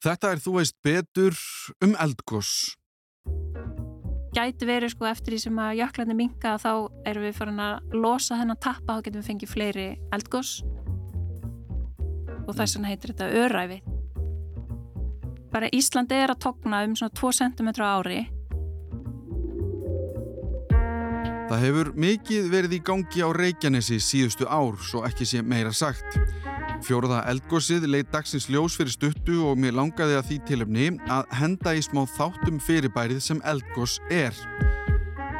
Þetta 0.00 0.30
er 0.32 0.40
þú 0.40 0.52
veist 0.56 0.76
betur 0.80 1.34
um 1.84 1.90
eldgós. 2.00 2.50
Gæti 4.32 4.64
verið 4.64 4.94
sko 4.94 5.08
eftir 5.10 5.34
því 5.34 5.40
sem 5.42 5.58
að 5.60 5.76
jöklandi 5.82 6.16
minka 6.16 6.54
þá 6.62 6.72
erum 7.10 7.26
við 7.26 7.36
farin 7.36 7.60
að 7.60 7.96
losa 7.98 8.38
þennan 8.40 8.60
tappa 8.62 8.96
þá 8.96 9.02
getum 9.04 9.20
við 9.20 9.28
fengið 9.28 9.52
fleiri 9.52 9.86
eldgós 10.16 10.52
og 12.46 12.54
þess 12.56 12.78
vegna 12.78 12.92
heitir 12.92 13.12
þetta 13.12 13.28
öræfi. 13.44 13.80
Bara 15.50 15.70
Íslandi 15.74 16.16
er 16.16 16.32
að 16.32 16.44
togna 16.46 16.84
um 16.86 16.94
svona 16.96 17.12
2 17.20 17.32
cm 17.40 17.70
ári. 17.84 18.20
Það 21.50 21.64
hefur 21.66 21.92
mikið 21.98 22.48
verið 22.48 22.78
í 22.78 22.84
gangi 22.86 23.26
á 23.26 23.28
Reykjanesi 23.34 23.98
síðustu 23.98 24.46
ár, 24.46 24.78
svo 24.78 25.02
ekki 25.04 25.26
sé 25.26 25.42
meira 25.42 25.74
sagt. 25.74 26.16
Fjóruða 26.84 27.20
eldgósið 27.28 27.84
leið 27.90 28.06
dagsins 28.14 28.46
ljós 28.48 28.76
fyrir 28.78 28.94
stuttu 28.94 29.42
og 29.48 29.58
mér 29.60 29.76
langaði 29.76 30.16
að 30.16 30.28
því 30.30 30.38
tilöfni 30.48 30.86
að 31.12 31.34
henda 31.36 31.74
í 31.76 31.82
smá 31.84 32.02
þáttum 32.16 32.60
fyrirbærið 32.64 33.20
sem 33.24 33.42
eldgós 33.48 33.98
er. 34.08 34.36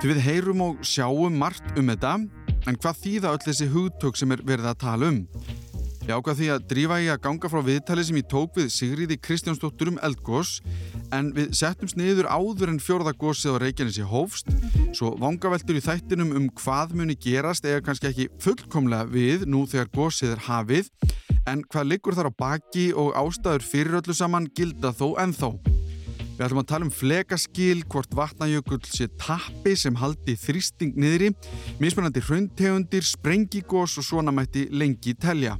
Til 0.00 0.12
við 0.12 0.20
heyrum 0.26 0.64
og 0.64 0.84
sjáum 0.84 1.38
margt 1.40 1.78
um 1.80 1.88
þetta, 1.92 2.18
en 2.68 2.78
hvað 2.80 3.00
þýða 3.04 3.32
öll 3.34 3.42
þessi 3.46 3.70
hugtök 3.72 4.20
sem 4.20 4.36
er 4.36 4.44
verið 4.44 4.70
að 4.70 4.80
tala 4.84 5.10
um? 5.12 5.24
Ég 6.10 6.16
ákvað 6.16 6.38
því 6.40 6.46
að 6.50 6.62
drífa 6.70 6.96
ég 6.98 7.12
að 7.14 7.22
ganga 7.22 7.48
frá 7.52 7.60
viðtali 7.62 8.04
sem 8.08 8.16
ég 8.18 8.28
tók 8.28 8.56
við 8.56 8.70
Sigriði 8.74 9.18
Kristjánsdóttur 9.22 9.92
um 9.92 10.00
eldgós 10.02 10.56
en 11.14 11.28
við 11.36 11.52
settumst 11.54 11.98
niður 12.00 12.26
áður 12.26 12.72
en 12.72 12.80
fjórðagósið 12.82 13.54
á 13.54 13.62
Reykjanesi 13.62 14.06
hófst 14.08 14.50
svo 14.96 15.12
vangaveltur 15.20 15.78
í 15.78 15.84
þættinum 15.84 16.32
um 16.34 16.48
hvað 16.58 16.96
muni 16.98 17.14
gerast 17.14 17.68
eða 17.68 17.84
kannski 17.86 18.10
ekki 18.10 18.28
fullkomlega 18.42 19.06
við 19.12 19.46
nú 19.50 19.66
þegar 19.70 19.92
gósið 19.94 20.34
er 20.34 20.44
hafið 20.48 20.90
en 21.48 21.62
hvað 21.64 21.92
liggur 21.92 22.16
þar 22.16 22.30
á 22.30 22.38
baki 22.42 22.90
og 22.92 23.14
ástæður 23.18 23.64
fyrir 23.64 24.00
öllu 24.00 24.16
saman 24.16 24.48
gilda 24.56 24.92
þó 24.96 25.14
ennþá. 25.22 25.52
Við 26.40 26.46
ætlum 26.46 26.60
að 26.62 26.68
tala 26.70 26.86
um 26.86 26.92
flekaskil, 26.94 27.82
hvort 27.92 28.14
vatnajökull 28.16 28.80
sé 28.88 29.10
tappi 29.20 29.74
sem 29.76 29.96
haldi 30.00 30.32
þrýsting 30.40 30.96
niðri, 30.96 31.34
mismunandi 31.82 32.22
hrauntegundir, 32.24 33.04
sprengigós 33.04 33.98
og 34.00 34.06
svona 34.06 34.32
mætti 34.32 34.64
lengi 34.72 35.12
telja. 35.20 35.58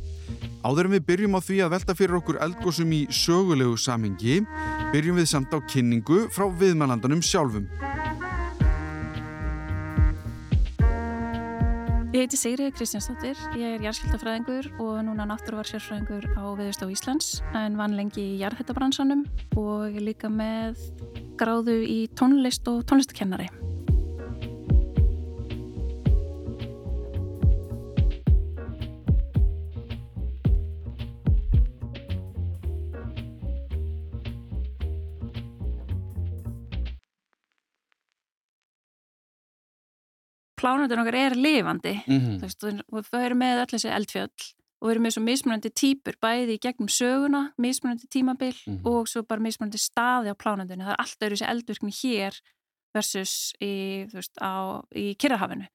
Áður 0.65 0.89
en 0.89 0.97
við 0.97 1.05
byrjum 1.11 1.37
á 1.37 1.41
því 1.45 1.61
að 1.67 1.75
velta 1.75 1.97
fyrir 1.99 2.17
okkur 2.23 2.41
eldgósum 2.47 2.97
í 2.97 3.03
sögulegu 3.13 3.77
samhengi, 3.77 4.41
byrjum 4.95 5.21
við 5.21 5.29
samt 5.35 5.53
á 5.53 5.61
kynningu 5.69 6.31
frá 6.33 6.49
viðmælandanum 6.49 7.21
sjálfum. 7.21 7.69
Ég 12.11 12.25
heiti 12.25 12.39
Sigriði 12.41 12.73
Kristjánsdóttir, 12.75 13.39
ég 13.55 13.77
er 13.77 13.85
jarðskildafræðingur 13.85 14.67
og 14.83 14.97
núna 15.07 15.29
náttúruvarsjárfræðingur 15.31 16.27
á 16.35 16.43
Viðustó 16.59 16.89
Íslands 16.91 17.39
en 17.55 17.79
vann 17.79 17.95
lengi 17.95 18.25
í 18.33 18.41
jarðhættabransanum 18.43 19.23
og 19.55 19.95
líka 20.03 20.27
með 20.27 20.83
gráðu 21.39 21.79
í 21.87 22.01
tónlist 22.19 22.67
og 22.67 22.83
tónlistakennari. 22.91 23.47
Plánundin 40.61 41.03
okkar 41.03 41.19
er 41.19 41.37
lifandi. 41.37 41.95
Mm 42.07 42.19
-hmm. 42.21 42.41
veist, 42.41 42.65
og 42.65 43.05
við 43.13 43.27
erum 43.27 43.43
með 43.43 43.63
öll 43.65 43.73
þessi 43.75 43.95
eldfjöll 43.99 44.49
og 44.81 44.89
við 44.89 44.95
erum 44.95 45.05
með 45.05 45.15
svo 45.15 45.23
mismunandi 45.23 45.71
típur 45.77 46.17
bæði 46.21 46.57
í 46.57 46.63
gegnum 46.65 46.89
söguna, 46.89 47.43
mismunandi 47.59 48.07
tímabil 48.09 48.57
mm 48.67 48.77
-hmm. 48.77 48.87
og 48.89 49.09
svo 49.09 49.23
bara 49.23 49.41
mismunandi 49.41 49.79
staði 49.79 50.33
á 50.33 50.41
plánundinu 50.43 50.85
það 50.85 50.95
er 50.95 51.03
alltaf 51.05 51.29
þessi 51.33 51.51
eldvirkni 51.53 51.93
hér 52.03 52.41
versus 52.95 53.53
í, 53.61 54.07
veist, 54.13 54.35
á, 54.41 54.81
í 54.95 55.15
Kirrahafinu 55.15 55.67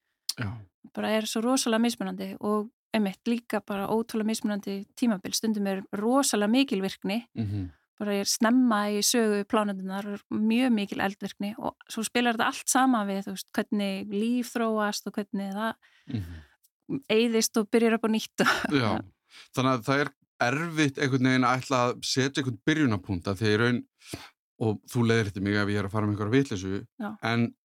bara 0.94 1.10
er 1.10 1.26
svo 1.26 1.42
rosalega 1.42 1.82
mismunandi 1.82 2.36
og 2.40 2.70
einmitt 2.94 3.28
líka 3.28 3.62
bara 3.62 3.88
ótrúlega 3.88 4.26
mismunandi 4.26 4.86
tímabil. 4.96 5.34
Stundum 5.34 5.68
er 5.68 5.84
rosalega 5.92 6.52
mikilvirkni 6.52 7.28
mm 7.36 7.46
-hmm 7.46 7.70
bara 8.00 8.18
ég 8.18 8.26
er 8.26 8.30
snemma 8.30 8.80
í 8.92 9.00
sögu 9.06 9.46
plánundunar, 9.50 10.08
mjög 10.30 10.74
mikil 10.76 11.02
eldvirkni 11.06 11.54
og 11.56 11.76
svo 11.92 12.04
spilar 12.06 12.36
þetta 12.36 12.50
allt 12.52 12.72
sama 12.72 13.04
við 13.08 13.30
veist, 13.32 13.50
hvernig 13.56 14.12
líf 14.12 14.54
þróast 14.56 15.10
og 15.10 15.16
hvernig 15.16 15.54
það 15.56 15.74
mm 16.12 16.22
-hmm. 16.22 17.02
eigðist 17.10 17.58
og 17.58 17.70
byrjar 17.72 17.98
upp 17.98 18.08
á 18.08 18.10
nýtt 18.12 18.46
Já, 18.84 18.92
þannig 19.56 19.72
að 19.72 19.86
það 19.88 20.06
er 20.06 20.14
erfitt 20.46 20.98
einhvern 21.00 21.30
veginn 21.30 21.48
að 21.48 21.58
ætla 21.60 21.84
að 21.86 21.94
setja 22.04 22.42
einhvern 22.42 22.64
byrjunapunta 22.66 23.36
þegar 23.36 23.60
raun 23.60 23.84
og 24.60 24.82
þú 24.92 25.08
leðir 25.08 25.30
þetta 25.30 25.42
mig 25.42 25.56
ef 25.56 25.70
ég 25.70 25.80
er 25.80 25.86
að 25.86 25.92
fara 25.92 26.06
með 26.06 26.14
einhverja 26.16 26.36
vitlesu 26.36 26.86
en 27.22 27.56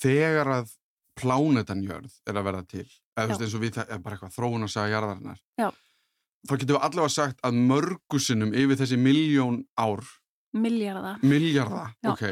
þegar 0.00 0.48
að 0.60 0.74
plánetan 1.20 1.82
jörð 1.82 2.12
er 2.26 2.36
að 2.38 2.44
verða 2.46 2.64
til 2.66 2.88
eða 3.18 3.36
eins 3.36 3.54
og 3.54 3.60
við, 3.60 3.74
það 3.74 3.90
er 3.90 3.98
bara 3.98 4.14
eitthvað 4.14 4.36
þróun 4.38 4.64
að 4.64 4.72
segja 4.72 4.94
jarðarinnar 4.94 5.40
Já 5.58 5.70
þá 6.48 6.54
getum 6.56 6.76
við 6.76 6.86
allavega 6.88 7.14
sagt 7.14 7.44
að 7.46 7.60
mörgusinnum 7.70 8.54
yfir 8.56 8.80
þessi 8.80 8.98
miljón 9.00 9.62
ár. 9.78 10.04
Miljarda 10.56 11.14
Miljarda, 11.22 11.84
ok. 12.10 12.24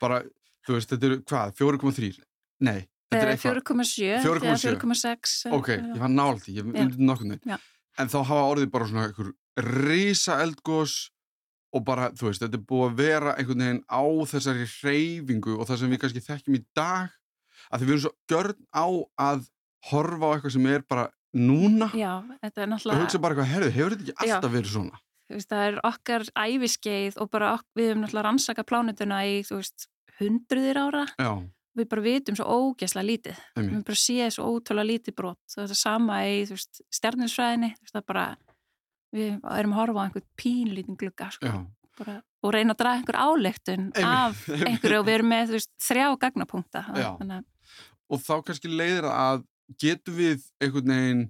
Bara, 0.00 0.20
þú 0.66 0.76
veist, 0.76 0.92
þetta 0.92 1.08
eru 1.08 1.20
hvað, 1.26 1.54
4,3 1.58 2.20
nei, 2.62 2.84
þetta 3.10 3.22
er 3.24 3.32
eitthvað 3.32 3.58
4,7 3.58 4.20
4,6 4.22 5.32
ok, 5.56 5.70
ég 5.74 6.04
nált 6.14 6.46
í, 6.46 6.54
ég 6.60 6.68
myndi 6.68 7.02
nokkurnu 7.02 7.40
en 7.50 8.12
þá 8.12 8.18
hafa 8.20 8.44
orðið 8.52 8.70
bara 8.70 8.86
svona 8.86 9.08
einhver 9.08 9.32
reysa 9.66 10.38
eldgós 10.44 11.10
og 11.74 11.84
bara, 11.86 12.10
þú 12.16 12.28
veist, 12.28 12.42
þetta 12.42 12.58
er 12.58 12.66
búið 12.66 12.86
að 12.88 12.98
vera 12.98 13.34
einhvern 13.38 13.64
veginn 13.64 13.82
á 13.86 14.02
þessari 14.32 14.66
reyfingu 14.82 15.56
og 15.56 15.68
það 15.68 15.82
sem 15.82 15.92
við 15.92 16.00
kannski 16.02 16.22
þekkjum 16.24 16.56
í 16.58 16.62
dag. 16.76 17.12
Að 17.70 17.84
við 17.84 17.92
erum 17.92 18.02
svo 18.02 18.12
görn 18.32 18.64
á 18.74 18.86
að 19.22 19.44
horfa 19.90 20.30
á 20.30 20.32
eitthvað 20.34 20.54
sem 20.56 20.66
er 20.70 20.86
bara 20.90 21.04
núna? 21.36 21.90
Já, 21.96 22.12
þetta 22.42 22.64
er 22.64 22.70
náttúrulega 22.72 22.98
og 22.98 23.04
hugsa 23.06 23.22
bara 23.22 23.36
eitthvað, 23.36 23.52
herðu, 23.54 23.70
hefur 23.76 23.94
þetta 23.94 24.04
ekki 24.06 24.26
alltaf 24.26 24.50
Já. 24.50 24.54
verið 24.56 24.74
svona? 24.74 25.00
Veist, 25.30 25.50
það 25.52 25.64
er 25.68 25.78
okkar 25.86 26.26
æfiskeið 26.42 27.18
og 27.22 27.30
bara 27.30 27.52
ok, 27.54 27.64
við 27.78 27.90
höfum 27.92 28.04
náttúrulega 28.04 28.26
rannsaka 28.26 28.64
plánutuna 28.66 29.20
í, 29.30 29.40
þú 29.46 29.60
veist, 29.60 29.86
hundruðir 30.18 30.80
ára. 30.82 31.06
Já. 31.20 31.32
við 31.78 31.86
bara 31.92 32.02
vitum 32.02 32.34
svo 32.36 32.44
ógæsla 32.50 33.02
lítið. 33.06 33.36
Emi. 33.56 33.76
við 33.76 33.84
bara 33.86 34.00
séum 34.02 34.32
svo 34.34 34.48
ótrúlega 34.50 34.88
lítið 34.90 35.14
brot. 35.16 35.38
Það 35.52 35.62
er 35.62 35.68
það 35.70 35.78
sama 35.78 36.16
í, 36.26 36.40
þú 36.48 36.56
veist, 36.56 36.80
stjarninsfræðinni 36.98 37.70
það 37.92 38.00
er 38.00 38.06
bara, 38.10 38.24
við 39.14 39.30
erum 39.54 39.76
að 39.76 39.80
horfa 39.80 40.02
á 40.02 40.04
einhvern 40.08 40.26
pínlítin 40.42 40.98
glugga 40.98 41.30
sko, 41.36 41.52
bara, 42.00 42.16
og 42.42 42.54
reyna 42.56 42.74
að 42.74 42.82
draga 42.82 42.98
einhver 42.98 43.20
álegtun 43.22 43.86
af 44.02 44.42
einhverju 44.66 44.98
og 44.98 45.06
við 45.06 45.14
erum 45.14 45.30
með, 45.30 45.46
þú 45.46 45.58
veist, 45.60 45.72
þrjá 45.86 46.06
gagnapunkta. 46.26 46.84
Og 48.10 48.18
þá 48.26 48.34
kannski 48.42 48.74
leiðir 48.74 49.06
að 49.06 49.46
getum 49.80 50.18
við 50.18 50.48
einhvern 50.62 50.94
veginn 50.94 51.22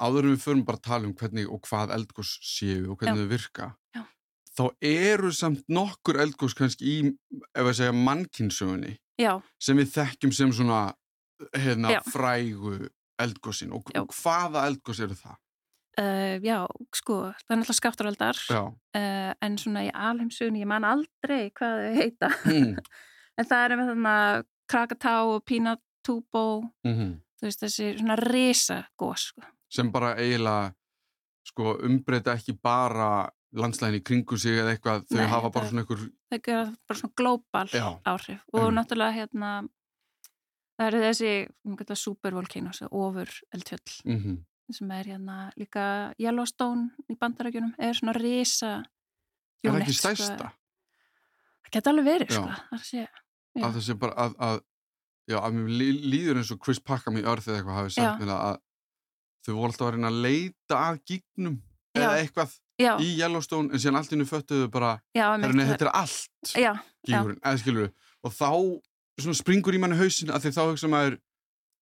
áður 0.00 0.28
en 0.28 0.34
við 0.34 0.44
förum 0.44 0.64
bara 0.68 0.80
að 0.80 0.86
tala 0.86 1.08
um 1.08 1.16
hvernig 1.16 1.50
og 1.50 1.60
hvað 1.66 1.92
eldgós 1.96 2.36
séu 2.44 2.86
og 2.92 3.00
hvernig 3.00 3.24
þau 3.24 3.32
virka 3.34 3.68
Já. 3.96 4.04
þá 4.56 4.64
eru 4.92 5.32
samt 5.36 5.66
nokkur 5.68 6.20
eldgós 6.22 6.56
kannski 6.56 6.86
í, 6.86 6.96
ef 7.52 7.66
að 7.66 7.76
segja 7.82 7.96
mannkynsögunni 7.96 8.96
sem 9.60 9.76
við 9.76 9.92
þekkjum 9.98 10.32
sem 10.32 10.54
svona 10.56 10.80
hérna, 11.56 12.00
frægu 12.08 12.88
eldgósin 13.20 13.74
og, 13.76 13.92
og 13.96 14.12
hvaða 14.16 14.64
eldgós 14.70 15.00
eru 15.04 15.16
það? 15.18 15.36
Uh, 16.00 16.38
já, 16.46 16.62
sko, 16.96 17.16
það 17.42 17.52
er 17.52 17.58
náttúrulega 17.58 17.76
skáttaraldar 17.76 18.38
uh, 18.54 19.32
en 19.42 19.56
svona 19.60 19.82
í 19.84 19.90
alheimsugunni 19.90 20.62
ég 20.62 20.70
man 20.70 20.86
aldrei 20.86 21.50
hvað 21.50 21.82
þau 21.82 21.96
heita. 21.98 22.30
Mm. 22.46 22.76
en 23.40 23.48
það 23.50 23.64
er 23.64 23.76
með 23.76 23.90
þarna 23.92 24.14
Krakatá 24.70 25.14
og 25.26 25.42
Pínat 25.50 25.82
Túbó 26.06 26.62
mm 26.84 26.94
-hmm. 26.94 27.12
þú 27.40 27.48
veist 27.48 27.62
þessi 27.62 27.98
svona 27.98 28.16
resa 28.16 28.84
gós 28.96 29.30
sko. 29.30 29.42
sem 29.68 29.92
bara 29.92 30.14
eiginlega 30.16 30.72
sko, 31.44 31.76
umbreyta 31.82 32.34
ekki 32.34 32.52
bara 32.62 33.30
landslæðin 33.56 33.98
í 34.00 34.04
kringu 34.06 34.38
sig 34.38 34.58
eða 34.58 34.74
eitthvað 34.74 35.06
þau 35.10 35.18
Nei, 35.18 35.26
hafa 35.26 35.50
bara 35.50 35.68
svona 35.68 35.82
einhver 35.82 36.04
þau 36.30 36.40
gera 36.46 36.64
bara 36.88 36.98
svona 37.00 37.16
glóbal 37.16 37.68
áhrif 38.04 38.40
og 38.52 38.66
mm. 38.66 38.74
náttúrulega 38.76 39.16
hérna 39.16 39.50
það 40.78 40.86
eru 40.86 41.02
þessi 41.04 41.96
supervolcano 41.98 42.72
ofur 42.90 43.28
eldfjöll 43.54 43.96
mm 44.04 44.18
-hmm. 44.20 44.38
sem 44.72 44.90
er 44.90 45.04
hérna 45.04 45.50
líka 45.56 46.14
Yellowstone 46.18 46.90
í 47.10 47.18
bandarækjunum 47.18 47.74
er 47.78 47.94
svona 47.94 48.12
resa 48.12 48.82
er 49.64 49.72
það 49.72 49.80
ekki 49.82 49.98
stæsta? 49.98 50.36
Sko. 50.36 50.48
það 51.62 51.70
geta 51.72 51.90
alveg 51.90 52.04
verið 52.04 52.32
sko. 52.32 52.48
það 52.70 52.84
sé, 52.84 53.06
að 53.56 53.72
það 53.74 53.82
sé 53.88 53.94
bara 53.94 54.14
að, 54.14 54.34
að 54.38 54.60
Já, 55.28 55.38
að 55.40 55.56
mér 55.56 55.94
líður 56.10 56.40
eins 56.40 56.50
og 56.54 56.60
Chris 56.64 56.80
Packham 56.80 57.18
í 57.20 57.22
örð 57.22 57.48
eða 57.48 57.60
eitthvað 57.60 57.78
hafi 57.80 57.94
sagt 57.94 58.22
mér 58.22 58.32
að 58.34 58.58
þau 59.46 59.54
voru 59.54 59.70
alltaf 59.70 59.86
að 59.86 59.94
reyna 59.94 60.10
að 60.10 60.20
leita 60.26 60.80
að 60.88 61.00
gígnum 61.10 61.56
eða 61.96 62.12
eitthvað 62.18 62.54
já. 62.80 62.92
í 63.00 63.08
Yellowstone 63.20 63.72
en 63.72 63.82
síðan 63.82 64.00
allt 64.00 64.14
innu 64.16 64.26
föttuðu 64.28 64.68
bara 64.72 64.92
herrni, 65.16 65.66
þetta 65.70 65.88
er 65.88 65.92
allt 66.00 66.52
gígurinn, 67.06 67.40
eða 67.40 67.60
skilur 67.62 67.90
og 68.26 68.36
þá 68.36 69.34
springur 69.36 69.76
í 69.76 69.80
manni 69.82 69.98
hausin 70.00 70.32
að 70.32 70.46
því 70.46 70.54
þá 70.56 70.62
hugsa 70.64 70.90
maður 70.90 71.18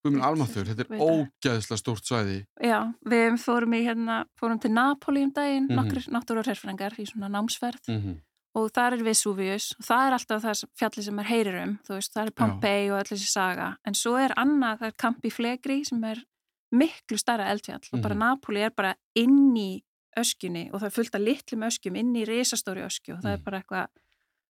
Guðminn 0.05 0.23
Almaþur, 0.23 0.69
þetta 0.69 0.85
er 0.85 1.01
ógæðslega 1.03 1.79
stórt 1.81 2.07
svæði. 2.07 2.37
Já, 2.63 2.77
við 3.11 3.39
fórum 3.43 3.73
í 3.75 3.81
hérna, 3.83 4.21
fórum 4.39 4.61
til 4.63 4.71
Napoli 4.71 5.25
um 5.27 5.33
daginn, 5.35 5.67
mm 5.67 5.73
-hmm. 5.73 5.89
nokkur 5.89 6.15
náttúru 6.15 6.43
og 6.43 6.47
herfræðingar 6.47 6.95
í 7.03 7.07
svona 7.09 7.29
námsverð 7.29 7.89
mm 7.89 7.99
-hmm. 7.99 8.15
Og 8.59 8.71
það 8.75 8.97
er 8.97 9.05
Vesuvius. 9.07 9.69
Og 9.79 9.87
það 9.87 10.07
er 10.07 10.17
alltaf 10.17 10.43
það 10.45 10.63
fjalli 10.81 11.05
sem 11.07 11.21
er 11.23 11.29
heyrirum, 11.29 11.75
þú 11.87 11.99
veist, 11.99 12.15
það 12.15 12.25
er 12.25 12.35
Pompeii 12.41 12.89
og 12.91 12.97
allir 12.99 13.13
þessi 13.15 13.31
saga, 13.33 13.69
en 13.87 13.99
svo 13.99 14.17
er 14.21 14.35
annað, 14.41 14.81
það 14.83 14.91
er 14.91 14.97
Campi 15.05 15.33
Flegri 15.35 15.79
sem 15.89 16.09
er 16.09 16.25
miklu 16.79 17.19
starra 17.21 17.49
eldfjall. 17.53 17.81
Mm 17.81 17.89
-hmm. 17.91 17.99
og 17.99 18.03
bara 18.03 18.15
mhm. 18.15 18.25
Napoli 18.25 18.61
er 18.61 18.75
bara 18.77 18.95
inn 19.15 19.57
í 19.57 19.83
öskjunni 20.19 20.71
og 20.73 20.81
það 20.81 20.87
er 20.87 20.97
fullt 20.99 21.15
af 21.15 21.21
litlum 21.21 21.63
öskjum 21.63 21.97
inn 21.97 22.17
í 22.17 22.25
risastóri 22.27 22.83
öskju. 22.83 23.17
Og 23.17 23.23
það 23.23 23.33
er 23.33 23.37
mhm. 23.39 23.45
bara 23.45 23.59
eitthvað, 23.59 23.87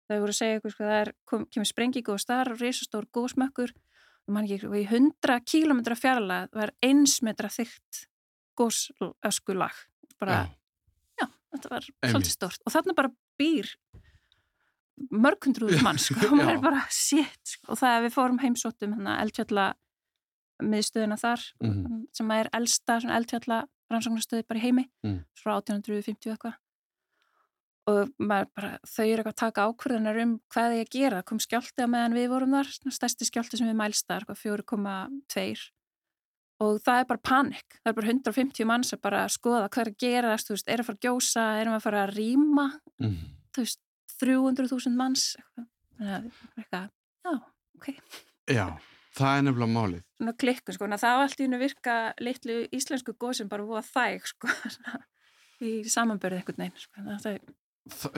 það 0.08 0.20
voru 0.20 0.32
að 0.32 0.40
segja 0.40 0.54
eitthvað, 0.54 0.72
sko, 0.72 0.84
það 0.84 1.00
er, 1.00 1.12
kom, 1.24 1.46
kemur 1.46 1.66
sprengigóð 1.66 2.18
starra, 2.18 2.54
risastór 2.54 3.04
góðsmökkur 3.12 3.72
ekki, 4.36 4.68
og 4.68 4.76
í 4.76 4.84
100 4.84 5.40
km 5.48 5.80
fjarlag 5.96 6.52
var 6.52 6.72
eins 6.84 7.20
metra 7.24 7.48
þygt 7.48 8.08
gósöskulag 8.58 9.74
bara, 10.20 10.44
já, 10.44 11.22
já 11.22 11.26
þetta 11.54 11.70
var 11.72 11.84
Einmitt. 11.86 12.12
svolítið 12.12 12.34
stort 12.34 12.64
og 12.66 12.74
þarna 12.74 12.96
bara 12.98 13.12
býr 13.40 13.70
mörg 15.10 15.48
hundruður 15.48 15.82
mann 15.86 16.00
sko, 16.02 16.20
og 16.30 16.36
maður 16.38 16.54
er 16.56 16.62
bara 16.64 16.84
shit 16.92 17.52
sko. 17.54 17.72
og 17.72 17.80
það 17.80 17.96
er 17.96 18.06
við 18.06 18.16
fórum 18.16 18.40
heimsóttum 18.42 18.94
hérna, 18.96 19.18
eldfjalla 19.24 19.66
miðstöðina 20.62 21.18
þar 21.20 21.42
mm 21.62 21.74
-hmm. 21.74 22.06
sem 22.12 22.30
er 22.34 22.48
elsta 22.52 22.98
eldfjalla 23.18 23.66
rannsóknarstöði 23.92 24.46
bara 24.48 24.60
í 24.60 24.64
heimi 24.66 24.88
mm. 25.06 25.20
frá 25.38 25.54
1850 25.58 26.34
eitthvað 26.34 26.58
og 27.88 28.10
bara, 28.20 28.74
þau 28.84 29.04
eru 29.06 29.22
eitthvað 29.22 29.32
að 29.32 29.40
taka 29.40 29.64
ákvörðunar 29.68 30.20
um 30.24 30.34
hvað 30.52 30.76
að 30.76 30.92
gera, 30.92 31.22
kom 31.24 31.40
skjálti 31.40 31.84
að 31.84 31.92
meðan 31.94 32.16
við 32.18 32.28
vorum 32.34 32.56
þar, 32.58 32.70
stærsti 32.98 33.28
skjálti 33.28 33.60
sem 33.60 33.70
við 33.70 33.78
mælstar 33.80 34.26
4,2 34.28 35.68
og 36.58 36.80
það 36.82 37.00
er 37.00 37.08
bara 37.08 37.22
panik, 37.22 37.78
það 37.78 37.90
er 37.90 37.96
bara 38.00 38.12
150 38.12 38.68
manns 38.68 38.92
að 38.92 39.02
bara 39.06 39.24
skoða 39.30 39.68
hvað 39.70 39.84
er 39.84 39.92
að 39.92 40.00
gera 40.02 40.34
veist, 40.34 40.50
við 40.50 40.74
að 40.74 40.88
fara 40.88 40.98
að 40.98 41.06
gjósa, 41.06 41.44
erum 41.62 41.76
að 41.76 41.84
fara 41.86 42.04
að 42.04 42.14
rýma 42.18 42.66
mm. 42.98 43.18
þú 43.54 43.64
veist, 43.64 43.80
300.000 44.22 44.94
manns 44.98 45.30
eitthvað, 45.98 46.88
já, 47.26 47.34
ok 47.78 47.90
Já, 48.48 48.64
það 49.18 49.36
er 49.36 49.46
nefnilega 49.46 49.74
málið 49.74 50.02
Svona 50.18 50.34
klikkun, 50.42 50.76
sko, 50.76 50.90
það 50.94 51.16
var 51.20 51.26
allt 51.26 51.40
í 51.40 51.46
unni 51.48 51.62
virka 51.62 51.96
litlu 52.22 52.58
íslensku 52.74 53.14
góð 53.18 53.40
sem 53.40 53.50
bara 53.50 53.66
voða 53.68 53.84
þæg, 53.86 54.28
sko 54.32 54.52
í 55.68 55.78
samanbörðu 55.90 56.40
eitthvað 56.40 56.62
neina, 56.64 56.84
sko, 56.84 57.06
það 57.08 57.32
er 57.36 57.56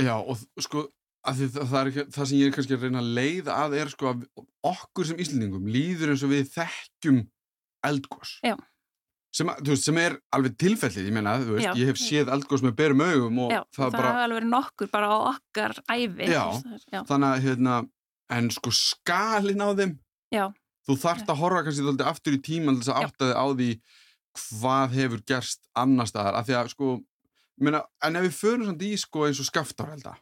Já, 0.02 0.17
og 0.19 0.38
sko, 0.64 0.87
það, 1.26 1.43
það, 1.58 1.91
ekki, 1.91 2.05
það 2.14 2.29
sem 2.31 2.41
ég 2.41 2.49
er 2.49 2.56
kannski 2.56 2.76
að 2.76 2.87
reyna 2.87 3.02
að 3.02 3.12
leiða 3.19 3.58
að 3.64 3.76
er 3.81 3.93
sko 3.93 4.11
að 4.11 4.25
okkur 4.70 5.08
sem 5.11 5.20
íslendingum 5.23 5.69
líður 5.70 6.14
eins 6.14 6.25
og 6.26 6.32
við 6.32 6.50
þekkjum 6.55 7.20
eldgós. 7.87 8.37
Já. 8.44 8.56
Sem, 9.31 9.50
veist, 9.62 9.85
sem 9.87 9.99
er 10.03 10.17
alveg 10.35 10.56
tilfellið, 10.59 11.06
ég 11.06 11.15
meina, 11.15 11.37
veist, 11.47 11.69
ég 11.79 11.91
hef 11.93 12.00
séð 12.03 12.32
eldgós 12.35 12.65
með 12.67 12.73
berum 12.81 13.05
augum 13.05 13.43
og 13.44 13.53
Já, 13.55 13.61
það, 13.69 13.85
það 13.85 13.97
bara... 13.97 14.09
hafa 14.09 14.25
alveg 14.25 14.41
verið 14.41 14.50
nokkur 14.56 14.91
bara 14.91 15.11
á 15.11 15.19
okkar 15.31 15.77
æfi. 15.87 16.31
Já, 16.32 16.44
Já. 16.91 17.03
þannig 17.06 17.29
að, 17.29 17.44
hérna, 17.47 17.77
en 18.37 18.50
sko 18.56 18.73
skalin 18.75 19.62
á 19.62 19.69
þeim, 19.79 19.94
Já. 20.35 20.44
þú 20.88 20.99
þart 21.05 21.31
að 21.31 21.43
horfa 21.44 21.62
kannski 21.69 21.87
alltaf 21.87 22.11
aftur 22.11 22.38
í 22.38 22.43
tíma 22.50 22.75
alltaf 22.75 23.15
þig 23.23 23.37
á 23.38 23.47
því 23.53 23.71
hvað 24.41 24.99
hefur 24.99 25.23
gerst 25.27 25.62
annar 25.79 26.11
staðar, 26.11 26.41
af 26.41 26.50
því 26.50 26.59
að 26.59 26.75
sko 26.75 26.97
Meina, 27.61 27.83
en 28.06 28.17
ef 28.17 28.25
við 28.25 28.37
förum 28.38 28.69
samt 28.71 28.83
í 28.87 28.94
sko 28.97 29.26
eins 29.26 29.41
og 29.43 29.49
skaftárelda 29.50 30.15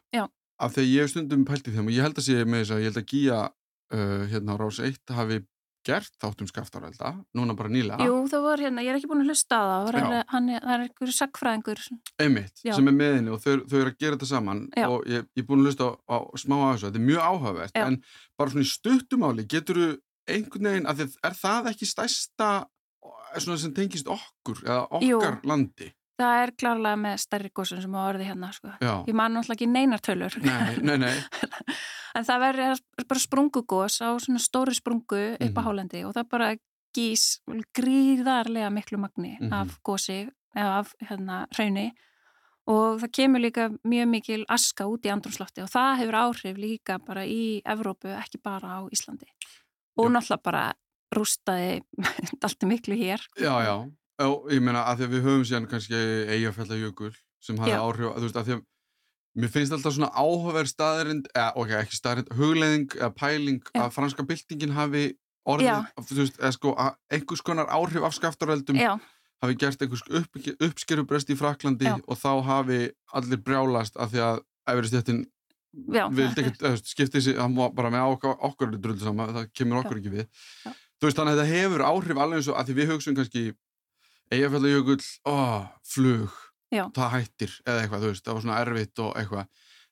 af 0.59 0.73
því 0.75 0.81
að 0.81 0.89
ég 0.91 1.05
hef 1.05 1.11
stundum 1.13 1.45
pælt 1.47 1.69
í 1.69 1.73
þeim 1.75 1.87
og 1.87 1.95
ég 1.95 2.03
held 2.03 2.19
að 2.19 2.25
sé 2.25 2.43
með 2.43 2.63
þess 2.63 2.73
að 2.75 2.81
ég 2.81 2.89
held 2.89 2.99
að 2.99 3.05
Gíja 3.13 3.37
uh, 3.47 4.23
hérna 4.33 4.55
á 4.55 4.59
Rás 4.59 4.79
1 4.83 5.13
hafi 5.15 5.37
gert 5.87 6.11
þáttum 6.21 6.49
skaftárelda, 6.49 7.11
núna 7.37 7.55
bara 7.57 7.71
nýlega 7.71 8.07
Jú, 8.07 8.17
það 8.31 8.45
var 8.45 8.63
hérna, 8.63 8.83
ég 8.85 8.91
er 8.91 8.99
ekki 8.99 9.09
búin 9.11 9.23
að 9.23 9.31
hlusta 9.31 9.59
á 9.59 9.63
það 9.87 9.89
er, 9.91 10.17
hann, 10.33 10.49
það 10.55 10.73
er 10.75 10.83
einhverju 10.85 11.15
sagfræðingur 11.17 11.83
Einmitt, 12.19 12.63
Já. 12.65 12.73
sem 12.77 12.91
er 12.91 12.97
með 12.97 13.15
henni 13.17 13.33
og 13.35 13.43
þau, 13.43 13.53
þau 13.63 13.77
eru 13.79 13.93
að 13.93 14.01
gera 14.03 14.17
þetta 14.17 14.29
saman 14.33 14.65
Já. 14.75 14.87
og 14.89 15.07
ég, 15.09 15.29
ég 15.37 15.43
er 15.43 15.47
búin 15.47 15.63
að 15.63 15.69
hlusta 15.69 15.89
á, 15.89 16.15
á 16.15 16.17
smá 16.39 16.57
af 16.59 16.73
þessu, 16.73 16.89
þetta 16.89 17.01
er 17.01 17.07
mjög 17.07 17.29
áhugavert 17.29 17.79
en 17.79 17.99
bara 18.39 18.53
svona 18.55 18.67
í 18.67 18.73
stuttumáli 18.73 19.47
getur 19.49 19.81
þú 19.81 19.89
einhvern 20.29 20.69
veginn, 20.69 20.89
að 20.89 21.01
þið, 21.03 21.15
er 21.25 21.39
það 21.39 21.71
ekki 21.73 21.89
stæsta 21.89 22.49
svona 23.37 23.61
sem 23.61 23.73
tengist 23.75 24.09
okkur 24.09 24.61
eða 24.65 24.83
okkar 24.89 25.39
Jú. 25.39 25.47
landi 25.49 25.89
Það 26.19 26.41
er 26.43 26.51
klárlega 26.59 26.99
með 26.99 27.19
stærri 27.23 27.49
góðsum 27.55 27.81
sem 27.83 27.93
á 27.95 28.01
orði 28.03 28.25
hérna, 28.27 28.49
sko. 28.51 28.73
Já. 28.83 28.93
Ég 29.07 29.15
man 29.15 29.37
náttúrulega 29.37 29.55
ekki 29.55 29.69
neinartölur. 29.71 30.35
Nei, 30.43 30.73
nei, 30.83 30.97
nei. 31.05 31.13
en 32.17 32.27
það 32.27 32.43
verður 32.43 32.81
bara 33.07 33.23
sprungugós 33.23 34.01
á 34.03 34.09
svona 34.19 34.41
stóri 34.43 34.75
sprungu 34.75 35.21
upp 35.35 35.39
mm 35.39 35.47
-hmm. 35.47 35.55
á 35.55 35.61
mhm. 35.61 35.65
Hálandi 35.67 36.03
og 36.03 36.13
það 36.17 36.29
bara 36.29 36.49
gís 36.97 37.39
gríðarlega 37.77 38.69
miklu 38.69 38.97
magni 38.97 39.37
mm 39.39 39.49
-hmm. 39.49 39.53
af 39.53 39.79
gósi, 39.83 40.29
eða 40.55 40.79
af 40.79 40.93
hérna 40.99 41.45
hrauni 41.55 41.93
og 42.69 42.99
það 43.01 43.11
kemur 43.17 43.41
líka 43.41 43.69
mjög 43.83 44.07
mikil 44.07 44.45
aska 44.47 44.85
út 44.85 45.05
í 45.05 45.11
andrumslofti 45.13 45.61
og 45.61 45.69
það 45.69 45.97
hefur 46.01 46.15
áhrif 46.15 46.57
líka 46.57 46.99
bara 47.05 47.25
í 47.25 47.61
Evrópu, 47.65 48.07
ekki 48.07 48.37
bara 48.43 48.67
á 48.77 48.79
Íslandi. 48.93 49.25
Og 49.97 50.11
náttúrulega 50.11 50.43
bara 50.43 50.73
rústaði 51.15 51.81
allt 52.45 52.63
miklu 52.63 52.95
hér. 52.95 53.19
Já, 53.39 53.53
já. 53.65 53.75
Já, 54.19 54.27
ég 54.51 54.63
meina 54.63 54.83
að 54.83 54.99
því 54.99 55.05
að 55.05 55.13
við 55.13 55.25
höfum 55.27 55.45
síðan 55.47 55.69
kannski 55.71 55.99
eigafællajökul 56.35 57.13
sem 57.39 57.59
hafa 57.61 57.77
áhrif, 57.79 58.09
þú 58.17 58.25
veist, 58.25 58.39
að 58.39 58.49
því 58.49 58.55
að 58.57 58.65
mér 59.39 59.51
finnst 59.53 59.75
alltaf 59.75 59.95
svona 59.95 60.09
áhugaverð 60.11 60.71
staðarind, 60.73 61.29
eða 61.31 61.53
ok, 61.61 61.71
ekki 61.79 61.99
staðarind, 61.99 62.33
hugleðing 62.35 62.97
eða 62.97 63.09
pæling 63.15 63.61
Já. 63.69 63.85
að 63.85 63.93
franska 63.95 64.25
byltingin 64.27 64.75
hafi 64.75 65.05
orðið, 65.49 65.87
þú 66.09 66.19
veist, 66.19 66.41
eða 66.41 66.51
sko 66.57 66.73
einhvers 67.15 67.45
konar 67.47 67.71
áhrif 67.71 68.09
af 68.09 68.17
skaftaröldum 68.17 68.81
hafi 69.39 69.55
gert 69.61 69.85
einhvers 69.85 70.03
upp, 70.19 70.39
uppskerubrest 70.67 71.31
í 71.31 71.39
Fraklandi 71.39 71.87
Já. 71.87 71.95
og 72.03 72.19
þá 72.19 72.31
hafi 72.49 72.81
allir 73.15 73.43
brjálast 73.45 73.95
að 73.95 74.17
því 74.17 74.23
að 74.25 74.43
æveristjættin 74.73 75.23
vildi 76.17 76.43
ekkert 76.43 76.83
skipta 76.89 77.19
þessi, 77.19 77.37
það 77.37 77.55
var 77.61 77.73
bara 77.77 77.93
með 77.93 78.17
okkur, 78.17 78.35
okkur 78.49 78.75
drullu 78.75 79.03
saman, 79.05 79.33
það 79.37 79.49
kemur 79.55 79.83
okkur 79.83 80.01
ekki 80.01 80.13
við. 80.17 80.29
Þú 80.99 81.07
veist, 81.07 81.19
þannig 81.19 81.35
að 81.35 81.39
þetta 81.39 81.55
hefur 81.55 81.83
áhrif 81.87 82.19
alveg 82.19 82.41
eins 82.41 82.49
og 82.49 82.57
að 82.59 82.69
því 82.69 82.77
við 82.79 82.89
hugsun 82.91 83.15
kannski 83.15 83.43
Eyjafjallajökull, 84.29 85.03
ó, 85.25 85.37
flug, 85.89 86.33
Já. 86.73 86.83
það 86.93 87.13
hættir 87.15 87.53
eða 87.65 87.83
eitthvað, 87.83 88.03
þú 88.03 88.11
veist, 88.11 88.25
það 88.25 88.37
var 88.37 88.43
svona 88.45 88.59
erfitt 88.63 89.01
og 89.03 89.15
eitthvað. 89.17 89.47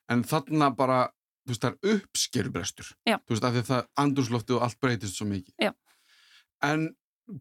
En 0.08 0.24
þarna 0.30 0.70
bara, 0.78 0.98
þú 1.44 1.52
veist, 1.54 1.64
það 1.64 1.72
er 1.74 1.96
uppskerubrestur. 1.96 2.92
Já. 3.08 3.16
Þú 3.18 3.34
veist, 3.34 3.46
af 3.48 3.56
því 3.56 3.62
að 3.64 3.70
það 3.72 3.88
andurslofti 4.04 4.56
og 4.56 4.66
allt 4.66 4.80
breytist 4.84 5.18
svo 5.18 5.28
mikið. 5.28 5.54
Já. 5.66 5.72
En 6.68 6.88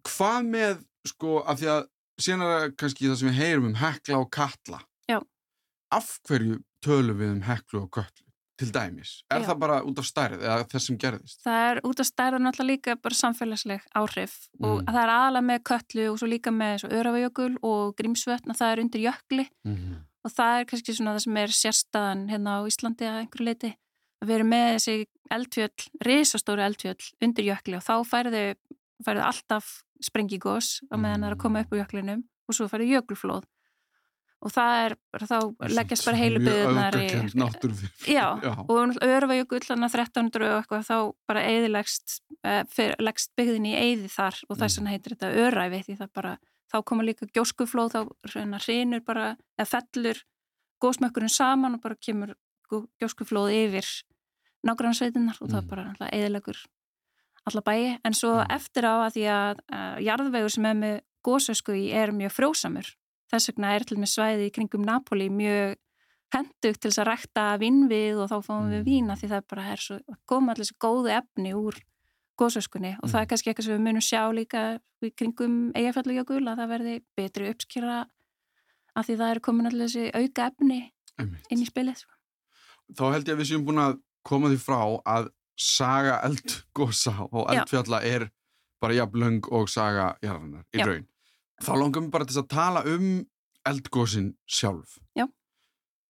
hvað 0.10 0.52
með, 0.52 0.82
sko, 1.14 1.40
af 1.46 1.62
því 1.62 1.72
að 1.76 1.84
það 2.18 2.70
kannski 2.82 3.10
það 3.12 3.20
sem 3.22 3.30
við 3.30 3.42
heyrum 3.42 3.70
um 3.72 3.82
hekla 3.82 4.22
og 4.24 4.32
katla. 4.34 4.82
Já. 5.08 5.20
Af 5.94 6.18
hverju 6.28 6.64
tölum 6.84 7.22
við 7.22 7.36
um 7.38 7.44
heklu 7.46 7.84
og 7.86 7.92
katlu? 7.94 8.27
Til 8.58 8.72
dæmis? 8.74 9.12
Er 9.30 9.42
Já. 9.42 9.48
það 9.50 9.60
bara 9.62 9.78
út 9.86 10.00
af 10.02 10.08
stærð 10.08 10.44
eða 10.44 10.66
þess 10.72 10.90
sem 10.90 10.98
gerðist? 10.98 11.40
Það 11.46 11.64
er 11.70 11.82
út 11.86 12.02
af 12.02 12.08
stærð 12.10 12.38
og 12.38 12.44
náttúrulega 12.44 12.72
líka 12.72 12.96
bara 13.02 13.18
samfélagsleg 13.18 13.88
áhrif 13.96 14.36
mm. 14.58 14.68
og 14.68 14.84
það 14.88 15.02
er 15.04 15.14
aðalega 15.14 15.48
með 15.50 15.64
köllu 15.70 16.06
og 16.12 16.20
svo 16.22 16.30
líka 16.32 16.54
með 16.54 16.86
örafajökul 16.90 17.52
og 17.62 17.98
grímsvötn 18.00 18.54
og 18.54 18.60
það 18.60 18.74
er 18.74 18.84
undir 18.84 19.04
jökli 19.06 19.46
mm. 19.68 19.98
og 20.26 20.34
það 20.34 20.62
er 20.62 20.70
kannski 20.72 20.98
svona 20.98 21.18
það 21.18 21.26
sem 21.28 21.42
er 21.44 21.58
sérstaðan 21.60 22.24
hérna 22.32 22.58
á 22.58 22.60
Íslandi 22.72 23.10
að 23.10 23.20
einhverju 23.24 23.50
leiti 23.50 23.74
að 24.18 24.32
vera 24.32 24.48
með 24.48 24.70
þessi 24.78 24.96
eldfjöll, 25.38 25.90
risastóru 26.08 26.66
eldfjöll 26.66 27.12
undir 27.22 27.52
jökli 27.52 27.78
og 27.78 27.86
þá 27.86 27.94
færðu, 28.10 28.46
færðu 29.06 29.28
alltaf 29.28 29.70
sprengigós 30.02 30.80
á 30.90 30.96
meðan 30.98 31.26
það 31.26 31.30
er 31.30 31.38
að 31.38 31.44
koma 31.44 31.62
upp 31.62 31.76
úr 31.76 31.84
jöklinum 31.84 32.26
og 32.48 32.58
svo 32.58 32.70
færðu 32.72 32.96
jökulflóð 32.96 33.46
og 34.46 34.54
það 34.54 34.80
er 34.84 34.96
þá 35.26 35.38
leggjast 35.74 36.06
bara 36.06 36.20
heilu 36.20 36.42
byggðunar 36.46 36.98
í 37.02 37.08
já, 38.06 38.26
já. 38.46 38.52
og 38.54 39.00
örfajökull 39.02 39.64
þannig 39.66 39.88
að 39.88 39.98
1300 40.04 40.50
og 40.52 40.60
eitthvað 40.60 40.86
þá 40.86 40.98
bara 41.30 41.46
eðilegst 41.50 42.20
eh, 42.46 42.94
leggst 43.02 43.34
byggðin 43.40 43.70
í 43.72 43.74
eði 43.80 44.12
þar 44.14 44.38
og 44.48 44.60
þess 44.60 44.78
vegna 44.78 44.92
mm. 44.92 44.94
heitir 44.94 45.16
þetta 45.16 45.48
öræfi 45.48 45.82
því 45.88 45.98
það 46.04 46.14
bara 46.20 46.36
þá 46.68 46.78
koma 46.92 47.08
líka 47.08 47.30
gjóskuflóð 47.34 47.96
þá 47.96 48.02
hrinur 48.62 49.04
bara 49.08 49.32
eða 49.58 49.70
fellur 49.72 50.22
góðsmökkurinn 50.84 51.34
saman 51.34 51.80
og 51.80 51.84
bara 51.84 51.98
kemur 51.98 52.36
gjóskuflóð 53.02 53.56
yfir 53.56 53.90
nágrannsveitinar 54.68 55.40
og 55.42 55.50
það 55.50 55.64
mm. 55.64 55.70
bara 55.72 56.12
eðilegur 56.14 56.62
alla 57.48 57.64
bæi 57.64 57.98
en 58.04 58.16
svo 58.18 58.38
eftir 58.44 58.86
á 58.86 59.08
að 59.08 59.18
því 59.18 59.28
að 59.34 59.60
uh, 59.72 59.98
jarðvegur 60.04 60.54
sem 60.54 60.68
er 60.68 60.78
með 60.78 60.98
góðsösku 61.26 61.76
í 61.78 61.86
er 61.96 62.14
mjög 62.16 62.36
frjósamur 62.36 62.94
Þess 63.32 63.52
vegna 63.52 63.74
er 63.76 63.86
til 63.88 63.98
með 64.00 64.14
svæði 64.14 64.50
kringum 64.56 64.86
Napoli 64.88 65.28
mjög 65.34 65.76
hendugt 66.36 66.82
til 66.82 66.92
þess 66.92 67.02
að 67.02 67.08
rækta 67.12 67.46
vinnvið 67.62 68.22
og 68.24 68.32
þá 68.32 68.38
fáum 68.44 68.72
við 68.72 68.82
mm. 68.82 68.88
vína 68.88 69.16
því 69.20 69.30
það 69.32 69.46
bara 69.52 69.68
er 69.74 69.84
svo, 69.84 70.00
koma 70.28 70.54
allir 70.54 70.68
þessu 70.68 70.80
góðu 70.84 71.14
efni 71.16 71.54
úr 71.56 71.78
góðsöskunni 72.38 72.94
og 72.98 73.08
mm. 73.08 73.12
það 73.14 73.22
er 73.22 73.30
kannski 73.32 73.52
eitthvað 73.52 73.68
sem 73.68 73.78
við 73.78 73.86
munum 73.86 74.06
sjá 74.06 74.22
líka 74.36 74.64
kringum 75.18 75.58
eigafallujökul 75.78 76.44
að 76.44 76.62
það 76.62 76.72
verði 76.74 76.96
betri 77.18 77.52
uppskýra 77.54 77.98
að 78.98 79.08
því 79.08 79.18
það 79.22 79.34
er 79.34 79.42
komin 79.48 79.70
allir 79.70 79.88
þessi 79.88 80.12
auka 80.14 80.50
efni 80.52 80.80
Einmitt. 81.18 81.50
inn 81.54 81.64
í 81.64 81.70
spilið. 81.70 82.04
Sko. 82.04 82.14
Þá 82.98 83.06
held 83.16 83.30
ég 83.30 83.36
að 83.36 83.42
við 83.42 83.50
séum 83.52 83.68
búin 83.68 83.84
að 83.84 84.00
koma 84.28 84.52
því 84.52 84.60
frá 84.62 84.80
að 85.16 85.30
saga 85.58 86.20
eldgósa 86.28 87.16
og 87.32 87.48
eldfjalla 87.54 88.02
er 88.06 88.28
bara 88.82 88.98
jafnlöng 89.00 89.48
og 89.58 89.72
saga 89.72 90.12
jarðarinnar 90.22 90.68
í 90.76 90.82
Já. 90.82 90.86
raun. 90.92 91.08
Þá 91.64 91.72
langar 91.82 92.04
mér 92.06 92.14
bara 92.14 92.26
til 92.30 92.38
að 92.42 92.50
tala 92.54 92.84
um 92.86 93.08
eldgósin 93.68 94.32
sjálf. 94.48 94.98
Já. 95.18 95.26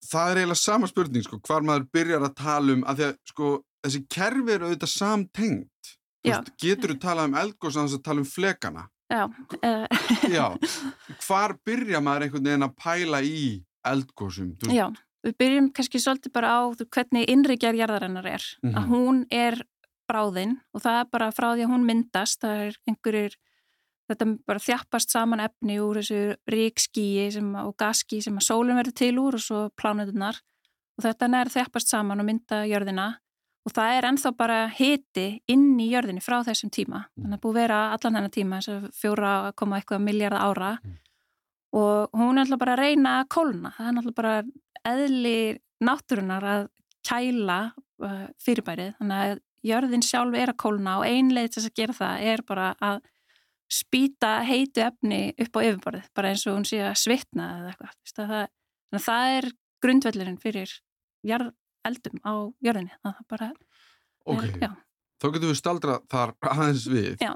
Það 0.08 0.32
er 0.32 0.40
eiginlega 0.42 0.62
sama 0.62 0.88
spurning, 0.88 1.24
sko, 1.26 1.40
hvar 1.48 1.64
maður 1.66 1.88
byrjar 1.96 2.26
að 2.28 2.36
tala 2.38 2.76
um, 2.76 2.84
að 2.88 3.00
því 3.00 3.06
að, 3.08 3.16
sko, 3.32 3.48
þessi 3.88 4.02
kerfi 4.14 4.54
eru 4.54 4.68
auðvitað 4.68 4.92
samtengt. 4.94 5.94
Já. 6.28 6.38
veist, 6.42 6.52
getur 6.60 6.92
þú 6.94 7.00
talað 7.00 7.30
um 7.30 7.36
eldgós 7.40 7.78
að 7.78 7.88
þess 7.88 7.98
að 8.00 8.06
tala 8.10 8.24
um 8.24 8.28
flekana? 8.28 8.84
Já, 9.08 9.24
uh, 9.64 9.88
Já. 10.38 10.46
Hvar 11.24 11.54
byrja 11.66 12.02
maður 12.04 12.26
einhvern 12.28 12.48
veginn 12.50 12.68
að 12.68 12.76
pæla 12.84 13.22
í 13.24 13.44
eldgósum? 13.88 14.50
Já, 14.68 14.90
við 15.24 15.38
byrjum 15.40 15.70
kannski 15.78 16.02
svolítið 16.04 16.34
bara 16.36 16.52
á 16.52 16.62
þú- 16.76 16.90
hvernig 16.92 17.30
innrikjar 17.32 17.78
jarðarinnar 17.80 18.28
er. 18.36 18.44
Mhm. 18.66 18.76
Að 18.76 18.88
hún 18.92 19.24
er 19.32 19.62
bráðinn 20.08 20.58
og 20.76 20.84
það 20.84 21.00
er 21.02 21.10
bara 21.12 21.32
frá 21.36 21.50
því 21.56 21.66
að 21.66 21.72
hún 21.74 21.88
myndast, 21.88 22.42
það 22.44 22.66
er 22.68 22.78
einhverjir, 22.92 23.34
þetta 24.08 24.28
bara 24.48 24.64
þjappast 24.64 25.14
saman 25.14 25.44
efni 25.44 25.80
úr 25.84 26.02
þessu 26.02 26.36
ríkskíi 26.50 27.30
og 27.64 27.74
gaskíi 27.80 28.24
sem 28.24 28.38
að 28.40 28.48
sólinn 28.48 28.80
verður 28.80 28.98
til 28.98 29.14
úr 29.22 29.38
og 29.38 29.44
svo 29.44 29.64
plánutunar 29.80 30.40
og 30.98 31.06
þetta 31.06 31.32
nær 31.32 31.52
þjappast 31.54 31.92
saman 31.94 32.24
og 32.24 32.30
mynda 32.30 32.64
jörðina 32.70 33.08
og 33.68 33.74
það 33.76 33.98
er 33.98 34.08
ennþá 34.08 34.32
bara 34.40 34.60
hiti 34.72 35.26
inn 35.52 35.74
í 35.84 35.90
jörðinni 35.92 36.24
frá 36.24 36.40
þessum 36.48 36.72
tíma. 36.72 37.04
Þannig 37.20 37.36
að 37.36 37.44
búið 37.44 37.60
vera 37.60 37.80
allan 37.92 38.16
hennar 38.16 38.32
tíma, 38.32 38.62
fjóra 38.96 39.34
koma 39.60 39.82
eitthvað 39.82 40.06
miljardar 40.06 40.46
ára 40.48 40.72
Mm. 40.78 40.96
og 41.74 42.10
hún 42.14 42.38
er 42.38 42.46
alltaf 42.46 42.60
bara 42.60 42.76
að 42.78 42.80
reyna 42.80 43.12
að 43.22 43.28
kólna. 43.28 43.74
Það 43.76 43.88
er 43.88 43.98
alltaf 44.00 44.16
bara 44.16 44.44
eðli 44.88 45.60
náttúrunar 45.84 46.48
að 46.48 46.70
kæla 47.08 47.58
uh, 48.04 48.28
fyrirbærið. 48.40 48.94
Þannig 49.02 49.18
að 49.26 49.42
jörðin 49.68 50.06
sjálf 50.06 50.38
er 50.38 50.54
að 50.54 50.60
kólna 50.64 50.98
og 51.02 51.06
einleið 51.06 51.52
til 51.52 51.62
þess 51.62 51.72
að 51.72 51.80
gera 51.82 51.98
það 51.98 52.26
er 52.32 52.44
bara 52.48 52.70
að 52.80 53.02
spýta 53.72 54.34
heitu 54.48 54.82
efni 54.86 55.34
upp 55.44 55.58
á 55.58 55.62
yfirborðið, 55.68 56.06
bara 56.16 56.30
eins 56.32 56.46
og 56.48 56.56
hún 56.58 56.66
sé 56.68 56.80
að 56.88 56.96
svitna 57.02 57.48
eða 57.60 57.72
eitthvað. 57.74 57.96
Það, 58.16 58.36
það 59.08 59.36
er 59.38 59.50
grundvellurinn 59.84 60.40
fyrir 60.42 60.72
jarð, 61.28 61.52
eldum 61.88 62.22
á 62.24 62.34
jörðinni. 62.64 62.94
Það 63.04 63.22
bara, 63.30 63.50
ok. 64.26 64.44
er, 64.44 64.60
já, 64.64 64.72
Þá 65.18 65.26
getum 65.34 65.50
við 65.50 65.58
staldra 65.58 65.94
þar 66.14 66.34
aðeins 66.54 66.88
við. 66.94 67.14
Já. 67.24 67.34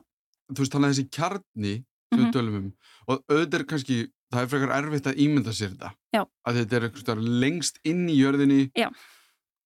Þú 0.51 0.59
veist, 0.63 0.73
þannig 0.75 0.89
að 0.91 0.93
þessi 0.95 1.09
kjarni 1.17 1.75
sem 2.11 2.19
við 2.19 2.25
Mhm. 2.27 2.33
tölum 2.35 2.55
um 2.59 2.73
og 3.07 3.21
auðvitað 3.31 3.55
er 3.59 3.63
kannski, 3.71 3.95
það 4.31 4.41
er 4.43 4.50
frekar 4.51 4.73
erfitt 4.77 5.07
að 5.09 5.19
ímynda 5.23 5.53
sér 5.55 5.71
þetta. 5.73 5.89
Já. 6.13 6.21
Að 6.47 6.57
þetta 6.59 6.75
er 6.77 6.85
staðar 7.01 7.21
lengst 7.41 7.79
inn 7.88 8.03
í 8.11 8.15
jörðinni. 8.19 8.71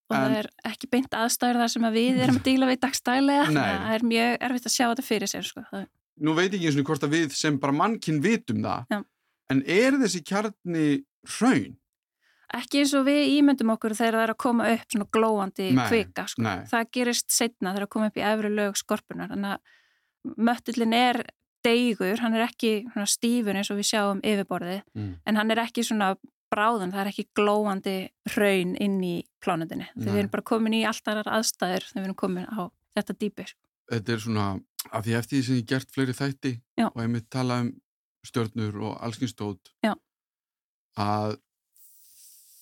og 0.06 0.16
En- 0.16 0.22
það 0.22 0.36
er 0.38 0.48
ekki 0.70 0.90
beint 0.92 1.10
aðstæður 1.18 1.60
þar 1.64 1.72
sem 1.74 1.82
að 1.90 1.96
við 1.98 2.20
erum 2.24 2.36
að 2.38 2.44
díla 2.50 2.68
við 2.70 2.80
dagstælega. 2.86 3.46
Nei. 3.52 3.62
Það 3.62 3.94
er 3.96 4.06
mjög 4.14 4.38
erfitt 4.48 4.68
að 4.70 4.76
sjá 4.78 4.86
þetta 4.92 5.06
fyrir 5.10 5.28
sér, 5.32 5.44
sko. 5.50 5.64
Það, 5.72 5.88
Nú 6.22 6.34
veit 6.38 6.52
ég 6.54 6.60
ekki 6.62 6.68
eins 6.70 6.78
og 6.80 6.86
hvort 6.88 7.04
að 7.04 7.16
við 7.18 7.34
sem 7.36 7.58
bara 7.60 7.74
mannkinn 7.76 8.22
vitum 8.24 8.62
það. 8.64 8.86
Já. 8.92 9.02
En 9.52 9.64
er 9.68 9.98
þessi 10.00 10.24
kjarni 10.26 10.86
hraun? 11.40 11.76
ekki 12.56 12.80
eins 12.80 12.94
og 12.96 13.04
við 13.08 13.26
ímyndum 13.36 13.72
okkur 13.74 13.92
þegar 13.98 14.14
það 14.16 14.24
er 14.24 14.32
að 14.32 14.38
koma 14.40 14.68
upp 14.72 14.92
svona 14.94 15.06
glóandi 15.12 15.66
Nei, 15.76 15.88
kvika, 15.90 16.24
sko. 16.30 16.42
nei. 16.46 16.62
Það 16.70 16.86
gerist 16.94 17.32
setna 17.34 17.74
þegar 17.74 17.88
að 17.88 17.90
koma 17.96 18.08
upp 18.08 18.16
í 18.22 18.24
efri 18.24 18.52
lög 18.54 18.78
skorpunar. 18.80 19.32
Þannig 19.34 19.56
að 19.58 20.38
möttullin 20.48 20.94
er 20.96 21.20
deigur, 21.66 22.20
hann 22.22 22.38
er 22.38 22.46
ekki 22.46 22.72
stífur 23.10 23.58
eins 23.58 23.72
og 23.74 23.80
við 23.82 23.90
sjáum 23.90 24.22
yfirborðið, 24.24 24.84
Mm. 24.96 25.16
en 25.26 25.36
hann 25.36 25.52
er 25.52 25.58
ekki 25.66 25.84
svona 25.84 26.16
bráðan, 26.54 26.94
það 26.94 27.02
er 27.02 27.12
ekki 27.12 27.28
glóandi 27.36 28.10
hraun 28.30 28.76
inn 28.80 29.02
í 29.04 29.24
plánutinni. 29.44 29.88
Þegar 29.98 30.14
við 30.14 30.20
erum 30.24 30.32
bara 30.32 30.44
komin 30.44 30.74
í 30.74 30.86
allt 30.86 31.04
aðrar 31.12 31.34
aðstæður 31.40 31.90
þegar 31.90 32.02
við 32.02 32.04
erum 32.06 32.16
komin 32.16 32.46
á 32.48 32.72
þetta 32.96 33.14
dýpi. 33.20 33.48
Sko. 33.50 33.60
Þetta 33.92 34.10
er 34.14 34.20
svona, 34.20 34.46
af 34.92 35.06
því 35.06 35.16
eftir 35.20 35.38
því 35.40 35.46
sem 35.48 35.56
ég 35.62 35.68
gert 35.70 35.92
fleiri 35.94 36.14
þætti 36.18 36.52
Já. 36.80 36.88
og 36.92 37.00
ég 37.02 37.10
mitt 37.16 37.30
tala 37.34 37.60
um 37.64 37.72
stjörnur 38.26 38.78
og 38.90 38.98
allskynstótt 39.06 39.72
Já. 39.86 39.94
að 40.98 41.38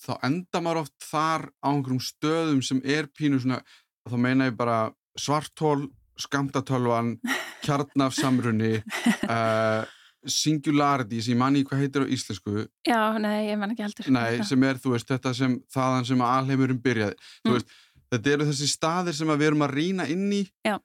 þá 0.04 0.14
enda 0.28 0.60
maður 0.62 0.82
oft 0.84 0.96
þar 1.08 1.46
á 1.64 1.68
einhverjum 1.72 2.02
stöðum 2.04 2.62
sem 2.66 2.82
er 2.84 3.08
pínu 3.08 3.40
svona, 3.40 3.62
þá 4.10 4.16
meina 4.20 4.50
ég 4.50 4.58
bara 4.60 4.92
svartól, 5.20 5.86
skamtatölvan, 6.20 7.14
kjarnafsamrunni, 7.66 8.82
uh, 9.30 9.86
singularity 10.28 11.22
sem 11.24 11.34
ég 11.36 11.40
manni 11.40 11.64
hvað 11.68 11.86
heitir 11.86 12.04
á 12.04 12.08
íslensku, 12.12 12.66
Já, 12.88 13.00
nei, 13.20 13.48
ég 13.52 13.58
man 13.60 13.72
ekki 13.74 13.86
heldur. 13.86 14.12
nei, 14.12 14.44
sem 14.48 14.64
er, 14.68 14.80
þú 14.84 14.94
veist, 14.98 15.08
þetta 15.10 15.34
sem 15.38 15.56
þaðan 15.74 16.08
sem 16.12 16.22
að 16.24 16.36
alheimurum 16.42 16.80
byrjaði. 16.84 17.18
Þú 17.44 17.50
Mm. 17.50 17.56
veist, 17.58 17.74
þetta 18.14 18.34
eru 18.36 18.46
þessi 18.52 18.68
staðir 18.72 19.16
sem 19.18 19.28
við 19.34 19.48
erum 19.48 19.64
að 19.68 19.74
rýna 19.80 20.10
inn 20.12 20.28
í 20.32 20.44
Já. 20.68 20.78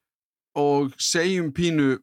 Og 0.55 0.93
segjum 0.99 1.52
pínu, 1.52 1.99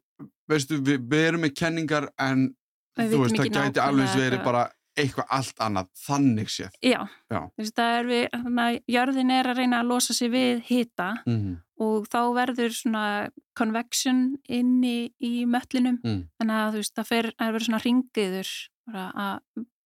veistu, 0.49 0.77
við, 0.81 0.99
við 1.09 1.27
erum 1.31 1.41
með 1.41 1.53
kenningar 1.55 2.09
en 2.19 2.55
Við 2.95 3.11
þú 3.11 3.17
veist, 3.25 3.35
það 3.35 3.49
gæti 3.51 3.79
alveg 3.83 4.13
verið 4.15 4.43
bara 4.43 4.69
eitthvað 4.95 5.25
allt 5.35 5.57
annað, 5.59 5.87
þannig 6.05 6.47
séð. 6.53 6.71
Já, 6.79 7.01
Já. 7.27 7.41
veist, 7.59 7.79
er 7.83 8.05
við, 8.07 8.29
þannig 8.31 8.61
að 8.63 8.77
jörðin 8.95 9.31
er 9.35 9.49
að 9.51 9.57
reyna 9.59 9.79
að 9.81 9.89
losa 9.91 10.13
sig 10.13 10.31
við 10.31 10.61
hita 10.69 11.09
Mm 11.25 11.35
-hmm. 11.41 11.57
og 11.83 12.07
þá 12.07 12.19
verður 12.33 12.71
svona 12.71 13.29
convection 13.57 14.37
inni 14.47 15.11
í 15.19 15.45
möllinum 15.45 15.99
Mm. 16.03 16.27
þannig 16.39 16.55
að 16.55 16.71
þú 16.71 16.77
veist, 16.79 16.95
það 16.95 17.07
fer 17.07 17.31
að 17.39 17.51
vera 17.51 17.65
svona 17.65 17.83
ringiður 17.83 18.49
að, 18.93 19.11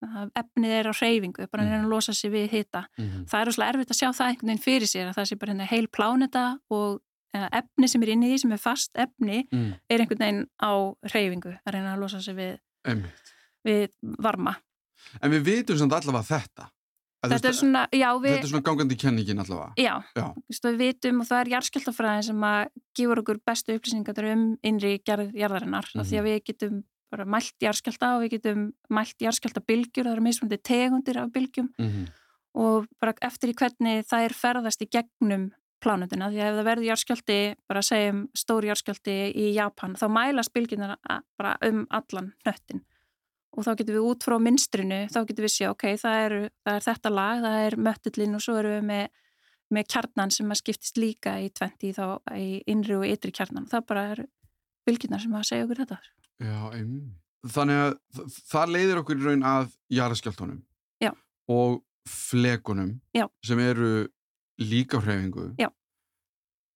að 0.03 0.29
efnið 0.35 0.71
er 0.79 0.85
á 0.87 0.93
hreyfingu, 0.93 1.47
bara 1.51 1.63
að 1.63 1.65
Mm. 1.65 1.71
reyna 1.73 1.85
að 1.85 1.89
losa 1.89 2.13
sig 2.13 2.31
við 2.31 2.49
hita. 2.51 2.85
Mm 2.99 3.25
Það 3.25 3.41
er 3.41 3.45
rosalega 3.45 3.73
erfitt 3.73 3.91
að 3.91 3.99
sjá 3.99 4.09
það 4.13 4.27
einhvern 4.29 4.47
veginn 4.47 4.63
fyrir 4.67 4.87
sér 4.87 5.07
að 5.09 5.15
það 5.17 5.25
sé 5.25 5.35
bara 5.39 5.51
hérna 5.53 5.65
heil 5.65 5.87
pláneta 5.87 6.59
og 6.69 7.01
efni 7.33 7.87
sem 7.87 8.01
er 8.03 8.09
inni 8.15 8.29
í 8.29 8.33
því 8.33 8.39
sem 8.41 8.51
er 8.55 8.57
fast 8.57 8.91
efni 8.95 9.43
Mm. 9.51 9.73
er 9.89 9.99
einhvern 9.99 10.19
veginn 10.19 10.47
á 10.61 10.71
hreyfingu 11.11 11.53
að 11.65 11.73
reyna 11.73 11.93
að 11.95 11.99
losa 12.01 12.21
sig 12.21 12.35
við, 12.35 12.59
við 13.65 13.89
varma. 14.19 14.55
En 15.21 15.31
við 15.31 15.43
vitum 15.45 15.77
samt 15.77 15.93
allavega 15.93 16.23
þetta. 16.39 16.69
Þú 17.19 17.29
Þetta 17.33 17.47
er 17.49 17.55
svona, 17.57 17.81
já, 17.91 18.09
við, 18.15 18.31
Þetta 18.37 18.47
er 18.47 18.51
svona 18.53 18.63
gangandi 18.63 18.95
kenningin 18.95 19.39
allavega. 19.43 19.73
Já, 19.75 20.03
Já. 20.15 20.27
Veist, 20.47 20.63
við 20.63 20.77
vitum 20.79 21.19
og 21.19 21.27
það 21.27 21.41
er 21.41 21.49
jarðskjáltafræðin 21.53 22.23
sem 22.29 22.45
að 22.47 22.69
gefur 22.95 23.19
okkur 23.23 23.39
bestu 23.45 23.75
upplýsingar 23.75 24.31
um 24.31 24.45
innri 24.63 24.93
gerð 25.03 25.33
jarðarinnar 25.35 25.89
mm 25.93 25.99
Mhm. 25.99 26.07
því 26.07 26.19
að 26.19 26.23
við 26.29 26.43
getum 26.45 26.83
bara 27.11 27.25
mælt 27.25 27.55
jarðskjálta 27.59 28.15
og 28.15 28.21
við 28.23 28.31
getum 28.37 28.73
mælt 28.89 29.17
jarðskjáltabilgjur 29.19 30.05
það 30.05 30.11
eru 30.13 30.21
mismunandi 30.21 30.61
tegundir 30.63 31.17
af 31.17 31.31
bilgjum 31.31 31.69
Mm 31.77 32.07
og 32.55 32.87
bara 32.99 33.13
eftir 33.21 33.49
í 33.51 33.53
hvernig 33.53 34.07
það 34.09 34.23
er 34.25 34.33
ferðast 34.33 34.81
í 34.81 34.87
gegnum 34.89 35.51
plánutuna 35.83 36.29
því 36.31 36.41
að 36.41 36.49
ef 36.49 36.57
það 36.57 36.67
verður 36.69 36.87
jarðskjálti 36.89 37.39
bara 37.69 37.83
segjum 37.85 38.21
stóri 38.37 38.69
jarðskjálti 38.69 39.17
í 39.31 39.47
Japan 39.55 39.95
þá 39.99 40.05
mælast 40.15 40.53
bilgjunar 40.55 40.95
bara 41.39 41.55
um 41.67 41.85
allan 41.89 42.33
hnöttin 42.43 42.83
og 43.57 43.65
þá 43.65 43.71
getum 43.79 43.95
við 43.97 44.05
út 44.11 44.27
frá 44.27 44.35
minstrinu, 44.39 44.99
þá 45.09 45.19
getum 45.25 45.47
við 45.47 45.53
sé 45.55 45.69
ok, 45.71 45.87
það, 45.99 46.19
eru, 46.27 46.43
það 46.67 46.75
er 46.75 46.85
þetta 46.85 47.11
lag, 47.15 47.41
það 47.43 47.63
er 47.65 47.77
möttullin 47.87 48.37
og 48.37 48.43
svo 48.45 48.59
erum 48.59 48.75
við 48.75 48.85
með, 48.91 49.25
með 49.73 49.89
kjarnan 49.95 50.35
sem 50.35 50.53
að 50.53 50.61
skiptist 50.61 51.01
líka 51.01 51.33
í 51.41 51.49
20 51.57 51.97
þá 51.97 52.05
í 52.37 52.49
innri 52.69 52.99
og 52.99 53.07
ytri 53.09 53.33
kjarnan 53.35 53.67
það 53.71 53.89
bara 53.89 54.05
eru 54.13 54.29
bylgjunar 54.87 55.25
sem 55.25 55.35
að 55.35 55.49
segja 55.49 55.65
okkur 55.65 55.83
þetta 55.83 55.99
Já, 56.39 56.71
einmitt. 56.71 57.17
Þannig 57.49 57.81
að 57.81 58.31
það 58.51 58.71
leiðir 58.75 59.01
okkur 59.01 59.19
í 59.19 59.25
raun 59.25 59.45
að 59.47 59.69
jarðskjáltunum. 59.95 60.59
Já. 61.03 61.11
Og 61.51 61.79
flekunum. 62.09 62.97
Já. 63.15 63.25
Sem 63.45 63.61
eru 63.63 63.91
líka 64.59 64.99
hreyfingu. 65.01 65.55
Já. 65.59 65.69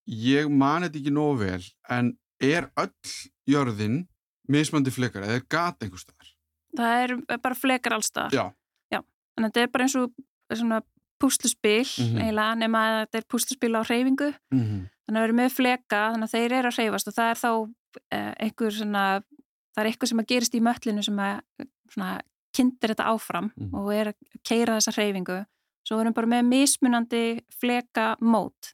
Ég 0.08 0.50
man 0.52 0.84
þetta 0.84 1.00
ekki 1.00 1.13
nógu 1.16 1.38
vel, 1.46 1.62
en 1.90 2.18
er 2.44 2.68
öll 2.80 3.13
jörðin 3.48 4.02
mismandi 4.52 4.92
flekar 4.92 5.24
eða 5.24 5.38
er 5.40 5.46
gat 5.50 5.84
einhver 5.86 6.02
staðar? 6.02 6.30
það 6.74 7.04
er 7.04 7.38
bara 7.38 7.56
flekar 7.56 7.94
allstaðar 7.96 8.34
Já. 8.34 8.46
þannig 9.34 9.46
að 9.48 9.52
þetta 9.54 9.62
er 9.63 9.70
bara 9.72 9.84
eins 9.86 9.96
og 9.96 10.12
svona 10.52 10.80
púsluspil 11.22 11.86
Mhm. 11.86 12.18
eiginlega 12.20 12.56
nema 12.60 12.80
að 12.84 12.98
þetta 13.06 13.18
er 13.22 13.28
púsluspil 13.32 13.75
á 13.78 13.82
hreyfingu 13.88 14.30
Mm 14.52 14.60
-hmm. 14.63 14.82
þannig 15.06 15.18
að 15.18 15.22
við 15.22 15.28
erum 15.30 15.40
með 15.40 15.54
fleka 15.54 16.02
þannig 16.12 16.28
að 16.28 16.34
þeir 16.36 16.52
eru 16.60 16.68
að 16.68 16.75
hreyfast 16.78 17.08
og 17.08 17.13
það 17.13 17.30
er 17.32 17.40
þá 17.44 17.52
eh, 18.12 18.34
einhver 18.40 18.72
svona 18.72 19.04
það 19.75 19.80
er 19.86 19.90
eitthvað 19.92 20.10
sem 20.10 20.20
að 20.20 20.28
gerist 20.28 20.56
í 20.56 20.62
möllinu 20.62 21.04
sem 21.04 21.16
að 21.18 21.42
svona 21.94 22.22
kynntir 22.58 22.90
þetta 22.90 23.06
áfram 23.13 23.52
Mhm. 23.56 23.74
og 23.75 23.94
er 23.94 24.08
að 24.08 24.16
keira 24.44 24.75
þessa 24.78 24.92
hreyfingu 24.98 25.46
svo 25.84 26.00
við 26.00 26.13
bara 26.16 26.32
með 26.36 26.50
mismunandi 26.50 27.25
fleka 27.60 28.13
mót 28.22 28.74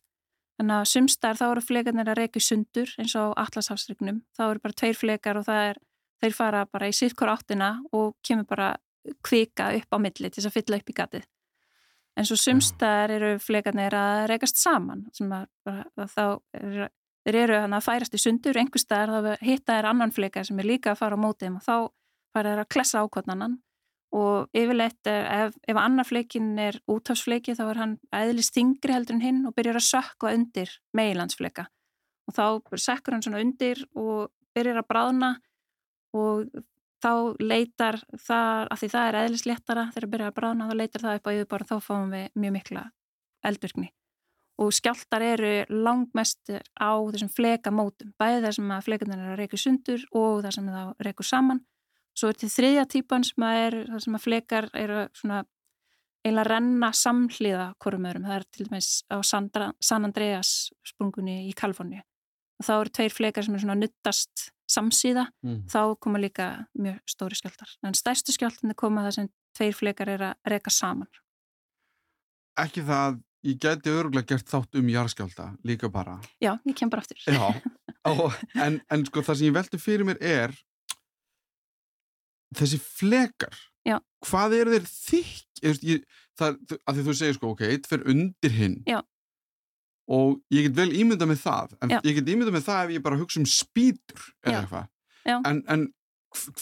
þannig 0.59 0.75
að 0.75 0.89
sumstar 0.91 1.37
þá 1.39 1.45
eru 1.49 1.63
flekarnir 1.63 2.09
að 2.11 2.19
reyka 2.19 2.41
sundur 2.43 2.91
eins 2.99 3.15
og 3.15 3.33
á 3.35 3.45
Atlashafsrygnum 3.45 4.23
þá 4.35 4.43
eru 4.49 4.63
bara 4.65 4.79
tveir 4.81 4.97
flekar 4.99 5.39
og 5.39 5.47
það 5.47 5.69
er 5.69 5.79
þeir 6.19 6.35
fara 6.35 6.65
bara 6.67 6.89
í 6.89 6.95
sittkor 6.95 7.31
áttina 7.31 7.73
og 7.95 8.15
kemur 8.25 8.47
bara 8.49 8.73
kvika 9.25 9.71
upp 9.77 9.95
á 9.95 9.97
milli 10.01 10.29
til 10.29 10.41
þess 10.41 10.49
að 10.49 10.57
fylla 10.57 10.79
upp 10.79 10.91
í 10.91 10.95
gatið. 10.97 11.27
En 12.19 12.27
svo 12.27 12.35
sumstar 12.35 13.13
eru 13.15 13.37
flekarnir 13.39 13.95
að 13.95 14.25
reykast 14.33 14.59
saman 14.59 15.05
bara, 15.63 15.85
þeir 17.23 17.37
eru 17.45 17.61
að 17.61 17.85
færast 17.85 18.17
í 18.17 18.19
sundur 18.19 18.59
einhver 18.59 18.81
staðar 18.81 19.23
þá 19.23 19.45
hitta 19.45 19.77
er 19.79 19.87
annan 19.87 20.11
flekar 20.11 20.47
sem 20.47 20.59
er 20.59 20.67
líka 20.67 20.91
að 20.91 20.99
fara 21.03 21.15
á 21.15 21.23
mótið 21.23 21.55
og 21.55 21.63
þá 21.63 21.75
fara 22.35 22.51
þeir 22.51 22.63
að 22.65 22.71
klessa 22.75 23.03
ákvotnanan 23.05 23.57
og 24.15 24.49
yfirleitt 24.57 25.09
er, 25.09 25.27
ef, 25.45 25.57
ef 25.69 25.77
annar 25.77 26.07
fleikin 26.07 26.55
er 26.61 26.79
útafsfleiki 26.89 27.53
þá 27.57 27.65
er 27.67 27.81
hann 27.83 27.97
eðlist 28.15 28.55
þingri 28.55 28.95
heldur 28.95 29.19
en 29.19 29.25
hinn 29.25 29.43
og 29.45 29.53
byrjar 29.57 29.77
að 29.77 29.85
sökva 29.89 30.33
undir 30.33 30.73
meilandsfleika 30.97 31.67
og 32.29 32.35
þá 32.37 32.79
sekkur 32.81 33.15
hann 33.15 33.25
svona 33.25 33.43
undir 33.43 33.83
og 33.93 34.31
byrjar 34.57 34.81
að 34.81 34.89
bráðna 34.89 35.31
og 36.17 36.49
þá 36.99 37.13
leitar 37.39 37.99
það, 38.17 38.65
af 38.73 38.81
því 38.81 38.89
það 38.95 39.07
er 39.07 39.19
eðlisléttara 39.21 39.85
þegar 39.93 40.11
byrjar 40.15 40.33
að 40.33 40.39
bráðna, 40.41 40.67
þá 40.67 40.75
leitar 40.81 41.05
það 41.05 41.19
upp 41.19 41.29
á 41.29 41.35
yfirborð 41.35 41.69
þá 41.69 41.77
fáum 41.85 42.11
við 42.15 42.27
mjög 42.35 42.55
mikla 42.57 42.85
eldvirkni 43.45 43.91
og 44.59 44.73
skjáltar 44.75 45.23
eru 45.23 45.51
langmestir 45.71 46.65
á 46.75 46.91
þessum 47.13 47.31
flekamótum, 47.31 48.11
bæði 48.19 48.41
þar 48.43 48.55
sem 48.57 48.71
að 48.75 48.89
að 49.15 49.37
reyku 49.39 49.59
sundur 49.59 50.03
og 50.11 50.41
þar 50.43 50.55
sem 50.57 50.67
það 50.67 50.89
reyku 51.07 51.23
saman. 51.23 51.61
Svo 52.17 52.31
er 52.31 52.37
til 52.39 52.49
þriðja 52.51 52.85
típan 52.89 53.25
sem 53.27 53.45
að 53.45 53.61
er 53.63 53.79
þar 53.93 54.03
sem 54.05 54.17
að 54.17 54.25
flekar 54.25 54.69
eru 54.77 55.05
svona 55.15 55.43
eiginlega 56.25 56.49
renna 56.49 56.91
samhliða 56.95 57.67
hverjum 57.79 58.07
öðrum. 58.09 58.27
Það 58.27 58.37
er 58.37 58.45
til 58.51 58.67
dæmis 58.67 58.89
á 59.07 59.17
Sandra, 59.23 59.71
San 59.79 60.07
Andreas 60.07 60.53
sprungunni 60.87 61.41
í 61.47 61.53
Kaliforni. 61.57 62.01
Og 62.59 62.67
þá 62.67 62.73
eru 62.75 62.93
tveir 62.97 63.15
flekar 63.15 63.45
sem 63.45 63.55
er 63.55 63.63
svona 63.63 63.77
nuttast 63.79 64.49
samsíða, 64.69 65.25
mm. 65.45 65.61
þá 65.71 65.95
koma 66.03 66.19
líka 66.21 66.49
mjög 66.77 66.99
stóri 67.09 67.39
skjáltar. 67.39 67.71
En 67.87 67.95
stærstu 67.97 68.35
skjáltandi 68.35 68.75
koma 68.77 69.05
það 69.07 69.15
sem 69.15 69.31
tveir 69.57 69.77
flekar 69.77 70.11
eru 70.11 70.29
að 70.29 70.53
reyka 70.53 70.73
saman. 70.73 71.09
Ekki 72.59 72.83
það 72.85 73.21
ég 73.47 73.59
geti 73.63 73.93
öruglega 73.93 74.33
gert 74.33 74.51
þátt 74.51 74.79
um 74.79 74.89
jarðskjálta 74.91 75.47
líka 75.67 75.89
bara. 75.91 76.17
Já, 76.43 76.57
ég 76.67 76.75
kem 76.75 76.91
bara 76.91 77.05
aftur. 77.05 77.21
Já, 77.23 77.47
og, 78.11 78.35
en, 78.59 78.81
en 78.91 79.05
sko 79.07 79.23
það 79.23 79.39
sem 79.39 79.49
ég 79.49 79.55
veldi 79.55 79.79
fyrir 79.81 80.09
mér 80.09 80.19
er 80.19 80.55
þessi 82.57 82.79
flekar. 82.81 83.55
Já. 83.87 83.99
Hvað 84.27 84.57
eru 84.59 84.75
þeir 84.77 84.89
þykk? 84.89 85.45
Að 86.39 86.95
því 86.95 87.03
þú 87.03 87.15
segir 87.19 87.35
sko, 87.35 87.53
ok, 87.53 87.63
eitt 87.67 87.87
fyrir 87.89 88.09
undir 88.13 88.53
hinn. 88.55 88.77
Já. 88.87 89.01
Og 90.09 90.39
ég 90.55 90.65
get 90.65 90.77
vel 90.79 90.89
ímyndað 90.97 91.29
með 91.29 91.41
það, 91.43 91.73
en 91.83 91.91
Já. 91.93 91.99
ég 92.07 92.15
get 92.17 92.29
ímyndað 92.33 92.55
með 92.55 92.63
það 92.65 92.83
ef 92.85 92.93
ég 92.95 93.03
bara 93.05 93.17
hugsa 93.19 93.41
um 93.41 93.49
spýtur 93.49 94.23
eða 94.41 94.61
eitthvað. 94.63 94.87
En, 95.29 95.59
en 95.69 95.83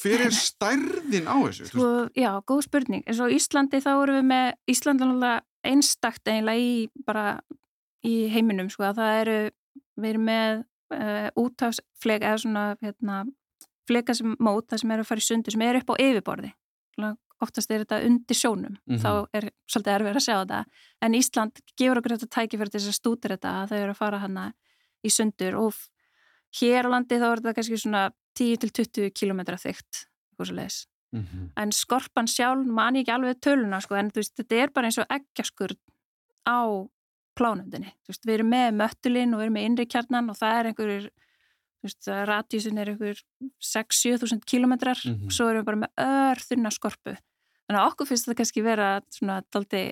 hver 0.02 0.24
er 0.26 0.36
stærðin 0.36 1.30
á 1.32 1.36
þessu? 1.46 1.68
Sko, 1.70 1.92
já, 2.18 2.32
góð 2.48 2.66
spurning. 2.66 3.06
En 3.08 3.16
svo 3.16 3.30
Íslandi 3.32 3.80
þá 3.84 3.92
eru 3.94 4.18
við 4.18 4.28
með, 4.32 4.50
Íslandanulega 4.74 5.38
einstakt 5.68 6.28
eiginlega 6.28 6.64
í 6.64 6.74
bara 7.08 7.26
í 8.08 8.16
heiminum 8.32 8.70
sko 8.72 8.88
að 8.88 9.02
það 9.02 9.22
eru 9.22 9.38
við 9.98 10.10
erum 10.12 10.28
með 10.30 10.62
uh, 10.96 11.28
útafsflega 11.40 12.32
eða 12.32 12.44
svona 12.44 12.66
hérna, 12.84 13.24
flega 13.88 14.16
sem 14.18 14.36
mót 14.40 14.68
það 14.70 14.84
sem 14.84 14.92
eru 14.92 15.06
að 15.06 15.10
fara 15.12 15.24
í 15.24 15.28
sundu 15.28 15.54
sem 15.54 15.66
eru 15.68 15.82
upp 15.84 15.94
á 15.94 15.96
yfirborði. 16.04 16.52
Oftast 17.38 17.70
er 17.72 17.84
þetta 17.84 18.02
undir 18.02 18.36
sjónum 18.36 18.74
mm 18.74 18.96
-hmm. 18.96 19.02
þá 19.04 19.28
er 19.38 19.50
svolítið 19.70 19.94
erfið 19.94 20.16
að 20.16 20.26
sjá 20.26 20.36
þetta. 20.40 20.66
En 21.02 21.14
Ísland 21.14 21.60
gefur 21.78 22.00
okkur 22.00 22.16
þetta 22.18 22.34
tæki 22.34 22.58
fyrir 22.58 22.72
þess 22.74 22.88
að 22.88 22.98
stútir 22.98 23.32
þetta 23.36 23.52
að 23.62 23.70
þau 23.70 23.78
eru 23.78 23.92
að 23.92 24.02
fara 24.02 24.18
hana 24.18 24.46
í 25.06 25.10
sundur. 25.10 25.56
Og 25.56 25.76
hér 26.62 26.90
á 26.90 26.90
landi 26.90 27.20
þá 27.22 27.28
er 27.30 27.38
þetta 27.38 27.54
kannski 27.54 27.78
svona 27.78 28.12
10-20 28.38 29.12
km 29.14 29.42
þygt 29.58 30.08
Mm 31.12 31.24
-hmm. 31.24 31.52
en 31.56 31.72
skorpan 31.72 32.28
sjálf 32.28 32.66
man 32.66 32.96
ég 32.96 33.02
ekki 33.02 33.12
alveg 33.12 33.40
töluna 33.40 33.80
sko, 33.82 33.96
en 33.96 34.12
veist, 34.16 34.36
þetta 34.36 34.56
er 34.56 34.70
bara 34.76 34.88
eins 34.88 34.98
og 34.98 35.06
eggjaskurð 35.10 35.80
á 36.44 36.60
plánundinni 37.38 37.94
veist, 38.08 38.26
við 38.28 38.34
erum 38.34 38.50
með 38.52 38.74
möttulinn 38.82 39.34
og 39.34 39.40
við 39.40 39.46
erum 39.46 39.54
með 39.54 39.68
innri 39.68 39.86
kjarnan 39.86 40.30
og 40.30 40.36
það 40.36 40.60
er 40.60 40.66
einhverjur 40.66 41.10
ratjísin 42.28 42.80
er 42.82 42.92
einhver 42.92 43.20
6-7 43.64 44.18
þúsund 44.22 44.46
kilometrar 44.46 45.00
mm 45.04 45.14
-hmm. 45.14 45.32
svo 45.32 45.50
erum 45.50 45.62
við 45.62 45.66
bara 45.66 45.82
með 45.84 45.92
örþunna 46.04 46.72
skorpu. 46.72 47.16
Þannig 47.68 47.82
að 47.82 47.88
okkur 47.92 48.08
finnst 48.08 48.26
þetta 48.26 48.40
kannski 48.40 48.64
vera 48.64 49.02
svona 49.12 49.42
daldi 49.54 49.84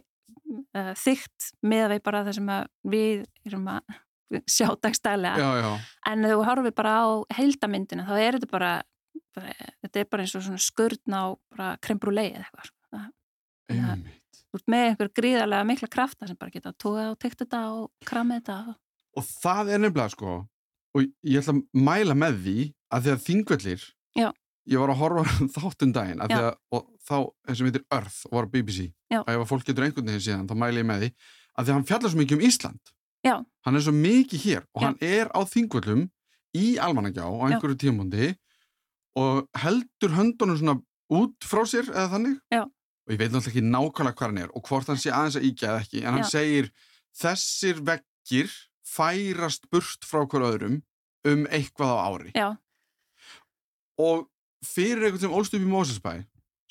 uh, 0.75 0.93
þygt 0.95 1.51
með 1.61 1.89
við 1.93 2.03
bara 2.03 2.23
það 2.23 2.33
sem 2.33 2.51
við 2.83 3.25
erum 3.45 3.67
að 3.67 3.81
sjá 4.49 4.67
dagstælega. 4.81 5.79
En 6.07 6.23
þegar 6.23 6.37
við 6.37 6.45
horfum 6.49 6.75
bara 6.75 6.93
á 7.03 7.05
heildamindina 7.37 8.07
þá 8.07 8.15
er 8.19 8.33
þetta 8.33 8.51
bara 8.51 8.83
þetta 9.35 9.99
er 9.99 10.07
bara 10.09 10.23
eins 10.23 10.35
og 10.35 10.43
svona 10.43 10.61
skurðn 10.63 11.13
á 11.13 11.23
krembrúlei 11.83 12.31
eða 12.31 12.45
eitthvað. 12.47 12.71
Með 14.71 14.85
einhver 14.89 15.09
gríðarlega 15.11 15.67
mikla 15.67 15.87
krafta 15.91 16.27
sem 16.27 16.37
bara 16.39 16.51
geta 16.51 16.71
tóða 16.71 17.11
og 17.11 17.19
tekta 17.19 17.43
þetta 17.43 17.61
og 17.75 17.91
kramið 18.07 18.41
þetta 18.41 18.75
og 19.15 19.25
það 19.27 19.71
er 19.73 19.81
nefnilega 19.83 20.13
sko 20.13 20.35
og 20.95 21.05
ég 21.27 21.41
ætla 21.41 21.55
að 21.57 21.61
mæla 21.85 22.15
með 22.17 22.41
því 22.45 22.57
að 22.95 23.05
því 23.05 23.13
að 23.13 23.23
þingvellir 23.25 23.85
Já. 24.15 24.27
ég 24.71 24.81
var 24.81 24.93
að 24.93 25.01
horfa 25.01 25.23
þáttun 25.57 25.95
daginn 25.95 26.23
að 26.23 26.35
að, 26.39 26.51
og 26.71 26.85
þá, 27.05 27.17
þessum 27.49 27.69
heitir 27.69 27.85
Earth 27.91 28.19
og 28.29 28.37
var 28.37 28.47
á 28.47 28.53
BBC 28.53 28.79
Já. 29.11 29.19
að 29.21 29.33
ef 29.35 29.43
að 29.43 29.49
fólk 29.51 29.67
getur 29.67 29.87
einhvern 29.87 30.11
veginn 30.11 30.25
síðan 30.27 30.49
þá 30.49 30.55
mæla 30.63 30.81
ég 30.81 30.89
með 30.89 31.05
því 31.05 31.11
að 31.55 31.65
því 31.65 31.69
að 31.71 31.75
hann 31.77 31.87
fjallar 31.91 32.13
svo 32.13 32.21
mikið 32.21 32.37
um 32.37 32.45
Ísland 32.49 32.93
Já. 33.25 33.35
hann 33.65 33.79
er 33.79 33.85
svo 33.85 33.95
mikið 33.97 34.45
hér 34.45 34.65
og 34.71 34.85
hann 34.85 34.97
er 35.03 35.31
á 35.33 35.39
þingvellum 35.49 36.07
í 36.55 36.65
Almanagjá 36.79 37.25
á 37.27 37.33
einhverju 37.49 37.79
tímundi 37.83 38.31
og 39.19 39.45
heldur 39.63 40.15
höndunum 40.15 40.59
svona 40.59 40.77
út 41.15 41.47
frá 41.47 41.63
sér 41.67 41.89
eða 41.91 42.11
þannig 42.15 42.37
Já. 42.53 42.63
og 42.65 43.13
ég 43.13 43.19
veit 43.19 43.33
náttúrulega 43.33 43.51
ekki 43.53 43.65
nákvæmlega 43.67 44.19
hvað 44.19 44.31
hann 44.31 44.41
er 44.45 44.53
og 44.55 44.69
hvort 44.69 44.91
hann 44.91 45.01
sé 45.01 45.11
aðeins 45.13 45.39
að 45.39 45.47
íkja 45.49 45.71
eða 45.71 45.83
ekki 45.83 46.03
en 46.03 46.17
hann 46.17 46.29
segir 46.29 46.71
þessir 47.15 47.81
vekkir 47.85 48.55
færast 48.85 49.65
burt 49.71 50.05
frá 50.07 50.23
hver 50.23 50.45
öðrum 50.51 50.79
um 51.25 51.47
eitthvað 51.49 51.91
á 51.91 51.97
ári. 52.05 52.31
Já. 52.35 52.47
og 53.97 54.27
fyrir 54.65 55.07
eitthvað 55.07 55.23
sem 55.25 55.35
ólst 55.35 55.55
upp 55.55 55.63
í 55.63 55.71
Mósesbæ 55.71 56.13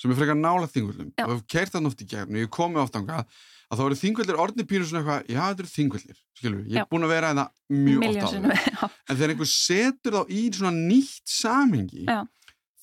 sem 0.00 0.12
er 0.12 0.18
frekar 0.18 0.38
nála 0.38 0.68
þingvöldum 0.68 1.10
og 1.14 1.28
við 1.28 1.34
hefum 1.34 1.50
kert 1.54 1.74
það 1.74 1.84
nátt 1.86 2.02
í 2.04 2.08
gegn 2.10 2.34
og 2.34 2.42
ég 2.42 2.50
komi 2.52 2.80
ofta 2.82 3.00
ánga 3.00 3.20
að 3.24 3.78
þá 3.78 3.84
eru 3.84 3.98
þingveldir 4.00 4.40
orðni 4.44 4.66
pýru 4.68 4.86
svona 4.88 5.00
eitthvað, 5.00 5.28
já 5.30 5.40
þetta 5.40 5.62
eru 5.64 5.72
þingveldir, 5.72 6.18
skilur 6.38 6.64
ég 6.68 6.80
er 6.82 6.88
búin 6.90 7.06
að 7.06 7.14
vera 7.14 7.30
það 7.30 7.38
hérna 7.40 7.84
mjög 7.84 8.02
Milljón 8.02 8.26
oft 8.26 8.34
á 8.34 8.80
það, 8.80 8.96
en 9.08 9.18
þegar 9.18 9.34
einhver 9.34 9.50
setur 9.50 10.16
þá 10.18 10.34
í 10.34 10.42
svona 10.58 10.72
nýtt 10.76 11.34
samhengi, 11.34 12.04
já. 12.10 12.18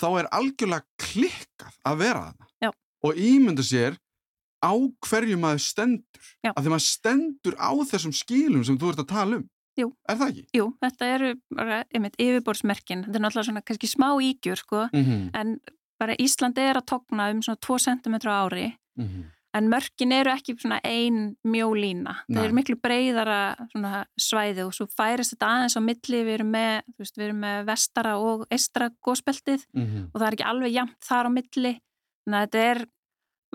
þá 0.02 0.08
er 0.10 0.30
algjörlega 0.40 1.06
klikkað 1.06 1.78
að 1.92 2.02
vera 2.02 2.24
það 2.32 2.80
og 3.02 3.22
ímynda 3.28 3.66
sér 3.66 4.00
á 4.62 4.74
hverju 5.08 5.38
maður 5.42 5.64
stendur, 5.66 6.30
já. 6.46 6.52
að 6.54 6.64
því 6.64 6.70
maður 6.70 6.88
stendur 6.88 7.58
á 7.58 7.72
þessum 7.92 8.14
skilum 8.14 8.64
sem 8.64 8.78
þú 8.78 8.94
ert 8.94 9.04
að 9.04 9.12
tala 9.12 9.42
um. 9.42 9.50
Jú. 9.80 9.88
Er 10.10 10.18
það 10.20 10.32
ekki? 10.32 10.46
Jú, 10.58 10.66
þetta 10.84 11.12
eru 11.16 11.30
bara, 11.56 11.84
einmitt, 11.96 12.18
yfirborðsmerkin, 12.20 13.06
þetta 13.06 13.18
er 13.18 13.24
náttúrulega 13.24 13.50
svona 13.50 13.64
kannski 13.66 13.88
smá 13.88 14.10
ígjur, 14.20 14.60
sko, 14.60 14.88
mm 14.92 15.04
-hmm. 15.06 15.30
en 15.34 15.60
bara 16.02 16.18
Ísland 16.22 16.58
er 16.62 16.80
að 16.80 16.90
togna 16.96 17.30
um 17.34 17.44
svona 17.46 17.62
2 17.62 17.78
cm 17.86 18.18
ári 18.26 18.68
mm 18.98 19.06
-hmm. 19.06 19.24
en 19.58 19.70
mörkin 19.70 20.12
eru 20.12 20.32
ekki 20.32 20.56
svona 20.58 20.80
ein 20.84 21.36
mjólína, 21.44 22.16
það 22.30 22.46
er 22.46 22.54
miklu 22.54 22.76
breyðara 22.76 23.42
svæði 24.18 24.66
og 24.66 24.74
svo 24.74 24.88
færist 24.88 25.34
þetta 25.36 25.52
aðeins 25.52 25.78
á 25.78 25.82
milli, 25.82 26.24
við 26.24 26.34
erum 26.34 26.52
með 26.52 26.82
veist, 26.98 27.18
við 27.18 27.26
erum 27.26 27.42
með 27.46 27.66
vestara 27.66 28.18
og 28.18 28.46
eistra 28.52 28.90
góðspeltið 29.06 29.62
mm 29.74 29.86
-hmm. 29.86 30.10
og 30.14 30.20
það 30.20 30.28
er 30.28 30.34
ekki 30.34 30.50
alveg 30.52 30.72
jæmt 30.72 31.00
þar 31.10 31.28
á 31.28 31.32
milli, 31.38 31.74
þannig 32.24 32.40
að 32.40 32.46
þetta 32.46 32.60
er 32.72 32.88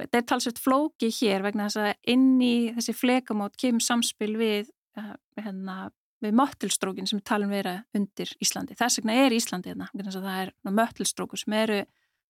þetta 0.00 0.20
er 0.20 0.26
talsveit 0.30 0.62
flóki 0.62 1.10
hér 1.20 1.44
vegna 1.46 1.68
þess 1.68 1.82
að 1.82 2.12
inn 2.14 2.32
í 2.44 2.54
þessi 2.76 2.96
flekamót 2.96 3.56
kemur 3.60 3.84
samspil 3.84 4.32
við 4.38 4.72
eh, 4.98 5.14
hérna, 5.40 5.90
við 6.24 6.36
möttilstrókin 6.40 7.08
sem 7.08 7.22
talum 7.24 7.52
vera 7.52 7.78
undir 7.96 8.32
Íslandi, 8.42 8.76
þess 8.78 9.00
vegna 9.00 9.20
er 9.24 9.36
Íslandi 9.36 9.72
hérna, 9.72 9.90
það 9.94 10.32
er 10.34 10.52
möttilstrókur 10.68 11.40
sem 11.40 11.56
eru 11.56 11.84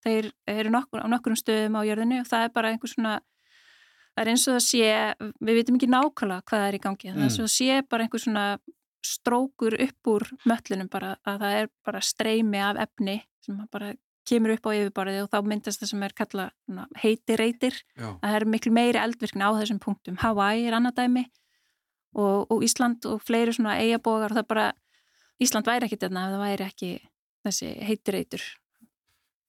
þeir 0.06 0.30
eru 0.50 0.72
nokkur, 0.74 1.02
á 1.02 1.06
nokkurum 1.10 1.38
stöðum 1.38 1.78
á 1.78 1.86
jörðinu 1.88 2.20
og 2.22 2.30
það 2.30 2.46
er 2.46 2.54
bara 2.54 2.72
einhvers 2.72 2.94
svona 2.94 3.18
það 4.16 4.22
er 4.22 4.32
eins 4.32 4.46
og 4.46 4.56
það 4.56 4.64
sé, 4.64 4.90
við 5.44 5.58
veitum 5.60 5.78
ekki 5.78 5.92
nákvæmlega 5.92 6.46
hvað 6.50 6.66
er 6.66 6.78
í 6.78 6.82
gangi, 6.86 7.10
mm. 7.10 7.14
það 7.14 7.22
er 7.22 7.28
eins 7.28 7.38
og 7.38 7.46
það 7.46 7.54
sé 7.56 7.78
bara 7.90 8.06
einhvers 8.06 8.26
svona 8.26 8.46
strókur 9.06 9.76
upp 9.82 10.10
úr 10.10 10.26
möllunum 10.48 10.90
bara, 10.90 11.14
að 11.26 11.42
það 11.44 11.60
er 11.60 11.70
bara 11.86 12.02
streymi 12.02 12.62
af 12.64 12.80
efni 12.86 13.20
sem 13.44 13.58
bara 13.72 13.92
kemur 14.26 14.54
upp 14.56 14.68
á 14.68 14.70
yfirborðið 14.76 15.22
og 15.24 15.30
þá 15.32 15.38
myndast 15.46 15.82
það 15.82 15.92
sem 15.92 16.04
er 16.06 16.14
kalla 16.18 16.46
heiti 17.02 17.38
reytir, 17.38 17.80
það 17.96 18.38
er 18.38 18.46
miklu 18.50 18.72
meiri 18.74 19.00
eldvirkni 19.02 19.46
á 19.46 19.50
þessum 19.58 19.80
punktum, 19.82 20.18
Hawaii 20.22 20.66
er 20.66 20.76
annað 20.78 21.00
dæmi 21.00 21.24
og, 22.16 22.46
og 22.50 22.64
Ísland 22.66 23.06
og 23.08 23.22
fleiri 23.24 23.54
svona 23.56 23.78
eigabógar 23.80 24.32
og 24.34 24.40
það 24.40 24.48
bara 24.52 24.68
Ísland 25.42 25.68
væri 25.68 25.86
ekki 25.86 25.98
þetta 26.00 26.12
ef 26.26 26.36
það 26.36 26.44
væri 26.44 26.66
ekki 26.66 26.92
þessi 27.46 27.72
heiti 27.86 28.14
reytur 28.14 28.46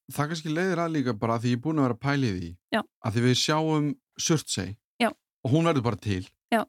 Það 0.08 0.30
kannski 0.32 0.52
leiðir 0.54 0.80
að 0.80 0.94
líka 0.96 1.14
bara 1.20 1.36
að 1.36 1.44
því 1.44 1.52
ég 1.52 1.58
er 1.58 1.64
búin 1.64 1.80
að 1.82 1.88
vera 1.88 2.00
pælið 2.00 2.36
í 2.40 2.50
Já. 2.72 2.80
að 2.80 3.16
því 3.16 3.24
við 3.26 3.40
sjáum 3.42 3.88
Surtsey. 4.18 4.78
Já. 5.02 5.10
og 5.12 5.52
hún 5.52 5.68
verður 5.68 5.84
bara 5.86 6.00
til. 6.02 6.24
Já. 6.54 6.64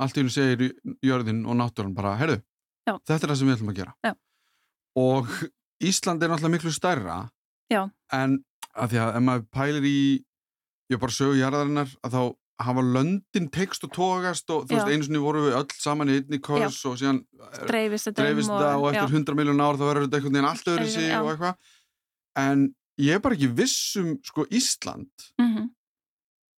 allt 0.00 0.16
í 0.16 0.24
hún 0.24 0.32
segir 0.32 0.72
jörðin 1.04 1.44
og 1.46 1.58
náttúrun 1.58 1.94
bara, 1.94 2.14
herru, 2.16 2.38
þetta 2.86 3.18
er 3.18 3.32
það 3.32 3.38
sem 3.38 3.50
við 3.50 3.56
ætlum 3.58 3.72
að 3.72 3.78
gera. 3.82 4.14
Og 4.98 5.28
Ísland 5.84 6.22
er 6.24 6.32
náttúrulega 6.32 6.54
miklu 6.56 6.72
stærra 6.74 7.18
en 8.12 8.38
að 8.74 8.92
því 8.92 9.00
að 9.04 9.16
ef 9.16 9.24
maður 9.26 9.48
pælir 9.52 9.88
í 9.88 10.00
ég 10.88 11.00
bara 11.00 11.14
sögu 11.14 11.38
jarðarinnar 11.38 11.90
að 12.06 12.14
þá 12.14 12.22
hafa 12.58 12.82
löndin 12.82 13.46
tekst 13.54 13.84
og 13.86 13.92
tókast 13.94 14.50
og 14.50 14.64
þú 14.66 14.74
veist 14.74 14.90
einu 14.90 15.06
sinni 15.06 15.20
voru 15.22 15.44
við 15.46 15.56
öll 15.60 15.74
saman 15.78 16.10
í 16.10 16.18
einni 16.18 16.40
kors 16.42 16.80
og 16.88 16.96
síðan 16.98 17.20
dreifist 17.68 18.08
þetta 18.08 18.26
um 18.32 18.40
og, 18.56 18.64
og 18.82 18.88
eftir 18.90 19.14
100 19.20 19.38
miljón 19.38 19.62
ár 19.62 19.78
þá 19.78 19.84
verður 19.86 20.06
þetta 20.06 20.18
einhvern 20.18 20.38
veginn 20.38 20.48
allt 20.48 20.70
öðru 20.72 20.88
sig 20.90 21.12
og 21.14 21.30
eitthvað. 21.32 21.76
En 22.42 22.64
ég 22.98 23.14
er 23.14 23.22
bara 23.22 23.38
ekki 23.38 23.50
vissum 23.60 24.16
sko 24.26 24.46
Ísland. 24.50 25.28
Mm 25.38 25.52
-hmm. 25.54 25.68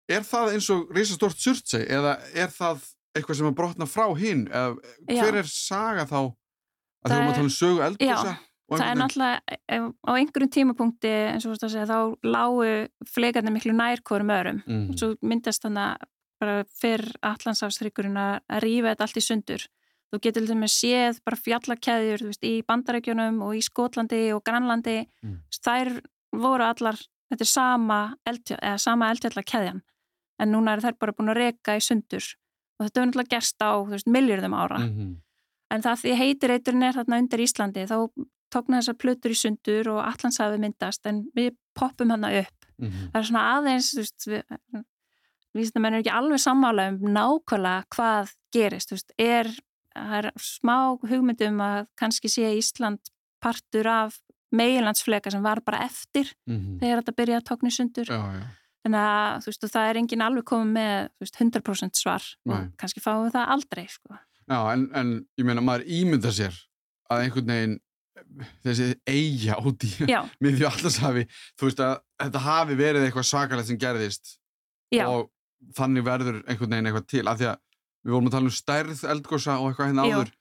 er 0.09 0.23
það 0.23 0.53
eins 0.55 0.71
og 0.71 0.95
reysastort 0.95 1.39
surtseg 1.39 1.89
eða 1.91 2.19
er 2.35 2.55
það 2.55 2.87
eitthvað 3.17 3.37
sem 3.37 3.51
að 3.51 3.59
brotna 3.59 3.87
frá 3.87 4.07
hinn? 4.15 4.47
Eða 4.47 4.77
hver 5.09 5.35
já. 5.35 5.39
er 5.43 5.51
saga 5.51 6.07
þá? 6.07 6.21
Að 7.03 7.11
þú 7.11 7.17
erum 7.17 7.29
að 7.29 7.35
tala 7.35 7.49
um 7.49 7.57
sögu 7.59 7.83
eldgósa 7.83 8.37
það 8.77 8.91
er 8.91 8.99
náttúrulega 9.01 9.39
á 10.05 10.11
einhverjum 10.13 10.53
tímapunkti 10.53 11.11
eins 11.33 11.47
og 11.47 11.51
þú 11.51 11.55
veist 11.55 11.67
að 11.67 11.75
segja 11.75 11.89
þá 11.89 11.99
lágu 12.29 12.69
fleikarnir 13.09 13.55
miklu 13.55 13.75
nær 13.77 14.03
hverjum 14.05 14.33
örum 14.35 14.63
mm. 14.67 14.87
og 14.91 15.01
svo 15.01 15.11
myndast 15.25 15.65
þannig 15.65 16.07
bara 16.39 16.63
fyrr 16.81 17.07
allansafsrygurinn 17.27 18.19
að 18.21 18.63
rýfa 18.63 18.93
þetta 18.93 19.07
allt 19.07 19.21
í 19.21 19.25
sundur 19.25 19.67
þú 20.09 20.21
getur 20.25 20.45
til 20.45 20.53
dæmis 20.53 20.77
séð 20.79 21.21
bara 21.27 21.41
fjallakæðjur 21.41 22.27
veist, 22.29 22.45
í 22.45 22.63
bandarækjunum 22.69 23.43
og 23.45 23.57
í 23.59 23.63
Skotlandi 23.65 24.23
og 24.37 24.45
Grænlandi 24.47 25.01
mm. 25.05 25.39
þær 25.65 25.93
voru 26.37 26.69
allar 26.69 27.01
þetta 27.33 27.45
er 27.45 28.81
sama 28.81 29.11
eldfjallakæðjan 29.13 29.83
en 30.39 30.53
núna 30.55 30.77
er 30.77 30.85
þær 30.85 30.99
bara 31.01 31.17
búin 31.17 31.33
að 31.33 31.43
reyka 31.43 31.77
í 31.77 31.85
sundur 31.85 32.25
og 32.79 32.87
þetta 32.87 33.01
er 33.01 33.09
náttúrulega 33.09 33.35
gerst 33.35 33.65
á 33.65 33.71
miljardum 34.07 34.55
ára 34.55 34.79
mm 34.79 34.91
-hmm. 34.95 35.15
en 35.75 35.83
það 35.83 36.01
því 36.03 36.17
heitir 36.23 36.51
eiturinn 36.51 36.83
er 36.83 36.95
þarna 36.95 37.19
undir 37.19 37.41
Íslandi 37.41 37.87
þá 37.87 37.97
tókna 38.53 38.81
þessar 38.81 38.99
plötur 39.03 39.35
í 39.35 39.39
sundur 39.39 39.91
og 39.95 40.03
allanshafi 40.05 40.61
myndast 40.63 41.07
en 41.11 41.25
við 41.37 41.55
poppum 41.77 42.11
hana 42.15 42.31
upp 42.43 42.69
mm 42.79 42.89
-hmm. 42.89 43.11
það 43.13 43.21
er 43.21 43.29
svona 43.31 43.47
aðeins 43.57 43.91
þú 43.95 44.05
veist 44.05 44.27
við, 44.27 44.43
við 45.55 45.81
menn 45.81 45.95
er 45.95 46.01
ekki 46.01 46.17
alveg 46.19 46.41
sammála 46.41 46.89
um 46.93 46.99
nákvæmlega 47.17 47.85
hvað 47.95 48.33
gerist 48.53 48.93
veist, 48.93 49.13
er, 49.19 49.51
er 49.95 50.33
smá 50.37 50.99
hugmyndum 51.03 51.61
að 51.61 51.87
kannski 51.97 52.29
sé 52.29 52.55
Ísland 52.57 53.01
partur 53.41 53.87
af 53.87 54.21
meilandsfleka 54.51 55.31
sem 55.31 55.43
var 55.43 55.61
bara 55.61 55.85
eftir 55.85 56.33
mm 56.47 56.57
-hmm. 56.57 56.79
þegar 56.81 57.03
þetta 57.03 57.19
byrjaði 57.19 57.41
að 57.41 57.49
tókna 57.51 57.69
í 57.69 57.77
sundur 57.77 58.07
já, 58.09 58.23
já. 58.41 58.47
Þannig 58.89 59.05
að 59.05 59.47
veist, 59.47 59.65
það 59.73 59.89
er 59.91 59.97
engin 59.97 60.23
alveg 60.23 60.45
komið 60.45 60.73
með 60.73 61.09
veist, 61.21 61.37
100% 61.37 61.99
svar 61.99 62.23
kannski 62.79 63.03
fáum 63.03 63.27
við 63.27 63.35
það 63.35 63.51
aldrei 63.55 63.87
sko. 63.89 64.17
Já, 64.49 64.73
en, 64.73 64.89
en 64.95 65.11
ég 65.37 65.45
meina 65.45 65.61
maður 65.61 65.85
ímynda 65.85 66.33
sér 66.33 66.55
að 67.11 67.25
einhvern 67.25 67.53
veginn 67.53 67.77
þessi 68.67 68.89
eiga 69.09 69.59
út 69.67 69.87
í 69.87 69.93
miðju 70.45 70.69
allarshafi 70.69 71.25
þú 71.59 71.69
veist 71.69 71.83
að 71.85 71.95
þetta 72.25 72.45
hafi 72.47 72.79
verið 72.79 73.07
eitthvað 73.07 73.29
svakalegt 73.31 73.71
sem 73.71 73.81
gerðist 73.81 74.35
Já. 74.95 75.07
og 75.07 75.31
þannig 75.77 76.07
verður 76.07 76.43
einhvern 76.47 76.75
veginn 76.75 76.91
eitthvað 76.91 77.09
til 77.11 77.25
af 77.29 77.39
því 77.41 77.49
að 77.53 77.63
við 78.09 78.15
vorum 78.15 78.29
að 78.31 78.37
tala 78.37 78.51
um 78.51 78.57
stærð 78.59 79.05
eldgósa 79.15 79.57
og 79.59 79.71
eitthvað 79.71 79.91
hérna 79.91 80.07
áður 80.09 80.35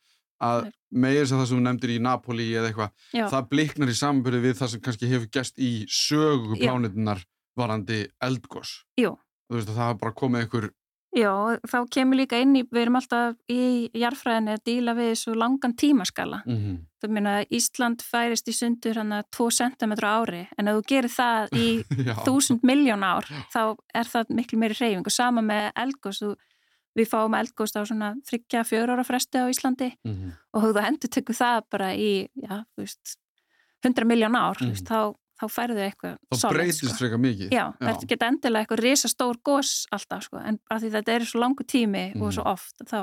að 0.48 0.68
meir 0.94 1.26
sem 1.26 1.40
það 1.40 1.48
sem 1.50 1.58
þú 1.58 1.64
nefndir 1.66 1.94
í 1.96 2.02
Napoli 2.06 2.48
eða 2.54 2.70
eitthvað 2.70 3.32
það 3.34 3.48
bliknar 3.52 3.92
í 3.92 3.96
samböru 3.98 4.42
við 4.44 4.60
það 4.60 4.74
sem 4.74 4.84
kannski 4.86 5.10
hefur 5.12 5.32
gæst 5.34 5.58
í 5.58 5.72
sögu 5.90 6.60
plánutinnar 6.62 7.24
varandi 7.58 8.04
eldgós 8.24 8.84
þú 9.02 9.58
veist 9.58 9.72
að 9.72 9.74
það 9.80 9.84
hafa 9.88 10.00
bara 10.04 10.18
komið 10.22 10.44
einhver 10.46 10.70
Já, 11.16 11.32
þá 11.64 11.78
kemur 11.90 12.20
líka 12.20 12.40
inn 12.44 12.56
í, 12.60 12.64
við 12.68 12.82
erum 12.82 12.98
alltaf 13.00 13.38
í 13.50 13.88
jarfræðinni 13.96 14.54
að 14.58 14.64
díla 14.68 14.94
við 14.98 15.14
svo 15.22 15.36
langan 15.40 15.76
tímaskala. 15.80 16.42
Mm 16.46 16.58
-hmm. 16.58 16.80
Það 17.02 17.14
meina 17.16 17.36
að 17.40 17.54
Ísland 17.58 18.02
færist 18.04 18.48
í 18.48 18.54
sundur 18.54 19.00
hann 19.00 19.14
að 19.16 19.24
2 19.38 19.48
cm 19.58 19.94
ári, 20.04 20.48
en 20.58 20.68
ef 20.68 20.76
þú 20.76 20.84
gerir 20.88 21.14
það 21.14 21.56
í 21.56 21.68
1000 22.28 22.60
miljón 22.64 23.04
ár, 23.04 23.26
þá 23.54 23.78
er 23.94 24.06
það 24.06 24.36
miklu 24.36 24.60
meiri 24.60 24.76
reyfing 24.80 25.06
og 25.06 25.12
sama 25.12 25.42
með 25.42 25.72
eldgóðs, 25.76 26.36
við 26.98 27.08
fáum 27.08 27.34
eldgóðs 27.34 27.78
á 27.78 27.82
svona 27.86 28.16
3-4 28.26 28.92
ára 28.92 29.04
fresti 29.04 29.38
á 29.38 29.48
Íslandi 29.48 29.94
mm 30.04 30.14
-hmm. 30.14 30.32
og 30.54 30.64
þú 30.64 30.82
hendur 30.82 31.10
tökku 31.10 31.34
það 31.34 31.62
bara 31.72 31.94
í, 31.96 32.28
já, 32.36 32.66
þú 32.76 32.84
veist, 32.84 33.18
100 33.86 34.06
miljón 34.06 34.36
ár, 34.36 34.58
mm 34.62 34.72
-hmm. 34.72 34.84
þá 34.84 35.16
þá 35.38 35.46
færðu 35.54 35.84
eitthvað 35.86 36.16
þá 36.34 36.48
breytist 36.50 36.84
sko. 36.86 36.98
frekar 36.98 37.22
mikið 37.22 37.54
já, 37.54 37.64
já. 37.70 37.84
þetta 37.84 38.10
geta 38.12 38.30
endilega 38.32 38.66
eitthvað 38.66 38.84
risastór 38.84 39.40
gós 39.46 39.74
alltaf 39.94 40.26
sko, 40.26 40.42
en 40.42 40.60
af 40.74 40.82
því 40.82 40.94
þetta 40.98 41.16
er 41.16 41.28
svo 41.30 41.42
langu 41.44 41.68
tími 41.68 42.06
mm. 42.14 42.24
og 42.24 42.34
svo 42.36 42.46
mhm. 42.46 42.56
oft, 42.56 42.86
þá 42.90 43.00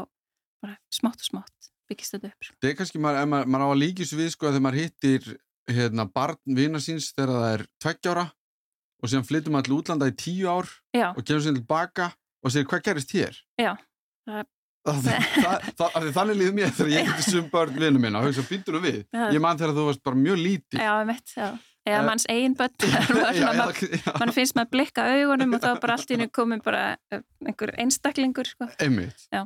bara 0.64 0.78
smátt 0.94 1.22
og 1.22 1.28
smátt 1.28 1.70
byggist 1.90 2.16
þetta 2.16 2.32
upp 2.32 2.48
sko. 2.48 2.56
þetta 2.56 2.72
er 2.72 2.78
kannski, 2.80 3.02
maður, 3.04 3.28
maður, 3.30 3.52
maður 3.54 3.66
á 3.66 3.70
að 3.70 3.82
líkis 3.82 4.14
við 4.16 4.32
sko 4.34 4.50
þegar 4.50 4.66
maður 4.66 4.80
hittir 4.82 5.30
hérna, 5.70 6.08
barn 6.18 6.58
vina 6.58 6.82
síns 6.82 7.12
þegar 7.14 7.36
það 7.36 7.52
er 7.52 7.66
tveggjára 7.84 8.26
og 9.04 9.12
síðan 9.12 9.28
flyttum 9.28 9.62
til 9.62 9.78
útlanda 9.78 10.10
í 10.10 10.18
tíu 10.18 10.50
ár 10.50 10.68
já. 10.96 11.12
og 11.12 11.22
kemur 11.22 11.44
sér 11.44 11.56
tilbaka 11.60 12.10
og 12.44 12.52
segir 12.52 12.68
hvað 12.72 12.84
gerist 12.90 13.14
hér 13.14 13.38
já, 13.60 13.72
það 14.26 14.50
Þannig 16.12 16.34
líður 16.36 16.56
mér 16.58 16.72
þegar 16.76 16.90
ég 16.92 17.06
getið 17.08 17.28
sum 17.30 17.46
börn 17.48 17.78
vinnu 17.78 18.02
minna 18.02 18.20
og 18.20 18.26
hugsa 18.26 18.42
býtur 18.44 18.76
þú 18.76 18.82
við. 18.84 18.98
Ég 19.32 19.40
mann 19.40 19.56
þegar 19.56 19.72
þú 19.78 19.86
varst 19.86 20.02
bara 20.04 20.18
mjög 20.20 20.42
lítið. 20.42 20.76
Já, 20.76 20.90
ég 21.00 21.08
veit, 21.08 21.32
já 21.38 21.46
eða 21.84 22.00
uh, 22.00 22.06
manns 22.08 22.26
eigin 22.32 22.56
börn. 22.58 22.74
Mann 24.20 24.34
finnst 24.34 24.56
maður 24.56 24.66
að 24.66 24.72
blikka 24.74 25.06
augunum 25.12 25.56
og 25.56 25.64
þá 25.64 25.70
bara 25.82 25.96
allt 25.98 26.10
í 26.10 26.16
hennu 26.16 26.30
komum 26.32 26.62
bara 26.64 26.84
eh, 27.12 27.22
einhver 27.44 27.74
einstaklingur 27.80 28.48
sko. 28.48 28.68
Já, 28.72 29.44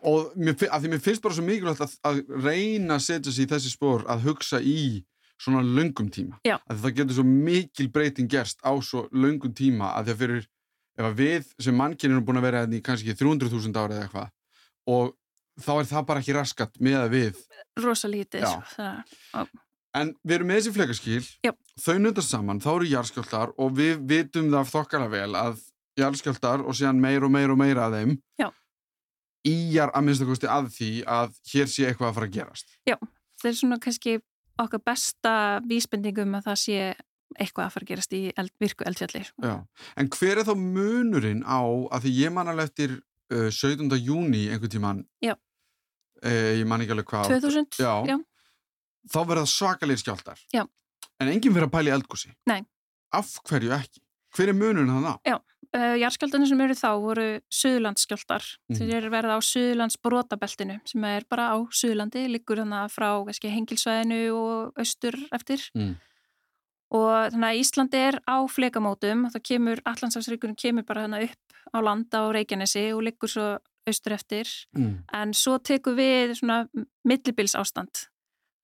og 0.00 0.36
mér, 0.40 0.56
að 0.68 0.84
því 0.84 0.92
mér 0.94 1.02
finnst 1.04 1.24
bara 1.24 1.36
svo 1.36 1.44
mikilvægt 1.44 1.82
að, 1.84 1.96
að 2.08 2.22
reyna 2.44 2.98
að 2.98 3.04
setja 3.08 3.34
sér 3.34 3.46
í 3.46 3.50
þessi 3.52 3.74
spór 3.74 4.06
að 4.10 4.28
hugsa 4.28 4.60
í 4.60 5.04
svona 5.40 5.64
löngum 5.66 6.08
tíma. 6.12 6.38
Já. 6.46 6.56
að 6.70 6.84
það 6.84 6.96
getur 7.00 7.18
svo 7.18 7.26
mikil 7.28 7.88
breyting 7.92 8.30
gerst 8.30 8.62
á 8.64 8.72
svo 8.84 9.08
löngum 9.12 9.52
tíma 9.56 9.92
að 9.98 10.08
því 10.08 10.14
að 10.14 10.22
fyrir 10.22 10.46
ef 10.94 11.08
að 11.08 11.18
við 11.18 11.50
sem 11.66 11.76
mannkynir 11.76 12.16
erum 12.16 12.26
búin 12.26 12.40
að 12.40 12.46
vera 12.48 12.62
hérna 12.62 12.78
í 12.78 12.84
kannski 12.84 13.16
300.000 13.18 13.82
ári 13.82 13.96
eða 13.98 14.06
eitthvað 14.06 14.94
og 14.94 15.14
þá 15.64 15.72
er 15.74 15.88
það 15.90 16.06
bara 16.10 16.22
ekki 16.22 16.36
raskat 16.36 16.80
með 16.82 16.98
að 17.00 17.14
við 17.16 17.42
rosalítið 17.82 18.46
En 19.94 20.10
við 20.26 20.36
erum 20.38 20.50
með 20.50 20.58
þessi 20.58 20.74
fleikaskýl, 20.74 21.54
þau 21.78 21.94
nöndast 22.02 22.32
saman, 22.32 22.60
þá 22.62 22.70
eru 22.72 22.90
jarðskjöldar 22.90 23.54
og 23.62 23.76
við 23.78 24.02
vitum 24.10 24.50
það 24.50 24.72
þokkala 24.72 25.06
vel 25.12 25.30
að 25.38 25.62
jarðskjöldar 26.00 26.64
og 26.66 26.74
síðan 26.74 27.02
meir 27.02 27.26
og 27.26 27.30
meir 27.30 27.52
og 27.54 27.60
meira 27.60 27.86
að 27.86 27.98
þeim 28.00 28.14
Já. 28.42 28.48
íjar 29.46 29.94
að 29.94 30.06
minnstakosti 30.08 30.50
að 30.50 30.70
því 30.74 30.90
að 31.18 31.38
hér 31.52 31.70
sé 31.70 31.86
eitthvað 31.86 32.10
að 32.10 32.18
fara 32.18 32.30
að 32.30 32.34
gerast. 32.40 32.74
Já, 32.90 32.96
það 33.38 33.50
er 33.52 33.58
svona 33.60 33.80
kannski 33.86 34.16
okkar 34.64 34.84
besta 34.90 35.36
vísbendingum 35.70 36.36
að 36.40 36.50
það 36.50 36.60
sé 36.64 36.82
eitthvað 37.38 37.64
að 37.68 37.72
fara 37.76 37.86
að 37.86 37.94
gerast 37.94 38.18
í 38.18 38.24
eld, 38.34 38.54
virku 38.62 38.90
eldfjalli. 38.90 39.24
Sko. 39.30 39.46
Já, 39.46 39.56
en 40.02 40.12
hver 40.18 40.42
er 40.42 40.50
þá 40.50 40.54
munurinn 40.58 41.46
á 41.46 41.62
að 41.94 42.08
því 42.08 42.18
ég 42.18 42.34
man 42.34 42.50
alveg 42.50 42.70
eftir 42.72 42.98
uh, 42.98 43.46
17. 43.46 43.86
júni 44.02 44.48
einhvern 44.50 44.74
tíman, 44.74 45.06
uh, 45.30 45.34
ég 46.26 46.66
man 46.66 46.82
ekki 46.82 46.98
alveg 46.98 47.12
hvað. 47.14 47.36
2000, 47.38 47.78
já. 47.78 47.94
já 48.10 48.18
þá 49.10 49.18
verða 49.28 49.48
svakalegir 49.50 50.02
skjáltar 50.02 50.40
Já. 50.54 50.64
en 51.20 51.32
enginn 51.32 51.54
fyrir 51.54 51.68
að 51.68 51.74
pæli 51.74 51.92
eldgósi 51.94 52.32
Nei. 52.50 52.62
af 53.14 53.36
hverju 53.48 53.74
ekki? 53.76 54.00
Hver 54.34 54.50
er 54.50 54.56
munun 54.58 54.90
þannig 54.90 55.12
á? 55.14 55.16
Já, 55.28 55.36
uh, 55.78 55.94
jarðskjáltarnir 56.00 56.50
sem 56.50 56.62
eru 56.64 56.76
þá 56.78 56.88
voru 57.02 57.26
Suðlandsskjáltar 57.54 58.46
mm. 58.46 58.78
þeir 58.80 58.94
eru 58.98 59.12
verið 59.12 59.36
á 59.36 59.38
Suðlands 59.46 60.00
brotabeltinu 60.02 60.80
sem 60.90 61.06
er 61.10 61.28
bara 61.30 61.52
á 61.54 61.56
Suðlandi, 61.70 62.24
liggur 62.32 62.62
þannig 62.64 62.90
frá 62.94 63.10
hengilsvæðinu 63.28 64.24
og 64.34 64.80
austur 64.80 65.18
eftir 65.36 65.62
mm. 65.76 65.92
og 66.98 67.12
þannig 67.34 67.50
að 67.50 67.60
Íslandi 67.62 68.02
er 68.08 68.18
á 68.26 68.36
flekamótum 68.50 69.28
þá 69.30 69.38
kemur, 69.52 69.84
Allandsafsríkurinn 69.86 70.58
kemur 70.58 70.88
bara 70.88 71.06
þannig 71.06 71.30
upp 71.30 71.60
á 71.74 71.78
landa 71.82 72.26
á 72.26 72.34
Reykjanesi 72.34 72.88
og 72.94 73.04
liggur 73.06 73.30
svo 73.30 73.46
austur 73.84 74.16
eftir 74.16 74.48
mm. 74.74 75.04
en 75.12 75.34
svo 75.36 75.58
tekum 75.62 75.96
við 75.98 76.34
svona 76.40 76.64
millibils 77.06 77.54
ástand 77.58 78.08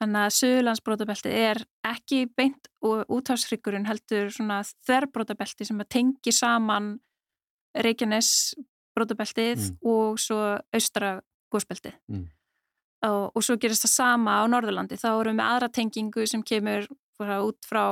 Þannig 0.01 0.23
að 0.25 0.35
Suðurlandsbrótabelti 0.39 1.31
er 1.37 1.59
ekki 1.85 2.23
beint 2.33 2.71
og 2.89 3.11
útháðsryggurinn 3.13 3.85
heldur 3.85 4.31
svona 4.33 4.63
þverrbrótabelti 4.87 5.67
sem 5.69 5.83
að 5.83 5.91
tengi 5.93 6.33
saman 6.33 6.95
Reykjanes 7.77 8.55
brótabeltið 8.97 9.67
mm. 9.67 9.77
og 9.93 10.17
svo 10.21 10.39
austra 10.73 11.19
góðsbeltið. 11.53 11.99
Mm. 12.09 12.25
Og, 13.11 13.27
og 13.37 13.45
svo 13.45 13.59
gerist 13.61 13.85
það 13.85 13.93
sama 13.93 14.41
á 14.41 14.45
Norðurlandi. 14.49 14.97
Þá 15.01 15.11
erum 15.13 15.41
við 15.41 15.47
aðra 15.47 15.71
tengingu 15.77 16.27
sem 16.29 16.43
kemur 16.49 16.89
út 17.21 17.69
frá, 17.69 17.85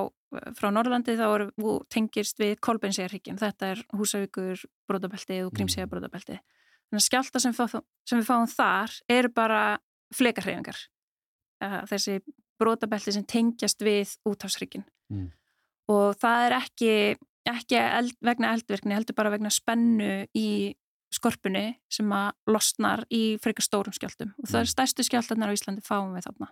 frá 0.56 0.68
Norðurlandi, 0.72 1.16
þá 1.20 1.26
erum, 1.28 1.54
tengist 1.92 2.40
við 2.40 2.56
Kolbeinsíðarhyggin. 2.64 3.40
Þetta 3.40 3.74
er 3.74 3.84
Húsavíkur 3.96 4.64
brótabelti 4.88 5.42
og 5.44 5.52
Grímsíðar 5.56 5.92
brótabelti. 5.92 6.40
Þannig 6.88 7.02
að 7.02 7.08
skjálta 7.10 7.44
sem, 7.44 7.56
sem 8.08 8.20
við 8.22 8.28
fáum 8.28 8.48
þar 8.48 9.02
eru 9.12 9.36
bara 9.36 9.64
flekarhreyfingar 10.16 10.88
þessi 11.60 12.18
brotabelti 12.58 13.14
sem 13.14 13.26
tengjast 13.28 13.82
við 13.84 14.16
útafsryggin 14.28 14.84
mm. 15.12 15.30
og 15.94 16.18
það 16.20 16.44
er 16.46 16.56
ekki, 16.58 16.92
ekki 17.48 17.78
eld, 17.80 18.16
vegna 18.24 18.52
eldvirkni, 18.56 18.96
heldur 18.96 19.18
bara 19.18 19.32
vegna 19.34 19.52
spennu 19.54 20.26
í 20.38 20.48
skorpunni 21.14 21.78
sem 21.92 22.10
að 22.12 22.52
losnar 22.52 23.04
í 23.14 23.38
frekar 23.42 23.64
stórum 23.64 23.94
skjáltum 23.96 24.34
og 24.36 24.48
það 24.50 24.60
er 24.60 24.66
mm. 24.66 24.72
stærstu 24.74 25.06
skjáltarnar 25.06 25.54
á 25.54 25.56
Íslandi 25.56 25.84
fáum 25.86 26.12
við 26.16 26.28
þarna. 26.28 26.50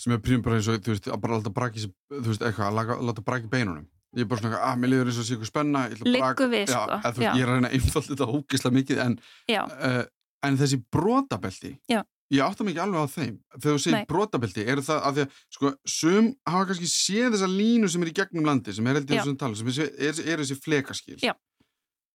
Sem 0.00 0.14
er 0.14 0.22
prímum 0.22 0.44
bara 0.44 0.58
eins 0.58 0.68
og, 0.70 0.78
þú 0.82 0.94
veist, 0.94 1.10
að 1.10 1.20
bara 1.22 1.38
láta 1.38 1.52
braki 1.54 1.84
þú 1.84 2.24
veist, 2.28 2.42
eitthvað, 2.46 2.78
að 2.82 3.04
láta 3.08 3.24
braki 3.26 3.50
beinunum. 3.50 3.86
Ég 4.14 4.22
er 4.22 4.30
bara 4.30 4.42
svona, 4.42 4.58
að 4.60 4.68
ah, 4.68 4.78
mér 4.78 4.92
liður 4.92 5.10
eins 5.10 5.18
og 5.18 5.26
síku 5.26 5.46
spenna 5.48 5.88
Liggu 5.90 6.46
við, 6.50 6.68
sko 6.70 6.82
já, 6.84 6.98
veist, 7.02 7.22
Ég 7.24 7.40
er 7.42 7.48
að 7.50 7.56
reyna 7.56 7.70
að 7.70 7.76
einfalla 7.78 8.08
þetta 8.08 8.28
hókislega 8.30 8.76
mikið 8.76 9.00
en, 9.02 9.16
uh, 9.56 10.02
en 10.46 10.58
þessi 10.60 10.78
brotabelti 10.94 11.72
já 11.90 12.04
Ég 12.32 12.40
átta 12.40 12.64
mikið 12.64 12.82
alveg 12.84 13.04
á 13.04 13.08
þeim. 13.12 13.34
Þegar 13.58 13.74
þú 13.74 13.82
segir 13.84 14.06
brotabelti, 14.08 14.62
er 14.64 14.80
það 14.84 15.02
að 15.08 15.16
því 15.16 15.24
að, 15.24 15.40
sko, 15.56 15.72
sum 15.94 16.30
hafa 16.48 16.68
kannski 16.70 16.88
séð 16.88 17.34
þessa 17.34 17.50
línu 17.52 17.90
sem 17.92 18.04
er 18.04 18.10
í 18.10 18.14
gegnum 18.16 18.48
landi, 18.48 18.74
sem 18.74 18.88
er 18.88 18.98
held 18.98 19.10
í 19.10 19.18
þessum 19.18 19.36
tala, 19.42 19.58
sem 19.60 19.72
er, 19.72 19.90
er, 20.08 20.22
er 20.24 20.42
þessi 20.42 20.56
flekaskil. 20.64 21.18
Já. 21.22 21.34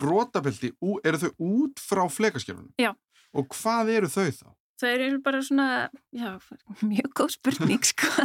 Brotabelti, 0.02 0.72
eru 1.06 1.22
þau 1.22 1.30
út 1.46 1.84
frá 1.84 2.02
flekaskilunum? 2.10 2.72
Já. 2.82 2.94
Og 3.38 3.52
hvað 3.54 3.94
eru 4.00 4.10
þau 4.10 4.26
þá? 4.34 4.48
það 4.80 5.02
er 5.06 5.18
bara 5.24 5.42
svona, 5.44 5.70
já, 6.16 6.30
mjög 6.82 7.12
góð 7.20 7.36
spurning, 7.38 7.92
sko. 7.94 8.12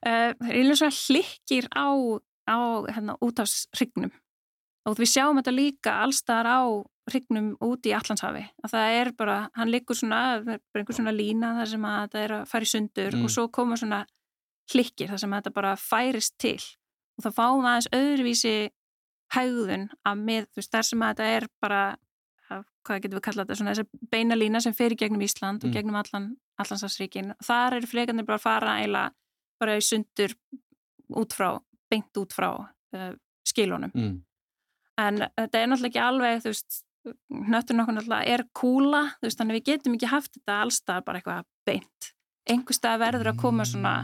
Uh, 0.00 0.32
það 0.32 0.46
er 0.48 0.56
einlega 0.56 0.76
svona 0.80 0.96
hlikkir 0.96 1.66
á, 1.76 1.88
á 2.48 2.56
hérna, 2.88 3.14
útafsrygnum 3.20 4.14
og 4.88 4.94
við 4.96 5.10
sjáum 5.12 5.36
þetta 5.36 5.52
líka 5.52 5.96
allstaðar 6.06 6.48
á 6.48 6.60
rygnum 7.10 7.52
út 7.64 7.86
í 7.88 7.94
Allandshafi 7.96 8.42
að 8.64 8.74
það 8.74 8.96
er 8.98 9.10
bara, 9.18 9.36
hann 9.56 9.70
liggur 9.72 9.96
svona 9.98 10.20
bara 10.44 10.82
einhver 10.82 10.96
svona 10.96 11.14
lína 11.14 11.54
þar 11.58 11.70
sem 11.72 11.86
að 11.88 12.00
þetta 12.02 12.24
er 12.24 12.34
að 12.36 12.44
fara 12.50 12.66
í 12.66 12.70
sundur 12.70 13.16
mm. 13.16 13.24
og 13.24 13.32
svo 13.34 13.46
koma 13.52 13.78
svona 13.80 14.02
hlikkir 14.70 15.10
þar 15.10 15.22
sem 15.22 15.34
þetta 15.38 15.54
bara 15.54 15.72
færist 15.80 16.36
til 16.40 16.60
og 17.18 17.24
það 17.24 17.36
fáum 17.38 17.66
aðeins 17.66 17.90
öðruvísi 17.96 18.54
hægðun 19.34 19.88
að 20.08 20.22
með, 20.26 20.46
þú 20.50 20.60
veist, 20.60 20.72
þar 20.74 20.88
sem 20.88 21.02
að 21.04 21.12
þetta 21.12 21.34
er 21.36 21.46
bara, 21.62 21.80
hvað 22.86 23.02
getur 23.04 23.18
við 23.18 23.24
kallað 23.26 23.44
þetta, 23.44 23.58
svona 23.60 23.74
þess 23.74 23.84
að 23.84 24.10
beina 24.14 24.38
lína 24.38 24.62
sem 24.64 24.76
fer 24.76 24.94
í 24.94 24.98
gegnum 24.98 25.24
Ísland 25.24 25.62
mm. 25.62 25.68
og 25.68 25.76
gegnum 25.76 25.98
allan, 26.00 26.28
Allandsafsríkin 26.60 27.34
þar 27.46 27.78
eru 27.78 27.90
fleikandi 27.90 28.26
bara 28.26 28.40
að 28.40 28.46
fara 28.46 28.76
eiginlega 28.80 29.14
bara 29.60 29.76
í 29.76 29.84
sundur 29.84 30.34
út 31.20 31.36
frá, 31.36 31.52
beint 31.92 32.20
út 32.20 32.34
frá 32.34 32.48
uh, 32.56 33.12
skilunum. 33.46 33.92
Mm. 33.94 34.14
En 35.00 35.22
þetta 35.24 35.60
er 35.60 35.68
náttúrulega 35.70 35.90
ekki 35.90 36.02
alveg, 36.04 36.42
þú 36.44 36.52
veist, 36.52 36.80
nöttur 37.30 37.76
nokkur 37.76 37.96
náttúrulega 37.96 38.34
er 38.34 38.44
kúla, 38.56 39.02
þú 39.18 39.28
veist, 39.28 39.40
þannig 39.40 39.58
við 39.58 39.66
getum 39.70 39.96
ekki 39.96 40.10
haft 40.10 40.34
þetta 40.36 40.58
allstað 40.64 41.04
bara 41.06 41.20
eitthvað 41.20 41.48
beint. 41.68 42.10
Engu 42.50 42.76
stað 42.76 43.02
verður 43.04 43.32
að 43.32 43.40
koma 43.40 43.66
svona, 43.68 43.94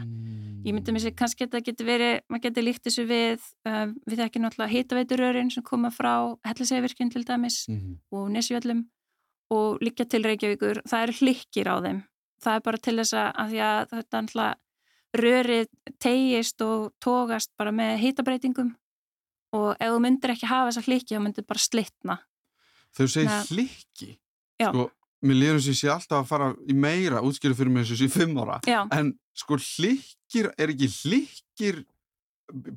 ég 0.64 0.74
myndi 0.74 0.92
að 0.92 0.96
mér 0.96 1.04
sé, 1.04 1.12
kannski 1.16 1.46
þetta 1.46 1.62
getur 1.66 1.88
verið, 1.88 2.18
maður 2.30 2.44
getur 2.48 2.66
líkt 2.66 2.84
þessu 2.86 3.06
við, 3.08 3.46
uh, 3.68 3.86
við 4.08 4.22
ekki 4.26 4.42
náttúrulega 4.42 4.72
hitaveiturörinn 4.72 5.52
sem 5.52 5.64
koma 5.66 5.90
frá 5.94 6.12
hellisegvirkjum 6.48 7.12
til 7.12 7.24
dæmis 7.24 7.64
mm 7.68 7.78
-hmm. 7.78 7.96
og 8.10 8.30
nesjöllum 8.30 8.84
og 9.50 9.78
líka 9.80 10.04
til 10.04 10.24
Reykjavíkur, 10.24 10.82
það 10.88 11.02
eru 11.02 11.12
hlikkir 11.20 11.68
á 11.70 11.76
þeim. 11.84 12.02
Það 12.42 12.54
er 12.54 12.62
bara 12.62 12.78
til 12.78 12.96
þess 12.96 13.12
að, 13.14 13.28
að, 13.42 13.52
að 13.60 13.88
þetta 13.90 14.22
náttúrulega 14.22 14.54
rörið 15.16 15.66
tegist 15.98 16.60
og 16.60 16.92
tógast 17.00 17.50
bara 17.58 17.72
með 17.72 17.98
hýtabreitingum 18.02 18.74
og 19.56 19.76
ef 19.80 19.92
þú 19.92 20.00
myndir 20.02 20.30
ekki 20.34 20.46
hafa 20.50 20.70
þessa 20.70 20.86
hlikki 20.86 21.14
þá 21.14 21.22
myndir 21.22 21.46
bara 21.48 21.62
slittna 21.62 22.18
Þau 22.96 23.06
segir 23.10 23.50
hlikki 23.50 24.12
sko, 24.60 24.86
mér 25.26 25.40
lýður 25.40 25.58
þess 25.58 25.66
að 25.66 25.72
ég 25.72 25.80
sé 25.80 25.92
alltaf 25.92 26.22
að 26.22 26.30
fara 26.30 26.52
í 26.66 26.76
meira 26.86 27.24
útskýru 27.26 27.58
fyrir 27.58 27.74
mig 27.74 27.88
þessu 27.88 28.08
í 28.08 28.12
fimm 28.12 28.38
ára. 28.40 28.60
Já. 28.68 28.80
en 28.94 29.12
sko 29.36 29.58
hlikkir 29.60 30.52
er 30.56 30.72
ekki 30.72 30.88
hlikkir 31.02 31.84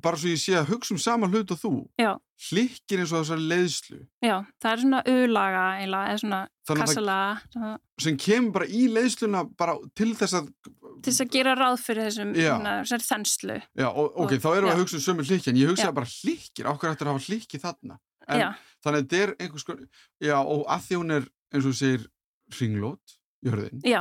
bara 0.02 0.18
svo 0.18 0.30
ég 0.32 0.40
sé 0.40 0.56
að 0.58 0.72
hugsa 0.72 0.94
um 0.94 0.98
sama 1.00 1.28
hlut 1.30 1.52
og 1.54 1.60
þú 1.60 1.72
Já. 2.00 2.10
hlikkir 2.50 3.02
eins 3.02 3.12
og 3.14 3.22
þessari 3.22 3.46
leiðslu. 3.52 3.98
Já, 4.24 4.34
það 4.62 4.72
er 4.72 4.82
svona 4.82 5.02
ulaga 5.12 5.64
eða 5.84 6.00
svona 6.22 6.40
kassalaga 6.66 7.76
sem 8.00 8.18
kemur 8.18 8.54
bara 8.58 8.66
í 8.66 8.88
leiðsluna 8.90 9.44
bara 9.58 9.76
til 9.94 10.10
þess 10.18 10.40
að 10.40 10.50
til 11.00 11.12
þess 11.12 11.24
að 11.24 11.32
gera 11.36 11.54
ráð 11.56 11.78
fyrir 11.84 12.08
þessum 12.08 12.32
þessari 12.36 13.06
þenslu. 13.06 13.58
Já, 13.78 13.88
og, 13.88 14.10
ok, 14.10 14.34
og, 14.34 14.42
þá 14.42 14.50
erum 14.50 14.68
við 14.68 14.74
að 14.74 14.82
hugsa 14.82 14.98
um 14.98 15.04
sömu 15.06 15.26
hlikki 15.28 15.52
en 15.52 15.60
ég 15.60 15.70
hugsa 15.72 15.92
bara 15.96 16.10
hlikkir, 16.18 16.68
ákveður 16.68 16.96
ættir 16.96 17.08
að 17.08 17.14
hafa 17.14 17.26
hlikki 17.28 17.62
þarna? 17.62 18.00
En, 18.30 18.42
þannig 18.84 19.02
að 19.02 19.04
þetta 19.04 19.20
er 19.24 19.34
einhvers 19.38 19.66
sko, 19.66 19.76
já, 20.22 20.36
og 20.40 20.64
að 20.66 20.86
því 20.86 21.00
hún 21.00 21.16
er 21.18 21.28
eins 21.54 21.68
og 21.68 21.76
segir 21.78 22.06
ringlót 22.58 23.16
í 23.44 23.52
hörðin 23.52 23.84
já. 23.86 24.00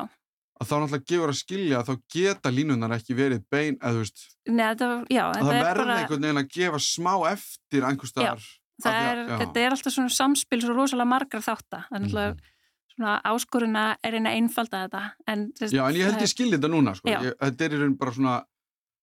að 0.59 0.69
þá 0.69 0.75
náttúrulega 0.75 1.09
gefur 1.13 1.33
að 1.33 1.39
skilja 1.41 1.81
að 1.81 1.89
þá 1.89 2.05
geta 2.15 2.53
línunar 2.53 2.95
ekki 2.99 3.17
verið 3.17 3.43
bein 3.51 3.75
eða 3.79 3.95
þú 3.97 4.05
veist 4.05 4.23
Nei, 4.49 4.63
þetta, 4.67 4.91
já, 5.09 5.23
að 5.25 5.41
það 5.41 5.51
verður 5.57 5.83
bara... 5.83 5.97
einhvern 6.03 6.27
veginn 6.27 6.43
að 6.43 6.53
gefa 6.55 6.83
smá 6.83 7.13
eftir 7.33 7.89
einhvers 7.89 8.15
staðar. 8.15 8.47
Þetta 8.79 9.59
er 9.59 9.73
alltaf 9.75 9.91
svona 9.91 10.13
samspil 10.15 10.61
svo 10.63 10.71
rosalega 10.71 11.11
margar 11.11 11.43
þáttar 11.43 11.89
það 11.89 11.99
er 11.99 12.05
náttúrulega 12.05 12.37
mm 12.37 12.55
svona 12.99 13.19
áskoruna 13.23 13.83
er 14.03 14.17
eina 14.19 14.33
einfalda 14.35 14.83
þetta 14.85 15.03
en, 15.31 15.49
Já, 15.71 15.83
en 15.87 15.97
ég 15.97 16.09
held 16.09 16.23
ég 16.23 16.31
skilji 16.31 16.57
þetta 16.57 16.71
núna 16.71 16.95
sko. 16.97 17.09
ég, 17.09 17.35
þetta 17.39 17.65
er 17.65 17.75
í 17.75 17.81
raun 17.83 17.97
bara 17.99 18.15
svona 18.15 18.33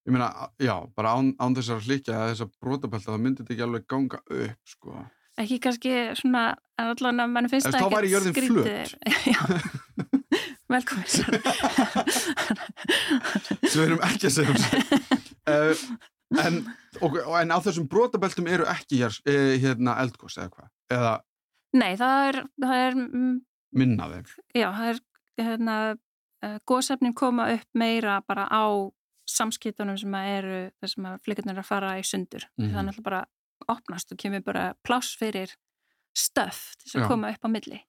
ég 0.07 0.15
meina, 0.15 0.29
já, 0.63 0.75
bara 0.95 1.17
án, 1.17 1.33
án 1.41 1.57
þessar 1.57 1.83
hlikja 1.83 2.15
eða 2.15 2.33
þessar 2.33 2.51
brotabelta, 2.63 3.11
það 3.11 3.23
myndir 3.25 3.45
þetta 3.45 3.55
ekki 3.57 3.67
alveg 3.67 3.87
ganga 3.91 4.21
upp, 4.23 4.61
sko 4.71 4.99
ekki 5.43 5.59
kannski 5.65 5.93
svona, 6.19 6.45
allan 6.81 7.23
að 7.25 7.33
mann 7.35 7.51
finnst 7.53 7.71
það 7.73 7.97
ekki 7.99 8.21
skrítið 8.31 8.89
velkomin 10.73 11.09
svo 13.71 13.81
erum 13.87 14.03
ekki 14.07 14.31
að 14.31 14.37
segja 14.39 14.55
uh, 15.53 15.87
en, 16.43 16.61
og, 17.01 17.21
en 17.41 17.55
á 17.55 17.59
þessum 17.63 17.87
brotabeltum 17.91 18.49
eru 18.51 18.67
ekki 18.71 19.05
hér, 19.05 19.15
eh, 19.29 19.55
hérna 19.63 19.99
eldkost 20.03 20.41
eða 20.41 20.53
hvað 20.55 20.69
eða 20.97 21.15
Nei, 21.77 21.93
það 21.99 22.27
er, 22.29 22.39
það 22.63 22.83
er 22.83 22.95
minna 23.77 24.11
þeim. 24.11 24.29
Já, 24.57 24.67
það 24.73 24.91
er 24.91 25.01
hérna, 25.43 25.79
uh, 26.47 26.59
góðsefnin 26.69 27.17
koma 27.17 27.49
upp 27.55 27.67
meira 27.77 28.21
bara 28.27 28.47
á 28.49 28.65
samskiptunum 29.27 29.99
sem 29.99 30.15
eru 30.21 30.61
þar 30.81 30.93
sem 30.93 31.09
að 31.11 31.17
flikurnar 31.27 31.57
er 31.57 31.65
að 31.65 31.69
fara 31.69 31.97
í 31.99 32.05
sundur. 32.07 32.47
Mm 32.57 32.65
-hmm. 32.65 32.75
Þannig 32.77 32.93
að 32.93 32.99
það 32.99 33.09
bara 33.09 33.23
opnast 33.71 34.13
og 34.13 34.21
kemur 34.21 34.45
bara 34.47 34.67
pláss 34.87 35.17
fyrir 35.19 35.55
stöf 36.17 36.75
til 36.85 37.03
að 37.03 37.11
koma 37.13 37.33
upp 37.35 37.47
á 37.47 37.49
milli. 37.53 37.81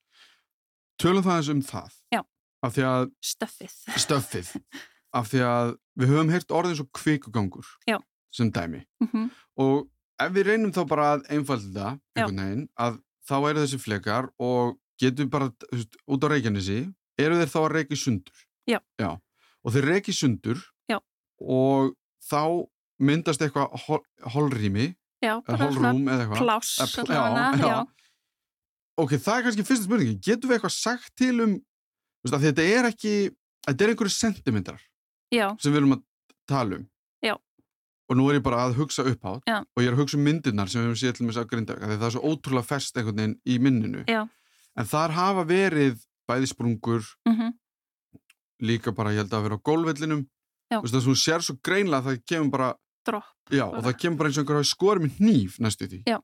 Tölum 1.01 1.25
það 1.25 1.39
eins 1.39 1.51
um 1.53 1.63
það. 1.65 1.97
Já. 2.13 2.21
Af 2.65 2.73
því 2.75 2.85
að... 2.89 3.09
Stöfið. 3.21 3.75
Stöfið. 4.01 4.53
Af 5.17 5.29
því 5.31 5.43
að 5.47 5.75
við 5.97 6.11
höfum 6.11 6.31
heyrt 6.33 6.53
orðin 6.53 6.79
svo 6.79 6.87
kvikugangur. 6.97 7.67
Já. 7.87 7.99
Sem 8.33 8.49
dæmi. 8.51 8.83
Mm 9.01 9.09
-hmm. 9.13 9.29
Og 9.63 9.87
ef 10.19 10.33
við 10.33 10.49
reynum 10.51 10.73
þá 10.73 10.81
bara 10.89 11.11
að 11.15 11.27
einfalda 11.33 11.93
einhvern 12.15 12.41
veginn 12.41 12.65
að 12.75 12.99
þá 13.27 13.35
eru 13.49 13.63
þessi 13.63 13.79
flekar 13.81 14.29
og 14.39 14.77
getur 15.01 15.29
bara, 15.31 15.49
veist, 15.71 15.97
út 16.07 16.25
á 16.25 16.27
Reykjanesi 16.31 16.79
eru 17.21 17.37
þeir 17.39 17.51
þá 17.53 17.59
að 17.61 17.71
reyki 17.75 17.99
sundur 17.99 18.45
já. 18.69 18.79
já 18.99 19.11
og 19.63 19.73
þeir 19.75 19.89
reyki 19.91 20.15
sundur 20.15 20.61
já. 20.89 20.97
og 21.39 21.93
þá 22.23 22.41
myndast 22.97 23.43
eitthvað 23.43 23.75
hol, 23.85 24.01
holrými 24.33 24.87
holrúm 25.23 26.03
eða 26.07 26.25
eitthvað. 26.25 26.41
pláss 26.41 26.95
pl 26.95 27.13
já, 27.61 27.85
ok, 28.97 29.15
það 29.17 29.37
er 29.37 29.47
kannski 29.47 29.65
fyrsta 29.65 29.87
spurningi 29.87 30.19
getur 30.21 30.51
við 30.51 30.57
eitthvað 30.57 30.75
sagt 30.75 31.15
til 31.17 31.33
um 31.45 31.55
veist, 32.25 32.37
þetta 32.45 32.65
er 32.65 32.89
ekki, 32.91 33.15
þetta 33.67 33.83
er 33.83 33.93
einhverju 33.93 34.13
sentimentar 34.13 34.79
sem 35.31 35.71
við 35.71 35.79
viljum 35.79 35.97
að 35.97 36.05
tala 36.47 36.79
um. 36.79 36.87
Og 38.07 38.15
nú 38.15 38.29
er 38.31 38.37
ég 38.37 38.43
bara 38.45 38.61
að 38.63 38.77
hugsa 38.79 39.03
upphátt 39.03 39.49
og 39.51 39.83
ég 39.83 39.89
er 39.89 39.95
að 39.97 40.03
hugsa 40.03 40.15
um 40.15 40.23
myndirnar 40.23 40.69
sem 40.71 40.79
við 40.79 40.87
höfum 40.87 40.99
séð 41.01 41.17
til 41.17 41.25
og 41.25 41.27
með 41.27 41.33
þess 41.35 41.43
að 41.43 41.49
grinda 41.51 41.77
það 41.83 42.07
er 42.07 42.15
svo 42.15 42.31
ótrúlega 42.31 42.69
fest 42.69 42.99
einhvern 42.99 43.21
veginn 43.21 43.37
í 43.43 43.57
minninu 43.59 44.03
já. 44.07 44.21
En 44.77 44.87
þar 44.87 45.15
hafa 45.17 45.43
verið 45.49 46.03
bæðisprungur 46.29 47.03
mm 47.27 47.33
-hmm. 47.33 47.53
líka 48.61 48.91
bara 48.91 49.11
ég 49.11 49.23
held 49.23 49.33
að 49.33 49.43
vera 49.43 49.57
á 49.59 49.65
gólvellinum 49.69 50.27
þess 50.71 50.93
að 50.93 51.07
þú 51.07 51.15
sér 51.15 51.43
svo 51.43 51.57
greinlega 51.63 51.99
að 51.99 52.07
það 52.07 52.23
kemur 52.31 52.51
bara 52.51 52.69
Drop, 53.07 53.29
já, 53.53 53.65
og 53.67 53.79
það 53.85 53.99
kemur 54.01 54.21
bara 54.21 54.31
eins 54.31 54.37
og 54.39 54.43
einhver 54.43 54.61
hafi 54.61 54.71
skorið 54.73 55.07
með 55.07 55.23
nýf 55.23 55.57
næstu 55.63 55.87
því 55.87 56.01
já. 56.07 56.19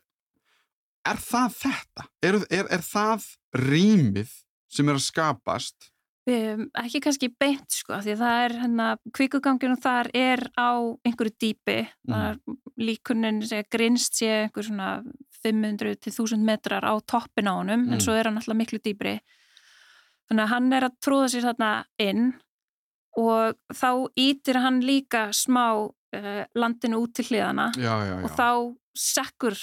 er 1.14 1.24
það 1.24 1.58
þetta? 1.62 2.08
Er, 2.28 2.40
er, 2.60 2.70
er 2.78 2.86
það 2.86 3.28
rýmið 3.64 4.38
sem 4.74 4.90
er 4.90 5.00
að 5.00 5.06
skapast? 5.08 5.90
Um, 6.24 6.70
ekki 6.80 7.02
kannski 7.04 7.28
beint 7.36 7.74
sko 7.76 7.98
því 8.00 8.14
það 8.16 8.42
er 8.46 8.54
hérna 8.62 8.86
kvikuganginu 9.12 9.76
þar 9.84 10.08
er 10.16 10.46
á 10.56 10.72
einhverju 11.04 11.34
dýpi 11.36 11.82
mm. 11.84 12.14
það 12.14 12.28
er 12.30 12.38
líkunin 12.80 13.42
segja 13.44 13.66
grinst 13.76 14.22
sé 14.22 14.30
einhver 14.46 14.64
svona 14.64 14.94
500 15.44 16.00
til 16.00 16.14
1000 16.14 16.46
metrar 16.48 16.88
á 16.88 16.96
toppin 17.04 17.52
á 17.52 17.60
honum 17.60 17.84
mm. 17.90 17.98
en 17.98 18.06
svo 18.06 18.16
er 18.16 18.30
hann 18.30 18.40
alltaf 18.40 18.56
miklu 18.56 18.80
dýbri 18.80 19.18
þannig 20.30 20.46
að 20.46 20.54
hann 20.54 20.72
er 20.78 20.88
að 20.88 20.96
tróða 21.04 21.28
sér 21.34 21.48
þarna 21.50 21.74
inn 22.08 22.32
og 23.20 23.60
þá 23.76 23.90
ítir 24.16 24.62
hann 24.64 24.80
líka 24.80 25.26
smá 25.36 25.92
uh, 26.18 26.44
landinu 26.60 27.02
út 27.04 27.16
til 27.18 27.26
hliðana 27.30 27.72
já, 27.78 27.94
já, 27.94 28.14
já. 28.14 28.24
og 28.24 28.36
þá 28.38 28.50
sekkur 28.98 29.58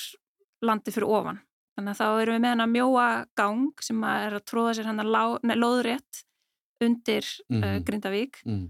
landi 0.66 0.94
fyrir 0.94 1.10
ofan 1.10 1.40
þannig 1.78 1.94
að 1.94 2.00
þá 2.00 2.22
erum 2.22 2.36
við 2.36 2.42
með 2.42 2.54
hann 2.54 2.64
að 2.64 2.74
mjóa 2.74 3.06
gang 3.38 3.84
sem 3.84 4.04
að 4.04 4.26
er 4.26 4.36
að 4.38 4.46
tróða 4.50 4.74
sér 4.76 4.90
hann 4.90 5.02
að 5.04 5.56
loðrétt 5.60 6.22
undir 6.84 7.26
mm. 7.48 7.62
uh, 7.62 7.78
Grindavík 7.86 8.40
mm. 8.46 8.64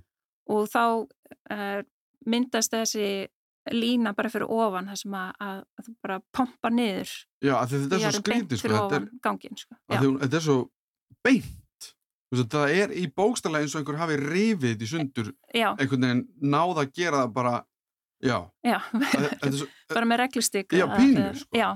og 0.55 0.71
þá 0.71 0.85
uh, 1.07 1.81
myndast 2.31 2.75
þessi 2.75 3.29
lína 3.77 4.15
bara 4.17 4.31
fyrir 4.33 4.51
ofan 4.51 4.89
það 4.91 5.01
sem 5.03 5.17
að, 5.21 5.33
að, 5.47 5.59
að 5.79 5.89
bara 6.03 6.21
pompa 6.35 6.71
niður 6.73 7.11
Já, 7.45 7.55
þetta 7.71 7.97
er 7.97 8.05
svo 8.05 8.23
skrítið 8.23 8.63
sko, 8.63 8.71
þetta, 8.77 9.01
gangin, 9.25 9.59
sko. 9.59 9.77
þetta 9.91 10.39
er 10.39 10.45
svo 10.45 10.61
beint 11.25 11.57
það 12.31 12.75
er 12.79 12.93
í 12.95 13.09
bókstala 13.11 13.61
eins 13.61 13.75
og 13.75 13.83
einhver 13.83 13.99
hafi 13.99 14.17
rifið 14.21 14.85
í 14.85 14.89
sundur 14.89 15.33
já. 15.51 15.73
einhvern 15.75 16.07
veginn 16.07 16.23
náða 16.39 16.85
að 16.85 16.93
gera 16.95 17.25
það 17.25 17.33
bara 17.35 17.55
já, 18.23 18.39
já. 18.67 18.79
Bara 19.95 20.09
með 20.09 20.23
reglustík 20.25 20.77
já, 20.77 20.87
pínu 20.97 21.31
sko. 21.41 21.57
já 21.57 21.71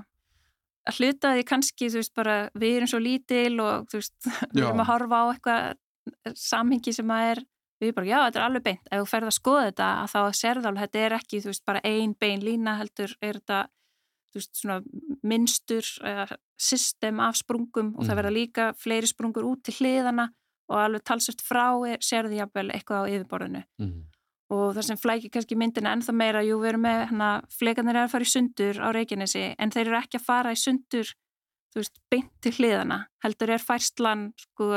að 0.84 1.00
hluta 1.00 1.32
því 1.34 1.46
kannski, 1.48 1.88
þú 1.88 2.00
veist, 2.00 2.14
bara 2.16 2.36
við 2.60 2.78
erum 2.78 2.90
svo 2.90 3.00
lítil 3.02 3.56
og 3.64 3.88
þú 3.90 4.00
veist, 4.00 4.14
við 4.54 4.62
erum 4.66 4.84
að 4.84 4.90
horfa 4.92 5.20
á 5.20 5.24
eitthvað 5.32 6.36
samhengi 6.36 6.92
sem 6.92 7.12
að 7.14 7.30
er 7.32 7.42
við 7.80 7.88
erum 7.88 7.98
bara, 7.98 8.10
já, 8.10 8.18
þetta 8.24 8.40
er 8.40 8.46
alveg 8.48 8.66
beint 8.68 8.90
ef 8.90 9.00
þú 9.02 9.10
ferð 9.10 9.30
að 9.30 9.38
skoða 9.38 9.64
þetta, 9.70 9.88
að 10.02 10.12
þá 10.12 10.40
serðu 10.40 10.70
alveg 10.70 10.86
þetta 10.86 11.04
er 11.04 11.16
ekki, 11.18 11.40
þú 11.42 11.52
veist, 11.52 11.64
bara 11.70 11.84
ein 11.88 12.14
bein 12.20 12.44
lína 12.44 12.76
heldur 12.80 13.16
er 13.20 13.40
þetta, 13.40 13.60
þú 14.30 14.40
veist, 14.40 14.54
svona 14.60 14.78
minnstur 15.24 15.90
uh, 16.04 16.34
system 16.60 17.20
af 17.24 17.40
sprungum 17.40 17.92
og 17.94 18.04
mm. 18.04 18.08
það 18.08 18.20
verða 18.20 18.34
líka 18.36 18.70
fleiri 18.78 19.10
sprungur 19.10 19.48
út 19.48 19.64
til 19.64 19.76
hliðana 19.80 20.28
og 20.70 20.80
alveg 20.80 21.04
talsast 21.04 21.44
frá 21.44 21.66
er, 21.88 22.00
því 22.00 22.40
jafnvel 22.40 22.68
eitthvað 22.72 23.08
á 23.08 23.10
yfirborðinu 23.10 23.64
mm. 23.80 23.96
Og 24.52 24.74
það 24.76 24.86
sem 24.88 25.00
flækir 25.00 25.32
kannski 25.32 25.56
myndina 25.56 25.94
ennþá 25.96 26.14
meira, 26.16 26.42
jú 26.44 26.58
við 26.60 26.74
erum 26.74 26.84
með 26.84 27.04
hana, 27.10 27.28
fleikarnir 27.52 27.96
er 27.96 28.06
að 28.06 28.12
fara 28.12 28.26
í 28.26 28.32
sundur 28.32 28.80
á 28.80 28.88
Reykjanesi 28.92 29.44
en 29.58 29.72
þeir 29.72 29.86
eru 29.86 30.00
ekki 30.00 30.20
að 30.20 30.26
fara 30.26 30.52
í 30.52 30.60
sundur 30.60 31.12
þú 31.72 31.80
veist, 31.80 32.00
beint 32.12 32.32
til 32.44 32.52
hliðana 32.58 32.98
heldur 33.24 33.54
er 33.54 33.62
færslan 33.62 34.28
sko 34.38 34.68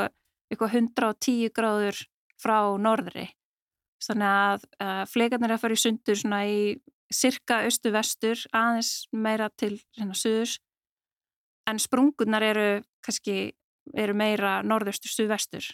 eitthvað 0.48 0.78
110 0.80 1.52
gráður 1.56 2.00
frá 2.40 2.58
norðri. 2.80 3.28
Þannig 4.04 4.30
að 4.30 4.66
uh, 4.84 5.04
fleikarnir 5.10 5.52
er 5.52 5.58
að 5.58 5.64
fara 5.64 5.78
í 5.78 5.82
sundur 5.82 6.20
svona 6.20 6.42
í 6.48 6.60
cirka 7.14 7.62
austu-vestur 7.66 8.44
aðeins 8.56 8.92
meira 9.12 9.50
til 9.58 9.76
svona 9.96 10.16
suðurs. 10.18 10.58
En 11.68 11.80
sprungunar 11.82 12.46
eru 12.46 12.68
kannski 13.04 13.52
eru 13.96 14.16
meira 14.16 14.62
norðustur, 14.64 15.12
suðvestur 15.12 15.68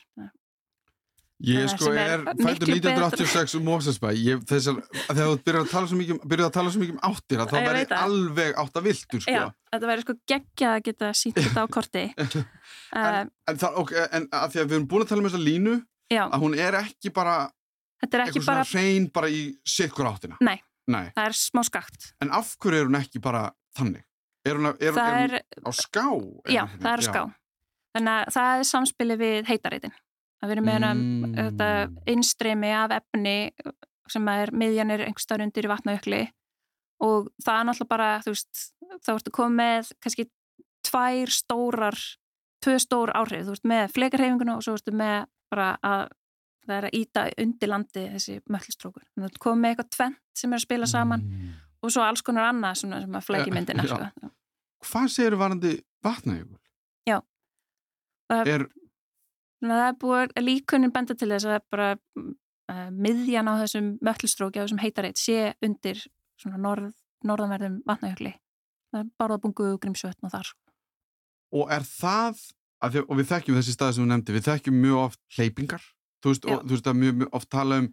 Ég 1.43 1.67
sko 1.73 1.91
er 1.91 2.21
fættur 2.39 2.69
1986 2.71 3.57
um 3.57 3.65
Mósesbæ 3.67 4.13
þegar 4.47 4.77
þú 5.17 5.33
byrjar 5.43 5.65
að 5.65 5.71
tala 5.73 5.89
svo 5.89 5.97
mikið, 5.99 6.15
um- 6.15 6.35
að 6.37 6.53
tala 6.55 6.71
svo 6.71 6.83
mikið 6.83 6.93
um 6.93 7.01
áttir 7.09 7.41
þá 7.43 7.55
verður 7.57 7.79
ég 7.81 7.95
alveg 7.97 8.61
átt 8.63 8.79
að 8.79 8.87
viltur 8.87 9.23
sko. 9.25 9.33
Já, 9.33 9.43
þetta 9.73 9.89
verður 9.89 10.05
sko 10.05 10.15
geggja 10.31 10.69
að 10.71 10.85
geta 10.87 11.09
sínt 11.19 11.41
þetta 11.41 11.65
á 11.65 11.67
korti 11.67 12.05
en, 12.21 12.31
uh, 12.95 13.19
en, 13.51 13.59
það, 13.65 13.81
okay, 13.83 14.07
en 14.11 14.29
að 14.31 14.55
því 14.55 14.63
að 14.63 14.71
við 14.71 14.77
erum 14.77 14.87
búin 14.93 15.03
að 15.03 15.11
tala 15.11 15.23
um 15.25 15.29
þessa 15.29 15.43
línu 15.43 15.75
já. 16.13 16.23
að 16.29 16.47
hún 16.47 16.57
er 16.59 16.79
ekki 16.83 17.13
bara 17.15 17.35
Þetta 18.03 18.17
er 18.17 18.25
ekki 18.27 18.41
bara 18.43 18.63
hrein 18.67 19.11
bara 19.15 19.27
í 19.31 19.43
sikkur 19.67 20.09
áttina 20.09 20.39
Nei, 20.43 20.57
Nei, 20.91 21.05
það 21.11 21.27
er 21.27 21.39
smá 21.39 21.63
skakt 21.67 22.09
En 22.23 22.31
af 22.35 22.55
hverju 22.55 22.83
er 22.83 22.89
hún 22.89 22.99
ekki 22.99 23.19
bara 23.23 23.49
þannig? 23.75 24.03
Er 24.43 24.59
hún, 24.59 24.73
er, 24.75 24.91
er 24.91 24.95
hún 24.95 25.67
á 25.67 25.71
ská? 25.71 26.07
Já, 26.51 26.65
það 26.79 26.91
er 26.91 27.03
á 27.03 27.05
ská 27.07 27.23
Þannig 27.93 28.13
að 28.13 28.31
það 28.33 28.55
er 28.57 28.65
samspili 28.65 29.15
við 29.21 29.49
heitareitin. 29.51 29.93
Það 30.43 30.51
verður 30.51 30.65
með 30.67 30.83
mm. 30.83 31.35
þetta 31.37 31.67
innstreymi 32.11 32.69
af 32.75 32.93
efni 32.97 33.35
sem 34.11 34.25
er 34.27 34.51
miðjanir 34.51 35.05
einhverstaður 35.05 35.45
undir 35.45 35.63
í 35.63 35.69
vatnaukli 35.71 36.19
og 37.03 37.29
það 37.39 37.59
er 37.59 37.69
náttúrulega 37.69 37.91
bara, 37.93 38.09
þú 38.25 38.33
veist, 38.33 38.63
þá 39.05 39.11
ertu 39.13 39.31
komið 39.37 39.55
með 39.61 39.93
kannski 40.03 40.25
tvær 40.83 41.31
stórar, 41.31 42.01
tvö 42.63 42.75
stór 42.83 43.13
áhrif. 43.15 43.45
Þú 43.47 43.55
veist 43.55 43.69
með 43.71 43.95
fleikarhefinguna 43.95 44.57
og 44.57 44.65
svo 44.67 44.75
ertu 44.75 44.91
með 44.99 45.29
bara 45.53 45.69
að 45.79 46.03
það 46.67 46.75
er 46.75 46.89
að 46.89 46.99
íta 46.99 47.25
undir 47.45 47.71
landi 47.71 48.05
þessi 48.17 48.37
að 48.43 48.67
þú 48.83 48.93
komið 49.47 49.63
með 49.63 49.71
eitthvað 49.71 49.89
tvent 49.95 50.21
sem 50.43 50.51
er 50.51 50.59
að 50.59 50.65
spila 50.67 50.91
saman 50.91 51.23
mm. 51.23 51.57
og 51.83 51.95
svo 51.95 52.03
alls 52.03 52.23
konar 52.25 52.51
annað 52.51 52.83
sem 52.83 52.93
að 53.15 53.25
flæki 53.29 53.55
myndina. 53.55 53.87
Sko. 53.87 54.31
Hvað 54.91 55.09
segir 55.15 55.39
varandi 55.39 55.77
vatnaukul? 56.03 56.59
Já, 57.07 57.19
er, 58.43 58.67
það 59.71 59.85
er 59.85 59.99
búið 60.01 60.33
líkunin 60.43 60.93
benda 60.93 61.15
til 61.17 61.29
þess 61.31 61.47
að 61.47 61.63
bara 61.71 61.89
uh, 61.95 62.89
miðjan 62.91 63.49
á 63.49 63.53
þessum 63.61 63.93
möllstróki 64.03 64.59
á 64.59 64.63
þessum 64.65 64.83
heitareit 64.83 65.21
sé 65.21 65.53
undir 65.63 66.01
norð, 66.57 66.91
norðanverðum 67.23 67.79
vatnajökli. 67.87 68.35
Það 68.93 69.05
er 69.05 69.09
bara 69.21 69.37
að 69.37 69.45
bungu 69.45 69.71
grímsvötn 69.81 70.27
og 70.27 70.33
þar. 70.33 70.53
Og 71.53 71.73
er 71.73 71.85
það, 71.87 72.45
því, 72.83 73.03
og 73.07 73.19
við 73.19 73.29
þekkjum 73.31 73.59
þessi 73.59 73.75
staði 73.75 73.97
sem 73.97 74.03
þú 74.03 74.11
nefndi, 74.11 74.35
við 74.35 74.47
þekkjum 74.49 74.79
mjög 74.83 75.01
oft 75.03 75.21
hleypingar, 75.37 75.89
þú 76.23 76.33
veist, 76.33 76.47
og, 76.47 76.63
þú 76.63 76.75
veist 76.75 76.89
að 76.89 76.99
mjög, 77.01 77.19
mjög 77.21 77.37
oft 77.39 77.51
tala 77.53 77.83
um 77.83 77.91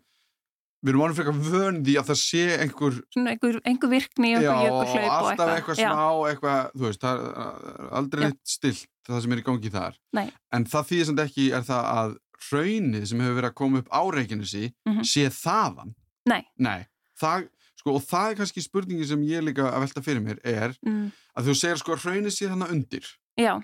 við 0.81 0.95
erum 0.95 1.03
alveg 1.05 1.19
frekar 1.19 1.41
vöndi 1.45 1.95
að 2.01 2.11
það 2.11 2.19
sé 2.23 2.45
einhver 2.57 2.95
svona 3.13 3.35
einhver, 3.35 3.59
einhver 3.69 3.91
virkni 3.93 4.31
og 4.39 4.47
hlaup 4.47 4.77
og 4.79 4.95
alltaf 5.11 5.51
eitthvað. 5.55 5.81
smá 5.83 6.05
eitthvað, 6.31 6.71
þú 6.73 6.87
veist, 6.87 7.03
það 7.05 7.25
er 7.27 7.91
aldrei 8.01 8.23
neitt 8.25 8.41
stilt 8.49 8.87
það 9.15 9.23
sem 9.25 9.37
er 9.37 9.43
í 9.43 9.47
gangi 9.47 9.73
þar 9.77 9.97
Nei. 10.17 10.27
en 10.57 10.67
það 10.73 10.91
því 10.91 11.01
sem 11.09 11.23
ekki 11.25 11.47
er 11.57 11.65
það 11.69 11.89
að 11.95 12.19
hraunið 12.41 13.07
sem 13.11 13.21
hefur 13.21 13.39
verið 13.39 13.51
að 13.51 13.59
koma 13.61 13.83
upp 13.83 13.91
á 13.93 14.03
Reykjanesi 14.17 14.65
mm 14.71 14.93
-hmm. 14.93 15.09
sé 15.13 15.27
þaðan 15.29 15.95
Nei, 16.31 16.43
Nei. 16.57 16.87
Það, 17.21 17.49
sko, 17.77 17.95
og 17.97 18.05
það 18.05 18.31
er 18.31 18.37
kannski 18.41 18.63
spurningi 18.65 19.07
sem 19.09 19.23
ég 19.29 19.45
líka 19.45 19.69
að 19.69 19.81
velta 19.85 20.03
fyrir 20.05 20.25
mér 20.25 20.41
er 20.45 20.77
mm. 20.87 21.11
að 21.37 21.51
þú 21.51 21.55
segir 21.57 21.81
sko 21.81 21.97
hraunið 21.97 22.33
sé 22.37 22.49
þannig 22.49 22.77
undir 22.77 23.07
Já 23.41 23.61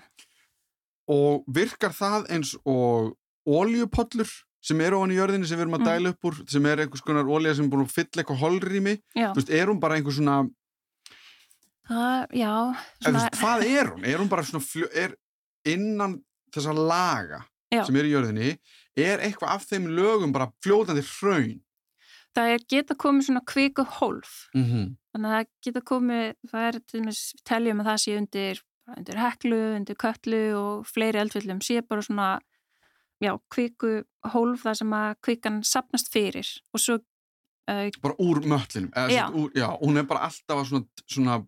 og 1.07 1.47
virkar 1.47 1.95
það 1.95 2.27
eins 2.35 2.53
og 2.67 3.15
óljupollur 3.47 4.29
sem 4.67 4.79
eru 4.83 4.99
ofan 4.99 5.13
í 5.13 5.17
jörðinni 5.17 5.47
sem 5.47 5.59
við 5.59 5.67
erum 5.67 5.77
að 5.77 5.83
mm. 5.83 5.89
dæla 5.89 6.11
upp 6.11 6.27
úr 6.27 6.39
sem 6.51 6.65
er 6.67 6.81
einhvers 6.83 7.03
konar 7.05 7.29
ólíða 7.29 7.57
sem 7.57 7.67
er 7.67 7.71
búin 7.71 7.85
að 7.85 7.93
fylla 7.95 8.23
eitthvað 8.23 8.41
holrými 8.41 8.95
er 9.15 9.71
hún 9.71 9.79
bara 9.79 9.99
einhvers 9.99 10.17
svona 10.19 10.41
uh, 11.87 12.25
já 12.35 12.51
svona... 12.99 13.21
Veist, 13.21 13.39
hvað 13.39 13.65
er 13.69 13.93
hún? 13.93 14.03
Er 14.03 14.19
hún 14.19 14.31
bara 14.31 14.43
svona 14.47 14.65
fljó... 14.65 14.89
er 14.91 15.15
innan 15.73 16.19
þessa 16.55 16.73
laga 16.73 17.43
já. 17.73 17.83
sem 17.85 17.95
er 17.95 18.09
í 18.09 18.13
jörðinni 18.13 18.51
er 18.97 19.23
eitthvað 19.23 19.55
af 19.55 19.65
þeim 19.69 19.89
lögum 19.97 20.33
bara 20.35 20.51
fljóðandi 20.63 21.03
hraun 21.05 21.59
það 22.37 22.53
er 22.53 22.65
geta 22.69 22.97
komið 22.99 23.29
svona 23.29 23.43
kviku 23.49 23.85
hólf 23.97 24.47
mm 24.53 24.63
-hmm. 24.63 24.87
þannig 25.13 25.29
að 25.29 25.37
það 25.37 25.51
geta 25.67 25.81
komið 25.91 26.25
það 26.51 26.67
er 26.67 26.79
til 26.79 26.99
og 26.99 27.05
með 27.07 27.21
teljum 27.51 27.81
að 27.81 27.89
það 27.91 28.03
sé 28.03 28.17
undir 28.17 28.63
undir 28.97 29.19
heklu, 29.19 29.61
undir 29.75 29.97
köllu 29.99 30.43
og 30.55 30.87
fleiri 30.87 31.19
eldfjöldum 31.19 31.59
sé 31.61 31.81
bara 31.81 32.01
svona 32.01 32.39
já, 33.23 33.33
kviku 33.51 34.03
hólf 34.33 34.63
þar 34.63 34.79
sem 34.81 34.93
að 34.93 35.15
kvikan 35.25 35.61
sapnast 35.65 36.11
fyrir 36.13 36.47
og 36.73 36.79
svo 36.79 36.97
uh, 36.97 37.89
bara 38.01 38.15
úr 38.19 38.43
möllinum 38.45 38.91
já. 39.11 39.27
Já, 39.55 39.67
hún 39.81 39.97
er 39.97 40.07
bara 40.07 40.29
alltaf 40.29 40.67
svona, 40.67 40.85
svona 41.07 41.41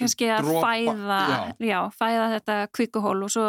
kannski 0.00 0.30
að 0.32 0.48
dropa, 0.48 0.72
fæða 0.72 1.20
já. 1.30 1.40
já, 1.70 1.78
fæða 1.96 2.26
þetta 2.34 2.56
kvikuhól 2.78 3.18
og 3.26 3.32
svo 3.34 3.46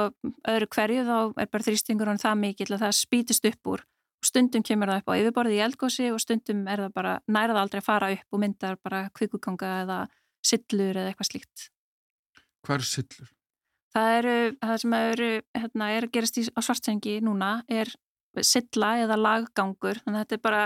öðru 0.54 0.70
hverju 0.76 1.08
þá 1.08 1.18
er 1.44 1.52
bara 1.52 1.68
þrýstingur 1.68 2.12
hann 2.12 2.22
það 2.22 2.40
mikið 2.46 2.76
að 2.76 2.86
það 2.86 2.96
spítist 3.00 3.50
upp 3.52 3.74
úr 3.74 3.84
og 4.22 4.30
stundum 4.30 4.66
kemur 4.68 4.92
það 4.92 5.02
upp 5.02 5.12
á 5.12 5.20
yfirborði 5.20 5.58
í 5.58 5.62
eldgósi 5.66 6.10
og 6.14 6.22
stundum 6.22 6.66
er 6.70 6.86
það 6.86 6.96
bara 7.00 7.14
nærað 7.28 7.62
aldrei 7.64 7.82
að 7.82 7.88
fara 7.88 8.12
upp 8.16 8.38
og 8.38 8.44
myndar 8.44 8.80
bara 8.84 9.04
kvikuganga 9.18 9.76
eða 9.84 10.02
sillur 10.46 10.98
eða 10.98 11.14
eitthvað 11.14 11.32
slíkt 11.32 11.70
Hvað 12.62 12.78
eru 12.78 12.88
sillur? 12.88 13.32
Það 13.92 14.14
eru, 14.20 14.36
það 14.62 14.78
sem 14.84 14.94
eru, 14.96 15.30
hérna, 15.58 15.90
er 15.92 16.06
að 16.08 16.14
gerast 16.16 16.38
í, 16.40 16.46
á 16.48 16.60
svartsengi 16.64 17.18
núna 17.26 17.50
er 17.68 17.90
silla 18.48 18.94
eða 19.04 19.18
laggangur, 19.20 20.00
þannig 20.06 20.22
að 20.22 20.24
þetta 20.24 20.38
er 20.38 20.44
bara, 20.46 20.62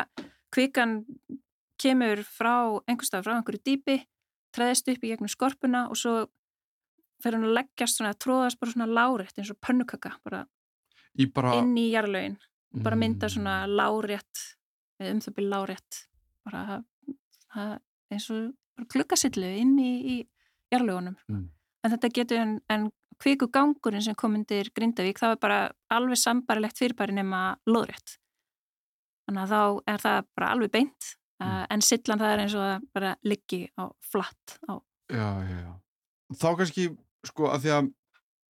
kvikan 0.54 0.98
kemur 1.82 2.22
frá 2.28 2.54
einhverstað 2.86 3.26
frá 3.26 3.34
einhverju 3.38 3.64
dýpi, 3.66 3.98
treðist 4.56 4.90
upp 4.92 5.06
í 5.06 5.12
gegnum 5.12 5.32
skorpuna 5.32 5.86
og 5.92 6.00
svo 6.00 6.16
fer 7.24 7.38
hann 7.38 7.48
að 7.48 7.56
leggjast 7.60 8.00
svona, 8.00 8.12
að 8.16 8.22
tróðast 8.26 8.60
bara 8.60 8.74
svona 8.74 8.90
lárétt 8.92 9.40
eins 9.40 9.54
og 9.54 9.62
pönnukaka, 9.64 10.12
bara, 10.26 10.44
bara 11.36 11.56
inn 11.62 11.74
í 11.80 11.88
jarlögin, 11.94 12.38
bara 12.84 13.00
mynda 13.00 13.30
svona 13.32 13.62
mm. 13.64 13.76
lárétt, 13.80 14.44
um 15.06 15.24
það 15.24 15.38
byrja 15.40 15.54
lárétt, 15.54 16.02
bara 16.46 16.82
eins 18.12 18.30
og 18.36 18.88
klukkasillu 18.92 19.48
inn 19.62 19.78
í, 19.80 19.92
í 20.16 20.16
jarlögunum. 20.74 21.16
Mm. 21.32 21.48
En 21.86 21.94
þetta 21.94 22.12
getur 22.18 22.42
en, 22.42 22.58
en 22.74 22.90
kviku 23.22 23.48
gangurinn 23.52 24.04
sem 24.04 24.16
kom 24.18 24.36
undir 24.38 24.70
Grindavík 24.76 25.20
þá 25.22 25.28
er 25.32 25.42
bara 25.42 25.60
alveg 25.94 26.20
sambarilegt 26.20 26.80
fyrirbæri 26.82 27.16
nema 27.16 27.56
loðrétt 27.70 28.18
þannig 29.26 29.44
að 29.46 29.54
þá 29.54 29.92
er 29.94 30.04
það 30.04 30.28
bara 30.38 30.50
alveg 30.54 30.74
beint 30.74 31.12
mm. 31.42 31.48
uh, 31.48 31.64
en 31.74 31.84
sillan 31.86 32.22
það 32.22 32.34
er 32.34 32.44
eins 32.46 32.58
og 32.58 32.66
það 32.66 32.88
bara 32.98 33.16
liggi 33.28 33.62
á 33.78 33.84
flatt 34.04 34.58
á. 34.70 34.74
Já, 35.12 35.30
já, 35.46 35.58
já 35.62 35.74
þá 36.34 36.50
kannski 36.60 36.88
sko 37.26 37.52
að 37.52 37.66
því 37.66 37.76
að 37.76 37.92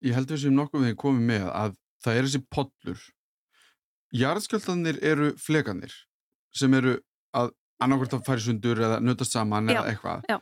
ég 0.06 0.16
held 0.16 0.30
að 0.30 0.36
við 0.36 0.44
sem 0.46 0.56
nokkuð 0.56 0.88
við 0.88 0.98
komum 1.02 1.28
með 1.28 1.50
að 1.52 1.76
það 2.06 2.18
er 2.18 2.28
þessi 2.28 2.42
podlur 2.54 3.04
jarðskjöldanir 4.16 5.00
eru 5.04 5.30
fleganir 5.42 5.94
sem 6.56 6.74
eru 6.78 6.98
að 7.36 7.52
annarkvæmt 7.84 8.16
að 8.16 8.28
færi 8.28 8.46
sundur 8.46 8.82
eða 8.88 9.02
nötast 9.04 9.36
saman 9.36 9.68
já, 9.68 9.80
eða 9.80 9.92
eitthvað 9.92 10.28
já. 10.32 10.38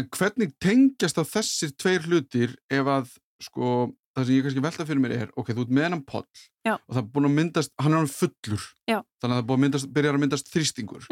en 0.00 0.10
hvernig 0.16 0.54
tengjast 0.62 1.20
á 1.20 1.24
þessir 1.28 1.74
tveir 1.78 2.06
hlutir 2.08 2.56
ef 2.72 2.90
að 2.90 3.12
sko, 3.42 3.92
það 4.16 4.24
sem 4.24 4.34
ég 4.38 4.46
kannski 4.46 4.64
velta 4.64 4.86
fyrir 4.88 5.02
mér 5.04 5.14
er 5.14 5.34
ok, 5.38 5.52
þú 5.52 5.66
ert 5.66 5.74
með 5.76 5.86
hennan 5.86 6.06
poll 6.06 6.24
og 6.72 6.88
það 6.90 7.02
er 7.04 7.10
búin 7.14 7.28
að 7.28 7.36
myndast, 7.36 7.74
hann 7.78 7.94
er 7.94 8.02
hann 8.02 8.10
fullur 8.10 8.64
Já. 8.90 8.98
þannig 9.22 9.34
að 9.34 9.36
það 9.36 9.46
búin 9.50 9.58
að 9.58 9.64
myndast, 9.66 9.90
byrjar 9.94 10.18
að 10.18 10.24
myndast 10.24 10.50
þrýstingur. 10.52 11.06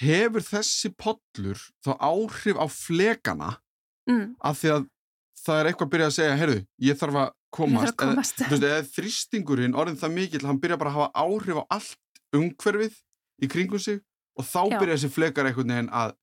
Hefur 0.00 0.44
þessi 0.46 0.92
pollur 0.98 1.60
þá 1.84 1.92
áhrif 1.98 2.58
á 2.58 2.66
flegana 2.70 3.50
mm. 4.08 4.38
af 4.40 4.62
því 4.62 4.72
að 4.76 4.88
það 5.42 5.60
er 5.60 5.70
eitthvað 5.70 5.88
að 5.88 5.92
byrja 5.94 6.08
að 6.08 6.16
segja, 6.16 6.38
heyrðu, 6.38 6.60
ég 6.86 6.98
þarf 7.00 7.18
að 7.22 7.30
komast, 7.52 7.92
að 7.92 7.98
komast. 8.04 8.42
Eða, 8.46 8.70
eða 8.70 8.88
þrýstingurinn 8.94 9.76
orðin 9.78 10.00
það 10.00 10.16
mikill, 10.16 10.44
hann 10.46 10.60
byrja 10.62 10.78
bara 10.80 10.92
að 10.92 10.98
hafa 11.00 11.26
áhrif 11.26 11.60
á 11.60 11.64
allt 11.76 12.20
umhverfið 12.38 12.98
í 13.42 13.50
kringum 13.52 13.82
sig 13.82 14.00
og 14.38 14.48
þá 14.48 14.60
byrja 14.78 14.96
þessi 14.96 15.12
flegar 15.12 15.48
einhvern 15.48 15.74
veginn 15.74 15.92
að 15.92 16.14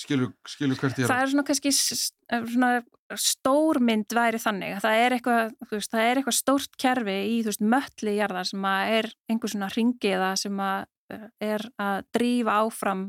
skilur, 0.00 0.32
skilur 0.48 0.78
hvert 0.80 0.98
ég 0.98 1.06
er 1.06 1.12
það 1.12 1.22
er 1.22 1.32
svona 1.32 1.46
kannski 1.46 1.72
svona 1.74 2.70
stórmynd 3.20 4.14
væri 4.16 4.40
þannig 4.42 4.80
það 4.82 5.02
er 5.02 5.16
eitthvað, 5.18 5.52
veist, 5.70 5.92
það 5.92 6.06
er 6.06 6.20
eitthvað 6.20 6.38
stórt 6.38 6.78
kerfi 6.80 7.18
í 7.30 7.36
veist, 7.46 7.62
mölli 7.62 8.16
jarðar 8.16 8.48
sem 8.48 8.66
er 8.70 9.10
einhver 9.30 9.52
svona 9.52 9.70
ringiða 9.74 10.32
sem 10.40 10.62
að 10.64 10.88
er 11.42 11.66
að 11.80 12.06
drífa 12.16 12.60
áfram 12.64 13.06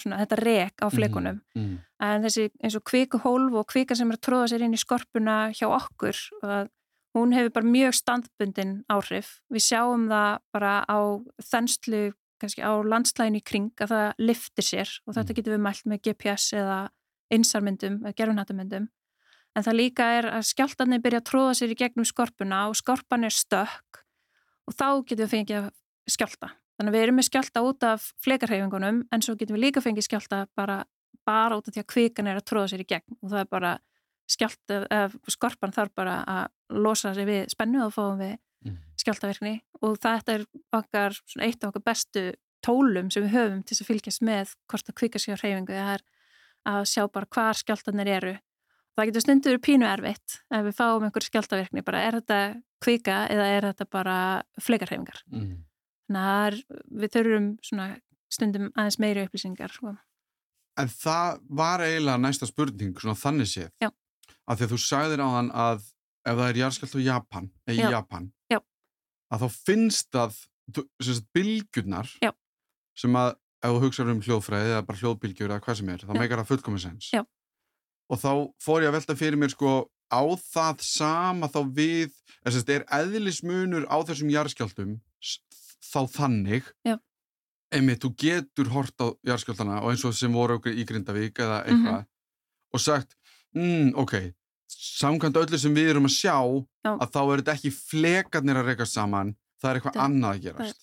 svona 0.00 0.22
þetta 0.22 0.38
rek 0.40 0.80
á 0.80 0.88
fleikunum 0.88 1.42
mm, 1.52 1.64
mm. 1.64 1.72
en 2.06 2.22
þessi 2.24 2.46
eins 2.64 2.76
og 2.78 2.84
kviku 2.88 3.18
hólf 3.20 3.58
og 3.60 3.66
kvika 3.68 3.96
sem 3.98 4.08
er 4.08 4.16
að 4.16 4.24
tróða 4.24 4.46
sér 4.52 4.64
inn 4.64 4.76
í 4.76 4.80
skorpuna 4.80 5.50
hjá 5.52 5.66
okkur 5.68 6.16
hún 7.14 7.34
hefur 7.36 7.52
bara 7.52 7.68
mjög 7.68 7.96
standbundin 7.96 8.72
áhrif. 8.92 9.38
Við 9.52 9.66
sjáum 9.66 10.08
það 10.10 10.40
bara 10.54 10.72
á 10.88 10.98
þenslu, 11.44 12.02
kannski 12.40 12.64
á 12.64 12.72
landslægin 12.80 13.38
í 13.38 13.44
kring 13.44 13.84
að 13.84 13.92
það 13.92 14.24
liftir 14.30 14.66
sér 14.66 14.94
og 15.06 15.16
þetta 15.16 15.28
mm. 15.28 15.36
getur 15.38 15.54
við 15.56 15.64
mælt 15.66 15.86
með 15.86 16.02
GPS 16.08 16.48
eða 16.58 16.80
einsarmyndum, 17.32 18.00
eða 18.02 18.16
gerfunhættamyndum. 18.18 18.88
En 19.52 19.66
það 19.66 19.78
líka 19.78 20.08
er 20.16 20.30
að 20.32 20.48
skjáltarnir 20.48 21.02
byrja 21.04 21.20
að 21.20 21.28
tróða 21.28 21.54
sér 21.58 21.74
í 21.74 21.78
gegnum 21.78 22.08
skorpuna 22.08 22.64
og 22.70 22.78
skorpan 22.80 23.28
er 23.28 23.36
stökk 23.36 24.02
og 24.68 24.76
þá 24.76 24.88
getur 25.04 25.26
við 25.26 25.32
fengið 25.34 25.70
skjálta. 26.08 26.54
Þannig 26.78 26.90
að 26.90 26.96
við 26.96 27.04
erum 27.06 27.18
með 27.20 27.28
skjálta 27.28 27.62
út 27.66 27.86
af 27.86 28.10
flekarhefingunum 28.24 29.00
en 29.12 29.24
svo 29.24 29.36
getum 29.38 29.58
við 29.58 29.66
líka 29.66 29.82
fengið 29.84 30.08
skjálta 30.08 30.44
bara, 30.58 30.82
bara 31.28 31.58
út 31.58 31.68
af 31.68 31.74
því 31.74 31.82
að 31.82 31.90
kvikan 31.92 32.30
er 32.30 32.40
að 32.40 32.46
tróða 32.48 32.72
sér 32.72 32.84
í 32.84 32.88
gegn 32.88 33.18
og 33.18 33.32
það 33.32 33.42
er 33.42 33.50
bara 33.52 33.72
skjálta, 34.32 35.02
skorpan 35.30 35.74
þarf 35.74 35.94
bara 35.98 36.16
að 36.28 36.78
losa 36.82 37.12
sér 37.16 37.28
við 37.28 37.42
spennu 37.52 37.82
og 37.84 37.92
fáum 37.94 38.22
við 38.22 38.38
mm. 38.64 38.78
skjáltaverkni 39.02 39.54
og 39.82 39.98
þetta 40.02 40.38
er 40.38 40.46
okkar, 40.78 41.18
eitt 41.44 41.60
af 41.60 41.72
okkar 41.72 41.86
bestu 41.90 42.24
tólum 42.64 43.10
sem 43.12 43.26
við 43.26 43.36
höfum 43.36 43.62
til 43.66 43.76
að 43.78 43.90
fylgjast 43.90 44.24
með 44.24 44.54
hvort 44.70 44.88
að 44.88 44.98
kvika 45.00 45.20
sér 45.22 45.36
á 45.36 45.40
hreyfingu 45.42 45.76
það 45.76 45.92
er 45.96 46.06
að 46.72 46.88
sjá 46.92 47.04
bara 47.10 47.30
hvar 47.34 47.58
skjáltanir 47.58 48.10
eru 48.16 48.34
það 48.96 49.08
getur 49.08 49.24
stundur 49.24 49.60
pínu 49.62 49.88
erfitt 49.88 50.38
ef 50.52 50.66
við 50.68 50.78
fáum 50.78 51.06
einhver 51.06 51.26
skjáltaverkni 51.26 51.84
bara 51.84 52.04
er 52.06 52.18
þetta 52.20 52.40
kvika 52.82 53.18
eða 53.32 53.48
er 53.56 53.68
þetta 53.70 53.88
bara 53.90 54.16
fleikarhefingar 54.62 55.22
mm. 55.32 55.54
Að 56.18 56.60
við 56.90 57.14
þurfum 57.16 57.48
stundum 58.32 58.70
aðeins 58.72 58.98
meiri 59.02 59.26
upplýsingar 59.26 59.72
sko. 59.74 59.94
En 60.80 60.88
það 60.88 61.42
var 61.52 61.84
eiginlega 61.84 62.20
næsta 62.22 62.48
spurning 62.48 62.94
svona 62.96 63.18
þannig 63.18 63.50
séð 63.50 63.70
Já. 63.82 63.90
að 64.48 64.60
því 64.60 64.66
að 64.66 64.72
þú 64.72 64.78
sagðir 64.86 65.24
á 65.24 65.28
þann 65.36 65.50
að 65.64 65.82
ef 66.22 66.38
það 66.38 66.46
er 66.48 66.60
jarðskjöld 66.62 66.96
á 66.96 67.00
Japan, 67.08 67.50
í 67.68 67.76
Japan 67.80 68.30
Já. 68.52 68.58
að 69.32 69.44
þá 69.44 69.58
finnst 69.68 70.18
að 70.18 70.40
bilgjurnar 71.34 72.08
sem 72.96 73.18
að 73.18 73.34
ef 73.62 73.74
þú 73.74 73.82
hugsaður 73.84 74.14
um 74.14 74.22
hljóðfræði 74.24 74.72
eða 74.72 74.84
bara 74.88 75.00
hljóðbilgjur 75.02 75.50
eða 75.50 75.64
hvað 75.64 75.78
sem 75.80 75.90
er, 75.92 76.04
þá 76.06 76.14
meikar 76.16 76.42
það 76.42 76.50
fullkominsens 76.52 77.10
og 78.12 78.20
þá 78.20 78.30
fór 78.62 78.84
ég 78.84 78.90
að 78.90 78.96
velta 78.98 79.18
fyrir 79.18 79.40
mér 79.40 79.52
sko 79.52 79.74
á 80.12 80.22
það 80.40 80.82
sama 80.84 81.48
þá 81.52 81.60
við 81.72 82.10
er, 82.44 82.58
er 82.76 82.86
eðlismunur 83.00 83.86
á 83.88 83.96
þessum 84.08 84.32
jarðskjöldum 84.32 84.96
þá 85.82 86.00
þannig. 86.18 86.68
Einmitt, 87.72 88.04
þú 88.04 88.12
getur 88.20 88.68
hort 88.68 89.00
á 89.00 89.16
jarðskjöldana 89.24 89.80
og 89.80 89.92
eins 89.92 90.04
og 90.04 90.14
sem 90.14 90.32
voru 90.32 90.58
í 90.68 90.84
Grindavík 90.84 91.38
eða 91.40 91.62
eitthvað 91.64 91.98
mm 91.98 92.04
-hmm. 92.04 92.74
og 92.74 92.80
sagt, 92.80 93.16
mm, 93.54 93.94
ok 93.96 94.32
samkvæmt 94.82 95.38
öllu 95.40 95.58
sem 95.60 95.74
við 95.74 95.92
erum 95.92 96.08
að 96.08 96.16
sjá 96.16 96.36
Já. 96.84 96.92
að 96.94 97.10
þá 97.14 97.20
er 97.22 97.42
þetta 97.42 97.54
ekki 97.56 97.72
flekarnir 97.76 98.60
að 98.60 98.70
reyka 98.70 98.86
saman, 98.88 99.34
það 99.60 99.70
er 99.70 99.80
eitthvað 99.80 100.00
annað 100.04 100.32
að 100.32 100.46
gerast. 100.46 100.80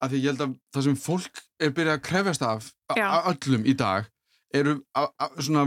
Af 0.00 0.10
því 0.10 0.20
ég 0.20 0.30
held 0.30 0.44
að 0.44 0.56
það 0.74 0.86
sem 0.86 0.96
fólk 1.04 1.42
er 1.62 1.74
byrjað 1.76 1.98
að 1.98 2.04
krefjast 2.08 2.46
af 2.48 2.70
að 2.94 3.28
öllum 3.32 3.68
í 3.68 3.76
dag 3.78 4.08
eru 4.54 4.74
a, 4.94 5.06
a, 5.08 5.28
svona 5.38 5.66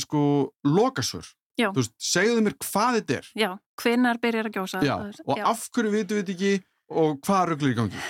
sko 0.00 0.22
lokasur 0.66 1.28
þú 1.58 1.74
veist, 1.80 1.94
segðu 1.98 2.42
mér 2.46 2.56
hvað 2.62 2.98
þetta 3.00 3.18
er. 3.18 3.30
Já, 3.38 3.50
hvinnar 3.82 4.20
byrjar 4.22 4.50
að 4.50 4.58
gjósa? 4.58 4.82
Já, 4.86 4.96
og 5.26 5.40
Já. 5.40 5.46
af 5.50 5.64
hverju 5.74 5.94
vitum 5.94 6.20
við 6.20 6.34
ekki 6.34 6.52
og 6.88 7.18
hvað 7.24 7.52
rögglir 7.52 7.74
í 7.74 7.78
gangi 7.78 8.02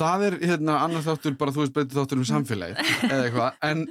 það 0.00 0.26
er 0.28 0.38
hérna 0.52 0.78
annar 0.84 1.04
þáttur 1.04 1.36
bara 1.40 1.54
þú 1.54 1.64
veist 1.64 1.76
betur 1.76 2.00
þáttur 2.00 2.22
um 2.22 2.28
samfélagi 2.28 2.86
eða 3.08 3.26
eitthvað 3.26 3.66
en 3.70 3.84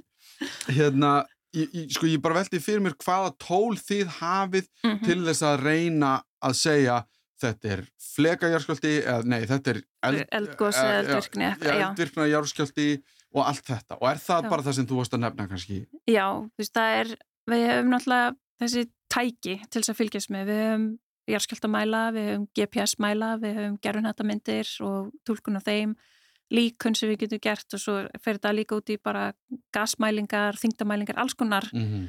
hérna 0.70 1.14
ég, 1.56 1.70
ég, 1.74 1.86
sko 1.94 2.10
ég 2.10 2.24
bara 2.24 2.40
veldi 2.40 2.62
fyrir 2.64 2.84
mér 2.86 2.98
hvaða 3.04 3.32
tól 3.42 3.78
þið 3.78 4.18
hafið 4.20 4.68
mm 4.68 4.92
-hmm. 4.92 5.06
til 5.06 5.20
þess 5.28 5.46
að 5.52 5.64
reyna 5.66 6.12
að 6.40 6.60
segja 6.60 6.98
þetta 7.40 7.72
er 7.76 7.86
flekajarskjöldi 8.16 8.94
eða 9.00 9.24
nei 9.24 9.42
þetta 9.48 9.72
er 9.72 9.82
eld, 10.10 10.26
eldgósi, 10.40 10.84
eh, 10.84 11.00
eldvirkni 11.00 11.50
eldvirkna 11.74 12.28
jarskjöldi 12.28 12.90
og 13.36 13.44
allt 13.46 13.66
þetta 13.66 14.00
og 14.00 14.08
er 14.10 14.22
það 14.22 14.44
Já. 14.44 14.50
bara 14.50 14.66
það 14.66 14.78
sem 14.78 14.88
þú 14.90 15.00
varst 15.00 15.14
að 15.16 15.24
nefna 15.26 15.48
kannski? 15.48 15.80
Já, 16.10 16.28
þú 16.42 16.64
veist 16.64 16.74
það 16.76 16.96
er 17.02 17.12
við 17.50 17.66
hefum 17.70 17.94
náttúrulega 17.94 18.36
þessi 18.60 18.86
tæki 19.10 19.56
til 19.70 19.82
þess 19.82 19.94
að 19.94 20.00
fylgjast 20.02 20.34
með, 20.34 20.50
við 20.50 20.60
hefum 20.64 20.88
jarskjöldamæla, 21.34 22.06
við 22.16 22.30
hefum 22.30 22.48
GPS-mæla 22.58 23.34
við 23.42 23.60
hefum 23.60 23.76
gerðunhættamindir 23.84 24.72
og 24.86 25.12
tólkun 25.28 25.60
á 25.60 25.62
þeim 25.66 25.98
líkun 26.54 26.96
sem 26.98 27.12
við 27.12 27.26
getum 27.26 27.44
gert 27.44 27.76
og 27.78 27.82
svo 27.82 27.98
fer 28.24 28.40
þetta 28.40 28.56
líka 28.58 28.80
út 28.80 28.90
í 28.90 28.98
bara 28.98 29.30
gasmælingar, 29.76 30.58
þingdamælingar, 30.58 31.20
alls 31.22 31.36
konar 31.38 31.70
mm 31.74 31.86
-hmm. 31.86 32.08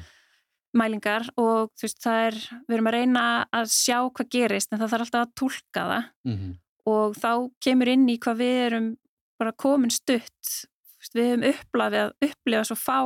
mælingar 0.73 1.29
og 1.37 1.69
þú 1.77 1.85
veist 1.85 2.01
það 2.01 2.25
er, 2.27 2.35
við 2.67 2.75
erum 2.75 2.89
að 2.89 2.97
reyna 2.97 3.25
að 3.51 3.67
sjá 3.69 3.97
hvað 4.09 4.31
gerist 4.31 4.73
en 4.73 4.79
það 4.79 4.91
þarf 4.91 5.05
alltaf 5.05 5.21
að 5.21 5.35
tólka 5.35 5.81
það 5.91 6.03
mm 6.25 6.37
-hmm. 6.37 6.53
og 6.85 7.15
þá 7.15 7.31
kemur 7.61 7.87
inn 7.87 8.09
í 8.09 8.17
hvað 8.17 8.37
við 8.37 8.57
erum 8.65 8.97
bara 9.39 9.51
komin 9.51 9.91
stutt 9.91 10.67
við 11.13 11.25
hefum 11.25 11.49
upplafið 11.49 11.99
að 11.99 12.11
upplifa 12.29 12.63
svo 12.63 12.75
fá 12.75 12.99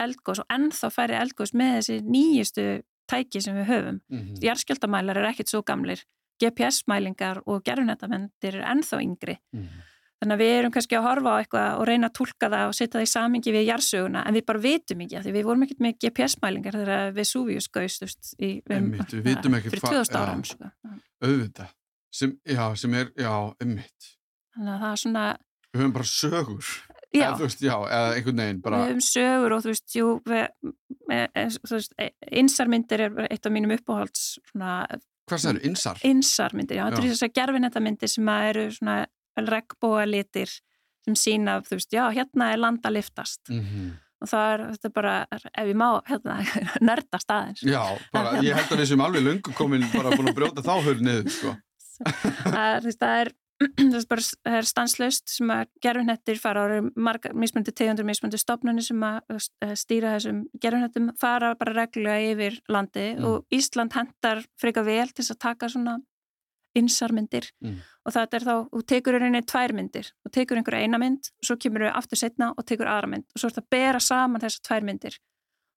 eldgós 0.00 0.40
og 0.42 0.46
ennþá 0.52 0.90
færi 0.90 1.16
eldgós 1.18 1.52
með 1.56 1.72
þessi 1.76 1.96
nýjistu 2.06 2.66
tæki 3.10 3.42
sem 3.44 3.56
við 3.58 3.70
höfum. 3.72 4.00
Mm 4.08 4.18
-hmm. 4.18 4.40
Járskjöldamælar 4.46 5.18
er 5.18 5.30
ekkit 5.30 5.52
svo 5.52 5.62
gamlir, 5.62 6.02
GPS-mælingar 6.40 7.42
og 7.46 7.62
gerðunetamendir 7.64 8.60
er 8.60 8.66
ennþá 8.72 9.02
yngri. 9.02 9.36
Mm 9.52 9.62
-hmm. 9.62 9.88
Þannig 10.20 10.36
að 10.36 10.42
við 10.42 10.50
erum 10.58 10.72
kannski 10.74 10.96
að 10.98 11.04
horfa 11.06 11.30
á 11.32 11.40
eitthvað 11.40 11.78
og 11.80 11.86
reyna 11.88 12.08
að 12.10 12.16
tólka 12.18 12.48
það 12.52 12.66
og 12.68 12.74
setja 12.76 12.92
það 12.98 13.04
í 13.06 13.08
samingi 13.08 13.52
við 13.54 13.62
jarsöguna 13.70 14.24
en 14.28 14.36
við 14.36 14.42
bara 14.50 14.60
vitum 14.60 15.00
ekki 15.00 15.16
að 15.16 15.22
því 15.24 15.32
við 15.32 15.46
vorum 15.48 15.62
ekkert 15.64 15.80
með 15.80 15.94
GPS-mælingar 16.04 16.76
þegar 16.76 17.14
við 17.16 17.28
súvíus 17.30 17.68
gauðst 17.72 18.04
um, 18.04 18.58
Einmitt, 18.76 19.14
við 19.14 19.22
vitum 19.30 19.56
ekkert 19.56 19.76
fyrir 19.78 19.86
2000 19.86 20.18
árum 20.20 20.42
sko. 20.44 20.68
Auðvitað, 21.24 21.72
sem, 22.12 22.34
já, 22.44 22.64
sem 22.76 22.98
er, 23.00 23.08
já, 23.16 23.32
einmitt 23.64 24.10
Þannig 24.52 24.74
að 24.74 24.84
það 24.84 24.92
er 24.92 25.02
svona 25.06 25.24
Við 25.70 25.80
höfum 25.80 25.96
bara 25.96 26.10
sögur 26.10 26.70
Já, 27.10 27.24
eða, 27.26 27.38
veist, 27.42 27.62
já, 27.64 27.74
eða 27.74 28.10
einhvern 28.14 28.42
veginn 28.44 28.58
bara... 28.62 28.80
Við 28.84 28.92
höfum 28.92 29.06
sögur 29.06 29.54
og 29.56 29.62
þú 29.64 29.72
veist, 29.72 29.94
jú, 29.96 30.10
við, 30.30 30.44
þú 31.56 31.72
veist, 31.74 31.96
einsarmyndir 32.30 33.06
er 33.06 33.16
eitt 33.26 33.48
af 33.48 33.54
mínum 33.54 33.74
uppáhalds 33.74 34.26
svona, 34.52 34.84
Hvað 35.30 35.42
það 35.44 35.50
eru, 35.52 35.62
einsar? 35.68 36.04
Einsarmyndir, 36.06 36.78
já, 36.78 36.84
þetta 36.88 37.00
er 37.00 37.08
þess 37.12 37.26
að 37.26 37.34
gerfinettamyndir 37.38 38.10
sem 38.10 38.30
eru 38.34 38.66
svona 38.74 38.98
regnbóa 39.40 40.06
litir 40.08 40.54
sem 41.06 41.16
sína, 41.16 41.58
þú 41.66 41.78
veist, 41.78 41.90
já, 41.94 42.04
hérna 42.14 42.52
er 42.54 42.60
landa 42.60 42.92
liftast 42.92 43.50
mm 43.50 43.60
-hmm. 43.60 43.90
og 44.20 44.28
það 44.28 44.52
er, 44.54 44.64
þetta 44.74 44.88
er 44.88 44.94
bara, 44.94 45.14
ef 45.32 45.66
ég 45.66 45.76
má, 45.76 45.88
hérna, 46.08 46.36
nördast 46.88 47.30
aðeins. 47.30 47.62
Já, 47.62 47.98
bara, 48.12 48.42
ég 48.42 48.54
held 48.54 48.72
að 48.72 48.78
við 48.80 48.86
sem 48.86 49.00
alveg 49.00 49.22
lungu 49.22 49.52
komin 49.54 49.86
bara 49.94 50.16
búin 50.16 50.28
að 50.28 50.34
brjóta 50.34 50.62
þá 50.62 50.74
höll 50.84 51.00
niður, 51.00 51.30
sko. 51.30 51.56
það 52.54 52.66
er, 52.76 52.92
það 52.98 53.20
er, 53.20 53.32
það 53.76 53.96
er 53.98 54.06
bara, 54.08 54.26
það 54.48 54.68
stanslaust 54.70 55.32
sem 55.32 55.50
að 55.52 55.70
gerfinettir 55.84 56.38
fara 56.40 56.64
á 56.64 56.80
mismöndi 57.36 57.74
tegundur, 57.76 58.06
mismöndi 58.08 58.40
stopnunni 58.40 58.84
sem 58.84 59.02
að 59.04 59.40
stýra 59.76 60.14
þessum 60.16 60.44
gerfinettum 60.62 61.10
fara 61.20 61.52
bara 61.60 61.76
reglulega 61.76 62.32
yfir 62.32 62.60
landi 62.72 63.10
mm. 63.16 63.26
og 63.28 63.44
Ísland 63.52 63.96
hendar 63.96 64.44
freka 64.60 64.84
vel 64.86 65.10
til 65.12 65.26
að 65.26 65.42
taka 65.44 65.68
svona 65.68 65.98
insarmyndir 66.78 67.50
mm. 67.64 67.80
og 68.06 68.14
það 68.14 68.36
er 68.38 68.46
þá, 68.46 68.54
þú 68.70 68.84
tekur 68.92 69.16
einhvern 69.18 69.34
veginn 69.34 69.50
tvær 69.52 69.74
myndir 69.76 70.12
og 70.24 70.32
tekur 70.34 70.60
einhverja 70.60 70.86
eina 70.86 71.00
mynd 71.02 71.32
og 71.32 71.48
svo 71.48 71.56
kemur 71.60 71.88
þau 71.88 71.98
aftur 71.98 72.20
setna 72.20 72.52
og 72.54 72.66
tekur 72.68 72.90
aðra 72.90 73.10
mynd 73.10 73.26
og 73.34 73.42
svo 73.42 73.50
er 73.50 73.56
það 73.56 73.64
að 73.64 73.74
bera 73.74 74.02
saman 74.06 74.44
þessar 74.44 74.64
tvær 74.68 74.86
myndir 74.86 75.18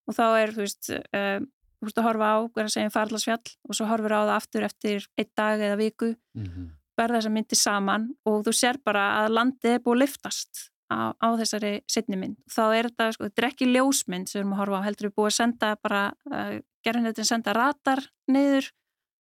og 0.08 0.18
þá 0.18 0.24
er, 0.38 0.54
þú 0.54 0.64
veist, 0.64 0.92
uh, 0.92 1.40
þú 1.80 1.90
veist 1.90 2.00
að 2.00 2.08
horfa 2.08 2.30
á, 2.30 2.38
hverja 2.54 2.74
segjum 2.76 2.94
farlasfjall 2.94 3.54
og 3.68 3.78
svo 3.78 3.90
horfur 3.90 4.16
á 4.16 4.22
það 4.22 4.34
aftur 4.38 4.68
eftir 4.68 5.08
einn 5.18 5.32
dag 5.40 5.64
eða 5.68 5.80
viku, 5.80 6.14
mm 6.38 6.48
-hmm. 6.48 6.70
Berða 6.98 7.20
þessar 7.20 7.36
myndir 7.38 7.60
saman 7.60 8.08
og 8.26 8.44
þú 8.46 8.54
sér 8.54 8.80
bara 8.86 9.08
að 9.24 9.34
landið 9.38 9.72
er 9.72 9.84
búið 9.84 9.96
að 9.96 10.04
liftast 10.04 10.70
á, 10.94 11.14
á 11.18 11.28
þessari 11.40 11.74
setni 11.90 12.20
mynd. 12.20 12.38
Þá 12.52 12.64
er 12.68 12.90
þetta, 12.90 13.10
sko, 13.16 13.30
þetta 13.30 13.42
er 13.42 13.50
ekki 13.50 13.70
ljósmynd 13.72 14.30
sem 14.30 14.40
við 14.40 14.44
erum 14.44 14.56
að 14.56 14.62
horfa 14.64 14.82
á, 14.82 14.86
heldur 14.88 15.10
við 15.10 15.16
búið 15.18 15.32
að 15.32 15.38
senda 15.38 15.72
bara, 15.82 16.04
uh, 16.32 16.58
gerðin 16.86 17.10
þetta 17.10 17.28
senda 17.30 17.56
ratar 17.58 18.04
niður 18.32 18.70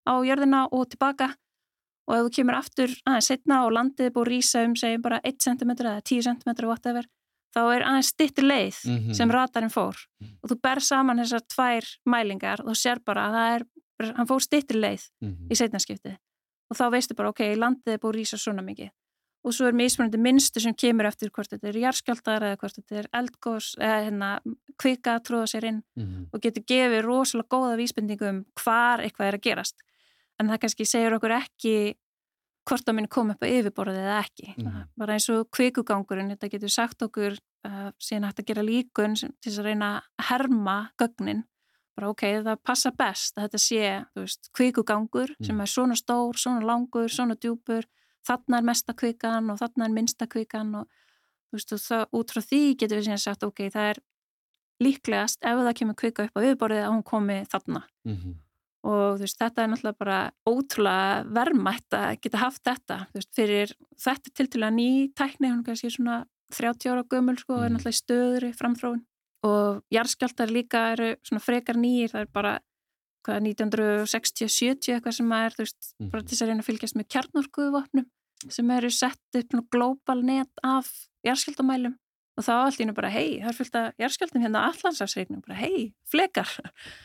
á 0.03 0.13
jörðina 0.28 0.65
og 0.71 0.88
tilbaka 0.91 1.32
og 2.03 2.15
ef 2.17 2.26
þú 2.26 2.32
kemur 2.38 2.57
aftur 2.59 2.93
aðeins 3.07 3.30
setna 3.32 3.61
og 3.65 3.76
landið 3.78 4.09
er 4.09 4.15
búið 4.15 4.26
að 4.26 4.32
rýsa 4.34 4.63
um 4.67 4.74
segjum 4.80 5.03
bara 5.05 5.19
1 5.24 5.38
cm 5.45 5.71
eða 5.76 5.99
10 6.01 6.26
cm 6.28 6.67
whatever, 6.67 7.07
þá 7.55 7.61
er 7.61 7.86
aðeins 7.88 8.11
stittir 8.11 8.47
leið 8.47 8.82
mm 8.84 8.97
-hmm. 8.97 9.13
sem 9.19 9.32
ratarinn 9.32 9.71
fór 9.71 9.95
mm 9.95 10.28
-hmm. 10.28 10.36
og 10.41 10.51
þú 10.51 10.59
ber 10.61 10.80
saman 10.80 11.21
þessar 11.24 11.43
tvær 11.55 11.86
mælingar 12.05 12.59
og 12.61 12.74
þú 12.74 12.76
sér 12.76 12.99
bara 13.05 13.28
að 13.28 13.34
það 13.38 13.55
er, 13.55 13.65
hann 14.17 14.28
fór 14.28 14.41
stittir 14.41 14.78
leið 14.78 15.03
mm 15.21 15.30
-hmm. 15.30 15.51
í 15.51 15.55
setnarskiptið 15.55 16.17
og 16.74 16.80
þá 16.80 16.86
veistu 16.95 17.17
bara 17.17 17.32
ok, 17.34 17.45
landið 17.59 17.95
er 17.95 18.01
búið 18.01 18.13
að 18.15 18.19
rýsa 18.19 18.41
svona 18.41 18.65
mikið 18.65 18.91
og 19.43 19.51
svo 19.51 19.67
er 19.67 19.76
mismunandi 19.76 20.19
minnstu 20.24 20.61
sem 20.63 20.76
kemur 20.80 21.09
eftir 21.09 21.32
hvort 21.36 21.51
þetta 21.51 21.67
er 21.69 21.80
jarskjaldar 21.82 22.45
eða 22.47 22.59
hvort 22.61 22.78
þetta 22.80 23.01
er 23.01 23.09
eldgós 23.19 23.74
eða 23.76 23.97
hérna 24.05 24.30
kvika 24.80 25.17
að 25.17 25.26
tróða 25.30 25.49
sér 25.51 25.67
inn 25.67 25.82
mhm. 25.99 26.30
og 26.32 26.43
getur 26.43 26.63
gefið 26.74 27.03
rosalega 27.05 27.51
góða 27.51 27.80
vísbendingu 27.82 28.30
um 28.30 28.39
hvar 28.63 29.03
eitthvað 29.03 29.30
er 29.30 29.39
að 29.39 29.45
gerast 29.49 29.84
en 30.39 30.49
það 30.49 30.63
kannski 30.63 30.88
segir 30.88 31.17
okkur 31.17 31.36
ekki 31.36 31.76
hvort 32.63 32.86
það 32.88 32.97
minn 32.97 33.09
kom 33.11 33.32
upp 33.34 33.43
á 33.43 33.47
yfirborðið 33.49 34.05
eða 34.05 34.19
ekki. 34.24 34.53
Mm. 34.55 34.76
Bara 34.99 35.17
eins 35.17 35.26
og 35.34 35.49
kvikugangurinn, 35.53 36.32
þetta 36.32 36.49
getur 36.53 36.71
sagt 36.71 37.03
okkur 37.03 37.36
uh, 37.36 37.89
síðan 37.99 38.30
hægt 38.30 38.43
að 38.43 38.49
gera 38.51 38.63
líkun 38.63 39.17
til 39.19 39.51
að 39.51 39.67
reyna 39.67 39.89
að 39.97 40.28
herma 40.30 40.78
gögnin 41.01 41.43
bara 41.96 42.10
ok, 42.10 42.24
það 42.46 42.62
passa 42.66 42.91
best 42.98 43.38
að 43.38 43.48
þetta 43.48 43.62
sé, 43.62 43.89
þú 44.14 44.26
veist, 44.26 44.50
kvikugangur 44.58 45.34
mm. 45.36 45.48
sem 45.48 45.62
er 45.62 45.70
svona 45.70 45.98
stór, 46.00 46.39
svona 46.39 46.66
langur, 46.66 47.10
svona 47.12 47.38
djúpur, 47.38 47.86
þarna 48.28 48.60
er 48.60 48.68
mesta 48.70 48.96
kvikan 48.98 49.52
og 49.54 49.60
þarna 49.62 49.88
er 49.88 49.94
minsta 49.94 50.28
kvikan 50.30 50.74
og 50.82 50.88
þú 51.52 51.60
veist, 51.60 51.76
og 51.76 51.84
það, 51.84 52.06
út 52.20 52.34
frá 52.34 52.41
því 52.41 52.64
getur 52.82 53.00
við 53.00 53.10
síðan 53.10 53.24
sagt, 53.26 53.46
ok, 53.46 53.68
það 53.74 53.91
er 53.91 54.02
líklegast 54.84 55.44
ef 55.46 55.62
það 55.62 55.76
kemur 55.80 56.00
kvika 56.00 56.28
upp 56.28 56.41
á 56.41 56.44
viðborðið 56.44 56.84
að 56.88 56.91
hún 56.96 57.06
komi 57.08 57.38
þarna 57.52 57.84
mm 58.08 58.16
-hmm. 58.16 58.36
og 58.89 59.06
þú 59.14 59.24
veist, 59.24 59.39
þetta 59.39 59.64
er 59.64 59.70
náttúrulega 59.72 60.00
bara 60.00 60.20
ótrúlega 60.50 61.24
verðmætt 61.38 61.98
að 62.00 62.20
geta 62.22 62.38
haft 62.41 62.64
þetta, 62.64 62.98
þú 63.12 63.22
veist, 63.22 63.34
fyrir 63.36 63.76
þetta 64.06 64.30
til 64.34 64.48
til 64.48 64.64
að 64.64 64.78
ný 64.80 64.89
tækni, 65.14 65.52
hún 65.54 65.64
kannski 65.64 65.89
svona 65.89 66.26
30 66.54 66.89
ára 66.89 67.04
gömul 67.04 67.38
sko, 67.38 67.54
mm. 67.54 67.64
er 67.64 67.70
náttúrulega 67.70 68.02
stöður 68.02 68.50
í 68.50 68.54
framþróun 68.54 69.06
og 69.44 69.82
jarðskjáltar 69.94 70.52
líka 70.54 70.86
eru 70.94 71.14
svona 71.26 71.44
frekar 71.44 71.80
nýjir, 71.80 72.14
það 72.14 72.26
er 72.26 72.32
bara 72.36 72.54
hvað 73.24 73.48
1960-70 73.48 74.98
eitthvað 74.98 75.18
sem 75.18 75.34
er 75.38 75.56
þú 75.56 75.64
veist, 75.64 75.89
mm. 76.00 76.12
bara 76.12 76.24
til 76.24 76.34
þess 76.34 76.44
að 76.44 76.52
reyna 76.52 76.64
að 76.64 76.70
fylgjast 76.70 76.98
með 77.00 77.10
kjarnorkuðvapnum 77.16 78.08
sem 78.52 78.72
eru 78.76 78.91
sett 78.91 79.39
upp 79.39 79.60
global 79.72 80.20
net 80.28 80.64
af 80.68 80.89
jarðskjáltamælum 81.24 81.96
og 82.34 82.46
þá 82.46 82.54
allt 82.56 82.82
í 82.82 82.88
nú 82.89 82.96
bara 82.98 83.12
hei, 83.14 83.39
það 83.44 83.50
er 83.52 83.58
fylgt 83.60 83.76
að 83.78 83.88
jarðskjáltum 84.02 84.44
hérna 84.44 84.64
allansafsreiknum, 84.72 85.41
bara 85.46 85.58
hei, 85.60 85.91
flekar. 86.10 86.50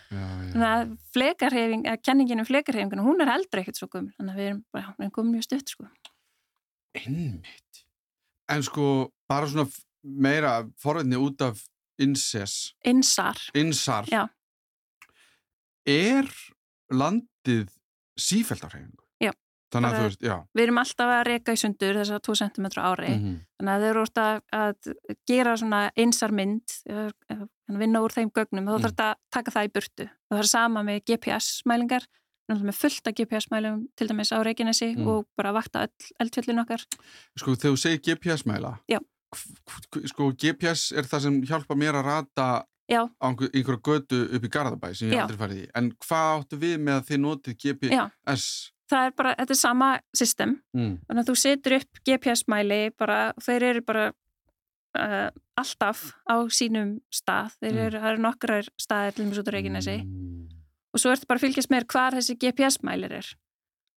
Þannig 0.09 0.69
að 0.69 0.95
flekarhefing 1.13 1.85
að 1.91 1.99
kenningin 2.07 2.41
um 2.41 2.49
flekarhefinguna, 2.49 3.05
hún 3.05 3.21
er 3.25 3.35
eldra 3.35 3.61
ekkert 3.61 3.81
svo 3.81 3.91
gumil, 3.93 4.15
þannig 4.17 4.33
að 4.33 4.41
við 4.41 4.51
erum 4.53 4.63
bara, 4.73 4.95
erum 4.97 5.13
komið 5.19 5.35
mjög 5.37 5.49
stutt 5.51 5.75
sko. 5.75 5.89
Einmitt. 6.97 7.83
En 8.49 8.65
sko, 8.65 8.87
bara 9.29 9.51
svona 9.53 9.69
meira 10.01 10.55
forveitni 10.81 11.21
út 11.21 11.45
af 11.45 11.61
Inses. 11.99 12.75
Insar. 12.85 13.39
Insar. 13.55 14.07
Já. 14.11 14.29
Er 15.89 16.29
landið 16.93 17.71
sífælt 18.19 18.65
á 18.65 18.69
hreyfingu? 18.71 19.05
Já. 19.23 19.33
Þannig 19.73 19.89
að 19.89 19.99
þú 19.99 20.05
veist, 20.07 20.23
já. 20.25 20.37
Við 20.57 20.65
erum 20.65 20.81
alltaf 20.83 21.13
að 21.13 21.25
reyka 21.29 21.55
í 21.55 21.61
sundur 21.61 21.99
þess 21.99 22.15
að 22.15 22.23
2 22.29 22.37
cm 22.41 22.69
ári. 22.77 23.09
Mm 23.09 23.25
-hmm. 23.25 23.41
Þannig 23.59 23.73
að 23.73 23.83
þau 23.83 23.89
eru 23.89 24.05
orðið 24.05 24.23
að, 24.23 24.39
að 24.61 24.95
gera 25.27 25.57
svona 25.57 25.81
insarmynd, 25.97 26.77
vinna 27.83 28.05
úr 28.05 28.15
þeim 28.15 28.31
gögnum, 28.31 28.65
þá 28.65 28.73
mm. 28.73 28.83
þarf 28.83 28.95
þetta 28.95 29.11
að 29.11 29.19
taka 29.31 29.51
það 29.51 29.65
í 29.65 29.73
burtu. 29.75 30.09
Það 30.29 30.39
er 30.39 30.51
sama 30.55 30.83
með 30.83 31.03
GPS-mælingar, 31.09 32.09
með 32.49 32.75
fullt 32.75 33.07
af 33.07 33.15
GPS-mælum 33.15 33.87
til 33.97 34.09
dæmis 34.09 34.33
á 34.33 34.39
Reykjanesi 34.41 34.95
mm. 34.97 35.07
og 35.07 35.27
bara 35.37 35.53
vakta 35.53 35.89
eldfjöldin 36.21 36.65
okkar. 36.65 36.81
Sko 37.37 37.55
þegar 37.55 37.75
þú 37.75 37.77
segir 37.77 38.01
GPS-mæla, 38.01 38.79
Já 38.89 39.01
sko 40.09 40.33
GPS 40.33 40.93
er 40.97 41.09
það 41.09 41.25
sem 41.27 41.39
hjálpa 41.49 41.77
mér 41.79 41.99
að 42.01 42.09
rata 42.09 42.49
Já. 42.89 43.05
á 43.21 43.27
einhverju 43.29 43.81
götu 43.85 44.23
upp 44.33 44.45
í 44.45 44.51
Garðabæ 44.53 44.95
sem 44.97 45.11
ég 45.11 45.19
Já. 45.19 45.25
aldrei 45.27 45.41
farið 45.43 45.61
í, 45.61 45.67
en 45.77 45.91
hvað 46.07 46.29
áttu 46.39 46.61
við 46.61 46.79
með 46.81 46.95
að 46.95 47.09
þið 47.11 47.21
notið 47.25 47.59
GPS? 47.65 47.93
Já. 47.93 48.75
Það 48.89 49.05
er 49.05 49.13
bara, 49.19 49.35
þetta 49.37 49.53
er 49.53 49.61
sama 49.61 49.89
system 50.17 50.55
mm. 50.73 50.95
þannig 51.05 51.21
að 51.21 51.29
þú 51.29 51.35
setur 51.43 51.75
upp 51.77 52.01
GPS-mæli 52.09 52.81
bara, 52.97 53.19
þeir 53.45 53.67
eru 53.69 53.83
bara 53.85 54.07
uh, 54.97 55.29
alltaf 55.61 56.07
á 56.25 56.37
sínum 56.49 56.95
stað, 57.13 57.59
þeir 57.61 57.75
mm. 57.75 57.83
eru, 57.83 57.99
mm. 57.99 58.07
það 58.07 58.15
eru 58.15 58.25
nokkrar 58.25 58.71
staðir 58.81 59.19
til 59.19 59.27
og 59.27 59.29
með 59.29 59.37
svo 59.37 59.45
til 59.45 59.57
Reykjanesi 59.59 59.99
mm. 59.99 60.49
og 60.97 61.03
svo 61.03 61.13
ertu 61.13 61.29
bara 61.29 61.43
að 61.43 61.45
fylgjast 61.45 61.75
með 61.75 61.89
hvað 61.93 62.19
þessi 62.23 62.39
GPS-mælir 62.47 63.19
er 63.21 63.31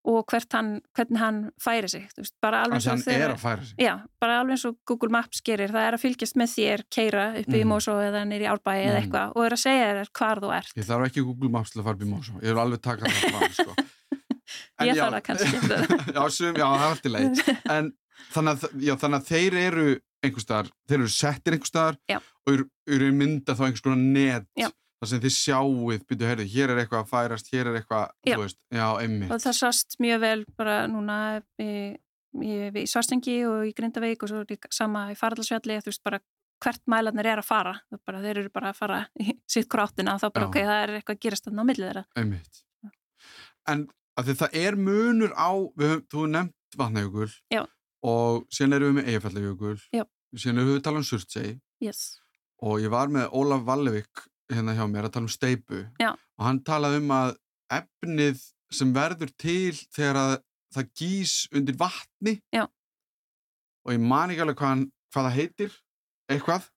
og 0.07 0.33
hann, 0.53 0.69
hvernig 0.97 1.19
hann 1.21 1.39
færi 1.61 1.89
sig 1.91 2.07
veist, 2.17 2.33
bara 2.41 2.63
alveg 2.65 2.79
eins 2.79 2.87
og 2.89 3.03
þegar 3.05 3.35
já, 3.77 3.93
bara 4.21 4.39
alveg 4.41 4.55
eins 4.55 4.65
og 4.65 4.77
Google 4.89 5.11
Maps 5.13 5.43
gerir 5.45 5.73
það 5.73 5.87
er 5.87 5.97
að 5.97 6.03
fylgjast 6.05 6.37
með 6.41 6.53
þér, 6.55 6.83
keira 6.89 7.25
upp 7.37 7.53
í 7.53 7.61
mm. 7.61 7.69
Mosó 7.69 7.97
eða 8.01 8.23
nýri 8.25 8.49
árbæi 8.49 8.79
mm. 8.79 8.87
eða 8.89 9.01
eitthvað 9.01 9.35
og 9.35 9.45
er 9.45 9.55
að 9.57 9.61
segja 9.61 9.93
þér 9.99 10.11
hvar 10.17 10.41
þú 10.41 10.53
ert 10.57 10.81
Ég 10.81 10.89
þarf 10.89 11.07
ekki 11.09 11.25
Google 11.27 11.53
Maps 11.53 11.73
til 11.73 11.81
að 11.81 11.89
fara 11.89 11.99
upp 11.99 12.05
í 12.05 12.11
Mosó 12.11 12.37
ég 12.41 12.49
vil 12.49 12.63
alveg 12.65 12.83
taka 12.87 13.13
það 13.13 13.37
fram 13.37 13.57
sko. 13.59 13.77
Ég 14.89 14.97
þarf 14.97 15.17
það 15.17 15.25
kannski 15.29 15.61
já, 16.17 16.23
sum, 16.33 16.57
já, 16.57 16.65
það 16.65 16.81
er 16.81 16.89
alltaf 16.89 17.15
leið 17.15 17.43
en 17.77 17.93
þannig 18.31 18.53
að, 18.53 18.77
já, 18.81 18.95
þannig 19.05 19.21
að 19.21 19.29
þeir 19.29 19.59
eru 19.67 19.87
einhver 20.21 20.43
staðar, 20.43 20.75
þeir 20.89 20.99
eru 20.99 21.13
settir 21.13 21.55
einhver 21.55 21.69
staðar 21.69 21.97
og 22.17 22.53
eru, 22.55 22.67
eru 22.89 23.13
mynda 23.15 23.57
þá 23.57 23.67
einhvers 23.67 23.85
konar 23.85 24.01
net 24.01 24.49
já 24.57 24.71
það 25.01 25.09
sem 25.09 25.21
þið 25.23 25.33
sjáuð, 25.35 26.03
byrju, 26.09 26.27
heyrðu, 26.29 26.45
hér 26.53 26.71
er 26.73 26.81
eitthvað 26.83 27.01
að 27.01 27.09
færast, 27.09 27.49
hér 27.49 27.71
er 27.71 27.79
eitthvað, 27.79 28.11
já. 28.21 28.35
þú 28.35 28.43
veist, 28.43 28.59
já, 28.69 28.85
einmitt. 29.01 29.31
Og 29.33 29.41
það 29.41 29.57
sást 29.57 29.97
mjög 30.03 30.21
vel 30.21 30.41
bara 30.59 30.75
núna 30.91 31.17
í, 31.61 31.71
í, 32.37 32.51
í 32.69 32.85
Svarstengi 32.89 33.39
og 33.49 33.65
í 33.65 33.73
Grindaveik 33.77 34.21
og 34.21 34.31
svo 34.31 34.43
líka 34.45 34.69
sama 34.75 35.07
í 35.09 35.17
Faraldsfjalli, 35.17 35.79
þú 35.81 35.89
veist, 35.89 36.03
bara 36.05 36.21
hvert 36.61 36.83
mælarnir 36.93 37.31
er 37.31 37.41
að 37.41 37.47
fara, 37.49 37.73
bara, 38.05 38.21
þeir 38.21 38.43
eru 38.43 38.53
bara 38.53 38.69
að 38.69 38.77
fara 38.77 39.01
í 39.17 39.33
sitt 39.49 39.69
kráttina 39.71 40.13
og 40.15 40.21
þá 40.21 40.27
bara, 40.29 40.45
já. 40.45 40.51
ok, 40.51 40.59
það 40.69 40.83
er 40.83 40.95
eitthvað 40.99 41.17
að 41.17 41.25
gerast 41.25 41.49
þarna 41.49 41.65
á 41.65 41.69
millið 41.71 41.87
þeirra. 41.89 42.05
Einmitt. 42.21 42.63
En 43.71 43.85
að 44.21 44.33
það 44.37 44.57
er 44.61 44.77
munur 44.77 45.33
á, 45.33 45.51
við, 45.81 45.95
þú 46.13 46.27
nefnt 46.35 46.77
vatnajökul 46.77 47.29
og 48.11 48.43
síðan 48.53 48.77
erum 48.77 48.91
við 48.91 48.99
með 48.99 49.13
eigafællajökul, 49.15 49.77
síðan 50.37 50.61
erum 50.61 50.75
við 50.75 50.83
talað 50.85 51.01
um 51.01 51.07
Surtsey 51.09 51.55
yes. 51.81 52.03
og 52.61 52.83
ég 52.83 52.93
var 52.93 53.09
með 53.13 53.33
Ólaf 53.37 53.65
Vallevik 53.65 54.27
hérna 54.55 54.75
hjá 54.77 54.83
mér 54.89 55.07
að 55.07 55.15
tala 55.15 55.27
um 55.27 55.31
steipu 55.31 55.83
Já. 56.01 56.11
og 56.13 56.45
hann 56.45 56.61
talaði 56.67 57.01
um 57.03 57.13
að 57.15 57.35
efnið 57.77 58.41
sem 58.71 58.91
verður 58.95 59.31
til 59.39 59.73
þegar 59.95 60.19
að 60.21 60.33
það 60.75 60.91
gís 61.01 61.35
undir 61.51 61.77
vatni 61.79 62.37
Já. 62.55 62.65
og 63.85 63.95
ég 63.95 64.03
man 64.11 64.31
ekki 64.31 64.45
alveg 64.45 64.59
hvað, 64.61 64.85
hvað 65.11 65.27
það 65.27 65.37
heitir 65.37 65.77
eitthvað, 66.31 66.67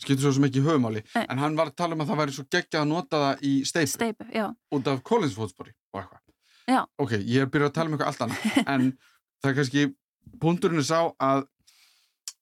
skiltur 0.00 0.24
svo 0.26 0.34
sem 0.38 0.46
ekki 0.48 0.64
höfumáli 0.64 1.02
Nei. 1.14 1.24
en 1.28 1.40
hann 1.42 1.56
var 1.58 1.72
að 1.72 1.78
tala 1.80 1.96
um 1.96 2.04
að 2.04 2.12
það 2.12 2.20
væri 2.22 2.36
svo 2.36 2.44
geggjað 2.56 2.84
að 2.84 2.92
nota 2.92 3.22
það 3.24 3.44
í 3.48 3.54
steipu, 3.68 3.94
steipu 3.96 4.46
út 4.76 4.92
af 4.92 5.02
kólinsfótspori 5.04 5.74
og 5.94 6.00
eitthvað. 6.02 6.20
Ok, 6.96 7.18
ég 7.20 7.44
er 7.44 7.50
byrjað 7.52 7.70
að 7.70 7.76
tala 7.76 7.90
um 7.90 7.96
eitthvað 7.96 8.12
allt 8.12 8.24
annað 8.24 8.58
en 8.74 8.86
það 9.44 9.50
er 9.50 9.58
kannski, 9.60 9.84
punkturinn 10.40 10.80
er 10.80 10.88
sá 10.88 11.00
að 11.20 11.44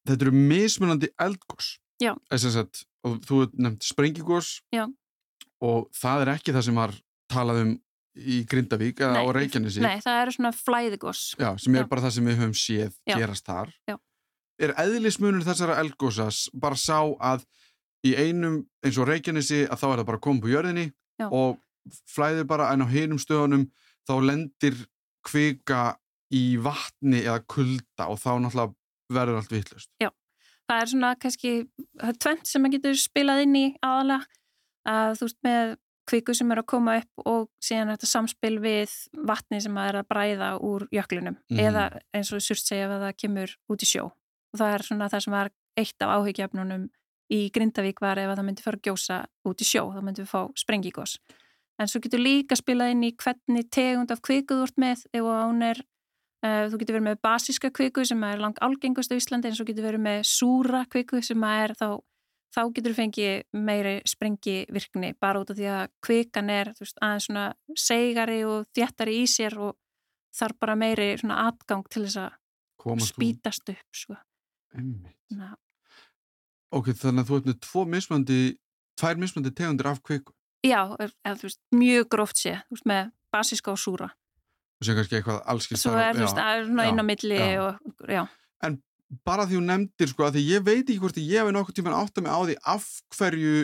þetta 0.07 0.29
eru 0.29 0.35
mismunandi 0.39 1.11
eldgós 1.23 1.77
Sagt, 2.03 2.83
og 3.07 3.23
þú 3.27 3.41
nefnt 3.59 3.87
sprengigós 3.87 4.59
og 5.63 5.89
það 5.97 6.25
er 6.25 6.33
ekki 6.37 6.55
það 6.55 6.67
sem 6.69 6.79
var 6.79 6.95
talað 7.33 7.63
um 7.65 7.73
í 8.13 8.43
Grindavík 8.45 9.01
eða 9.01 9.23
á 9.25 9.27
Reykjanesi. 9.33 9.81
Nei, 9.81 10.01
það 10.05 10.19
eru 10.21 10.35
svona 10.37 10.53
flæðigós 10.53 11.21
Já, 11.41 11.49
sem 11.57 11.77
er 11.79 11.87
Já. 11.87 11.89
bara 11.89 12.05
það 12.05 12.15
sem 12.17 12.29
við 12.29 12.41
höfum 12.43 12.57
séð 12.61 12.97
Já. 13.09 13.15
gerast 13.17 13.47
þar. 13.49 13.73
Já. 13.89 13.97
Er 14.63 14.75
eðlismunur 14.83 15.47
þessara 15.47 15.79
eldgósas 15.81 16.43
bara 16.53 16.77
sá 16.77 16.99
að 17.01 17.47
í 18.05 18.13
einum 18.19 18.61
eins 18.85 18.99
og 19.01 19.09
Reykjanesi 19.09 19.63
að 19.65 19.81
þá 19.81 19.87
er 19.89 20.03
það 20.03 20.09
bara 20.11 20.23
komið 20.27 20.45
på 20.45 20.53
jörðinni 20.53 20.87
og 21.31 21.57
flæðir 22.11 22.47
bara 22.51 22.69
en 22.75 22.85
á 22.85 22.87
hinum 22.93 23.21
stöðunum 23.23 23.69
þá 24.09 24.15
lendir 24.29 24.77
kvika 25.25 25.83
í 26.35 26.59
vatni 26.61 27.23
eða 27.23 27.41
kulda 27.47 28.11
og 28.11 28.21
þá 28.21 28.33
náttúrulega 28.43 28.75
verður 29.13 29.41
allt 29.41 29.55
vittlust 29.55 29.91
Já 30.03 30.11
það 30.73 30.83
er 30.83 30.91
svona 30.93 31.13
kannski, 31.21 31.53
tvent 32.23 32.49
sem 32.49 32.63
maður 32.65 32.79
getur 32.79 33.01
spilað 33.01 33.45
inn 33.47 33.59
í 33.59 33.65
aðalega. 33.85 34.39
Að 34.89 35.13
þú 35.19 35.29
veist 35.29 35.41
með 35.47 35.75
kviku 36.11 36.35
sem 36.35 36.51
er 36.51 36.59
að 36.59 36.69
koma 36.73 36.97
upp 36.99 37.27
og 37.31 37.45
síðan 37.63 37.93
þetta 37.93 38.09
samspil 38.11 38.57
við 38.65 38.95
vatni 39.29 39.61
sem 39.63 39.77
er 39.79 40.01
að 40.01 40.09
bræða 40.11 40.49
úr 40.67 40.89
jöklinum. 40.91 41.37
Mm. 41.53 41.61
eða 41.69 41.85
eins 42.17 42.33
og 42.35 42.43
surst 42.43 42.67
segja 42.67 42.89
að 42.89 43.05
það 43.07 43.21
kemur 43.23 43.55
út 43.71 43.85
í 43.85 43.89
sjó. 43.93 44.09
Og 44.53 44.59
það 44.59 44.75
er 44.75 44.87
svona 44.89 45.11
það 45.13 45.25
sem 45.27 45.37
var 45.37 45.53
eitt 45.79 46.05
af 46.05 46.17
áhyggjöfnunum 46.19 46.89
í 47.33 47.47
Grindavík 47.55 48.03
var 48.03 48.21
ef 48.21 48.35
það 48.35 48.45
myndi 48.49 48.65
fara 48.65 48.81
að 48.81 48.89
gjósa 48.89 49.21
út 49.49 49.63
í 49.63 49.69
sjó 49.69 49.87
þá 49.95 50.03
myndi 50.03 50.25
við 50.25 50.33
fá 50.33 50.41
sprengigós 50.59 51.15
en 51.81 51.91
svo 51.91 52.03
getur 52.05 52.23
líka 52.23 52.57
spilað 52.59 52.95
inn 52.95 53.07
í 53.07 53.15
hvernig 53.19 53.71
tegund 53.73 54.13
af 54.13 54.23
kvikuð 54.25 54.67
úr 54.67 54.75
með 54.81 55.05
ef 55.13 55.27
hún 55.27 55.65
er 55.67 55.81
þú 56.43 56.79
getur 56.81 56.97
verið 56.97 57.07
með 57.07 57.21
basíska 57.23 57.71
kviku 57.75 58.05
sem 58.07 58.23
er 58.27 58.41
lang 58.43 58.57
algengust 58.65 59.13
á 59.15 59.19
Íslandi 59.19 59.51
en 59.51 59.55
svo 59.59 59.67
getur 59.69 59.87
verið 59.87 60.03
með 60.03 60.25
súra 60.27 60.83
kviku 60.91 61.23
sem 61.23 61.45
er 61.47 61.75
þá, 61.79 62.01
þá 62.55 62.63
getur 62.75 62.95
þú 62.95 62.99
fengið 62.99 63.63
meiri 63.69 63.95
sprengi 64.11 64.57
virkni 64.75 65.13
bara 65.23 65.43
út 65.43 65.53
af 65.55 65.59
því 65.61 65.69
að 65.71 65.85
kvikan 66.03 66.51
er 66.51 66.73
veist, 66.79 66.99
aðeins 66.99 67.29
svona 67.29 67.47
segari 67.79 68.41
og 68.49 68.67
þjættari 68.75 69.21
í 69.23 69.29
sér 69.31 69.59
og 69.69 69.77
þarf 70.35 70.59
bara 70.65 70.79
meiri 70.79 71.13
svona 71.21 71.45
atgang 71.47 71.87
til 71.93 72.07
þess 72.09 72.25
að 72.25 72.39
spítast 73.07 73.69
upp 73.71 73.95
sko. 73.95 74.17
Ok, 76.73 76.89
þannig 76.97 77.23
að 77.23 77.29
þú 77.29 77.41
með 77.47 77.59
tvo 77.63 77.85
mismandi, 77.87 78.41
tvær 78.99 79.21
mismandi 79.21 79.53
tegundir 79.55 79.91
af 79.91 80.01
kviku? 80.03 80.33
Já, 80.65 80.95
eða, 80.97 81.37
veist, 81.43 81.61
mjög 81.75 82.09
gróft 82.11 82.41
sé, 82.41 82.57
veist, 82.73 82.87
með 82.89 83.13
basíska 83.35 83.75
og 83.75 83.81
súra. 83.83 84.09
og 84.09 84.22
sem 84.87 84.97
kannski 84.99 85.19
eitthvað 85.21 85.43
allskist 85.47 85.83
Svo 85.87 85.93
er 85.99 86.15
það 86.15 86.33
svona 86.69 86.89
inn 86.89 87.03
á 87.03 87.05
milli 87.05 87.39
já. 87.39 87.61
Og, 87.67 88.09
já. 88.09 88.23
En 88.63 88.79
bara 89.27 89.45
því 89.47 89.59
þú 89.59 89.63
nefndir 89.69 90.09
sko 90.13 90.25
að 90.29 90.35
því 90.39 90.43
ég 90.49 90.65
veit 90.65 90.83
ekki 90.89 90.99
hvort 91.03 91.17
ég 91.21 91.39
hefði 91.43 91.53
nokkur 91.59 91.75
tíman 91.77 91.95
átt 91.99 92.17
að 92.19 92.23
mig 92.27 92.33
á 92.33 92.41
því 92.49 92.57
af 92.77 92.87
hverju 93.19 93.55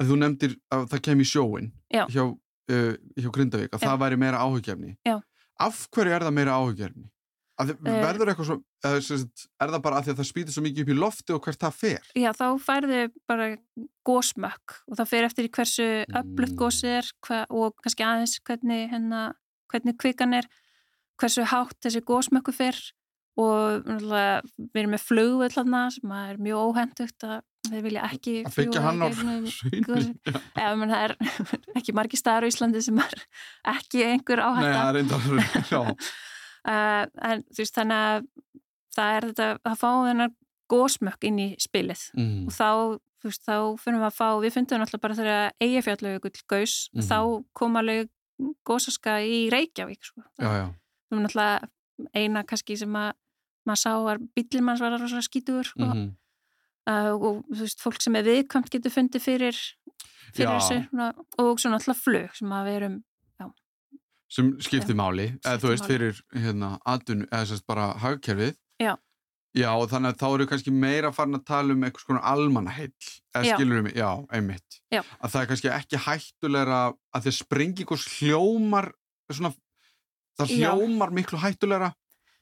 að 0.00 0.08
þú 0.10 0.16
nefndir 0.24 0.56
að 0.72 0.86
það 0.92 1.02
kem 1.08 1.20
í 1.20 1.28
sjóin 1.28 1.72
hjá, 1.92 2.24
uh, 2.26 2.92
hjá 3.20 3.30
Grindavík 3.32 3.72
að 3.76 3.84
það 3.86 3.98
væri 4.04 4.16
meira 4.20 4.42
áhugjefni 4.44 4.96
af 5.60 5.82
hverju 5.94 6.12
er 6.16 6.24
það 6.26 6.34
meira 6.36 6.58
áhugjefni? 6.58 7.08
Þið- 7.62 7.86
Eh. 7.86 8.00
verður 8.02 8.30
eitthvað 8.32 8.46
svo, 8.48 8.56
er 8.82 9.68
það 9.70 9.82
bara 9.84 9.98
að 10.00 10.04
því 10.06 10.10
að 10.12 10.16
það 10.18 10.26
spýtir 10.26 10.50
svo 10.56 10.62
mikið 10.64 10.80
upp 10.82 10.88
í 10.90 10.96
lofti 10.98 11.34
og 11.36 11.42
hvert 11.44 11.60
það 11.62 11.74
fer? 11.78 12.00
Já, 12.18 12.32
þá 12.34 12.46
færðu 12.58 13.02
bara 13.28 13.56
gósmökk 14.08 14.74
og 14.88 14.96
það 14.98 15.10
fer 15.12 15.26
eftir 15.28 15.48
hversu 15.48 15.86
öflugt 16.08 16.56
Mm. 16.56 16.58
gósið 16.58 16.96
er 16.98 17.10
hva, 17.22 17.46
og 17.50 17.76
kannski 17.84 18.02
aðeins 18.02 18.40
hvernig, 18.42 18.90
hérna, 18.90 19.34
hvernig 19.72 19.96
kvikan 20.00 20.34
er, 20.38 20.48
hversu 21.20 21.44
hátt 21.50 21.78
þessi 21.84 22.02
gósmökku 22.08 22.52
fer 22.56 22.76
og 23.40 23.86
við 23.88 24.82
erum 24.82 24.92
með 24.92 25.04
flugvöld 25.08 25.54
þarna 25.56 25.86
sem 25.94 26.10
er 26.18 26.36
mjög 26.42 26.66
óhendugt 26.68 27.24
að 27.24 27.38
þeir 27.70 27.84
vilja 27.86 28.02
ekki 28.10 28.34
Að 28.44 28.56
fljúga 28.58 28.82
hann 28.84 29.00
á 29.00 29.08
það 30.92 31.04
er 31.06 31.14
ekki 31.78 31.94
margir 31.96 32.20
staðar 32.20 32.44
á 32.44 32.50
Íslandi 32.50 32.82
sem 32.84 32.98
er 33.00 33.22
ekki 33.72 34.02
einhver 34.08 34.42
er 34.42 34.98
já. 35.72 35.80
uh, 35.80 37.04
en 37.30 37.44
þú 37.48 37.62
veist 37.62 37.78
þannig 37.78 38.02
að 38.10 38.26
það 38.92 39.16
er 39.16 39.28
þetta 39.30 39.48
að 39.72 39.78
fá 39.80 39.88
þennar 40.10 40.34
gósmökk 40.72 41.28
inn 41.30 41.40
í 41.40 41.48
spilið 41.60 42.02
Mm. 42.16 42.46
og 42.48 42.52
þá, 42.52 42.68
þú 43.22 43.30
veist, 43.30 43.44
þá 43.48 43.56
finnum 43.80 44.02
við 44.02 44.08
að 44.10 44.18
fá 44.18 44.28
við 44.42 44.54
fundum 44.58 44.82
náttúrulega 44.82 45.04
bara 45.06 45.16
þegar 45.22 45.54
eigafjallu 45.64 46.12
gaus, 46.52 46.74
Mhm. 46.92 47.06
þá 47.08 47.18
kom 47.56 47.76
alveg 47.80 48.10
gósaska 48.66 49.18
í 49.24 49.44
Reykjavík 49.52 50.04
sko. 50.04 50.24
Já, 50.40 50.48
já. 50.48 50.66
það 51.08 51.16
var 51.16 51.22
náttúrulega 51.26 52.16
eina 52.18 52.42
kannski 52.48 52.76
sem 52.80 52.98
að 52.98 53.12
maður 53.68 53.82
sá 53.84 53.92
var 54.02 54.20
bíllinn 54.34 54.66
manns 54.66 54.82
var 54.82 54.96
rosalega 54.96 55.28
skítugur 55.28 55.68
sko. 55.68 55.86
Mhm. 55.86 56.10
uh, 56.90 57.12
og 57.14 57.44
þú 57.52 57.60
veist, 57.62 57.84
fólk 57.84 58.02
sem 58.02 58.16
er 58.18 58.26
viðkvæmt 58.26 58.72
getur 58.72 58.94
fundið 58.94 59.22
fyrir, 59.22 59.62
fyrir 60.34 60.58
þessu 60.58 60.80
og 61.38 61.60
svo 61.60 61.70
náttúrulega 61.70 62.02
flug 62.02 62.36
sem 62.38 62.52
að 62.52 62.68
við 62.70 62.78
erum 62.80 63.00
sem 64.32 64.52
skiptir 64.64 64.96
máli, 64.96 65.26
eða 65.44 65.60
þú 65.60 65.70
veist 65.74 65.88
fyrir 65.90 66.20
hérna 66.32 66.78
atun, 66.88 67.26
eða 67.28 67.48
sérst 67.50 67.66
bara 67.68 67.90
hagkerfið 68.00 68.54
Já. 68.80 68.94
Já, 69.52 69.68
þannig 69.84 70.14
að 70.14 70.20
þá 70.22 70.26
eru 70.30 70.44
kannski 70.48 70.72
meira 70.72 71.10
farin 71.12 71.36
að 71.36 71.44
tala 71.50 71.74
um 71.74 71.82
einhvers 71.84 72.06
konar 72.08 72.24
almannaheill 72.24 72.92
eða 73.36 73.42
Já. 73.44 73.56
skilur 73.58 73.82
mig, 73.84 73.96
já, 73.98 74.08
einmitt 74.32 74.78
Já. 74.88 75.02
að 75.20 75.34
það 75.34 75.42
er 75.42 75.50
kannski 75.50 75.72
ekki 75.72 76.00
hættulegra 76.06 76.78
að 76.88 77.26
því 77.26 77.32
að 77.32 77.36
springikos 77.36 78.06
hljómar 78.14 78.88
svona, 79.28 79.52
það 80.40 80.54
Já. 80.56 80.70
hljómar 80.72 81.12
miklu 81.12 81.42
hættulegra 81.42 81.92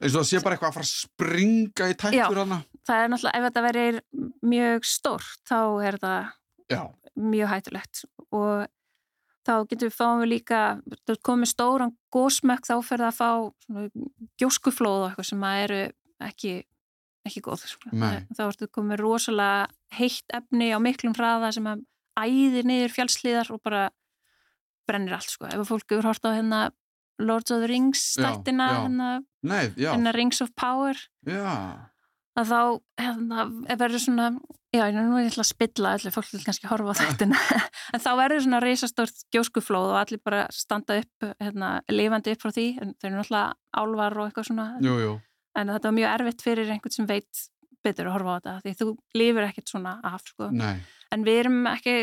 eins 0.01 0.15
og 0.15 0.23
það 0.23 0.29
sé 0.31 0.41
bara 0.45 0.55
eitthvað 0.55 0.71
að 0.71 0.77
fara 0.79 0.87
að 0.87 0.93
springa 0.95 1.89
í 1.91 1.97
tættur 1.99 2.41
hana 2.41 2.61
það 2.87 3.03
er 3.03 3.11
náttúrulega, 3.11 3.37
ef 3.37 3.47
þetta 3.47 3.65
verið 3.67 3.99
mjög 4.53 4.87
stórt, 4.95 5.41
þá 5.51 5.59
er 5.89 5.99
það 6.01 6.31
Já, 6.71 6.81
mjög 7.19 7.51
hættulegt 7.51 8.05
og 8.31 8.71
þá 9.43 9.53
getum 9.67 9.89
við 9.89 9.95
fáum 9.97 10.23
við 10.23 10.31
líka 10.37 10.59
þú 11.03 11.19
komið 11.27 11.51
stóran 11.51 11.95
gósmökk 12.13 12.67
þá 12.69 12.75
fer 12.87 13.03
það 13.03 13.09
að 13.09 13.19
fá 13.19 13.31
svona, 13.65 13.87
gjóskuflóð 14.39 14.99
og 15.01 15.07
eitthvað 15.09 15.31
sem 15.33 15.47
að 15.51 15.63
eru 15.65 15.81
ekki 16.21 16.53
ekki 17.27 17.43
góð 17.45 17.65
sko. 17.69 17.91
Þá 17.91 18.43
ertu 18.47 18.67
komið 18.73 19.03
rosalega 19.03 19.67
heitt 19.97 20.33
efni 20.33 20.71
á 20.73 20.79
miklum 20.81 21.15
hraða 21.17 21.51
sem 21.55 21.67
að 21.69 21.83
æðir 22.19 22.67
niður 22.67 22.95
fjallsliðar 22.95 23.51
og 23.55 23.61
bara 23.63 23.89
brennir 24.89 25.15
allt 25.15 25.31
sko. 25.31 25.47
ef 25.47 25.67
fólk 25.69 25.93
eru 25.95 26.09
hort 26.09 26.25
á 26.25 26.31
hérna 26.33 26.61
Lords 27.21 27.53
of 27.53 27.61
the 27.61 27.69
Rings 27.69 28.01
stættina 28.17 28.67
hérna, 28.81 29.11
hérna 29.77 30.13
Rings 30.15 30.41
of 30.41 30.51
Power 30.57 30.97
já. 31.27 31.77
að 32.39 32.51
þá 32.51 32.61
hérna, 32.99 33.45
verður 33.77 34.03
svona 34.03 34.27
já, 34.71 34.85
nú 34.95 35.17
er 35.19 35.25
ég 35.27 35.31
ætla 35.33 35.45
að 35.45 35.51
spilla 35.51 35.93
allir 35.95 36.15
fólk 36.15 36.29
vil 36.31 36.43
kannski 36.45 36.69
horfa 36.71 36.95
á 36.95 36.99
þættina. 37.01 37.39
En 37.93 37.99
þá 37.99 38.11
verður 38.15 38.45
svona 38.45 38.61
reisastórt 38.63 39.25
gjóskuflóð 39.35 39.89
og 39.91 39.97
allir 39.99 40.21
bara 40.23 40.45
standa 40.55 41.01
upp 41.01 41.27
hérna, 41.43 41.73
lifandi 41.91 42.35
upp 42.35 42.45
frá 42.45 42.53
því, 42.55 42.67
en 42.79 42.93
þau 42.95 43.09
eru 43.09 43.17
náttúrulega 43.17 43.81
álvar 43.81 44.17
og 44.17 44.29
eitthvað 44.29 44.47
svona, 44.47 44.67
Jú, 44.83 44.95
jú, 45.03 45.11
en 45.57 45.73
þetta 45.73 45.89
var 45.89 45.97
mjög 45.97 46.13
erfitt 46.15 46.45
fyrir 46.45 46.71
einhvern 46.71 46.95
sem 46.95 47.09
veit 47.09 47.45
betur 47.81 48.09
að 48.09 48.17
horfa 48.17 48.33
á 48.33 48.37
þetta 48.37 48.55
því 48.65 48.75
þú 48.79 48.89
lifir 49.17 49.47
ekkert 49.47 49.71
svona 49.73 49.95
af 50.05 50.25
sko. 50.27 50.49
en 50.51 51.25
við 51.27 51.39
erum 51.45 51.63
ekki 51.71 51.95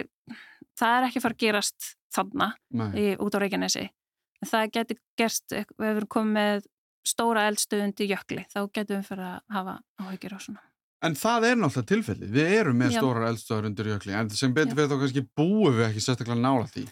það 0.78 0.96
er 0.96 1.09
ekki 1.09 1.22
fara 1.24 1.38
að 1.38 1.44
gerast 1.44 1.92
þarna 2.14 2.51
í, 2.94 3.14
út 3.18 3.36
á 3.36 3.42
Reykjanesi 3.42 3.84
en 3.86 4.51
það 4.51 4.72
getur 4.78 5.01
gerst, 5.18 5.53
við 5.53 5.92
erum 5.92 6.11
komið 6.11 6.34
með 6.38 6.66
stóra 7.09 7.46
eldstöðundi 7.49 8.09
jökli 8.11 8.44
þá 8.51 8.61
getum 8.66 8.99
við 8.99 9.07
fyrir 9.12 9.28
að 9.28 9.38
hafa 9.55 9.78
áhyggjur 10.03 10.36
á 10.36 10.40
svona 10.40 10.68
En 11.07 11.14
það 11.14 11.44
er 11.46 11.59
náttúrulega 11.61 11.88
tilfellið. 11.92 12.30
Við 12.34 12.55
erum 12.57 12.80
með 12.80 12.96
Já. 12.96 12.99
stórar 12.99 13.28
eldstöðar 13.28 13.66
undir 13.68 13.90
jökli, 13.92 14.14
en 14.18 14.30
sem 14.34 14.55
betur 14.55 14.72
Já. 14.72 14.78
fyrir 14.80 14.88
þá 14.90 15.03
kannski 15.05 15.22
búum 15.38 15.76
við 15.76 15.84
ekki 15.86 16.03
sérstaklega 16.03 16.42
nála 16.42 16.64
því. 16.72 16.86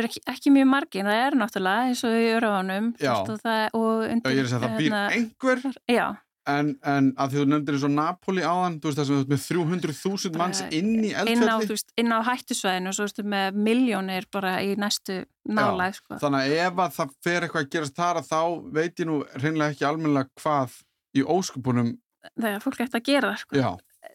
Erum 0.00 0.10
ekki, 0.10 0.24
ekki 0.32 0.52
mjög 0.56 0.68
margir, 0.72 1.06
það 1.06 1.22
er 1.26 1.38
náttúrulega 1.42 1.86
eins 1.90 2.02
og 2.08 2.18
í 2.18 2.28
örafanum 2.32 2.92
Já. 3.02 3.14
og, 3.20 3.32
það, 3.42 3.64
og 3.78 3.88
Já, 3.92 4.12
undir 4.16 4.42
er 4.42 4.52
segja, 4.52 4.62
það 4.62 4.78
býr 4.80 4.98
einhver, 5.00 5.64
já, 5.92 6.06
en, 6.50 6.72
en 6.88 7.10
að 7.20 7.34
því 7.34 7.40
þú 7.40 7.46
nefndir 7.50 7.76
eins 7.76 7.84
og 7.86 7.92
Napoli 7.94 8.44
áðan, 8.44 8.78
þú 8.82 8.90
veist 8.90 9.00
það 9.00 9.08
sem 9.08 9.18
þú 9.18 9.22
ert 9.22 9.32
með 9.32 9.44
300.000 9.46 10.40
manns 10.40 10.62
inn 10.68 10.90
í 10.96 11.12
inn 11.12 11.14
á, 11.14 11.22
eldfjalli. 11.22 11.68
veist, 11.70 11.92
inn 12.02 12.14
á 12.14 12.18
hættusvæðinu 12.26 12.90
og 12.90 12.96
svo 12.98 13.06
ertu 13.08 13.24
með 13.34 13.60
miljónir 13.68 14.28
bara 14.34 14.54
í 14.64 14.72
næstu 14.80 15.18
nálæð 15.46 15.98
sko. 16.00 16.18
Þannig 16.22 16.42
að 16.42 16.56
ef 16.66 16.82
að 16.86 16.96
það 16.98 17.14
fer 17.26 17.46
eitthvað 17.46 17.66
að 17.66 17.72
gerast 17.76 17.98
þar 17.98 18.20
að 18.22 18.28
þá 18.32 18.42
veit 18.78 19.04
ég 19.04 19.10
nú 19.10 19.20
hreinlega 19.36 19.76
ekki 19.76 19.88
almennilega 19.88 20.42
hvað 20.42 20.76
í 21.12 21.26
óskupunum, 21.36 21.94
þegar 22.34 22.62
fólk 22.64 22.84
ætti 22.86 22.98
að 22.98 23.08
gera 23.10 23.32
það 23.32 23.42
sko. 23.44 23.60
já, 23.62 23.70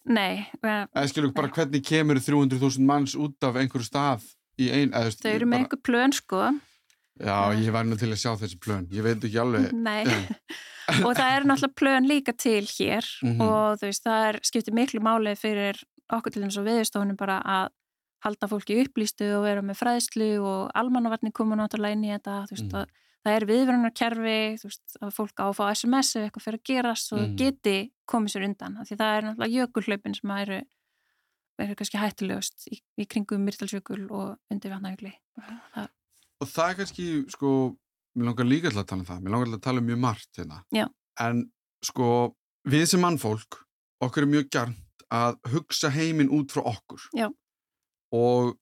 nei, 0.08 0.32
eða 0.64 1.06
skilur 1.12 1.36
bara 1.36 1.52
hvernig 1.54 1.84
kemur 1.86 2.20
300.000 2.20 2.88
manns 2.88 3.16
út 3.16 3.48
af 3.48 3.56
einhverju 3.60 3.88
stað 3.88 4.28
ein, 4.58 4.90
eða 4.92 5.04
veist, 5.08 5.22
þau 5.22 5.30
eru 5.34 5.46
með 5.46 5.58
einhver 5.62 5.80
plön 5.86 6.12
sko. 6.12 6.40
Já, 7.18 7.36
ég 7.58 7.72
væri 7.74 7.88
nú 7.90 7.96
til 7.98 8.10
að 8.14 8.20
sjá 8.22 8.32
þessi 8.38 8.58
plön, 8.62 8.86
ég 8.94 9.02
veit 9.02 9.24
ekki 9.26 9.38
alveg, 9.42 9.72
nei 9.88 10.04
og 11.06 11.14
það 11.18 11.32
eru 11.36 11.48
náttúrulega 11.50 11.78
plön 11.80 12.06
líka 12.10 12.32
til 12.36 12.64
hér 12.66 13.04
Mhm. 13.22 13.40
og 13.42 13.78
þú 13.80 13.88
veist, 13.90 14.04
það 14.06 14.28
er 14.28 14.38
skiptir 14.42 14.74
miklu 14.74 15.00
máli 15.02 15.34
fyrir 15.38 15.80
okkur 16.12 16.32
til 16.32 16.42
þess 16.42 16.58
að 16.62 16.68
viðstofunum 16.70 17.16
bara 17.18 17.40
að 17.44 17.68
halda 18.24 18.48
fólki 18.50 18.78
upplýstu 18.82 19.26
og 19.38 19.44
vera 19.44 19.62
með 19.62 19.78
fræðslu 19.78 20.30
og 20.42 20.70
almannavarni 20.74 21.30
koma 21.32 21.54
náttúrulega 21.58 21.92
inn 21.98 22.06
í 22.06 22.14
þetta 22.14 22.46
þú 22.48 22.54
veist, 22.56 22.72
Mhm. 22.72 22.78
að, 22.80 22.86
það 23.26 23.36
er 23.36 23.46
viðverunarkerfi 23.50 24.38
þú 24.62 24.64
veist, 24.70 24.96
að 25.02 25.12
fólk 25.18 25.36
á 25.42 25.46
að 25.50 25.56
fá 25.58 25.64
SMS 25.74 26.16
ef 26.16 26.22
eitthvað 26.30 26.44
fyrir 26.46 26.58
að 26.58 26.68
gerast 26.70 27.12
og 27.12 27.18
Mhm. 27.20 27.36
geti 27.36 27.76
komið 28.08 28.30
sér 28.34 28.44
undan 28.48 28.78
því 28.86 28.96
það 28.96 29.12
er 29.18 29.22
náttúrulega 29.22 29.56
jökulhlaupin 29.58 30.16
sem 30.16 30.30
eru 30.30 30.62
eru 31.64 31.76
kannski 31.78 32.00
hættulegust 32.00 32.68
í, 32.72 32.80
í 32.98 33.06
kringum 33.10 33.44
Myrtalsjökul 33.46 34.04
og 34.08 34.36
undir 34.52 34.74
vatnajökli 34.74 35.12
það, 35.74 35.88
Og 36.38 36.46
það 36.46 36.70
er 36.70 36.76
kannski, 36.78 37.06
sko, 37.34 37.52
mér 38.14 38.30
langar 38.30 38.46
líka 38.46 38.70
til 38.70 38.78
að 38.78 38.90
tala 38.90 39.02
um 39.02 39.08
það, 39.08 39.22
mér 39.24 39.34
langar 39.34 39.48
til 39.50 39.56
að 39.56 39.64
tala 39.64 39.82
um 39.82 39.88
mjög 39.88 40.00
margt 40.04 40.38
hérna. 40.38 40.60
Já. 40.74 40.84
En, 41.24 41.40
sko, 41.82 42.10
við 42.68 42.84
sem 42.92 43.02
mannfólk, 43.02 43.58
okkur 44.06 44.26
er 44.26 44.30
mjög 44.30 44.50
gjarnt 44.54 45.04
að 45.14 45.38
hugsa 45.50 45.90
heiminn 45.90 46.30
út 46.34 46.54
frá 46.54 46.62
okkur. 46.70 47.08
Já. 47.18 47.26
Og 48.14 48.54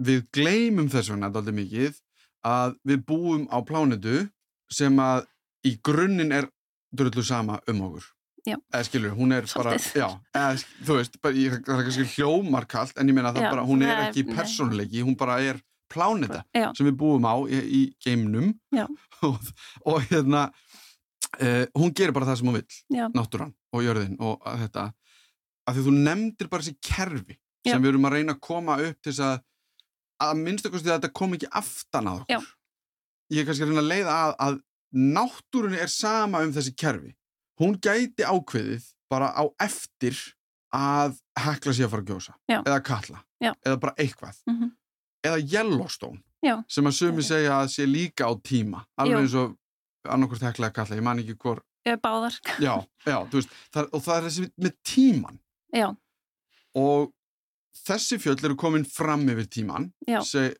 við 0.00 0.24
gleymum 0.32 0.88
þess 0.92 1.12
vegna 1.12 1.28
alltaf 1.28 1.52
mikið 1.54 1.98
að 2.48 2.78
við 2.88 3.04
búum 3.10 3.44
á 3.52 3.58
plánetu 3.66 4.22
sem 4.72 4.96
að 5.02 5.26
í 5.68 5.74
grunninn 5.84 6.32
er 6.32 6.48
drullu 6.96 7.24
sama 7.26 7.58
um 7.68 7.82
okkur. 7.90 8.06
Eða 8.56 8.84
skilur, 8.88 9.14
hún 9.18 9.34
er 9.36 9.46
bara, 9.54 9.76
Svolítið. 9.78 10.00
já, 10.00 10.08
eða, 10.40 10.64
þú 10.88 10.96
veist, 10.98 11.18
bara, 11.24 11.34
ég, 11.34 11.56
það 11.66 11.80
er 11.82 11.88
kannski 11.88 12.06
hljómarkalt, 12.16 12.98
en 12.98 13.08
ég 13.12 13.16
meina 13.18 13.32
það 13.36 13.44
Já, 13.46 13.50
bara, 13.54 13.64
hún 13.68 13.82
er 13.86 14.04
ekki 14.08 14.24
nei. 14.26 14.34
persónuleiki, 14.38 15.02
hún 15.06 15.16
bara 15.20 15.38
er 15.44 15.60
pláneta 15.88 16.42
Já. 16.56 16.68
sem 16.76 16.86
við 16.88 16.96
búum 17.00 17.24
á 17.24 17.34
í, 17.48 17.58
í 17.64 17.82
geimnum 18.04 18.50
og, 19.26 19.50
og 19.88 20.02
hérna 20.10 20.46
uh, 21.40 21.64
hún 21.78 21.92
gerir 21.96 22.12
bara 22.16 22.28
það 22.28 22.40
sem 22.40 22.50
hún 22.50 22.58
vill 22.58 22.98
Já. 22.98 23.06
náttúran 23.16 23.54
og 23.72 23.84
jörðin 23.86 24.16
og 24.20 24.44
að 24.48 24.64
þetta 24.66 24.84
að 25.68 25.78
því 25.78 25.84
þú 25.88 25.94
nefndir 25.98 26.50
bara 26.52 26.64
þessi 26.66 26.78
kerfi 26.90 27.38
sem 27.68 27.82
við 27.82 27.90
erum 27.94 28.06
að 28.08 28.14
reyna 28.18 28.36
að 28.36 28.42
koma 28.44 28.76
upp 28.84 29.00
til 29.02 29.12
þess 29.12 29.24
að 29.24 29.42
að 30.28 30.38
minnstakosti 30.44 30.90
að 30.90 30.96
þetta 30.98 31.12
kom 31.20 31.34
ekki 31.36 31.50
aftan 31.60 32.08
að 32.12 32.22
okkur 32.26 32.48
ég 33.32 33.40
er 33.42 33.48
kannski 33.48 33.64
að 33.66 33.72
reyna 33.72 33.82
að 33.84 33.90
leiða 33.92 34.14
að, 34.18 34.34
að 34.46 34.60
náttúrunni 35.18 35.80
er 35.84 35.92
sama 35.92 36.40
um 36.44 36.52
þessi 36.54 36.72
kerfi 36.80 37.12
hún 37.60 37.78
gæti 37.82 38.24
ákveðið 38.24 38.84
bara 39.10 39.30
á 39.34 39.42
eftir 39.64 40.16
að 40.74 41.16
hekla 41.40 41.72
sér 41.72 41.86
að 41.88 41.92
fara 41.94 42.02
að 42.04 42.10
gjósa 42.12 42.34
Já. 42.50 42.58
eða 42.62 42.80
kalla 42.84 43.22
Já. 43.42 43.52
eða 43.64 43.80
bara 43.80 43.94
eitthvað 43.98 44.36
Mhm. 44.46 44.70
eða 45.24 45.38
Yellowstone 45.52 46.20
Já. 46.44 46.62
sem 46.68 46.84
að 46.84 46.92
sumi 46.98 47.22
segja 47.22 47.56
að 47.62 47.70
sé 47.72 47.86
líka 47.86 48.28
á 48.28 48.32
tíma 48.42 48.84
alveg 48.98 49.22
eins 49.24 49.34
og 49.34 49.56
annarkvort 50.08 50.42
hekla 50.42 50.68
eða 50.70 50.74
kalla, 50.74 50.96
ég 50.96 51.02
man 51.02 51.18
ekki 51.18 51.36
hvor 51.38 51.62
Ég 51.86 51.96
báðar 52.04 52.34
já, 52.60 52.74
já, 53.06 53.16
þú 53.30 53.32
veist, 53.40 53.48
það, 53.72 53.88
og 53.94 54.02
það 54.04 54.16
er 54.18 54.26
þessi 54.28 54.50
með 54.60 54.72
tíman 54.84 55.38
já, 55.72 55.88
og 56.76 57.12
þessi 57.86 58.18
fjöll 58.20 58.44
eru 58.44 58.56
komin 58.60 58.84
fram 58.84 59.24
yfir 59.32 59.46
tíman 59.48 59.88
seg, 60.26 60.54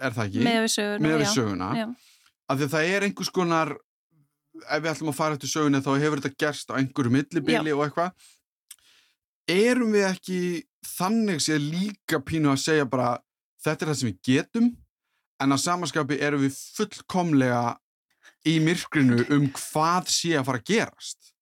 er 0.00 0.10
það 0.10 0.26
ekki? 0.26 0.42
með 0.42 0.58
við 0.64 0.72
söguna 0.74 1.06
með 1.06 1.18
við 1.22 1.30
söguna 1.36 1.68
af 2.48 2.58
því 2.58 2.66
að 2.66 2.72
það 2.74 2.88
er 2.96 3.06
einhvers 3.06 3.30
konar 3.32 3.72
ef 4.60 4.82
við 4.82 4.90
ætlum 4.92 5.12
að 5.12 5.18
fara 5.18 5.38
eftir 5.38 5.52
söguna 5.52 5.82
þá 5.84 5.92
hefur 6.02 6.22
þetta 6.22 6.40
gerst 6.44 6.72
á 6.72 6.78
einhverju 6.78 7.14
millibili 7.14 7.74
og 7.74 7.84
eitthvað 7.86 8.12
erum 9.52 9.92
við 9.94 10.06
ekki 10.08 10.40
þannig 10.86 11.42
séð 11.42 11.68
líka 11.72 12.20
pínu 12.24 12.52
að 12.52 12.64
segja 12.64 12.88
bara 12.88 13.16
þetta 13.62 13.84
er 13.84 13.92
það 13.92 14.00
sem 14.00 14.10
við 14.10 14.20
getum 14.28 14.70
en 15.42 15.54
að 15.54 15.64
samanskapi 15.64 16.18
erum 16.22 16.44
við 16.44 16.58
fullkomlega 16.76 17.76
í 18.48 18.58
myrkrinu 18.62 19.22
um 19.34 19.48
hvað 19.56 20.10
sé 20.12 20.34
að 20.38 20.48
fara 20.50 20.62
að 20.62 20.72
gerast 20.72 21.32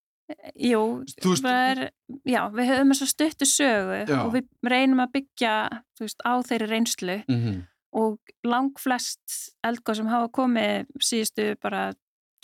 Jú, 0.55 1.03
veist, 1.25 1.47
er, 1.49 1.89
já, 2.29 2.45
við 2.55 2.69
höfum 2.69 2.93
þess 2.93 3.03
að 3.03 3.11
stuttu 3.11 3.47
sögu 3.51 3.97
já. 4.05 4.19
og 4.21 4.29
við 4.37 4.47
reynum 4.71 5.03
að 5.03 5.17
byggja 5.17 5.55
veist, 5.99 6.23
á 6.23 6.39
þeirri 6.47 6.69
reynslu 6.71 7.17
mm 7.25 7.41
-hmm. 7.41 7.57
og 7.99 8.35
lang 8.47 8.79
flest 8.79 9.57
eldgóð 9.67 9.99
sem 9.99 10.13
hafa 10.13 10.29
komið 10.31 10.87
síðustu 11.03 11.49
bara 11.59 11.89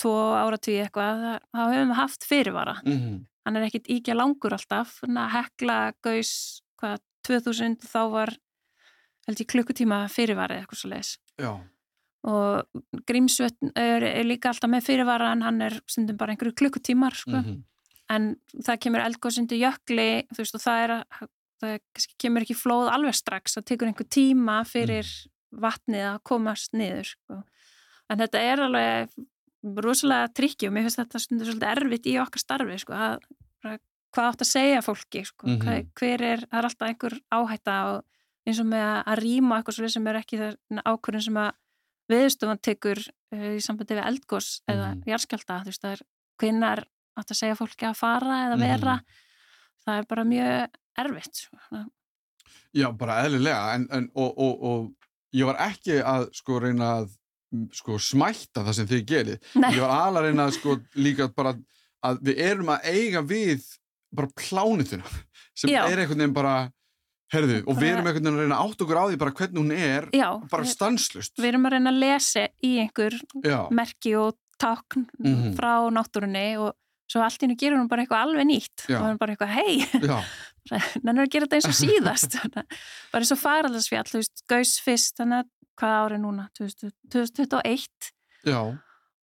tvo 0.01 0.15
áratví 0.37 0.79
eitthvað, 0.83 1.25
þá 1.53 1.63
höfum 1.63 1.93
við 1.93 2.01
haft 2.01 2.27
fyrirvara. 2.29 2.81
Mm 2.85 2.99
-hmm. 2.99 3.23
Hann 3.47 3.57
er 3.57 3.69
ekkit 3.69 3.89
íkja 3.89 4.15
langur 4.15 4.53
alltaf, 4.53 5.01
hekla 5.07 5.93
gaus 6.03 6.63
hvað 6.81 6.99
2000 7.23 7.79
þá 7.83 8.03
var 8.11 8.37
held 9.27 9.41
ég 9.41 9.47
klukkutíma 9.47 10.09
fyrirvarið 10.09 10.61
eitthvað 10.61 10.79
svo 10.79 10.91
leiðis. 10.91 11.19
Já 11.39 11.53
og 12.27 12.83
Grímsvötn 13.07 13.71
er, 13.79 14.03
er 14.03 14.25
líka 14.27 14.49
alltaf 14.49 14.67
með 14.67 14.83
fyrirvara 14.83 15.31
en 15.31 15.43
hann 15.43 15.63
er 15.63 15.81
stundum 15.87 16.17
bara 16.17 16.33
einhverju 16.33 16.57
klukkutímar 16.59 17.15
sko. 17.15 17.31
mm 17.31 17.45
-hmm 17.45 17.63
en 18.13 18.35
það 18.65 18.83
kemur 18.85 19.05
eldgóðsundi 19.05 19.59
jökli 19.61 20.11
þú 20.31 20.43
veist 20.43 20.59
og 20.59 20.63
það 20.63 20.83
er 20.83 20.95
að 20.97 21.31
það 21.63 22.07
kemur 22.21 22.45
ekki 22.45 22.59
flóð 22.59 22.91
alveg 22.93 23.17
strax 23.17 23.57
það 23.57 23.69
tekur 23.71 23.91
einhver 23.91 24.09
tíma 24.13 24.59
fyrir 24.69 25.07
mm. 25.07 25.61
vatnið 25.65 26.09
að 26.11 26.19
komast 26.31 26.77
niður 26.77 27.13
sko. 27.15 27.41
en 28.13 28.23
þetta 28.23 28.45
er 28.51 28.65
alveg 28.67 29.17
rosalega 29.83 30.31
trikki 30.37 30.69
og 30.69 30.75
mér 30.77 30.87
finnst 30.87 31.01
þetta 31.01 31.23
stundur 31.23 31.51
svolítið 31.51 31.73
erfitt 31.73 32.09
í 32.11 32.17
okkar 32.23 32.43
starfi 32.43 32.79
sko, 32.83 32.97
að, 32.97 33.27
hvað 34.15 34.29
átt 34.31 34.45
að 34.45 34.51
segja 34.51 34.83
fólki 34.85 35.25
sko, 35.27 35.47
mm 35.49 35.59
-hmm. 35.61 35.89
hver 35.99 36.23
er, 36.23 36.45
það 36.47 36.59
er 36.59 36.69
alltaf 36.71 36.89
einhver 36.89 37.19
áhætta 37.31 37.77
og 37.93 38.05
eins 38.47 38.61
og 38.63 38.69
með 38.71 38.91
að 39.03 39.23
rýma 39.23 39.59
eitthvað 39.59 39.91
sem 39.91 40.07
er 40.07 40.21
ekki 40.21 40.41
ákvörðin 40.87 41.27
sem 41.27 41.41
að 41.43 41.53
viðstofan 42.13 42.63
tekur 42.63 43.01
uh, 43.35 43.53
í 43.57 43.61
sambandi 43.61 43.99
við 43.99 44.07
eldgós 44.07 44.61
mm 44.61 44.75
-hmm. 44.75 44.77
eða 44.77 45.13
járskjálta, 45.13 45.61
þú 45.63 45.73
veist 45.73 45.83
það 45.83 45.97
er 45.97 46.03
hvinnar 46.39 46.85
átt 47.17 47.31
að 47.31 47.41
segja 47.41 47.59
fólki 47.59 47.87
að 47.89 47.99
fara 47.99 48.41
eða 48.47 48.57
vera 48.61 48.97
mm. 49.01 49.21
það 49.85 49.99
er 49.99 50.07
bara 50.09 50.25
mjög 50.25 50.79
erfitt 50.97 51.35
sko. 51.35 51.85
Já, 52.77 52.93
bara 52.93 53.21
eðlilega 53.25 53.75
en, 53.75 53.87
en, 53.91 54.11
og, 54.15 54.39
og, 54.39 54.63
og 54.63 55.37
ég 55.37 55.49
var 55.49 55.61
ekki 55.69 56.01
að 56.05 56.29
sko 56.37 56.61
reyna 56.61 56.91
að 57.01 57.15
sko 57.75 57.99
smætta 58.03 58.65
það 58.67 58.79
sem 58.79 58.89
þið 58.91 59.03
gerið 59.11 59.51
Nei. 59.55 59.71
ég 59.77 59.83
var 59.83 59.93
alveg 59.95 60.23
að 60.23 60.29
reyna 60.29 60.47
að 60.47 60.57
sko 60.59 60.79
líka 60.99 61.29
bara 61.35 61.55
að 62.07 62.23
við 62.27 62.41
erum 62.47 62.73
að 62.75 62.89
eiga 62.93 63.23
við 63.27 63.69
bara 64.17 64.33
plánituna 64.39 65.13
sem 65.57 65.71
Já. 65.73 65.85
er 65.87 66.03
einhvern 66.03 66.23
veginn 66.23 66.37
bara 66.37 66.57
herðu, 67.35 67.61
og 67.67 67.79
við 67.81 67.93
erum 67.93 68.09
einhvern 68.09 68.27
veginn 68.27 68.39
að 68.39 68.43
reyna 68.45 68.63
átt 68.63 68.83
okkur 68.85 69.01
á 69.03 69.05
því 69.07 69.21
bara 69.23 69.37
hvernig 69.41 69.63
hún 69.63 69.77
er, 69.77 70.09
Já, 70.15 70.29
bara 70.51 70.67
stanslust 70.69 71.39
við 71.41 71.53
erum 71.53 71.69
að 71.69 71.77
reyna 71.77 71.93
að 71.93 72.03
lesa 72.03 72.49
í 72.63 72.73
einhver 72.83 73.17
Já. 73.43 73.61
merki 73.75 74.17
og 74.19 74.37
takn 74.61 75.07
mm 75.19 75.33
-hmm. 75.33 75.57
frá 75.59 75.73
náttúrunni 75.93 76.49
og 76.63 76.75
svo 77.11 77.23
allt 77.23 77.43
í 77.43 77.47
hennu 77.47 77.59
gerur 77.59 77.79
hún 77.79 77.91
bara 77.91 78.03
eitthvað 78.03 78.25
alveg 78.27 78.47
nýtt 78.49 78.87
og 78.91 79.03
hún 79.05 79.19
bara 79.19 79.35
eitthvað 79.35 79.55
hei 79.55 79.75
þannig 81.05 81.23
að 81.23 81.31
gera 81.31 81.47
þetta 81.47 81.59
eins 81.59 81.69
og 81.71 81.79
síðast 81.79 82.39
bara 83.13 83.23
eins 83.23 83.35
og 83.35 83.39
faraldarsfjall, 83.43 84.09
þú 84.11 84.23
veist, 84.23 84.43
Gaus 84.51 84.79
fyrst 84.83 85.21
þannig 85.21 85.45
að 85.45 85.53
hvað 85.81 85.97
árið 86.03 86.23
núna? 86.25 86.49
2021 86.59 88.13
Já. 88.47 88.61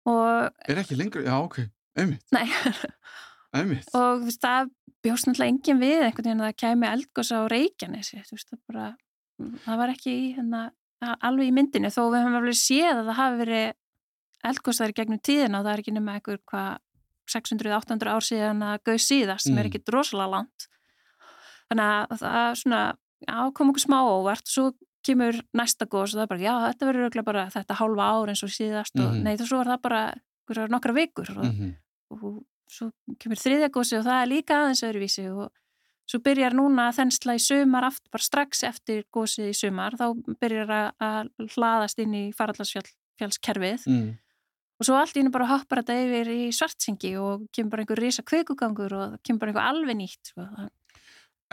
Og 0.09 0.69
er 0.71 0.81
ekki 0.81 0.97
lengur, 0.97 1.25
já 1.27 1.35
ok, 1.37 1.61
einmitt. 1.99 2.25
Nei. 2.33 2.47
Einmitt. 3.57 3.87
og 3.97 4.21
þú 4.21 4.27
veist, 4.29 4.43
það 4.45 4.67
bjóst 5.05 5.25
náttúrulega 5.25 5.53
engin 5.55 5.79
við 5.81 6.03
einhvern 6.05 6.27
veginn 6.27 6.43
að 6.43 6.51
það 6.51 6.59
kemi 6.61 6.89
eldgóðs 6.89 7.31
á 7.33 7.41
Reykjanesi 7.49 8.19
þú 8.27 8.35
veist, 8.37 8.51
það 8.51 8.61
bara 8.69 8.89
það 9.65 9.81
var 9.81 9.93
ekki 9.95 10.13
í, 10.13 10.27
hérna, 10.37 10.63
alveg 11.25 11.49
í 11.49 11.55
myndinu 11.57 11.91
þó 11.95 12.03
við 12.03 12.19
höfum 12.19 12.37
alveg 12.41 12.59
séð 12.59 12.91
að 12.93 13.09
það 13.09 13.19
hafi 13.23 13.41
verið 13.43 13.67
eldgóðsæri 14.51 14.97
gegnum 14.99 15.23
tíðina 15.25 15.61
og 15.61 15.67
það 15.67 15.73
er 15.73 15.83
ekki 15.83 15.95
nema 15.97 16.17
einhver 16.19 16.41
hvað 16.51 16.71
600-800 17.33 18.13
ár 18.13 18.25
síðan 18.25 18.65
að 18.65 18.83
gauð 18.89 19.01
síðast 19.05 19.47
sem 19.47 19.55
mm. 19.55 19.61
er 19.61 19.69
ekki 19.69 19.83
drosalega 19.85 20.33
langt. 20.33 20.69
Þannig 21.69 21.89
að 21.89 22.23
það 22.23 22.39
er 22.43 22.61
svona 22.63 22.83
já, 23.25 23.37
kom 23.57 23.73
okkur 23.73 23.85
smá 23.85 23.99
óvart 24.05 24.49
svo 24.49 24.71
kemur 25.09 25.41
næsta 25.57 25.89
góðs 25.91 26.15
og 26.15 26.21
það 26.21 26.25
er 26.25 26.33
bara 26.33 26.45
já, 26.45 26.55
þetta 26.67 26.89
verður 26.91 27.25
bara 27.27 27.45
þetta 27.55 27.79
hálfa 27.81 28.09
ár 28.15 28.33
eins 28.33 28.45
og 28.47 28.53
síðast 28.55 28.95
mm 28.95 29.03
-hmm. 29.03 29.09
og 29.09 29.15
mhm. 29.15 29.25
nei, 29.25 29.37
þá 29.37 29.45
svo 29.49 29.61
er 29.61 29.73
það 29.73 29.81
bara 29.89 30.69
nokkra 30.75 30.95
vikur 30.97 31.31
og, 31.37 31.45
mm 31.45 31.57
-hmm. 31.57 31.73
og 32.11 32.45
svo 32.69 32.91
kemur 33.19 33.41
þriðja 33.41 33.73
góðsi 33.73 33.99
og 33.99 34.05
það 34.05 34.23
er 34.23 34.33
líka 34.33 34.61
aðeins 34.61 34.85
öðruvísi 34.85 35.27
og 35.33 35.51
svo 36.09 36.21
byrjar 36.25 36.55
núna 36.57 36.93
þensla 36.93 37.35
í 37.37 37.43
sömar 37.43 37.85
aftur, 37.85 38.09
bara 38.11 38.23
strax 38.23 38.63
eftir 38.65 39.05
góðsið 39.13 39.51
í 39.53 39.59
sömar 39.61 39.93
þá 40.01 40.07
byrjar 40.41 40.71
að 41.01 41.29
hlaðast 41.57 41.99
inn 41.99 42.15
í 42.15 42.33
faraldarsfjallskerfið 42.33 43.85
mm 43.87 44.17
og 44.79 44.87
svo 44.87 44.99
allt 44.99 45.17
í 45.17 45.23
hennu 45.23 45.35
bara 45.35 45.49
hoppar 45.51 45.83
þetta 45.83 45.97
yfir 46.05 46.31
í 46.33 46.43
svartsengi 46.55 47.15
og 47.21 47.49
kemur 47.55 47.75
bara 47.75 47.85
einhver 47.85 48.03
risa 48.03 48.25
kvikugangur 48.27 48.95
og 48.95 49.17
kemur 49.27 49.43
bara 49.43 49.53
einhver 49.53 49.71
alveg 49.73 49.99
nýtt 49.99 50.31
sko. 50.31 50.47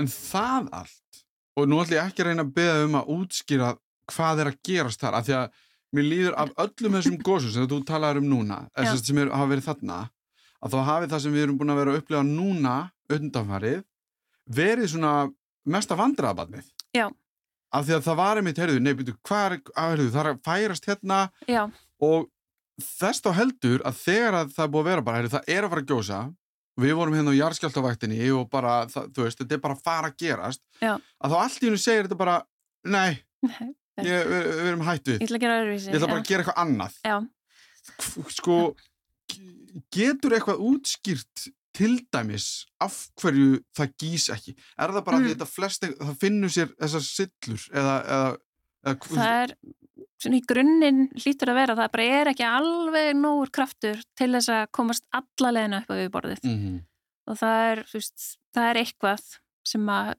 En 0.01 0.09
það 0.11 0.69
allt 0.81 1.24
og 1.55 1.69
nú 1.69 1.79
ætlum 1.81 1.97
ég 1.97 2.09
ekki 2.09 2.23
að 2.23 2.29
reyna 2.29 2.45
að 2.45 2.53
beða 2.57 2.83
um 2.85 2.97
að 2.99 3.11
útskýra 3.15 3.71
hvað 4.11 4.41
er 4.43 4.51
að 4.51 4.59
gerast 4.67 5.01
þar 5.01 5.19
af 5.19 5.25
því 5.27 5.37
að 5.39 5.61
mér 5.95 6.07
líður 6.09 6.37
af 6.41 6.53
öllum 6.65 6.97
þessum 6.97 7.17
góðsum 7.23 7.53
sem 7.53 7.67
þú 7.71 7.81
talaður 7.87 8.21
um 8.21 8.29
núna 8.29 8.59
sem 8.75 9.21
er, 9.21 9.31
hafa 9.31 9.51
verið 9.53 9.67
þarna 9.69 9.99
að 10.65 10.75
þá 10.75 10.79
hafi 10.89 11.09
það 11.13 11.23
sem 11.23 11.35
við 11.35 11.45
erum 11.45 11.59
búin 11.59 11.73
að 11.73 11.81
vera 11.81 11.93
að 11.93 11.99
upplega 12.01 12.27
núna 12.27 12.75
undanfarið 13.15 13.83
verið 14.45 14.91
svona 14.91 15.13
mesta 15.65 15.97
vandraðabannið 15.97 16.71
Já. 16.95 17.09
Af 17.75 17.87
því 17.87 17.95
að 17.97 18.05
það 18.05 18.17
var 18.21 18.39
einmitt, 18.39 18.59
heyrðu, 18.61 18.79
nefndu, 18.79 19.13
hvað 19.25 19.45
er, 19.45 19.55
að, 19.73 19.89
heyrðu, 19.91 20.11
það 20.13 20.29
að 20.29 20.41
færast 20.45 20.85
hérna 20.87 21.17
Já. 21.49 21.61
og 21.99 22.29
þess 22.81 23.23
þá 23.25 23.29
heldur 23.39 23.83
að 23.87 23.99
þegar 24.03 24.37
að 24.39 24.53
það 24.55 24.71
búið 24.71 24.83
að 24.83 24.89
vera 24.91 25.05
bara, 25.07 25.19
heyr, 25.19 25.31
það 25.33 25.49
er 25.55 25.65
að 25.65 25.73
fara 25.73 25.83
að 25.83 25.91
gjósa 25.91 26.19
við 26.81 26.95
vorum 26.97 27.15
hérna 27.15 27.33
á 27.33 27.39
jarðskjáltavæktinni 27.39 28.19
og 28.35 28.49
bara, 28.51 28.83
það, 28.91 29.11
þú 29.15 29.27
veist, 29.27 29.41
þetta 29.41 29.57
er 29.57 29.63
bara 29.63 29.77
að 29.77 29.85
fara 29.85 30.11
að 30.11 30.17
gerast 30.23 30.61
Já. 30.81 30.93
að 30.95 31.35
þá 31.35 31.37
allt 31.41 31.61
í 31.61 31.69
hennu 31.69 31.81
segir 31.81 32.07
þetta 32.07 32.19
bara 32.19 32.37
nei, 32.95 33.11
ég, 34.03 34.31
við, 34.31 34.49
við 34.49 34.71
erum 34.71 34.85
hættu 34.87 35.15
ég 35.15 35.27
ætla 35.27 35.39
að 35.39 35.45
gera 35.45 35.59
öðruvísi 35.61 35.91
ég 35.91 35.99
ætla 35.99 36.11
bara 36.11 36.23
að 36.23 36.31
gera 36.31 36.45
eitthvað 36.45 36.61
annað 36.65 36.97
Já. 37.05 37.15
sko 38.39 38.57
getur 39.95 40.35
eitthvað 40.35 40.65
útskýrt 40.69 41.47
til 41.75 41.93
dæmis 42.13 42.49
af 42.83 42.97
hverju 43.19 43.59
það 43.75 43.95
gís 43.99 44.29
ekki 44.31 44.53
er 44.55 44.93
það 44.95 45.07
bara 45.07 45.19
mm. 45.19 45.25
að 45.25 45.33
þetta 45.33 45.49
flest 45.51 45.87
það 45.89 46.13
finnur 46.21 46.53
sér 46.53 46.71
þessar 46.75 47.03
sillur 47.07 47.65
eða, 47.75 47.95
eða, 48.15 48.29
eða 48.85 49.09
það 49.15 49.33
er 49.33 49.55
svona 50.21 50.39
í 50.39 50.45
grunninn 50.47 51.07
hlýtur 51.19 51.51
að 51.51 51.59
vera 51.59 51.77
það 51.77 51.91
bara 51.95 52.07
er 52.19 52.31
ekki 52.31 52.47
alveg 52.47 53.11
nógur 53.19 53.51
kraftur 53.53 54.01
til 54.17 54.31
þess 54.31 54.51
að 54.53 54.65
komast 54.71 55.05
alla 55.15 55.51
leðina 55.51 55.81
upp 55.83 55.91
á 55.91 55.99
viðborðið 55.99 56.43
mm 56.43 56.57
-hmm. 56.61 56.79
og 57.31 57.39
það 57.41 57.57
er, 57.71 57.83
veist, 57.93 58.27
það 58.55 58.69
er 58.69 58.81
eitthvað 58.83 59.25
sem 59.65 59.89
að 59.89 60.13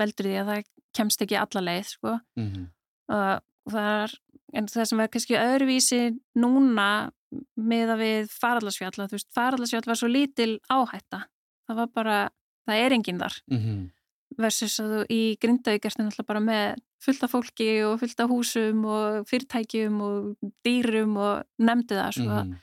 veldur 0.00 0.26
því 0.26 0.36
að 0.40 0.50
það 0.50 0.64
kemst 0.96 1.22
ekki 1.22 1.38
alla 1.38 1.60
leið 1.60 1.86
sko. 1.86 2.18
mm 2.36 2.48
-hmm. 2.50 2.66
og 3.14 3.72
það 3.72 4.02
er 4.02 4.18
en 4.52 4.66
það 4.66 4.88
sem 4.90 5.00
er 5.00 5.10
kannski 5.12 5.38
öðruvísi 5.38 6.02
núna 6.34 7.10
með 7.54 7.94
að 7.94 8.02
við 8.02 8.32
faraldarsfjall 8.34 9.06
þú 9.06 9.14
veist, 9.14 9.30
faraldarsfjall 9.34 9.86
var 9.86 9.98
svo 10.00 10.10
lítil 10.10 10.58
áhætta 10.66 11.24
það 11.68 11.76
var 11.76 11.90
bara, 11.94 12.18
það 12.66 12.84
er 12.84 12.92
enginn 12.96 13.20
þar 13.20 13.36
mm 13.46 13.58
-hmm. 13.58 13.90
versus 14.38 14.80
að 14.80 14.94
þú 14.94 15.00
í 15.10 15.22
Grindavík 15.40 15.84
ertu 15.84 16.02
náttúrulega 16.02 16.26
bara 16.32 16.40
með 16.40 16.80
fullt 17.04 17.24
af 17.24 17.32
fólki 17.32 17.68
og 17.86 18.00
fullt 18.02 18.20
af 18.20 18.30
húsum 18.30 18.84
og 18.88 19.28
fyrirtækjum 19.30 20.00
og 20.04 20.50
dýrum 20.66 21.16
og 21.20 21.46
nefndi 21.62 21.96
það 21.96 22.18
sko. 22.18 22.42
mm. 22.42 22.58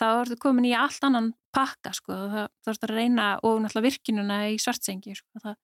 þá 0.00 0.06
ertu 0.12 0.38
komin 0.40 0.70
í 0.70 0.72
allt 0.76 1.04
annan 1.04 1.32
pakka 1.52 1.92
sko. 1.96 2.16
það, 2.32 2.48
það 2.64 2.72
ertu 2.74 2.88
að 2.88 2.94
reyna 2.96 3.26
og 3.42 3.60
náttúrulega 3.60 3.88
virkinuna 3.88 4.38
í 4.52 4.56
svartsengi 4.62 5.16
sko. 5.18 5.42
það, 5.44 5.58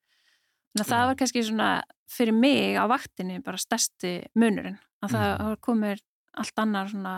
það 0.83 1.07
var 1.11 1.19
kannski 1.23 1.47
svona 1.49 1.71
fyrir 2.09 2.37
mig 2.37 2.77
á 2.77 2.85
vaktinni 2.91 3.41
bara 3.45 3.61
stærsti 3.61 4.15
munurinn 4.39 4.79
að 5.05 5.17
það 5.17 5.33
mm. 5.35 5.61
komir 5.65 6.05
allt 6.39 6.61
annar 6.65 6.91
svona, 6.93 7.15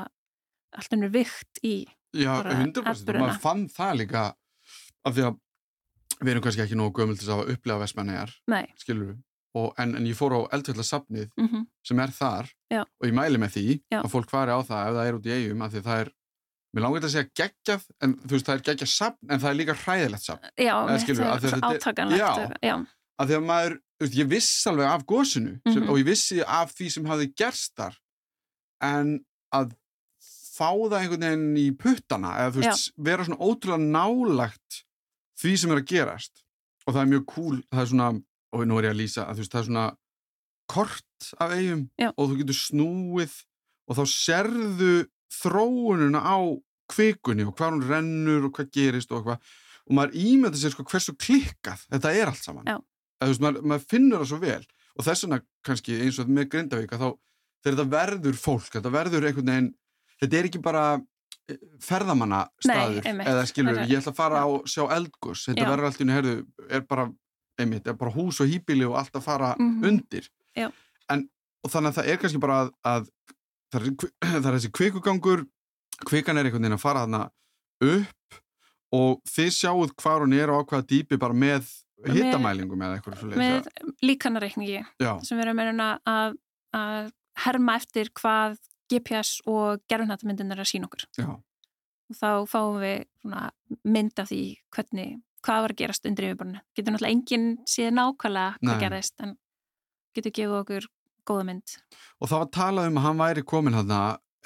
allt 0.76 0.96
annur 0.96 1.14
vikt 1.14 1.62
í 1.66 1.76
Já, 2.10 2.40
100% 2.42 3.14
og 3.14 3.22
maður 3.22 3.42
fann 3.42 3.68
það 3.70 3.98
líka 4.00 4.22
af 5.06 5.14
því 5.14 5.26
að 5.28 5.36
við 6.20 6.32
erum 6.32 6.44
kannski 6.44 6.62
ekki 6.64 6.78
nógu 6.78 7.00
gömul 7.00 7.18
til 7.18 7.28
að 7.32 7.52
upplega 7.54 7.82
vestmenniðar, 7.84 8.32
skilur 8.82 9.12
við 9.12 9.20
en, 9.54 9.96
en 9.98 10.06
ég 10.06 10.16
fór 10.18 10.36
á 10.38 10.40
eldfjallasafnið 10.54 11.28
mm 11.36 11.48
-hmm. 11.48 11.66
sem 11.86 11.98
er 11.98 12.14
þar 12.14 12.50
Já. 12.70 12.82
og 12.82 13.04
ég 13.08 13.14
mæli 13.14 13.38
með 13.38 13.50
því 13.56 13.66
Já. 13.90 14.00
að 14.02 14.10
fólk 14.14 14.30
fari 14.30 14.54
á 14.54 14.60
það 14.62 14.88
ef 14.88 14.94
það 14.96 15.06
er 15.06 15.18
út 15.18 15.26
í 15.26 15.34
eigum 15.36 15.62
af 15.62 15.72
því 15.72 15.82
það 15.88 16.00
er, 16.04 16.12
mér 16.72 16.82
langar 16.84 17.00
þetta 17.00 17.10
að 17.10 17.16
segja 17.16 17.32
geggjað 17.40 17.82
en 18.00 18.14
þú 18.20 18.32
veist 18.34 18.46
það 18.46 18.56
er 18.56 18.64
geggjað 18.68 18.92
safn 18.94 19.30
en 19.30 19.40
það 19.40 19.50
er 19.50 19.58
líka 19.60 19.74
hræðilegt 19.82 20.24
safn 20.24 20.46
Já, 20.56 20.76
það 20.86 21.44
er 21.50 21.66
átakanlegt 21.70 22.20
Já, 22.62 22.86
af 23.18 23.28
því 23.28 23.34
að 23.34 23.44
maður, 23.50 23.74
veist, 24.00 24.14
ég 24.14 24.30
viss 24.30 24.66
alveg 24.66 24.86
af 24.86 25.04
góðsunu 25.04 25.52
mm 25.58 25.72
-hmm. 25.72 25.90
og 25.90 25.98
ég 25.98 26.06
vissi 26.06 26.42
af 26.46 26.72
því 26.72 26.90
sem 26.90 27.10
hafi 27.10 27.32
gerst 27.36 27.74
þar 27.76 27.98
en 28.80 29.18
að 29.52 29.74
fá 30.60 30.70
það 30.70 31.00
einhvern 31.00 31.26
veginn 31.26 31.56
í 31.56 31.68
puttana 31.76 32.36
eða 32.38 32.54
þú 32.54 32.62
veist, 32.64 32.92
vera 32.96 33.24
svona 33.24 33.42
ótrúlega 33.42 33.82
nálagt 33.82 34.84
því 35.40 35.56
sem 35.56 35.70
er 35.70 35.80
að 35.80 35.90
gerast 35.90 36.44
og 36.86 36.94
það 36.94 37.02
er 37.02 37.10
mjög 37.12 37.24
cool, 37.26 37.62
það 37.70 37.82
er 37.82 37.90
svona 37.92 38.10
og 38.52 38.66
nú 38.66 38.78
er 38.80 38.88
ég 38.90 38.94
að 38.94 39.00
lýsa 39.02 39.24
að 39.26 39.38
þú 39.38 39.44
veist 39.44 39.52
það 39.54 39.60
er 39.62 39.68
svona 39.70 39.86
kort 40.70 41.30
af 41.42 41.54
eigum 41.56 41.84
Já. 41.98 42.10
og 42.16 42.30
þú 42.30 42.36
getur 42.42 42.58
snúið 42.60 43.34
og 43.90 43.98
þá 43.98 44.02
serðu 44.12 44.92
þróununa 45.40 46.20
á 46.22 46.38
kvikunni 46.90 47.46
og 47.46 47.54
hvað 47.58 47.74
hún 47.76 47.84
rennur 47.90 48.46
og 48.48 48.54
hvað 48.56 48.70
gerist 48.74 49.12
og 49.14 49.24
hvað 49.26 49.38
og 49.90 49.96
maður 49.98 50.16
ímynda 50.22 50.58
sér 50.60 50.74
sko 50.74 50.84
hversu 50.86 51.14
klikkað 51.18 51.84
þetta 51.90 52.12
er 52.14 52.30
allt 52.30 52.44
saman 52.46 52.66
Já. 52.70 52.78
Þú 53.20 53.28
veist, 53.32 53.42
maður, 53.44 53.66
maður 53.70 53.86
finnur 53.90 54.22
það 54.22 54.30
svo 54.32 54.38
vel 54.42 54.62
og 55.00 55.06
þess 55.06 55.24
vegna 55.26 55.40
kannski 55.66 55.98
eins 56.04 56.18
og 56.22 56.30
með 56.32 56.48
Grindavík 56.54 56.94
að 56.96 57.02
þá 57.04 57.08
þegar 57.60 57.76
þetta 57.76 57.92
verður 57.92 58.36
fólk, 58.40 58.68
þetta 58.72 58.90
verður 58.94 59.26
einhvern 59.28 59.50
veginn, 59.50 59.66
þetta 60.22 60.38
er 60.40 60.46
ekki 60.48 60.60
bara 60.64 60.84
eh, 61.50 61.58
ferðamanna 61.84 62.38
staður 62.64 63.04
einmitt. 63.10 63.28
eða 63.28 63.42
skilur, 63.50 63.74
Það 63.76 63.82
er- 63.84 63.90
ég 63.92 64.00
ætla 64.00 64.12
að 64.14 64.20
fara 64.22 64.44
og 64.48 64.64
sjá 64.72 64.82
eldgós 64.96 65.42
þetta 65.50 65.66
Já. 65.66 65.68
verður 65.74 65.88
allt 65.90 66.00
í 66.00 66.04
henni, 66.04 66.16
herðu, 66.16 66.34
er 66.78 66.86
bara 66.88 67.04
einmitt, 67.60 67.88
bara 67.98 68.12
hús 68.14 68.40
og 68.42 68.48
hýbili 68.50 68.86
og 68.88 68.96
allt 69.00 69.12
að 69.18 69.22
fara 69.26 69.54
Mhm. 69.58 69.84
undir. 69.84 70.28
Já. 70.56 70.70
en, 71.10 71.28
og 71.64 71.70
þannig 71.70 71.90
að 71.92 71.96
það 72.00 72.08
er 72.12 72.16
kannski 72.22 72.40
bara 72.40 72.56
að, 72.64 72.70
að 72.84 73.08
það, 73.72 73.80
er, 73.80 73.90
það 74.42 74.46
er 74.50 74.56
þessi 74.58 74.72
kvikugangur 74.78 75.46
kvikan 76.08 76.38
er 76.38 76.44
einhvern 76.48 76.62
veginn 76.64 76.78
að 76.78 76.82
fara 76.84 77.04
þarna 77.06 77.22
upp 77.80 78.40
og 78.92 79.20
þið 79.30 79.50
sjáuð 79.54 79.92
hvar 80.02 80.24
hún 80.24 80.34
er 80.34 80.50
og 80.50 80.64
á 80.64 80.68
hvaða 80.70 80.86
dýpi 80.90 81.18
bara 81.20 81.34
með 81.34 81.68
Með- 82.00 82.14
hittamælingum 82.16 82.80
eða 82.82 82.96
eitthvað 82.98 83.18
svoleiðis, 83.20 83.38
með 83.38 83.98
líkanareikningi 84.08 84.80
sem 85.26 85.36
við 85.38 85.44
erum 85.44 85.56
meira 85.60 85.88
að, 86.08 86.36
að 86.74 87.10
herma 87.44 87.74
eftir 87.76 88.08
hvað 88.16 88.56
GPS 88.90 89.40
og 89.46 89.82
gerðunættamyndin 89.92 90.50
er 90.50 90.62
að 90.64 90.70
sína 90.72 90.88
okkur. 90.88 91.04
Já, 91.20 91.28
og 91.30 92.16
þá 92.18 92.30
fáum 92.50 92.80
við 92.82 93.04
svona, 93.22 93.50
mynd 93.84 94.18
af 94.18 94.30
því 94.32 94.40
hvernig, 94.74 95.20
hvað 95.46 95.62
var 95.64 95.74
að 95.74 95.80
gerast 95.82 96.06
undir 96.08 96.28
yfirborðinu. 96.30 96.62
Getur 96.76 96.92
náttúrulega 96.94 97.14
enginn 97.16 97.46
síðan 97.68 97.98
nákvæmlega 98.00 98.56
hvað 98.60 98.72
Nei. 98.72 98.80
gerðist 98.84 99.22
en 99.24 99.36
getur 100.16 100.34
gefið 100.38 100.58
okkur 100.62 100.88
góða 101.30 101.46
mynd. 101.50 101.76
og 102.20 102.28
það 102.28 102.42
var 102.42 102.50
talað 102.56 102.90
um 102.90 102.98
að 103.00 103.06
hann 103.06 103.22
væri 103.22 103.46
komin 103.46 103.74
hann 103.78 103.94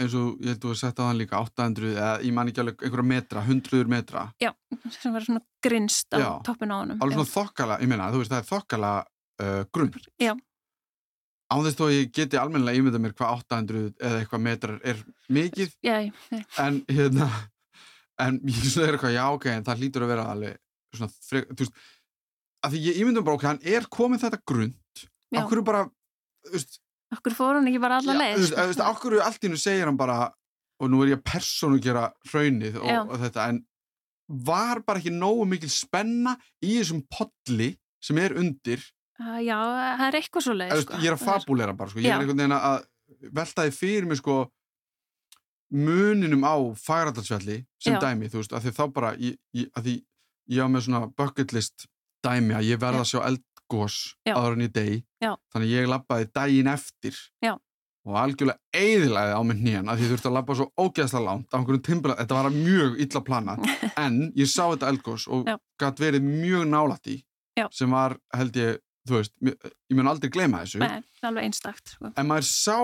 eins 0.01 0.15
og 0.19 0.41
ég 0.43 0.51
held 0.55 0.59
að 0.59 0.65
þú 0.65 0.77
setja 0.79 1.05
á 1.07 1.09
hann 1.09 1.21
líka 1.21 1.41
800 1.41 1.93
eða 1.95 2.15
ég 2.27 2.35
man 2.35 2.51
ekki 2.51 2.63
alveg 2.63 2.83
einhverja 2.83 3.11
metra 3.11 3.43
100 3.47 3.91
metra, 3.91 4.25
Já, 4.43 4.51
sem 4.91 5.15
var 5.15 5.27
svona 5.27 5.43
grinst 5.63 6.11
á 6.15 6.19
Já. 6.19 6.31
toppin 6.47 6.75
á 6.75 6.77
honum. 6.83 6.99
alveg 6.99 7.15
Já. 7.15 7.21
svona 7.21 7.35
þokkala 7.35 7.79
ég 7.83 7.91
meina, 7.93 8.11
þú 8.11 8.23
veist, 8.23 8.33
það 8.35 8.43
er 8.43 8.49
þokkala 8.51 8.93
uh, 9.45 9.63
grunn 9.71 9.93
Já. 10.19 10.33
á 10.35 11.57
þess 11.63 11.79
þó 11.79 11.85
ég 11.95 12.13
geti 12.19 12.41
almennilega 12.41 12.81
ímynda 12.83 13.03
mér 13.05 13.15
hvað 13.15 13.37
800 13.39 13.95
eða 14.01 14.21
eitthvað 14.25 14.45
metrar 14.49 14.81
er 14.83 15.05
mikið 15.31 15.77
Já, 15.87 15.97
já, 16.03 16.43
en 16.67 16.83
hérna 16.91 17.31
en 18.19 18.41
ég 18.43 18.77
er 18.83 18.97
eitthvað, 18.97 19.15
já 19.15 19.25
ok, 19.31 19.47
en 19.55 19.65
það 19.67 19.83
hlýtur 19.83 20.07
að 20.07 20.13
vera 20.15 20.27
alveg 20.35 20.59
svona, 21.01 21.13
frek, 21.29 21.51
þú 21.53 21.67
veist 21.67 21.77
að 22.65 22.75
því 22.75 22.81
ég 22.87 23.03
ímynda 23.03 23.21
mér 23.21 23.27
bara, 23.29 23.39
ok, 23.41 23.47
hann 23.51 23.75
er 23.75 23.91
komin 23.93 24.23
þetta 24.23 24.41
grund 24.49 25.05
okkur 25.35 25.63
bara, 25.67 25.85
þú 26.47 26.57
veist 26.57 26.81
okkur 27.15 27.37
fór 27.37 27.59
hann 27.59 27.69
ekki 27.71 27.83
bara 27.83 28.01
alla 28.01 28.17
leið. 28.17 28.41
þú 28.41 28.57
veist, 28.57 28.81
sko. 28.81 28.89
okkur 28.95 29.21
allt 29.27 29.39
í 29.39 29.49
hennu 29.49 29.61
segir 29.61 29.91
hann 29.91 30.01
bara 30.01 30.19
og 30.83 30.91
nú 30.91 31.05
er 31.05 31.15
ég 31.15 31.21
að 31.21 31.29
persónu 31.31 31.79
gera 31.83 32.09
hraunið 32.31 32.81
og, 32.81 33.15
og 33.15 33.23
þetta, 33.23 33.49
en 33.53 33.63
var 34.49 34.81
bara 34.87 35.03
ekki 35.03 35.13
nógu 35.15 35.45
mikil 35.47 35.71
spenna 35.71 36.35
í 36.65 36.79
þessum 36.79 37.05
podli 37.13 37.75
sem 38.03 38.21
er 38.23 38.37
undir 38.41 38.83
Uh, 39.15 39.39
já, 39.39 39.55
það 39.55 40.01
er 40.09 40.17
eitthvað 40.19 40.43
svo 40.43 40.55
leið. 40.59 40.73
Veist, 40.75 40.89
ég 40.99 41.07
er 41.07 41.15
að 41.15 41.21
fabulera 41.23 41.75
bara, 41.79 41.93
sko. 41.93 42.01
ég 42.03 42.11
er 42.11 42.19
einhvern 42.19 42.41
veginn 42.41 42.55
að 42.57 42.81
velta 43.39 43.63
því 43.63 43.75
fyrir 43.77 44.09
mig 44.11 44.19
sko 44.19 44.39
muninum 45.75 46.43
á 46.47 46.55
fagrættalsvelli 46.79 47.61
sem 47.83 47.95
Já. 47.95 48.01
dæmi, 48.03 48.31
þú 48.31 48.43
veist, 48.43 48.55
að 48.55 48.67
því 48.67 48.73
þá 48.77 48.85
bara 48.95 49.13
ég, 49.19 49.39
ég, 49.55 49.71
að 49.75 49.87
því 49.87 49.95
ég 50.53 50.61
á 50.65 50.69
með 50.69 50.87
svona 50.89 51.07
bucket 51.17 51.53
list 51.57 51.87
dæmi 52.25 52.55
að 52.57 52.71
ég 52.73 52.81
verða 52.83 53.05
að 53.05 53.11
sjá 53.13 53.21
eldgós 53.29 53.99
áður 54.29 54.57
en 54.59 54.65
ég 54.67 54.73
degi 54.75 54.99
Já. 55.25 55.35
þannig 55.53 55.71
ég 55.75 55.89
labbaði 55.91 56.29
daginn 56.37 56.71
eftir 56.73 57.17
Já. 57.45 57.55
og 58.05 58.17
algjörlega 58.21 58.61
eiðilæði 58.77 59.35
á 59.37 59.41
mig 59.49 59.61
nýjan 59.65 59.89
að 59.93 60.01
því 60.03 60.09
þurfti 60.13 60.29
að 60.31 60.37
labba 60.39 60.57
svo 60.59 60.67
ógeðslega 60.85 61.25
langt 61.25 61.49
á 61.53 61.57
einhverjum 61.59 61.85
timbla, 61.89 62.17
þetta 62.21 62.39
var 62.41 62.51
mjög 62.57 62.99
illa 63.05 63.23
planað 63.29 63.69
en 64.05 64.19
ég 64.37 64.49
sá 64.53 64.65
þetta 64.73 64.91
eldgós 64.93 65.27
og 65.33 65.49
Já. 65.49 65.57
gætt 65.81 66.03
verið 66.05 66.27
mjög 66.29 66.67
nálætt 66.73 67.13
í 67.13 67.19
sem 67.73 67.93
var, 67.95 68.17
held 68.35 68.57
ég, 68.59 68.81
þú 69.09 69.21
veist 69.21 69.33
ég 69.47 69.95
mun 69.97 70.09
aldrei 70.11 70.31
gleyma 70.35 70.65
þessu 70.65 70.81
Nei, 70.83 71.03
alveg 71.23 71.45
einstakt. 71.49 71.93
Sko. 71.95 72.11
en 72.19 72.27
maður 72.29 72.49
sá, 72.51 72.79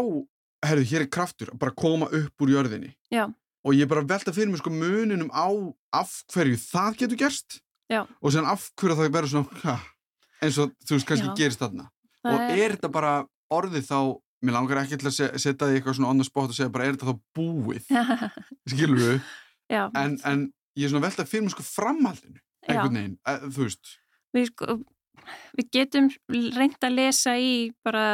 herðu, 0.64 0.84
hér 0.92 1.04
er 1.06 1.10
kraftur 1.10 1.50
að 1.52 1.58
bara 1.64 1.74
koma 1.76 2.06
upp 2.06 2.44
úr 2.44 2.52
jörðinni 2.54 2.92
Já. 3.12 3.24
Og 3.64 3.76
ég 3.76 3.88
bara 3.90 4.04
velta 4.08 4.32
fyrir 4.32 4.50
mig 4.52 4.60
sko 4.62 4.72
muninum 4.72 5.30
á 5.34 5.48
af 5.92 6.12
hverju 6.32 6.56
það 6.60 6.98
getur 7.02 7.20
gerst 7.20 7.60
Já. 7.90 8.04
og 8.06 8.32
sen 8.32 8.46
af 8.48 8.70
hverju 8.78 8.96
það 8.96 9.12
verður 9.16 9.32
svona 9.34 9.62
ha, 9.64 9.76
eins 10.40 10.58
og 10.62 10.72
þú 10.86 10.96
veist 10.96 11.08
kannski 11.08 11.28
Já. 11.28 11.36
gerist 11.42 11.62
þarna. 11.62 11.88
Það 12.22 12.36
og 12.36 12.58
er 12.64 12.74
þetta 12.76 12.92
bara 12.92 13.14
orðið 13.50 13.88
þá 13.88 13.98
mér 14.40 14.56
langar 14.56 14.80
ekki 14.84 14.98
til 15.00 15.08
að 15.10 15.16
se- 15.16 15.32
setja 15.42 15.66
því 15.68 15.78
eitthvað 15.80 15.96
svona 15.98 16.12
on 16.14 16.20
the 16.22 16.24
spot 16.28 16.52
og 16.52 16.56
segja 16.56 16.72
bara 16.72 16.86
er 16.88 16.96
þetta 16.96 17.10
þá 17.10 17.20
búið? 17.36 17.90
Skilur 18.72 19.00
við, 19.00 19.18
já, 19.72 19.82
en, 20.00 20.16
en 20.24 20.46
ég 20.78 20.86
er 20.86 20.92
svona 20.92 21.04
velta 21.08 21.26
fyrir 21.28 21.44
mig 21.44 21.52
sko 21.56 21.66
framhaldinu 21.66 22.40
einhvern 22.68 22.96
veginn, 22.96 23.18
e, 23.26 23.34
þú 23.50 23.66
veist. 23.66 23.92
Við, 24.36 24.48
sko, 24.52 24.78
við 25.58 25.68
getum 25.74 26.08
reynd 26.30 26.86
að 26.86 26.96
lesa 26.96 27.34
í 27.40 27.52
bara 27.84 28.04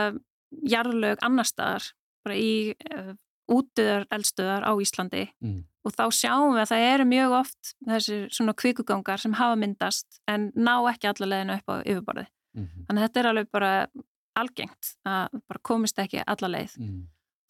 jarðlög 0.66 1.22
annar 1.26 1.49
staðar, 1.49 1.90
bara 2.24 2.38
í 2.40 2.72
uh, 2.94 3.12
útöðar 3.51 4.07
eldstöðar 4.11 4.62
á 4.66 4.72
Íslandi 4.82 5.28
Mm. 5.42 5.64
og 5.84 5.92
þá 5.92 6.05
sjáum 6.11 6.55
við 6.57 6.62
að 6.64 6.70
það 6.72 6.86
eru 6.94 7.05
mjög 7.05 7.30
oft 7.40 7.74
þessi 7.86 8.16
svona 8.34 8.55
kvikugangar 8.55 9.18
sem 9.22 9.32
hafa 9.38 9.57
myndast 9.57 10.20
en 10.28 10.51
ná 10.57 10.74
ekki 10.90 11.07
alla 11.09 11.26
leiðinu 11.30 11.57
upp 11.59 11.68
á 11.70 11.74
yfirborði. 11.86 12.26
mm 12.57 12.68
Þannig 12.88 13.03
að 13.03 13.07
þetta 13.09 13.20
er 13.20 13.26
alveg 13.30 13.51
bara 13.53 13.86
algengt 14.36 14.97
að 15.07 15.40
bara 15.49 15.61
komist 15.62 15.99
ekki 15.99 16.22
alla 16.26 16.49
leið. 16.49 16.72
-hmm. 16.78 17.03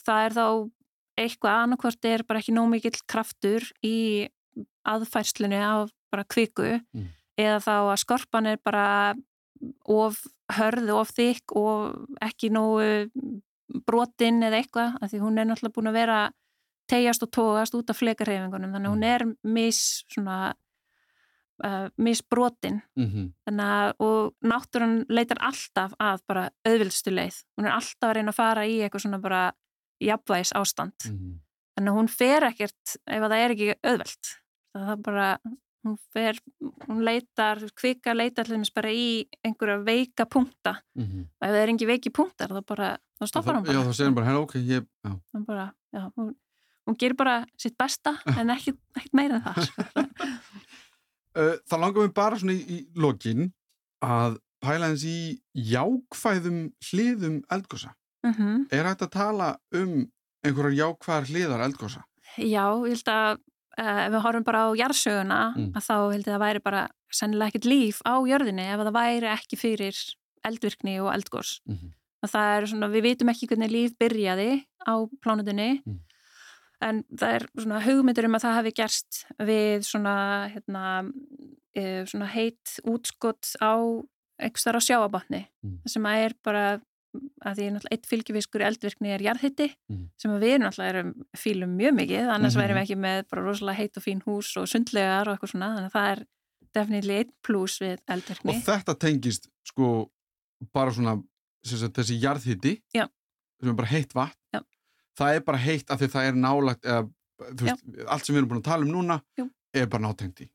Það 0.06 0.26
er 0.26 0.32
þá 0.32 0.70
eitthvað 1.18 1.62
annarkvort 1.62 2.04
er 2.04 2.22
bara 2.28 2.38
ekki 2.40 2.52
nóg 2.52 2.68
mikill 2.70 3.00
kraftur 3.08 3.62
í 3.82 4.28
aðfærslunni 4.86 5.56
af 5.62 5.90
bara 6.12 6.24
kviku 6.24 6.80
Mm. 6.94 7.08
eða 7.38 7.58
þá 7.60 7.74
að 7.92 7.98
skorpan 8.04 8.46
er 8.46 8.58
bara 8.64 9.14
of 9.86 10.26
hörð 10.52 10.90
og 10.92 11.00
of 11.00 11.10
þykk 11.16 11.56
og 11.56 12.06
ekki 12.22 12.50
nógu 12.50 13.10
brotin 13.86 14.42
eða 14.46 14.60
eitthvað 14.60 14.98
af 15.00 15.10
því 15.10 15.22
hún 15.22 15.38
er 15.38 15.48
náttúrulega 15.48 15.76
búin 15.76 15.90
að 15.90 15.98
vera 15.98 16.20
tegjast 16.90 17.24
og 17.26 17.32
tógast 17.34 17.74
út 17.74 17.90
af 17.90 17.98
flekarhefingunum 17.98 18.76
þannig 18.76 18.88
að 18.90 18.94
hún 18.94 19.06
er 19.06 19.24
mis 19.42 19.80
svona 20.12 20.54
uh, 21.64 21.88
misbrotin. 21.96 22.80
Mm 22.98 23.32
þannig 23.46 23.66
að 23.66 23.92
og 24.06 24.32
náttúran 24.42 24.96
leitar 25.08 25.40
alltaf 25.40 25.94
að 25.98 26.22
bara 26.28 26.48
auðvilstu 26.66 27.14
leið. 27.14 27.42
Hún 27.56 27.68
er 27.68 27.76
alltaf 27.76 28.10
að 28.10 28.16
reyna 28.18 28.34
að 28.34 28.40
fara 28.40 28.66
í 28.66 28.80
eitthvað 28.80 29.06
svona 29.06 29.22
bara 29.22 29.42
jafnvægis 30.02 30.52
ástand. 30.52 30.98
-hmm. 31.06 31.38
þannig 31.76 31.92
að 31.92 31.98
hún 31.98 32.08
fer 32.08 32.42
ekkert 32.44 32.96
ef 33.06 33.22
að 33.22 33.30
það 33.30 33.44
er 33.44 33.54
ekki 33.54 33.74
auðvelt. 33.82 34.34
Það 34.76 34.90
er 34.92 35.02
bara 35.02 35.38
hún 35.86 35.96
fer, 36.12 36.38
hún 36.88 37.04
leitar 37.04 37.62
kvika 37.78 38.14
leitar 38.14 38.48
þess 38.50 38.74
bara 38.74 38.90
í 38.90 39.26
einhverja 39.44 39.78
veika 39.86 40.26
punkta. 40.26 40.80
Mm 40.98 41.26
og 41.26 41.46
ef 41.46 41.52
það 41.54 41.62
er 41.62 41.72
ekki 41.74 41.86
veiki 41.86 42.10
punktar 42.10 42.54
þá 42.56 42.62
bara, 42.66 42.96
þá 43.20 43.26
stoppar 43.30 43.54
hún 43.58 43.64
Já, 43.66 43.72
bara 43.72 43.84
þá 43.86 43.92
segir 43.96 44.06
hann 44.10 44.14
bara, 44.18 44.38
ok, 44.40 44.54
ég, 44.60 44.86
já 45.04 45.12
hún 45.34 45.44
bara, 45.46 45.66
já, 45.94 46.02
hún, 46.16 46.34
hún 46.86 46.96
gerir 47.00 47.16
bara 47.16 47.36
sitt 47.58 47.76
besta 47.78 48.16
en 48.36 48.50
ekki, 48.50 48.74
ekki 48.96 49.12
meira 49.16 49.40
en 49.40 49.42
það. 49.46 49.56
Uh, 51.36 51.58
Það 51.68 51.80
langar 51.82 52.06
mér 52.06 52.12
bara 52.16 52.36
svona 52.40 52.54
í, 52.56 52.62
í 52.64 52.76
lokin 52.96 53.50
að 54.00 54.38
pæla 54.64 54.86
eins 54.88 55.02
í 55.04 55.16
jákvæðum 55.52 56.60
hliðum 56.88 57.42
eldgósa. 57.52 57.90
mm 58.24 58.68
Er 58.72 58.88
hægt 58.88 59.02
að 59.04 59.10
tala 59.12 59.48
um 59.76 60.06
einhverjar 60.42 60.78
jákvæðar 60.78 61.28
hliðar 61.28 61.64
eldgósa? 61.66 62.06
Já, 62.40 62.64
ég 62.88 62.96
held 62.96 63.10
að 63.12 63.36
uh, 63.36 64.00
ef 64.06 64.14
við 64.14 64.24
horfum 64.24 64.46
bara 64.48 64.64
á 64.64 64.68
jarðsöguna 64.80 65.40
Mm. 65.56 65.68
að 65.76 65.84
þá 65.84 65.94
held 66.12 66.24
ég 66.24 66.32
að 66.32 66.32
það 66.32 66.44
væri 66.46 66.64
bara 66.64 66.82
sennilega 67.12 67.48
ekkert 67.52 67.68
líf 67.68 68.00
á 68.08 68.14
jörðinni 68.32 68.66
ef 68.72 68.80
að 68.80 68.88
það 68.88 68.96
væri 68.96 69.30
ekki 69.36 69.56
fyrir 69.60 70.00
eldvirkni 70.44 70.96
og 71.04 71.12
eldgós. 71.12 71.60
Mm 71.68 71.76
-hmm. 71.76 71.92
Að 72.26 72.32
það 72.34 72.50
er 72.56 72.66
svona, 72.72 72.88
við 72.92 73.06
vitum 73.10 73.30
ekki 73.32 73.48
hvernig 73.50 73.72
líf 73.72 73.94
byrjaði 74.00 74.50
á 74.86 74.94
plánutinni 75.24 75.70
Mm. 75.86 76.00
en 76.82 77.04
það 77.16 77.34
er 77.38 77.46
svona 77.56 77.80
hugmyndur 77.86 78.26
um 78.28 78.34
að 78.36 78.44
það 78.44 78.58
hafi 78.58 78.72
gerst 78.76 79.22
við 79.40 79.86
svona, 79.88 80.16
hérna, 80.52 80.82
e, 81.74 82.04
svona 82.04 82.26
heit 82.34 82.76
útskott 82.84 83.54
á 83.64 83.72
einhvers 84.38 84.66
þar 84.66 84.76
á 84.76 84.82
sjáabatni 84.84 85.46
Mm. 85.64 85.80
sem 85.88 86.02
að 86.04 86.24
er 86.26 86.34
bara 86.44 86.80
að 87.46 87.56
því 87.56 87.66
náttúrulega 87.72 87.94
eitt 87.96 88.06
fylgifiskur 88.10 88.60
í 88.60 88.66
eldvirkni 88.68 89.08
er 89.14 89.22
jarðhitti 89.24 89.70
Mm. 89.88 90.08
sem 90.20 90.30
við 90.36 90.58
náttúrulega 90.60 90.92
erum 90.92 91.12
fílum 91.34 91.72
mjög 91.78 91.94
mikið 91.96 92.28
annars 92.28 92.54
Mhm. 92.54 92.60
værum 92.60 92.76
við 92.76 92.84
ekki 92.84 92.98
með 93.00 93.28
bara 93.30 93.42
rosalega 93.42 93.76
heit 93.80 93.96
og 93.96 94.02
fín 94.04 94.20
hús 94.26 94.56
og 94.60 94.68
sundlegar 94.68 95.26
og 95.28 95.38
eitthvað 95.38 95.52
svona 95.54 95.70
þannig 95.76 95.90
að 95.90 95.96
það 95.96 96.12
er 96.12 96.26
definitely 96.74 97.14
eitt 97.16 97.32
pluss 97.42 97.78
við 97.80 97.98
eldvirkni 98.06 98.52
Og 98.52 98.62
þetta 98.68 98.94
tengist, 98.98 99.48
sko, 99.64 100.10
bara 100.74 100.90
svona, 100.90 101.22
sagt, 101.66 101.94
þessi 101.98 102.20
jarðhiti, 102.22 102.80
sem 102.94 103.68
er 103.68 103.74
bara 103.74 103.88
heitt 103.88 104.12
vatn, 104.14 104.38
Já. 104.54 104.60
það 105.18 105.34
er 105.36 105.40
bara 105.40 105.58
heitt 105.58 105.90
af 105.90 106.00
því 106.00 106.08
það 106.12 106.28
er 106.28 106.32
nálagt, 106.34 106.84
eða, 106.84 107.10
veist, 107.60 107.84
allt 108.08 108.24
sem 108.24 108.34
við 108.34 108.38
erum 108.42 108.48
búin 108.48 108.60
að 108.62 108.68
tala 108.70 108.82
um 108.84 108.92
núna 108.92 109.20
Jú. 109.38 109.50
er 109.74 109.86
bara 109.86 110.02
nátengt 110.06 110.40
í. 110.40 110.48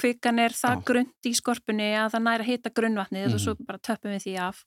kvikan 0.00 0.38
er 0.38 0.50
það 0.50 0.76
Já. 0.78 0.84
grund 0.84 1.26
í 1.26 1.34
skorpunni 1.34 1.90
að 1.98 2.10
það 2.14 2.22
næra 2.28 2.44
hita 2.44 2.70
grunnvatnið 2.70 3.26
Mhm. 3.26 3.34
og 3.34 3.40
svo 3.40 3.54
bara 3.66 3.78
töppum 3.78 4.10
við 4.14 4.22
því 4.26 4.38
af 4.40 4.62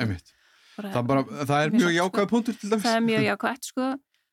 bara, 0.78 0.92
Það, 0.94 1.08
bara, 1.08 1.24
það 1.24 1.66
er 1.66 1.70
mjög 1.72 1.90
sko. 1.90 1.98
jákvæða 1.98 2.30
punktur 2.30 2.54
til 2.60 2.70
dæmis. 2.70 2.84
það 2.84 2.96
er 2.98 3.02
mjög 3.02 3.24
jákvæmt 3.28 3.64
sko 3.66 3.86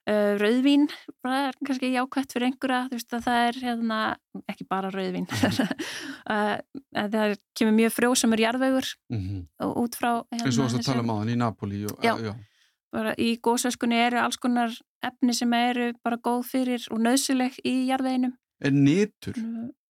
Uh, 0.05 0.34
rauðvín 0.36 0.82
er 1.24 1.55
kannski 1.64 1.88
jákvæmt 1.94 2.34
fyrir 2.34 2.50
einhverja 2.50 2.80
þú 2.90 2.96
veist 2.98 3.14
að 3.16 3.22
það 3.24 3.44
er 3.44 3.59
hérna 3.62 4.00
ekki 4.52 4.66
bara 4.68 4.90
rauðvín 4.92 5.24
uh, 5.32 6.59
það 6.92 7.32
kemur 7.57 7.72
mjög 7.78 7.94
frjósamur 7.94 8.42
jarðvegur 8.42 8.90
mm 9.09 9.22
-hmm. 9.22 9.70
út 9.80 9.96
frá 9.96 10.11
hérna, 10.28 10.42
eins 10.44 10.59
og 10.59 10.68
þess 10.68 10.82
að 10.82 10.90
tala 10.90 11.05
um 11.07 11.09
á 11.09 11.16
þann 11.22 11.32
í 11.32 11.38
Napoli 11.40 11.80
og, 11.88 11.96
já, 12.05 12.12
já. 12.20 12.34
bara 12.92 13.14
í 13.16 13.30
góðsöskunni 13.40 13.96
eru 13.96 14.20
alls 14.20 14.36
konar 14.36 14.76
efni 15.00 15.32
sem 15.32 15.57
eru 15.57 15.94
bara 16.05 16.20
góð 16.20 16.44
fyrir 16.52 16.84
og 16.90 17.00
nöðsileg 17.00 17.57
í 17.64 17.88
jarðveginum 17.88 18.36
Er 18.61 18.72
nýtur? 18.72 19.40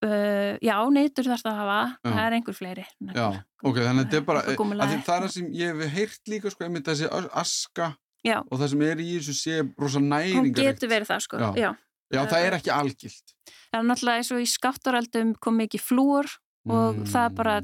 Uh, 0.04 0.54
já, 0.62 0.78
nýtur 0.94 1.26
þarf 1.26 1.42
það 1.42 1.50
að 1.50 1.58
hafa 1.58 1.82
já. 1.90 2.10
það 2.14 2.22
er 2.26 2.38
einhver 2.38 2.54
fleiri 2.54 2.86
Já, 3.14 3.26
ok, 3.62 3.76
þannig 3.82 3.98
að 3.98 4.06
þetta 4.06 4.16
er 4.16 4.24
bara 4.30 4.40
það 4.46 4.94
er 4.94 5.04
það 5.10 5.28
sem 5.28 5.52
ég 5.52 5.74
hef 5.74 5.92
heirt 5.98 6.28
líka 6.28 6.50
sko, 6.54 6.64
einmitt 6.64 6.86
þessi 6.86 7.10
aska 7.34 7.96
Já. 8.24 8.38
og 8.40 8.56
það 8.56 8.68
sem 8.72 8.84
er 8.86 9.04
í 9.04 9.08
þessu 9.18 9.36
sé 9.36 9.60
rosa 9.76 10.00
næringar 10.00 10.40
hún 10.40 10.54
getur 10.56 10.92
verið 10.92 11.10
það 11.12 11.24
sko 11.26 11.40
já, 11.42 11.48
já. 11.60 11.70
já 12.16 12.20
það 12.24 12.48
er 12.48 12.58
ekki 12.58 12.74
algilt 12.74 13.34
það 13.44 13.80
er 13.80 13.88
náttúrulega 13.90 14.22
eins 14.22 14.34
og 14.34 14.44
í 14.44 14.50
skáttaraldum 14.50 15.34
kom 15.44 15.64
ekki 15.64 15.80
flúor 15.82 16.30
og 16.64 17.00
mm. 17.00 17.08
það 17.12 17.34
bara 17.40 17.56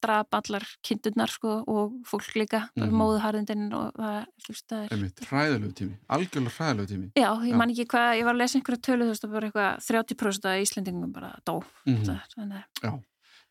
draf 0.00 0.36
allar 0.36 0.64
kindurnar 0.84 1.32
sko 1.32 1.54
og 1.68 1.94
fólk 2.08 2.34
líka 2.36 2.62
mm. 2.76 2.90
móðuharðindinn 3.00 3.68
og 3.76 3.96
það, 3.96 4.26
það 4.68 4.82
er 4.96 5.28
hræðilegu 5.28 5.72
tími, 5.78 5.94
algjörlega 6.16 6.56
hræðilegu 6.56 6.90
tími 6.90 7.08
já, 7.16 7.30
ég 7.48 7.56
man 7.60 7.72
ekki 7.72 7.88
hvað, 7.92 8.10
ég 8.20 8.28
var 8.28 8.36
að 8.36 8.42
lesa 8.42 8.60
einhverju 8.60 8.82
tölu 8.84 9.06
þú 9.06 9.14
veist, 9.14 9.24
það 9.24 9.36
var 9.36 9.48
eitthvað 9.48 9.86
30% 9.88 10.50
af 10.50 10.64
Íslendingum 10.66 11.14
bara 11.16 11.32
dó 11.48 11.54
mm. 11.60 12.02
það, 12.08 12.20
þannig 12.36 12.60
að 12.60 13.00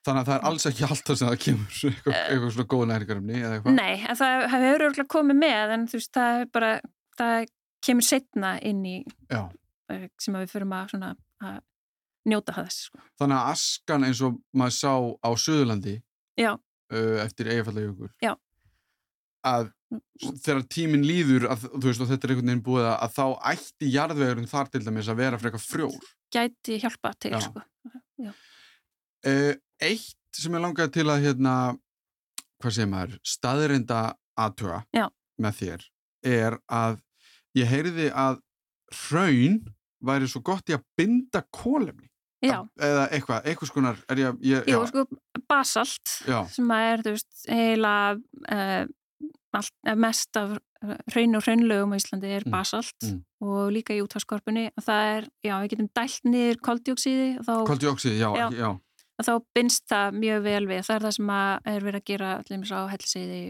Þannig 0.07 0.21
að 0.21 0.29
það 0.29 0.35
er 0.37 0.45
alls 0.47 0.65
ekki 0.69 0.85
alltaf 0.87 1.17
sem 1.19 1.27
það 1.27 1.39
kemur 1.43 1.79
eitthvað, 1.89 2.13
uh, 2.13 2.19
eitthvað 2.31 2.51
svona 2.55 2.69
góð 2.73 2.83
næringarumni 2.89 3.39
eða 3.39 3.55
eitthvað? 3.57 3.79
Nei, 3.79 3.95
en 3.99 4.19
það 4.19 4.43
hefur 4.53 4.85
örgulega 4.85 5.13
komið 5.15 5.39
með 5.41 5.73
en 5.75 5.87
þú 5.91 5.99
veist, 5.99 6.11
það 6.15 6.43
er 6.43 6.51
bara, 6.55 6.69
það 7.19 7.49
kemur 7.87 8.07
setna 8.07 8.53
inn 8.69 8.85
í 8.87 8.97
Já. 9.27 9.41
Eh, 9.89 10.05
sem 10.21 10.37
við 10.37 10.53
förum 10.53 10.75
að, 10.77 10.93
svona, 10.93 11.09
að 11.43 11.59
njóta 12.29 12.55
þess. 12.55 12.85
Sko. 12.89 13.01
Þannig 13.21 13.39
að 13.39 13.51
askan 13.55 14.07
eins 14.07 14.21
og 14.25 14.37
maður 14.61 14.75
sá 14.77 14.93
á 15.25 15.29
Suðurlandi 15.43 15.95
uh, 15.97 17.17
eftir 17.23 17.51
eigafællajökur 17.55 18.11
Já. 18.23 18.33
að 19.49 19.71
þegar 20.43 20.65
tíminn 20.69 21.05
líður 21.07 21.47
að, 21.49 21.65
veist, 21.81 22.03
og 22.03 22.11
þetta 22.11 22.27
er 22.27 22.33
einhvern 22.35 22.51
veginn 22.51 22.65
búið 22.65 22.85
að, 22.85 22.97
að 23.05 23.15
þá 23.15 23.25
ætti 23.53 23.89
jarðvegurinn 23.95 24.51
þar 24.51 24.69
til 24.73 24.83
dæmis 24.85 25.09
að 25.09 25.23
vera 25.23 25.39
frekar 25.41 25.63
frjór. 25.63 26.11
Gæti 26.29 26.77
hjálpa 26.83 27.15
til, 27.17 27.33
Já. 27.33 27.41
sko. 27.47 27.65
Já. 28.19 28.31
Uh, 29.27 29.55
eitt 29.82 30.39
sem 30.39 30.53
ég 30.53 30.63
langaði 30.63 30.93
til 30.99 31.07
að 31.09 31.23
hérna, 31.25 31.53
hvað 32.59 32.75
segir 32.75 32.91
maður, 32.91 33.17
staðrinda 33.25 34.01
aðtuga 34.39 34.84
með 35.39 35.57
þér 35.61 35.88
er 36.30 36.59
að 36.67 36.99
ég 37.57 37.69
heyriði 37.69 38.09
að 38.11 38.39
hraun 39.07 39.59
væri 40.05 40.30
svo 40.30 40.41
gott 40.45 40.69
í 40.71 40.75
að 40.75 40.86
binda 40.99 41.43
kólefni 41.55 42.07
Já. 42.39 42.61
eða 42.80 43.09
eitthvað, 43.11 43.47
eitthvað 43.51 43.69
skonar 43.71 43.97
ég, 44.15 44.38
ég, 44.47 44.69
Jú, 44.71 44.80
sko, 44.88 45.03
basalt 45.49 46.13
já. 46.23 46.39
sem 46.53 46.71
er, 46.71 47.03
þú 47.03 47.15
veist, 47.17 47.30
heila 47.51 47.95
uh, 48.15 48.84
allt, 49.59 49.73
eh, 49.84 49.97
mest 49.99 50.39
af 50.39 50.53
hraun 51.11 51.36
og 51.36 51.43
hraunlögum 51.43 51.95
á 51.95 51.99
Íslandi 51.99 52.32
er 52.32 52.45
mm. 52.47 52.53
basalt 52.53 52.95
mm. 53.03 53.17
og 53.43 53.73
líka 53.75 53.97
í 53.97 53.99
útvarskorpunni 54.05 54.69
og 54.71 54.86
það 54.86 55.09
er, 55.17 55.27
já, 55.43 55.53
við 55.57 55.73
getum 55.73 55.89
dælt 55.99 56.30
niður 56.32 56.61
koldjóksíði 56.69 57.27
Koldjóksíði, 57.67 58.21
já, 58.21 58.30
já, 58.39 58.47
já 58.55 58.69
þá 59.28 59.34
binst 59.57 59.86
það 59.91 60.17
mjög 60.24 60.41
vel 60.45 60.63
við 60.70 60.82
það 60.88 60.95
er 60.95 61.05
það 61.05 61.15
sem 61.17 61.32
er 61.74 61.86
verið 61.86 61.99
að 61.99 62.09
gera 62.09 62.32
allir 62.39 62.72
á 62.72 62.82
helseiði 62.93 63.41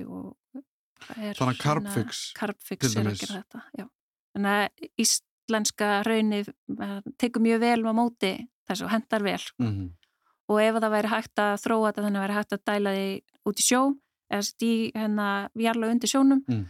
þannig 1.09 1.53
að 1.53 1.61
Carbfix 1.63 2.22
Carbfix 2.38 2.95
er 2.95 3.09
að 3.09 3.22
gera 3.22 3.39
þetta 3.39 3.63
já. 3.78 3.86
þannig 4.34 4.57
að 4.57 4.89
íslenska 5.05 5.91
raunir 6.07 6.51
tekur 7.22 7.45
mjög 7.45 7.63
vel 7.63 7.80
á 7.86 7.93
móti 7.95 8.34
þess 8.70 8.86
að 8.86 8.93
hendar 8.95 9.26
vel 9.26 9.41
mm 9.59 9.70
-hmm. 9.70 9.88
og 10.49 10.61
ef 10.63 10.80
það 10.80 10.95
væri 10.95 11.13
hægt 11.13 11.39
að 11.45 11.55
þróa 11.63 11.88
þetta 11.88 12.05
þannig 12.05 12.20
að 12.20 12.26
væri 12.28 12.38
hægt 12.39 12.53
að 12.53 12.65
dæla 12.72 12.95
því 12.97 13.07
út 13.49 13.59
í 13.59 13.65
sjó 13.65 13.82
eða 14.30 14.45
stí 14.45 14.74
hérna 14.95 15.49
vjarla 15.57 15.89
undir 15.89 16.09
sjónum 16.09 16.43
mm. 16.47 16.65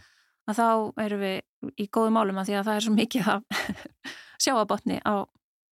að 0.48 0.60
þá 0.60 0.68
erum 1.04 1.20
við 1.20 1.42
í 1.76 1.88
góðu 1.92 2.12
málum 2.14 2.40
að 2.40 2.48
því 2.48 2.54
að 2.56 2.64
það 2.68 2.76
er 2.76 2.86
svo 2.86 2.94
mikið 2.94 3.28
af 3.28 3.42
sjáabotni 4.44 5.00
á 5.04 5.14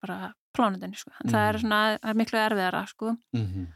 bara 0.03 0.35
plánundinni 0.57 0.97
sko. 0.97 1.11
mm 1.11 1.17
-hmm. 1.21 1.33
það 1.33 1.49
er 1.49 1.55
mhm. 1.55 1.61
svona, 1.61 1.99
það 1.99 2.11
er 2.11 2.21
miklu 2.21 2.39
erfiðara 2.39 2.87
sko. 2.87 3.17
mm 3.33 3.47
-hmm. 3.47 3.67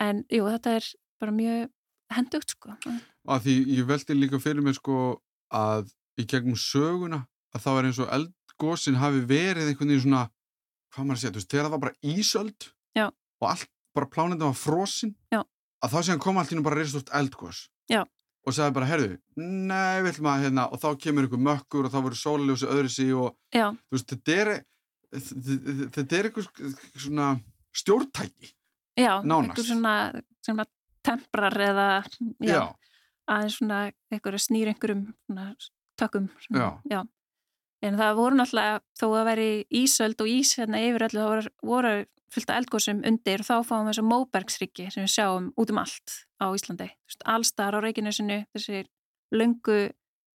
en 0.00 0.24
jú, 0.30 0.44
þetta 0.44 0.70
er 0.76 0.84
bara 1.20 1.32
mjög 1.32 1.70
hendugt 2.10 2.50
sko. 2.50 2.76
og 3.24 3.42
því 3.42 3.54
ég 3.78 3.86
veldi 3.86 4.14
líka 4.14 4.38
fyrir 4.40 4.62
mig 4.62 4.74
sko 4.74 5.22
að 5.52 5.90
í 6.20 6.26
gegnum 6.26 6.56
söguna 6.56 7.26
að 7.54 7.62
það 7.64 7.74
var 7.74 7.84
eins 7.84 7.98
og 7.98 8.12
eldgósin 8.16 9.00
hafi 9.00 9.20
verið 9.26 9.68
einhvern 9.68 9.88
veginn 9.88 10.06
svona 10.06 10.30
hvað 10.94 11.06
maður 11.06 11.22
sé, 11.22 11.30
þú 11.30 11.40
veist, 11.40 11.50
þegar 11.50 11.66
það 11.66 11.74
var 11.74 11.82
bara 11.84 11.98
ísöld 12.02 12.70
Já. 12.98 13.06
og 13.40 13.46
allt, 13.50 13.68
bara 13.94 14.10
plánundin 14.14 14.48
var 14.50 14.58
frosin 14.58 15.12
Já. 15.32 15.42
að 15.82 15.92
þá 15.92 15.98
séðan 16.00 16.24
kom 16.24 16.40
allt 16.40 16.54
ínum 16.54 16.66
bara 16.66 16.80
reysast 16.80 17.12
eldgós 17.14 17.68
Já. 17.90 18.02
og 18.46 18.56
sagði 18.56 18.76
bara, 18.78 18.90
herðu, 18.90 19.18
nei, 19.36 20.02
vill 20.06 20.24
maður 20.26 20.46
hérna, 20.48 20.66
og 20.70 20.82
þá 20.82 20.88
kemur 21.04 21.28
ykkur 21.28 21.44
mökkur 21.46 21.86
og 21.86 21.94
þá 21.94 22.00
voru 22.00 22.18
sólaljósi 22.18 22.70
öðru 22.70 22.92
sí 22.92 23.08
og 23.14 23.36
þú 23.54 23.94
veist, 23.94 24.10
þetta 24.10 24.38
er 24.42 24.52
þetta 25.10 26.18
er 26.18 26.28
eitthvað 26.28 26.74
svona 26.94 27.30
stjórntæki 27.76 28.52
já, 28.98 29.14
eitthvað 29.20 29.66
svona, 29.66 29.94
svona 30.44 30.66
temprar 31.06 31.56
eða 31.64 31.88
já, 32.40 32.52
já. 32.52 32.62
aðeins 33.30 33.58
svona 33.58 33.80
eitthvað 34.12 34.38
snýr 34.42 34.72
einhverjum 34.72 35.08
tökum 36.00 36.28
já. 36.50 37.02
en 37.82 38.00
það 38.00 38.16
voru 38.20 38.40
náttúrulega 38.40 38.80
þó 39.00 39.06
að 39.10 39.28
veri 39.32 39.50
ísöld 39.82 40.22
og 40.22 40.30
ís 40.30 40.54
hérna 40.60 40.82
yfir 40.86 41.08
öllu 41.08 41.20
þá 41.20 41.30
voru, 41.32 41.54
voru 41.72 41.94
fylgta 42.30 42.56
eldgóðsum 42.60 43.02
undir 43.06 43.42
og 43.42 43.48
þá 43.48 43.54
fáum 43.66 43.86
við 43.86 43.94
þessu 43.94 44.06
móbergsriki 44.06 44.90
sem 44.92 45.04
við 45.04 45.14
sjáum 45.16 45.50
út 45.58 45.72
um 45.72 45.80
allt 45.82 46.18
á 46.38 46.46
Íslandi 46.54 46.90
allstar 47.26 47.74
á 47.74 47.78
Reykjanesinu 47.82 48.44
þessi 48.54 48.84
löngu 49.34 49.80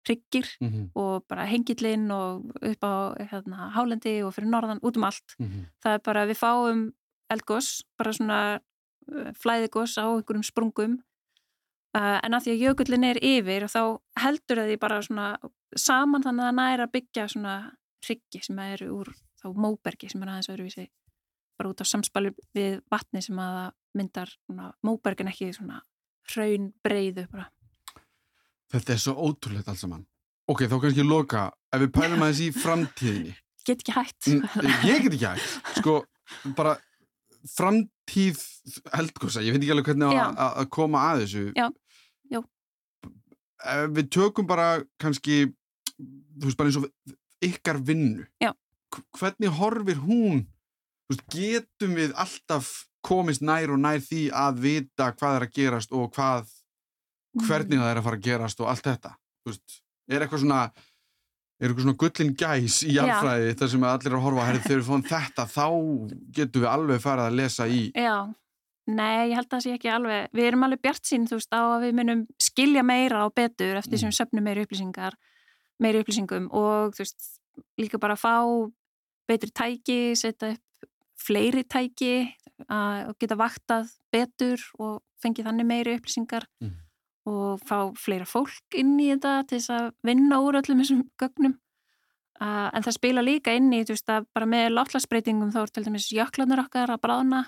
hryggir 0.03 0.47
mm 0.59 0.69
-hmm. 0.69 0.89
og 0.95 1.23
bara 1.27 1.45
hengillinn 1.45 2.11
og 2.11 2.45
upp 2.61 2.83
á 2.83 2.93
hérna, 3.31 3.71
hálendi 3.75 4.23
og 4.23 4.33
fyrir 4.33 4.49
norðan 4.49 4.83
út 4.83 4.97
um 4.97 5.03
allt. 5.03 5.35
Mm 5.39 5.47
-hmm. 5.47 5.65
Það 5.83 5.93
er 5.93 5.99
bara 6.03 6.25
við 6.25 6.37
fáum 6.37 6.93
eldgós, 7.29 7.83
bara 7.97 8.13
svona 8.13 8.59
flæðigós 9.43 9.97
á 9.99 10.05
einhverjum 10.07 10.43
sprungum 10.43 10.97
uh, 11.97 12.19
en 12.23 12.35
að 12.35 12.45
því 12.45 12.53
að 12.53 12.63
jökullin 12.63 13.07
er 13.07 13.19
yfir 13.21 13.65
og 13.67 13.71
þá 13.73 13.83
heldur 14.23 14.61
það 14.61 14.69
því 14.71 14.79
bara 14.81 15.01
svona 15.05 15.27
saman 15.75 16.25
þannig 16.25 16.49
að 16.49 16.59
næra 16.59 16.89
byggja 16.93 17.27
svona 17.33 17.55
hryggi 18.03 18.43
sem 18.43 18.59
eru 18.59 18.91
úr 18.99 19.13
þá 19.41 19.47
móbergi 19.55 20.11
sem 20.11 20.23
er 20.23 20.33
aðeins 20.33 20.51
öðruvísi 20.53 20.85
bara 21.59 21.71
út 21.71 21.83
á 21.83 21.85
samspali 21.85 22.33
við 22.55 22.79
vatni 22.91 23.21
sem 23.21 23.39
að 23.39 23.73
myndar 23.97 24.31
svona, 24.45 24.71
móbergin 24.85 25.29
ekki 25.31 25.51
svona 25.53 25.81
hraun 26.31 26.71
breyðu 26.85 27.27
bara 27.31 27.49
Þetta 28.73 28.95
er 28.95 29.01
svo 29.01 29.13
ótrúlegt 29.27 29.69
alls 29.69 29.83
saman. 29.85 30.05
Ok, 30.49 30.65
þá 30.67 30.75
kannski 30.81 31.05
loka, 31.05 31.45
ef 31.71 31.83
við 31.85 31.91
pælum 31.95 32.23
aðeins 32.25 32.41
í 32.43 32.49
framtíðinni. 32.55 33.35
Get 33.63 33.83
ekki 33.83 33.93
hægt. 33.95 34.27
Ég 34.83 35.05
get 35.05 35.13
ekki 35.13 35.27
hægt. 35.29 35.53
Sko, 35.77 35.99
bara 36.57 36.73
framtíð 37.53 38.41
heldkosa, 38.95 39.43
ég 39.45 39.55
veit 39.55 39.61
ekki 39.61 39.75
alveg 39.75 39.91
hvernig 39.91 40.17
að 40.17 40.69
koma 40.73 41.03
að 41.11 41.23
þessu. 41.23 41.43
Já, 41.55 41.67
já. 42.33 42.41
Við 43.95 44.09
tökum 44.17 44.49
bara 44.49 44.67
kannski, 44.99 45.37
þú 45.95 46.49
veist, 46.49 46.59
bara 46.59 46.71
eins 46.71 46.81
og 46.81 46.89
ykkar 47.43 47.79
vinnu. 47.87 48.25
Já. 48.43 48.51
Hvernig 49.19 49.55
horfir 49.59 50.01
hún, 50.03 50.43
þú 51.05 51.15
veist, 51.15 51.23
getum 51.37 51.95
við 52.01 52.17
alltaf 52.19 52.73
komist 53.03 53.43
nær 53.43 53.71
og 53.75 53.79
nær 53.83 54.03
því 54.03 54.25
að 54.35 54.59
vita 54.63 55.11
hvað 55.15 55.39
er 55.39 55.47
að 55.47 55.55
gerast 55.55 55.95
og 55.95 56.11
hvað 56.15 56.51
hvernig 57.41 57.81
það 57.81 57.89
er 57.91 57.99
að 57.99 58.07
fara 58.07 58.19
að 58.19 58.27
gerast 58.27 58.61
og 58.61 58.69
allt 58.69 58.87
þetta 58.87 59.15
veist, 59.47 59.79
er 60.09 60.23
eitthvað 60.23 60.43
svona 60.43 60.61
er 61.63 61.71
eitthvað 61.71 61.85
svona 61.85 61.99
gullin 62.03 62.31
gæs 62.37 62.77
í 62.85 62.95
alfræði 63.01 63.57
þar 63.59 63.71
sem 63.73 63.85
allir 63.87 64.11
er 64.11 64.17
að 64.17 64.23
horfa 64.27 64.47
þegar 64.53 64.79
við 64.79 64.87
fóðum 64.87 65.05
þetta 65.09 65.45
þá 65.53 65.67
getum 66.37 66.63
við 66.63 66.71
alveg 66.71 67.03
farið 67.03 67.29
að 67.29 67.37
lesa 67.39 67.67
í. 67.69 67.83
Já, 67.95 68.17
nei, 68.89 69.29
ég 69.31 69.35
held 69.37 69.47
að 69.47 69.53
það 69.55 69.63
sé 69.65 69.75
ekki 69.77 69.93
alveg 69.93 70.35
við 70.35 70.49
erum 70.49 70.67
alveg 70.67 70.83
bjart 70.83 71.09
sín, 71.09 71.27
þú 71.29 71.39
veist, 71.39 71.55
á 71.55 71.61
að 71.61 71.85
við 71.85 71.95
munum 71.99 72.25
skilja 72.41 72.83
meira 72.87 73.23
og 73.27 73.35
betur 73.37 73.79
eftir 73.79 74.01
sem 74.01 74.11
mm. 74.11 74.17
söpnum 74.19 74.47
meiri 74.49 74.67
upplýsingar 74.67 75.17
meiri 75.83 76.03
upplýsingum 76.03 76.51
og 76.53 76.93
þú 76.97 77.05
veist, 77.05 77.31
líka 77.79 77.99
bara 78.01 78.17
að 78.17 78.23
fá 78.25 78.35
betri 79.29 79.53
tæki, 79.55 79.99
setja 80.19 80.53
upp 80.53 80.89
fleiri 81.23 81.63
tæki 81.63 82.15
að 82.67 83.13
geta 83.21 83.39
vaktað 83.39 83.93
betur 84.11 84.61
og 84.83 84.99
fengið 85.23 85.47
þannig 85.47 85.69
meiri 85.69 85.95
upplýsingar. 85.95 86.49
Mm 86.59 86.82
og 87.29 87.61
fá 87.63 87.77
fleira 87.99 88.27
fólk 88.27 88.77
inn 88.77 88.95
í 88.99 89.09
þetta 89.13 89.35
til 89.47 89.59
þess 89.59 89.73
að 89.73 89.89
vinna 90.07 90.39
úr 90.43 90.59
öllum 90.59 90.83
þessum 90.83 91.03
gögnum. 91.21 91.57
Uh, 92.41 92.69
en 92.73 92.83
það 92.83 92.97
spila 92.97 93.23
líka 93.23 93.53
inn 93.55 93.69
í 93.71 93.83
veist, 93.87 94.09
bara 94.09 94.47
með 94.49 94.73
látlagsbreytingum 94.73 95.51
þá 95.53 95.59
er 95.63 95.73
til 95.73 95.83
dæmis 95.85 96.09
jöklarnir 96.11 96.63
okkar 96.63 96.91
að 96.91 97.03
bráðna 97.05 97.43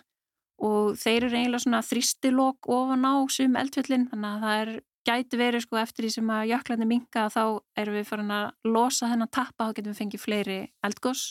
og 0.63 0.93
þeir 1.01 1.25
eru 1.25 1.39
eiginlega 1.39 1.63
svona 1.65 1.81
þrýstilokk 1.83 2.69
ofan 2.71 3.03
á 3.03 3.13
sum 3.33 3.57
eldfjöldin 3.59 4.05
þannig 4.11 4.29
að 4.29 4.45
það 4.45 4.61
er 4.61 4.71
gæti 5.05 5.39
verið 5.41 5.65
sko 5.65 5.79
eftir 5.81 6.05
því 6.05 6.11
sem 6.15 6.29
að 6.37 6.45
jöklarnir 6.53 6.89
minga 6.89 7.25
þá 7.33 7.41
erum 7.81 7.97
við 7.97 8.07
farin 8.07 8.31
að 8.37 8.45
losa 8.69 9.09
þennan 9.11 9.33
tappa 9.33 9.67
þá 9.67 9.75
getum 9.75 9.91
við 9.91 9.99
fengið 9.99 10.23
fleiri 10.23 10.59
eldgós 10.85 11.25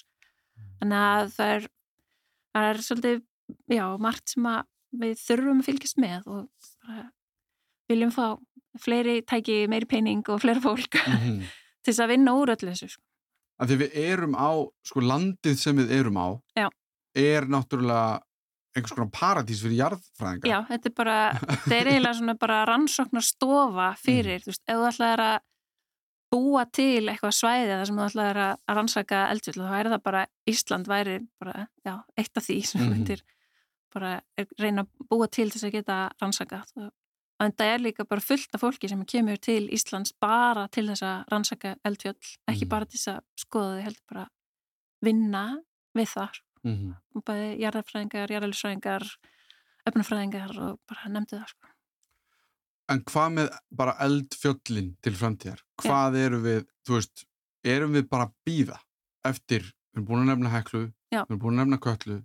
þannig 0.83 1.07
að 1.07 1.33
það 1.39 1.55
er 1.55 1.71
það 2.55 2.69
er 2.71 2.81
svolítið, 2.87 3.25
já, 3.75 3.85
margt 4.03 4.35
sem 4.35 4.49
við 4.95 5.19
þurfum 5.25 5.63
að 5.63 5.69
fylgjast 5.71 6.01
með 6.03 6.29
og 6.31 6.73
bara 6.85 7.07
viljum 7.91 8.13
fá 8.15 8.27
fleiri 8.81 9.21
tæki, 9.23 9.65
meiri 9.71 9.87
pening 9.87 10.29
og 10.29 10.43
fleira 10.43 10.61
fólk 10.61 10.99
mm 11.07 11.17
-hmm. 11.17 11.41
til 11.83 11.93
þess 11.93 12.05
að 12.05 12.13
vinna 12.15 12.35
úr 12.35 12.55
öllu 12.57 12.71
þessu 12.71 12.89
sko. 12.89 13.03
Af 13.59 13.69
því 13.69 13.77
við 13.85 13.91
erum 13.95 14.35
á, 14.35 14.51
sko 14.83 15.01
landið 15.01 15.57
sem 15.59 15.77
við 15.77 15.91
erum 15.93 16.17
á 16.19 16.29
já. 16.57 16.69
er 17.15 17.47
náttúrulega 17.47 18.21
einhvers 18.75 18.93
konar 18.93 19.11
paradís 19.11 19.63
fyrir 19.63 19.79
jarðfræðingar. 19.79 20.51
Já, 20.51 20.67
þetta 20.69 20.89
er 20.89 20.95
bara, 20.97 21.19
þetta 21.65 21.77
er 21.77 21.87
eiginlega 21.87 22.15
svona 22.19 22.35
bara 22.35 22.65
rannsóknar 22.65 23.23
stofa 23.23 23.95
fyrir, 24.01 24.41
mm. 24.41 24.43
þú 24.43 24.51
veist, 24.51 24.63
ef 24.67 24.81
þú 24.81 24.89
ætlaði 24.89 25.27
að 25.27 25.39
búa 26.35 26.65
til 26.67 27.09
eitthvað 27.09 27.37
svæði 27.39 27.71
þar 27.71 27.87
sem 27.87 28.01
þú 28.01 28.07
ætlaði 28.09 28.45
að 28.45 28.75
rannsaka 28.79 29.21
eldvill 29.31 29.61
þá 29.61 29.77
er 29.79 29.91
það 29.93 30.03
bara, 30.09 30.27
Ísland 30.51 30.91
væri 30.91 31.17
bara, 31.39 31.67
já, 31.87 31.95
eitt 32.19 32.37
af 32.37 32.47
því 32.49 32.59
sem 32.67 32.81
mm 32.81 32.87
-hmm. 32.87 32.93
myndir 32.93 33.23
bara 33.95 34.21
reyna 34.59 34.83
að 34.83 35.09
búa 35.11 35.29
til 35.31 35.51
þess 35.51 35.65
að 35.69 35.75
geta 35.79 35.99
rannsaka 36.21 36.65
en 37.43 37.53
það 37.53 37.73
er 37.73 37.83
líka 37.83 38.07
bara 38.09 38.23
fullt 38.23 38.55
af 38.55 38.63
fólki 38.63 38.89
sem 38.91 39.05
kemur 39.11 39.41
til 39.43 39.67
Íslands 39.75 40.15
bara 40.21 40.69
til 40.69 40.87
þess 40.91 41.03
að 41.03 41.29
rannsaka 41.33 41.77
eldfjöll, 41.85 42.17
ekki 42.47 42.65
mm 42.67 42.75
bara 42.75 42.87
til 42.87 42.99
þess 42.99 43.13
að 43.17 43.21
skoða 43.41 43.77
þau 43.77 43.85
heldur 43.89 44.07
bara 44.13 44.27
vinna 45.05 45.45
við 45.95 46.09
þar 46.15 46.41
mm 46.65 46.75
-hmm. 46.75 46.95
og 47.15 47.25
bæði 47.25 47.51
jarðarfræðingar, 47.61 48.31
jarðarfræðingar 48.31 49.07
öfnafræðingar 49.85 50.59
og 50.59 50.81
bara 50.89 51.09
nefndi 51.09 51.37
það 51.37 51.49
sko 51.49 51.75
En 52.93 53.01
hvað 53.09 53.31
með 53.39 53.55
bara 53.73 53.97
eldfjöllin 54.05 54.91
til 55.01 55.15
framtíðar? 55.17 55.63
Hvað 55.81 56.19
ja. 56.19 56.27
eru 56.27 56.41
við, 56.45 56.67
þú 56.85 56.99
veist, 56.99 57.25
erum 57.65 57.97
við 57.97 58.09
bara 58.11 58.29
að 58.29 58.35
býða 58.45 58.79
eftir, 59.25 59.71
við 59.95 60.01
erum 60.01 60.09
búin 60.11 60.25
að 60.25 60.31
nefna 60.33 60.53
heklu, 60.53 60.83
Já. 61.09 61.23
við 61.23 61.31
erum 61.31 61.41
búin 61.41 61.55
að 61.55 61.63
nefna 61.63 61.81
köllu. 61.87 62.19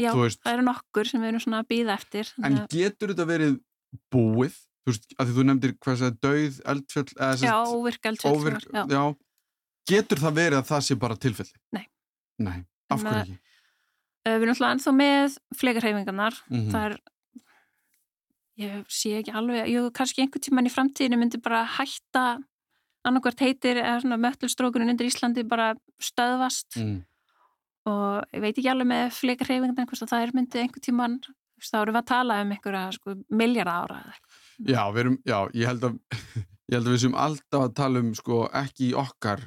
Já, 0.00 0.10
það 0.12 0.52
eru 0.52 0.64
nokkur 0.64 1.08
sem 1.08 1.20
við 1.20 1.28
erum 1.32 1.42
svona 1.44 1.62
að 1.62 1.70
býða 1.72 1.96
eftir. 1.96 2.32
En 2.44 2.58
að... 2.60 2.68
getur 2.72 3.12
þetta 3.12 3.26
verið 3.28 3.56
búið? 4.12 4.56
Þú 4.80 4.92
veist, 4.92 5.06
að 5.16 5.28
því 5.28 5.36
þú 5.36 5.44
nefndir 5.48 5.76
hvað 5.76 6.00
það 6.00 6.10
er 6.10 6.18
döið 6.26 6.58
eldfjöll? 6.72 7.10
Já, 7.42 7.54
óvirk 7.68 8.10
eldfjöll. 8.10 8.32
Óvirk, 8.32 8.66
já. 8.72 8.82
já. 8.90 9.04
Getur 9.90 10.22
það 10.22 10.36
verið 10.40 10.58
að 10.60 10.68
það 10.70 10.84
sé 10.86 10.96
bara 11.00 11.20
tilfelli? 11.20 11.56
Nei. 11.76 11.86
Nei, 12.40 12.58
af 12.88 13.04
hverju 13.04 13.22
ekki? 13.24 13.38
Við 14.30 14.36
erum 14.36 14.52
alltaf 14.52 14.74
ennþá 14.74 14.92
með 14.96 15.36
flegarhefingarnar. 15.56 16.38
Mm 16.48 16.58
-hmm. 16.58 16.70
Það 16.74 16.86
er 16.90 16.98
ég 18.60 18.84
sé 18.92 19.16
ekki 19.20 19.34
alveg, 19.36 19.68
ég 19.72 19.90
kannski 19.96 20.24
einhvern 20.24 20.44
tíman 20.44 20.68
í 20.68 20.72
framtíðinu 20.72 21.18
myndi 21.20 21.40
bara 21.42 21.64
hætta 21.78 22.24
annarkvært 23.06 23.44
heitir 23.44 23.80
möllustrókunum 24.04 24.92
undir 24.92 25.08
Íslandi 25.08 25.46
bara 25.48 25.72
stöðvast 26.02 26.76
mm. 26.80 26.98
og 27.88 28.34
ég 28.36 28.44
veit 28.44 28.58
ekki 28.58 28.72
alveg 28.72 28.90
með 28.90 29.20
einhvers 29.80 30.04
að 30.04 30.12
það 30.12 30.24
er 30.24 30.34
myndið 30.36 30.64
einhvern 30.64 30.84
tíman 30.84 31.16
þá 31.68 31.76
erum 31.82 31.96
við 31.96 32.00
að 32.02 32.10
tala 32.10 32.40
um 32.44 32.54
einhverja 32.54 32.84
sko, 32.96 33.16
miljard 33.28 33.72
ára 33.72 34.00
Já, 34.68 34.82
erum, 35.00 35.16
já, 35.24 35.38
ég 35.56 35.70
held 35.70 35.86
að 35.88 35.96
ég 36.70 36.76
held 36.76 36.86
að 36.86 36.92
við 36.94 37.00
sem 37.04 37.16
alltaf 37.16 37.64
að 37.66 37.72
tala 37.80 38.02
um 38.04 38.12
sko 38.16 38.42
ekki 38.60 38.90
í 38.90 38.98
okkar. 38.98 39.46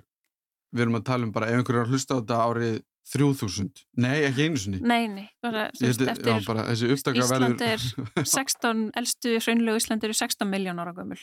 Við 0.74 0.88
erum 0.88 0.98
að 0.98 1.06
tala 1.12 1.28
um 1.28 1.34
bara 1.36 1.52
ef 1.52 1.62
einhverjar 1.62 1.92
hlusta 1.92 2.18
á 2.18 2.20
þetta 2.20 2.40
árið 2.48 2.76
3000, 3.14 3.82
nei 4.00 4.24
ekki 4.24 4.46
einu 4.48 4.60
sinni. 4.62 4.80
Nei, 4.80 5.10
nei, 5.12 5.26
bara, 5.44 5.66
eftir, 5.76 6.08
já, 6.08 6.38
bara 6.48 6.64
Ísland 6.72 7.64
er 7.68 7.82
16 8.24 8.86
elstu 9.00 9.34
hraunlegu 9.44 9.82
Ísland 9.82 10.06
eru 10.08 10.16
16 10.16 10.48
miljón 10.50 10.80
ára 10.80 10.96
gömul. 10.96 11.20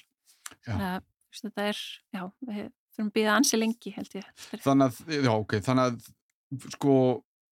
Þannig 0.66 1.40
þetta 1.40 1.66
er 1.70 1.80
já, 2.12 2.22
við 2.44 2.60
fyrir 2.60 3.06
að 3.06 3.12
býða 3.16 3.34
ansi 3.38 3.58
lengi 3.58 3.94
held 3.94 4.16
ég 4.18 4.46
Þannig 4.60 4.90
að, 4.90 5.16
já 5.24 5.32
ok, 5.32 5.56
þannig 5.64 5.88
að 5.88 6.70
sko, 6.74 6.94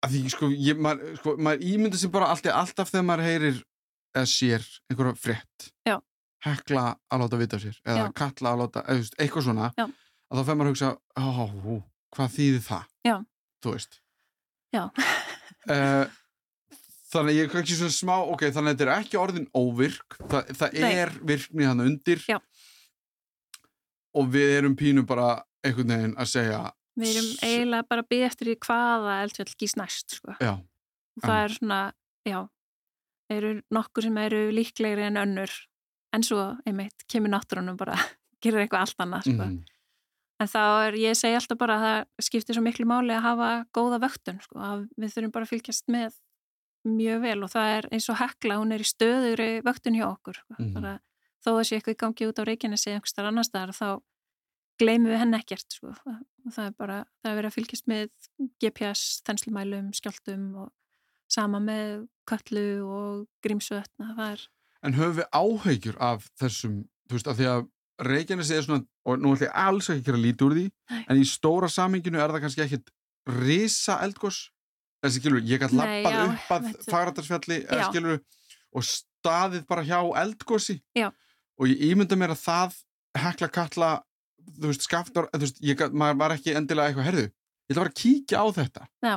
að 0.07 0.15
því 0.15 0.33
sko, 0.33 0.49
ég, 0.55 0.79
maður, 0.81 1.15
sko, 1.19 1.35
maður 1.43 1.65
ímyndir 1.67 2.01
sér 2.01 2.13
bara 2.13 2.31
alltaf, 2.33 2.55
alltaf 2.55 2.91
þegar 2.91 3.07
maður 3.09 3.27
heyrir 3.27 3.61
eða 4.15 4.29
sér 4.31 4.67
einhverja 4.89 5.19
frétt 5.21 5.69
já. 5.87 5.97
hekla 6.45 6.85
að 7.11 7.23
láta 7.23 7.39
vita 7.41 7.61
sér 7.61 7.79
eða 7.83 8.05
já. 8.05 8.11
kalla 8.21 8.53
að 8.53 8.61
láta, 8.63 8.83
eða 8.87 9.23
eitthvað 9.23 9.47
svona 9.49 9.71
að 9.77 10.39
þá 10.39 10.43
fer 10.43 10.59
maður 10.59 10.69
að 10.69 10.75
hugsa, 10.75 10.93
ó, 11.17 11.79
hvað 12.15 12.37
þýðir 12.37 12.63
það? 12.67 12.93
Já. 13.07 13.15
Þú 13.63 13.73
veist 13.75 13.99
Já. 14.75 14.83
uh, 15.71 16.05
þannig 17.11 17.37
ég 17.37 17.47
er 17.47 17.51
kannski 17.53 17.77
svona 17.79 17.95
smá, 17.95 18.15
ok, 18.23 18.47
þannig 18.51 18.73
að 18.73 18.73
þetta 18.73 18.87
er 18.87 18.93
ekki 18.97 19.21
orðin 19.21 19.51
óvirk, 19.55 20.17
Þa, 20.27 20.41
það 20.59 20.79
er 20.89 21.13
virkni 21.27 21.67
hann 21.67 21.85
undir 21.85 22.23
Já. 22.27 22.39
og 24.17 24.33
við 24.33 24.57
erum 24.59 24.75
pínu 24.79 25.05
bara 25.07 25.37
einhvern 25.65 25.93
veginn 25.95 26.17
að 26.19 26.31
segja 26.33 26.61
Við 26.97 27.13
erum 27.13 27.31
eiginlega 27.45 27.87
bara 27.91 28.03
að 28.03 28.11
byggja 28.11 28.27
eftir 28.31 28.51
í 28.51 28.59
hvaða 28.65 29.15
eldfjall 29.23 29.51
gís 29.61 29.75
næst, 29.77 30.17
sko. 30.17 30.35
Já. 30.41 30.53
Það 31.21 31.39
er 31.43 31.53
svona, 31.53 31.79
já, 32.25 32.39
eru 33.33 33.55
nokkur 33.73 34.07
sem 34.07 34.19
eru 34.21 34.43
líklegri 34.53 35.05
en 35.07 35.19
önnur 35.21 35.53
en 36.15 36.23
svo, 36.25 36.43
einmitt, 36.67 37.05
kemur 37.11 37.31
náttúrunum 37.33 37.77
bara, 37.79 37.97
gerir 38.43 38.63
eitthvað 38.63 38.85
allt 38.85 39.03
annað, 39.05 39.27
sko. 39.29 39.49
Mm. 39.49 39.57
En 40.37 40.49
þá 40.51 40.61
er, 40.85 40.95
ég 41.01 41.17
segi 41.17 41.37
alltaf 41.37 41.57
bara 41.57 41.75
að 41.77 41.83
það 41.87 42.27
skiptir 42.27 42.57
svo 42.57 42.63
miklu 42.65 42.85
máli 42.89 43.15
að 43.15 43.25
hafa 43.25 43.49
góða 43.73 44.01
vöktun, 44.05 44.39
sko, 44.43 44.59
að 44.61 44.85
við 44.95 45.15
þurfum 45.15 45.33
bara 45.33 45.47
að 45.47 45.53
fylgjast 45.53 45.87
með 45.93 46.19
mjög 46.87 47.23
vel 47.23 47.39
og 47.43 47.51
það 47.51 47.71
er 47.73 47.87
eins 47.97 48.09
og 48.13 48.19
hekla, 48.21 48.59
hún 48.61 48.75
er 48.75 48.83
í 48.83 48.87
stöðugri 48.87 49.49
vöktun 49.65 49.97
hjá 49.97 50.05
okkur, 50.11 50.37
sko, 50.43 50.59
mm. 50.59 50.75
bara, 50.77 50.93
þó 51.43 51.51
að 51.55 51.63
sé 51.69 51.79
eitthvað 51.79 51.97
í 51.97 52.01
gangi 52.03 52.29
út 52.29 52.41
á 52.41 52.47
Reykjanesi 52.47 52.91
eða 52.91 52.99
einhverstar 52.99 53.31
annar 53.31 53.47
staðar, 53.47 53.73
þá 53.75 53.89
gleymum 54.77 55.11
við 55.11 55.21
henn 55.23 55.39
ekkert, 55.39 55.79
sko, 55.79 55.95
og 56.47 56.55
það 56.55 56.69
er 56.69 56.75
bara, 56.79 56.97
það 57.21 57.31
er 57.31 57.39
verið 57.39 57.49
að 57.49 57.55
fylgjast 57.57 57.89
með 57.91 58.03
GPS, 58.63 59.05
þenslumælum, 59.27 59.89
skjáltum 59.95 60.45
og 60.63 60.69
sama 61.31 61.59
með 61.63 62.05
köllu 62.27 62.67
og 62.87 63.25
grímsvötna, 63.43 64.13
það 64.15 64.29
er... 64.31 64.45
En 64.85 64.95
höfum 64.95 65.17
við 65.17 65.27
áhegjur 65.35 65.97
af 66.03 66.27
þessum, 66.39 66.77
þú 67.09 67.17
veist, 67.17 67.31
af 67.31 67.39
því 67.39 67.49
að 67.51 67.65
Reykjanesi 68.07 68.53
er 68.53 68.65
svona, 68.65 68.85
og 69.09 69.17
nú 69.17 69.31
ætlum 69.33 69.47
ég 69.47 69.55
alls 69.57 69.87
ekki 69.89 70.13
að 70.13 70.19
líti 70.21 70.45
úr 70.45 70.53
því, 70.53 70.65
Nei. 70.91 70.99
en 71.01 71.17
í 71.17 71.25
stóra 71.25 71.69
saminginu 71.71 72.19
er 72.21 72.33
það 72.33 72.43
kannski 72.43 72.63
ekkit 72.67 72.91
risa 73.39 73.97
eldgós, 74.05 74.41
þessi 75.01 75.21
skilur, 75.21 75.41
ég 75.49 75.63
gæti 75.63 75.79
lappað 75.79 76.19
upp 76.27 76.51
að 76.53 76.67
fagratarsfjalli, 76.85 77.57
skilur, 77.89 78.21
og 78.77 78.85
staðið 78.85 79.65
bara 79.71 79.85
hjá 79.87 79.97
eldgósi, 80.21 80.77
já. 80.97 81.09
og 81.57 81.73
ég 81.73 81.81
ímynda 81.89 82.19
mér 82.19 82.35
að 82.35 82.43
það 82.43 82.77
hekla 83.17 83.49
kalla, 83.57 83.91
þú 84.55 84.71
veist, 84.71 84.87
skaftar, 84.87 85.29
þú 85.33 85.43
veist, 85.45 85.61
ég, 85.65 85.85
maður 85.91 86.19
var 86.23 86.35
ekki 86.37 86.55
endilega 86.57 86.91
eitthvað, 86.91 87.09
herðu, 87.11 87.25
ég 87.27 87.73
ætla 87.73 87.83
bara 87.83 87.93
að 87.93 88.01
kíkja 88.01 88.43
á 88.43 88.45
þetta. 88.57 88.89
Já. 89.05 89.15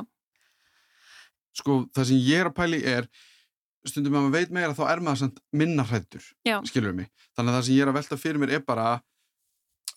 Sko, 1.61 1.77
það 1.95 2.09
sem 2.11 2.23
ég 2.29 2.41
er 2.41 2.49
að 2.51 2.57
pæli 2.61 2.81
er, 2.87 3.09
stundum 3.87 4.15
að 4.15 4.25
maður 4.27 4.37
veit 4.37 4.55
meira 4.55 4.77
þá 4.77 4.83
er 4.87 5.03
maður 5.03 5.31
minna 5.57 5.85
hrættur, 5.89 6.25
skilur 6.69 6.95
mig? 6.95 7.09
Þannig 7.35 7.51
að 7.51 7.57
það 7.57 7.67
sem 7.67 7.75
ég 7.75 7.85
er 7.85 7.91
að 7.91 7.97
velta 7.99 8.19
fyrir 8.21 8.41
mér 8.41 8.55
er 8.59 8.65
bara 8.67 8.89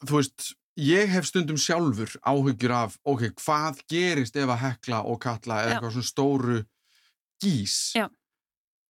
þú 0.03 0.19
veist, 0.19 0.49
ég 0.81 1.13
hef 1.13 1.29
stundum 1.29 1.59
sjálfur 1.61 2.17
áhugjur 2.27 2.75
af 2.75 2.97
ok, 3.07 3.29
hvað 3.39 3.83
gerist 3.91 4.37
ef 4.41 4.51
að 4.51 4.63
hekla 4.65 5.03
og 5.07 5.21
kalla 5.23 5.61
eða 5.63 5.77
eitthvað 5.77 5.97
svona 5.97 6.11
stóru 6.11 6.59
gís 7.43 7.77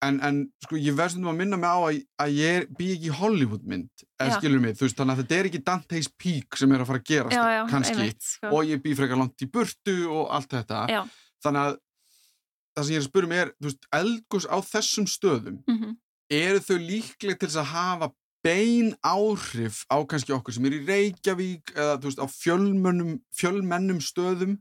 en, 0.05 0.19
en 0.27 0.41
sko 0.65 0.79
ég 0.81 0.97
verð 0.97 1.15
stundum 1.15 1.33
að 1.33 1.39
minna 1.41 1.59
mig 1.61 1.71
á 1.71 1.79
að, 1.79 2.01
að 2.25 2.35
ég 2.39 2.67
bý 2.79 2.91
ekki 2.95 3.11
í 3.11 3.17
Hollywood 3.19 3.65
mynd 3.71 4.05
eða 4.21 4.39
skilur 4.39 4.63
mig, 4.63 4.77
þú 4.79 4.87
veist, 4.87 4.99
þannig 4.99 5.15
að 5.15 5.23
þetta 5.23 5.39
er 5.39 5.49
ekki 5.51 5.63
Dante's 5.69 6.11
Peak 6.25 6.59
sem 6.61 6.75
er 6.75 6.85
að 6.85 6.91
fara 6.91 7.03
að 7.03 7.09
gerast 7.11 7.37
já, 7.37 7.45
já, 7.55 7.61
kannski, 7.71 7.97
einmitt, 7.97 8.27
sko. 8.29 8.51
og 8.51 8.71
ég 8.71 8.83
bý 8.85 8.95
frekar 8.99 9.21
langt 9.21 9.47
í 9.47 9.51
burtu 9.55 9.97
og 10.09 10.35
allt 10.39 10.51
þetta 10.57 10.83
já. 10.93 11.01
þannig 11.45 11.69
að 11.69 11.79
það 12.75 12.87
sem 12.87 12.95
ég 12.95 13.01
er 13.01 13.05
að 13.05 13.09
spyrja 13.11 13.31
mig 13.31 13.43
er, 13.45 13.55
þú 13.55 13.71
veist, 13.71 13.89
eldgós 14.01 14.49
á 14.51 14.59
þessum 14.67 15.09
stöðum, 15.11 15.59
mm 15.63 15.79
-hmm. 15.79 15.97
eru 16.41 16.63
þau 16.69 16.79
líklega 16.83 17.41
til 17.41 17.51
að 17.55 17.73
hafa 17.73 18.11
bein 18.45 18.93
áhrif 19.01 19.85
á 19.89 19.97
kannski 20.05 20.35
okkur 20.37 20.55
sem 20.55 20.67
er 20.69 20.77
í 20.77 20.85
Reykjavík 20.85 21.73
eða 21.73 21.97
þú 21.97 22.11
veist, 22.11 22.21
á 22.21 22.27
fjölmennum 22.29 24.01
stöðum 24.05 24.59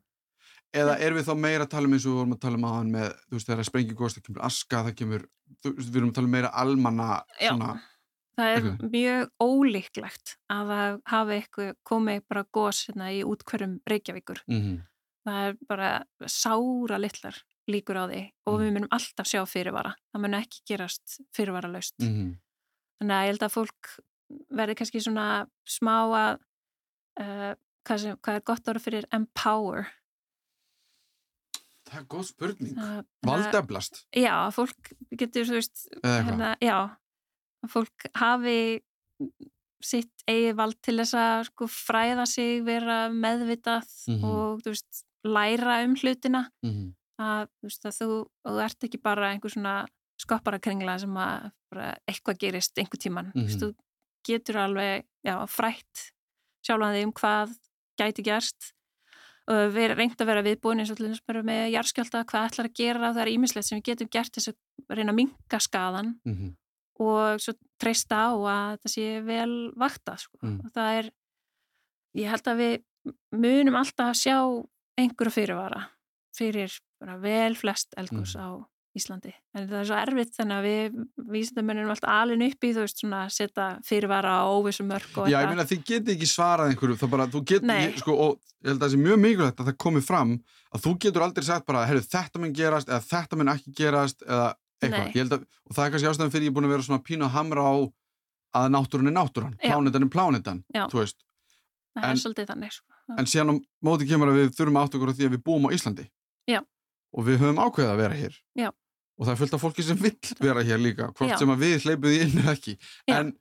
eða 0.73 0.97
er 1.05 1.15
við 1.15 1.27
þá 1.29 1.33
meira 1.37 1.67
að 1.67 1.73
tala 1.75 1.89
um 1.89 1.95
eins 1.95 2.05
og 2.05 2.11
við 2.11 2.19
vorum 2.19 2.35
að 2.35 2.43
tala 2.45 2.59
um 2.59 2.67
aðan 2.69 2.91
með, 2.93 3.09
þú 3.27 3.37
veist, 3.37 3.47
þegar 3.47 3.61
það 3.61 3.69
sprengir 3.69 3.97
góðst, 3.99 4.19
það 4.19 4.27
kemur 4.27 4.45
aska, 4.49 4.83
það 4.87 4.95
kemur, 5.01 5.25
þú 5.61 5.73
veist, 5.73 5.89
við 5.89 5.99
vorum 5.99 6.13
að 6.13 6.15
tala 6.19 6.29
um 6.29 6.37
meira 6.37 6.53
almanna 6.63 7.09
svona... 7.37 7.73
Já, 7.73 7.89
það 8.33 8.51
er 8.51 8.59
eitthvað. 8.59 8.91
mjög 8.97 9.47
ólíklegt 9.47 10.35
að 10.49 10.75
hafi 11.13 11.37
eitthvað 11.37 11.73
komið 11.85 12.23
bara 12.33 12.45
góðs 12.57 12.83
hérna, 12.89 13.11
í 13.13 13.21
útkverjum 13.29 13.79
Reykjavíkur. 13.89 14.43
Mm 14.49 14.61
-hmm. 14.61 14.79
Það 15.23 15.47
er 15.47 15.57
bara 15.69 15.89
sára 16.27 16.97
litlar 16.99 17.37
líkur 17.71 17.99
á 17.99 18.05
því 18.07 18.21
og 18.49 18.57
við 18.59 18.67
mm. 18.67 18.77
munum 18.77 18.93
alltaf 18.95 19.29
sjá 19.29 19.43
fyrirvara 19.47 19.93
það 20.11 20.23
mun 20.25 20.37
ekki 20.39 20.63
gerast 20.67 21.17
fyrirvara 21.35 21.71
laust 21.71 21.95
mm 22.01 22.09
-hmm. 22.09 22.31
þannig 22.99 23.15
að 23.15 23.23
ég 23.23 23.31
held 23.31 23.45
að 23.47 23.55
fólk 23.55 23.91
verði 24.49 24.75
kannski 24.79 25.03
svona 25.03 25.27
smá 25.67 25.95
að 26.03 26.39
uh, 27.21 27.53
hvað, 27.85 27.97
sem, 27.97 28.17
hvað 28.17 28.35
er 28.35 28.47
gott 28.49 28.67
ára 28.67 28.79
fyrir 28.79 29.07
empower 29.11 29.87
Það 31.93 32.01
er 32.01 32.09
góð 32.09 32.25
spurning 32.31 32.77
Valdeflast 33.27 34.03
Já, 34.17 34.35
fólk 34.55 34.93
getur 35.13 35.45
þú 35.49 35.59
veist 35.59 35.87
hérna, 36.01 36.55
já, 36.63 36.77
fólk 37.69 38.07
hafi 38.17 38.57
sitt 39.83 40.23
eigi 40.29 40.53
vald 40.55 40.77
til 40.83 40.95
þess 41.01 41.15
að 41.19 41.47
sko 41.49 41.67
fræða 41.71 42.25
sig, 42.29 42.61
vera 42.65 43.07
meðvitað 43.11 43.87
mm 44.07 44.15
-hmm. 44.15 44.23
og 44.29 44.61
þú 44.63 44.73
veist, 44.73 45.03
læra 45.23 45.83
um 45.83 45.95
hlutina 45.95 46.49
mm 46.63 46.71
-hmm. 46.71 46.93
að 47.19 47.47
þú 47.47 47.67
veist 47.67 47.85
að 47.85 47.97
þú, 47.99 48.09
þú 48.47 48.63
ert 48.63 48.83
ekki 48.83 49.01
bara 49.01 49.31
einhver 49.31 49.51
svona 49.51 49.75
skopparakringla 50.17 50.99
sem 50.99 51.13
að 51.17 51.51
eitthvað 52.07 52.39
gerist 52.39 52.77
einhver 52.77 52.99
tíman, 52.99 53.25
mm 53.25 53.31
-hmm. 53.31 53.41
þú 53.41 53.47
veist, 53.47 53.61
þú 53.61 53.75
getur 54.27 54.57
alveg, 54.57 55.05
já, 55.25 55.35
frætt 55.47 56.13
sjálfan 56.65 56.95
þig 56.95 57.05
um 57.05 57.13
hvað 57.13 57.49
gæti 57.99 58.23
gerst 58.23 58.73
og 59.51 59.73
við 59.75 59.83
erum 59.83 59.99
reynd 59.99 60.21
að 60.21 60.29
vera 60.29 60.43
viðbúin 60.45 60.79
eins 60.79 60.91
og 60.93 60.99
þess 61.01 61.23
að 61.27 61.39
með 61.43 61.63
járskjálta 61.73 62.25
hvað 62.29 62.49
ætlar 62.49 62.69
að 62.69 62.77
gera, 62.79 63.13
það 63.13 63.23
er 63.25 63.31
ímislegt 63.33 63.67
sem 63.67 63.79
við 63.79 63.87
getum 63.89 64.11
gert 64.13 64.37
þess 64.37 64.53
að 64.53 64.95
reyna 64.95 65.11
að 65.11 65.19
minka 65.19 65.59
skadan 65.59 66.13
mm 66.23 66.35
-hmm 66.35 66.53
og 67.01 67.41
svo 67.41 67.55
treysta 67.81 68.27
á 68.29 68.31
að 68.33 68.77
það 68.83 68.93
sé 68.93 69.07
vel 69.25 69.53
vakta 69.79 70.15
sko. 70.19 70.37
mm. 70.41 70.59
og 70.61 70.73
það 70.75 70.99
er 70.99 71.09
ég 72.21 72.29
held 72.29 72.49
að 72.51 72.61
við 72.61 72.75
munum 73.35 73.79
alltaf 73.79 74.11
að 74.11 74.19
sjá 74.21 74.37
einhverju 75.01 75.33
fyrirvara 75.33 75.81
fyrir 76.37 76.75
vel 77.23 77.55
flest 77.57 77.95
elgurs 77.99 78.35
mm. 78.37 78.45
á 78.45 78.49
Íslandi. 78.93 79.31
En 79.57 79.65
það 79.65 79.79
er 79.79 79.87
svo 79.89 79.97
erfitt 79.97 80.35
þannig 80.37 80.59
að 80.59 80.65
við 80.67 80.97
vísindamennum 81.33 81.93
alltaf 81.93 82.11
alin 82.13 82.43
upp 82.45 82.65
í 82.67 82.73
þú 82.75 82.83
veist 82.83 82.99
svona 83.01 83.21
setja 83.33 83.67
fyrirvara 83.87 84.35
á 84.37 84.43
óvissu 84.53 84.85
mörg 84.85 85.15
Já 85.25 85.39
ég 85.39 85.49
meina 85.49 85.65
þið 85.65 85.85
getur 85.89 86.13
ekki 86.13 86.29
svarað 86.29 86.73
einhverju 86.73 86.97
þá 87.01 87.07
bara 87.15 87.29
þú 87.33 87.41
getur 87.49 87.97
sko 88.01 88.17
og 88.27 88.35
ég 88.61 88.69
held 88.69 88.77
að 88.77 88.85
það 88.85 88.93
sé 88.93 89.01
mjög 89.01 89.21
mikilvægt 89.23 89.63
að 89.63 89.71
það 89.71 89.79
komi 89.85 90.03
fram 90.05 90.35
að 90.73 90.85
þú 90.85 90.93
getur 91.05 91.25
aldrei 91.25 91.47
sagt 91.47 91.65
bara 91.69 91.87
herru 91.89 92.05
þetta 92.05 92.43
mun 92.43 92.53
gerast 92.53 92.91
eða 92.91 93.01
þetta 93.09 93.39
mun 93.39 93.53
ekki 93.55 93.75
gerast 93.81 94.23
eða 94.27 94.47
eitthvað, 94.83 95.37
að, 95.37 95.45
og 95.67 95.75
það 95.75 95.85
er 95.85 95.93
kannski 95.93 96.09
ástæðan 96.11 96.33
fyrir 96.33 96.47
ég 96.47 96.51
er 96.51 96.55
búin 96.57 96.67
að 96.67 96.73
vera 96.75 96.87
svona 96.87 97.05
pínu 97.07 97.27
að 97.27 97.35
hamra 97.37 97.65
á 97.65 97.73
að 98.53 98.73
náttúrun 98.75 99.09
er 99.09 99.15
náttúran, 99.15 99.55
plánetan 99.61 100.05
er 100.05 100.11
plánetan 100.13 100.61
þú 100.91 100.99
veist. 101.01 101.23
Það 101.93 102.05
en, 102.05 102.11
er 102.11 102.21
svolítið 102.21 102.49
þannig 102.51 102.73
sko. 102.73 102.95
en 103.17 103.29
síðan 103.29 103.53
á 103.53 103.55
móti 103.85 104.07
kemur 104.09 104.31
að 104.31 104.39
við 104.39 104.53
þurfum 104.57 104.79
átt 104.81 104.97
okkur 104.97 105.13
á 105.13 105.15
því 105.17 105.27
að 105.27 105.35
við 105.35 105.43
búum 105.45 105.67
á 105.69 105.73
Íslandi. 105.73 106.05
Já. 106.49 106.59
og 107.13 107.27
við 107.27 107.43
höfum 107.43 107.61
ákveðið 107.61 107.91
að 107.93 108.01
vera 108.01 108.17
hér. 108.17 108.37
Já. 108.57 108.69
Og 109.17 109.25
það 109.25 109.33
er 109.33 109.39
fullt 109.41 109.55
af 109.57 109.63
fólki 109.63 109.85
sem 109.85 109.99
vill 109.99 110.33
vera 110.41 110.63
hér 110.65 110.81
líka 110.81 111.09
hvort 111.11 111.33
Já. 111.33 111.37
sem 111.41 111.53
að 111.53 111.63
við 111.65 111.87
hleypuði 111.87 112.19
inn 112.25 112.39
eða 112.41 112.55
ekki. 112.55 112.75
En 113.13 113.31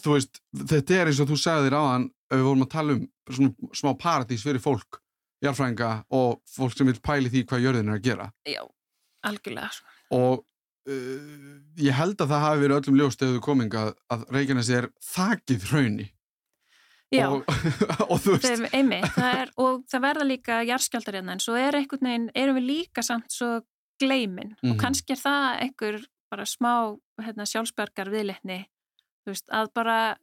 þú 0.00 0.16
veist, 0.16 0.42
þetta 0.72 0.98
er 0.98 1.10
eins 1.10 1.22
og 1.22 1.30
þú 1.30 1.38
sagði 1.40 1.68
þér 1.68 1.78
áðan 1.78 2.10
ef 2.10 2.36
við 2.36 2.46
vorum 2.46 2.66
að 2.66 2.72
tala 2.74 2.96
um 2.96 3.06
svona 3.30 3.72
smá 3.80 3.90
paradís 3.98 4.44
fyrir 4.46 4.62
fólk, 4.62 5.00
jarfrænga 5.44 5.90
og 6.14 6.38
fólk 6.50 6.76
sem 6.76 6.90
vil 6.90 7.00
pæli 7.02 7.32
því 7.32 7.44
hvað 7.50 7.66
jörðin 7.66 7.90
er 7.90 7.98
að 7.98 8.06
gera. 8.06 8.30
Já, 8.46 8.62
algjörlega 9.26 9.72
sko. 9.74 9.98
og 10.18 10.44
uh, 10.90 11.50
ég 11.78 11.98
held 11.98 12.16
að 12.18 12.32
það 12.32 12.46
hafi 12.46 12.64
verið 12.64 12.78
öllum 12.80 13.00
ljóstegðu 13.00 13.44
kominga 13.44 13.84
að, 13.88 13.92
að 14.14 14.24
Reykjanes 14.36 14.72
er 14.74 14.90
þakkið 15.12 15.68
hraunni 15.70 16.08
Já, 17.10 17.26
og, 17.26 17.42
og 18.10 18.20
þú 18.22 18.36
veist. 18.36 18.46
Þeim, 18.46 18.66
einmitt, 18.70 19.08
það 19.16 19.40
er, 19.40 19.52
og 19.58 19.80
það 19.90 20.02
verða 20.04 20.26
líka 20.28 20.60
jarðskjáltar 20.68 21.18
hérna 21.18 21.34
en 21.34 21.42
svo 21.42 21.56
er 21.58 21.78
einhvern 21.80 22.06
veginn, 22.06 22.28
erum 22.38 22.58
við 22.60 22.68
líka 22.68 23.02
samt 23.02 23.34
svo 23.34 23.48
gleimin 24.00 24.48
mm 24.48 24.56
-hmm. 24.56 24.70
og 24.70 24.74
mhm. 24.74 24.80
kannski 24.80 25.12
er 25.12 25.22
það 25.26 25.46
einhver 25.64 26.00
bara 26.30 26.44
smá 26.46 26.74
hérna, 27.22 27.46
sjálfsbergar 27.46 28.10
viðleitni 28.10 28.64
að 29.52 29.72
bara 29.74 30.16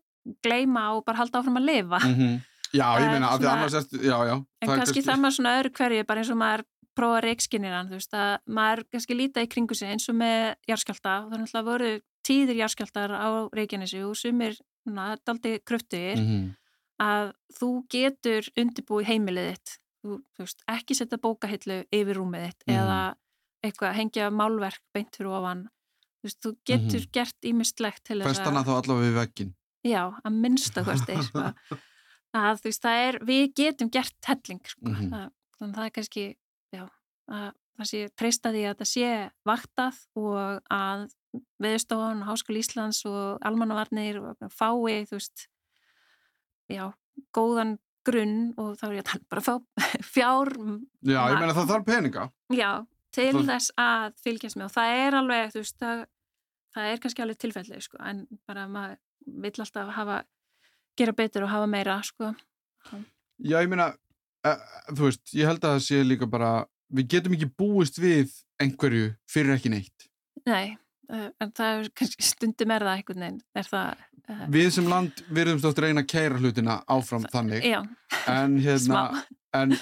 gleima 0.43 0.91
og 0.95 1.05
bara 1.05 1.17
halda 1.17 1.39
áfram 1.39 1.59
að 1.59 1.67
lifa 1.71 1.99
mm 1.99 2.15
-hmm. 2.15 2.39
Já, 2.73 2.87
ég 2.99 3.11
meina, 3.11 3.27
af 3.27 3.39
því 3.39 3.47
annars 3.47 3.73
erstu, 3.73 3.97
já, 3.97 4.17
já 4.27 4.35
En 4.61 4.67
kannski 4.67 5.01
það 5.01 5.19
maður 5.19 5.35
svona 5.35 5.59
öðru 5.59 5.71
hverju, 5.71 6.03
bara 6.03 6.19
eins 6.19 6.29
og 6.29 6.37
maður 6.37 6.63
prófa 6.97 7.21
reikskinniran, 7.21 7.89
þú 7.89 7.99
veist, 7.99 8.13
að 8.13 8.37
maður 8.45 8.83
kannski 8.91 9.17
líta 9.17 9.41
í 9.41 9.47
kringu 9.47 9.75
sig 9.75 9.89
eins 9.89 10.09
og 10.09 10.15
með 10.15 10.55
járskjálta 10.67 11.13
og 11.23 11.29
það 11.29 11.37
er 11.37 11.43
náttúrulega 11.43 11.69
voru 11.71 11.91
tíðir 12.27 12.55
járskjáltar 12.55 13.11
á 13.13 13.27
Reykjanesi 13.53 14.03
og 14.03 14.15
sumir 14.17 14.57
daldi 15.25 15.59
kröftuðir 15.67 16.17
mm 16.17 16.27
-hmm. 16.27 16.49
að 16.99 17.33
þú 17.59 17.69
getur 17.89 18.49
undirbúið 18.57 19.09
heimilið 19.11 19.49
þitt 19.51 19.79
þú, 20.01 20.09
þú 20.35 20.39
veist, 20.45 20.63
ekki 20.67 20.95
setja 20.95 21.17
bókahillu 21.17 21.83
yfir 21.91 22.15
rúmið 22.15 22.45
þitt 22.47 22.61
mm 22.67 22.75
eða 22.75 23.15
eitthvað, 23.65 23.95
hengja 23.97 24.29
málverk 24.33 24.81
beint 24.93 25.15
fyrir 25.17 25.33
ofan 25.37 25.67
þú 26.17 26.29
veist, 26.29 26.39
þú 26.43 26.51
getur 26.65 26.99
mm 26.99 27.05
-hmm. 27.05 27.11
gert 27.13 27.45
ímistlegt 27.45 28.03
til 28.03 28.19
þess 28.19 28.27
að 28.27 28.35
Festana 28.35 28.63
þá 28.63 28.73
allavega 28.77 29.07
við 29.07 29.19
vekkin 29.21 29.53
Já, 29.87 30.03
að 30.25 30.33
minnsta 30.33 30.83
hvert 30.83 31.09
er 31.09 31.21
sko. 31.23 31.39
að 32.37 32.59
þú 32.59 32.69
veist, 32.69 32.83
það 32.83 33.03
er, 33.07 33.19
við 33.23 33.53
getum 33.55 33.89
gert 33.89 34.25
helling 34.25 34.61
sko. 34.65 34.89
Mhm. 34.89 35.09
það, 35.13 35.29
þannig 35.59 35.73
að 35.73 35.77
það 35.77 35.85
er 35.85 35.95
kannski 35.95 36.25
já, 36.73 36.83
að 37.27 37.51
það 37.77 37.89
sé 37.91 38.09
treysta 38.17 38.51
því 38.51 38.63
að 38.67 38.77
það 38.77 38.89
sé 38.91 39.31
vaktað 39.45 39.97
og 40.15 40.61
að 40.73 41.07
viðstofan, 41.61 42.23
Háskóli 42.25 42.63
Íslands 42.63 43.05
og 43.05 43.37
almannavarnir 43.45 44.19
fái, 44.49 45.05
þú 45.05 45.19
veist 45.19 45.47
já, 46.67 46.93
góðan 47.35 47.77
grunn 48.07 48.53
og 48.57 48.77
þá 48.79 48.85
er 48.87 48.95
ég 48.97 49.03
að 49.03 49.09
tala 49.11 49.29
bara 49.29 49.43
að 49.43 49.47
fá 49.47 49.55
fjár 50.15 50.53
Já, 51.03 51.21
ég 51.31 51.39
meina 51.39 51.55
það 51.55 51.71
þarf 51.73 51.87
peninga 51.87 52.29
Já, 52.55 52.71
til 53.15 53.31
það... 53.33 53.51
þess 53.51 53.75
að 53.81 54.17
fylgjast 54.25 54.59
með 54.59 54.69
og 54.69 54.73
það 54.77 55.01
er 55.03 55.19
alveg, 55.21 55.53
þú 55.53 55.63
veist 55.63 55.77
það, 55.83 56.03
það 56.77 56.89
er 56.93 57.03
kannski 57.03 57.25
alveg 57.25 57.43
tilfellið, 57.43 57.85
sko 57.85 58.01
en 58.11 58.25
bara 58.49 58.65
maður 58.71 58.97
vill 59.45 59.53
alltaf 59.63 59.93
hafa 59.95 60.17
gera 60.97 61.13
betur 61.13 61.45
og 61.45 61.51
hafa 61.51 61.69
meira, 61.69 61.99
sko. 62.05 62.33
Já, 63.37 63.59
ég 63.59 63.69
meina 63.69 63.91
þú 64.95 65.07
veist, 65.07 65.23
ég 65.35 65.49
held 65.49 65.63
að 65.63 65.77
það 65.77 65.85
sé 65.87 66.01
líka 66.05 66.27
bara 66.29 66.51
við 66.93 67.09
getum 67.13 67.35
ekki 67.35 67.49
búist 67.59 67.97
við 67.99 68.33
einhverju 68.61 69.09
fyrir 69.29 69.55
ekki 69.57 69.71
neitt. 69.73 70.07
Nei, 70.47 70.77
en 71.11 71.51
það 71.55 71.81
er 71.81 71.89
kannski 71.97 72.25
stundum 72.25 72.73
er 72.73 72.85
það 72.87 72.99
einhvern 72.99 73.25
veginn 73.25 73.41
er 73.59 73.69
það, 73.71 74.05
uh, 74.27 74.45
Við 74.53 74.69
sem 74.77 74.89
land 74.91 75.23
verðum 75.33 75.61
stótt 75.61 75.81
reyna 75.83 76.03
að 76.05 76.11
kæra 76.13 76.41
hlutina 76.41 76.79
áfram 76.95 77.27
þannig 77.33 77.67
já, 77.67 77.81
en, 78.31 78.57
hérna, 78.65 79.03
en 79.63 79.75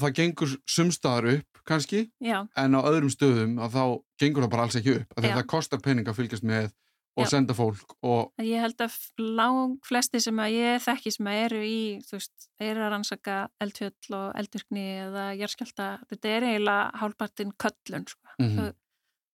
það 0.00 0.14
gengur 0.18 0.54
sumstaðar 0.68 1.30
upp 1.36 1.64
kannski 1.68 2.06
já. 2.18 2.42
en 2.58 2.74
á 2.74 2.80
öðrum 2.82 3.12
stöðum 3.12 3.58
að 3.62 3.76
þá 3.76 3.84
gengur 4.22 4.46
það 4.46 4.54
bara 4.54 4.66
alls 4.66 4.78
ekki 4.78 4.96
upp 5.00 5.16
að 5.16 5.28
þetta 5.28 5.50
kostar 5.52 5.82
pening 5.82 6.08
að 6.08 6.18
fylgjast 6.18 6.46
með 6.46 6.70
og 7.12 7.26
Já. 7.26 7.30
senda 7.34 7.54
fólk 7.54 7.92
og 8.08 8.32
ég 8.40 8.62
held 8.62 8.80
að 8.80 8.94
lang 9.20 9.74
flesti 9.84 10.20
sem 10.24 10.38
að 10.40 10.54
ég 10.56 10.84
þekki 10.84 11.12
sem 11.12 11.28
að 11.28 11.40
eru 11.42 11.60
í 11.66 11.80
þú 12.06 12.16
veist, 12.16 12.46
eru 12.56 12.84
að 12.86 12.92
rannsaka 12.94 13.36
eldfjöll 13.60 14.16
og 14.16 14.38
eldurkni 14.40 14.86
eða 15.04 15.26
jærskjálta 15.36 15.88
þetta 16.08 16.32
er 16.32 16.46
eiginlega 16.48 17.02
hálpartinn 17.02 17.52
köllun 17.60 18.08
sko. 18.08 18.32
mm 18.38 18.46
-hmm. 18.46 18.56
þú, 18.56 18.72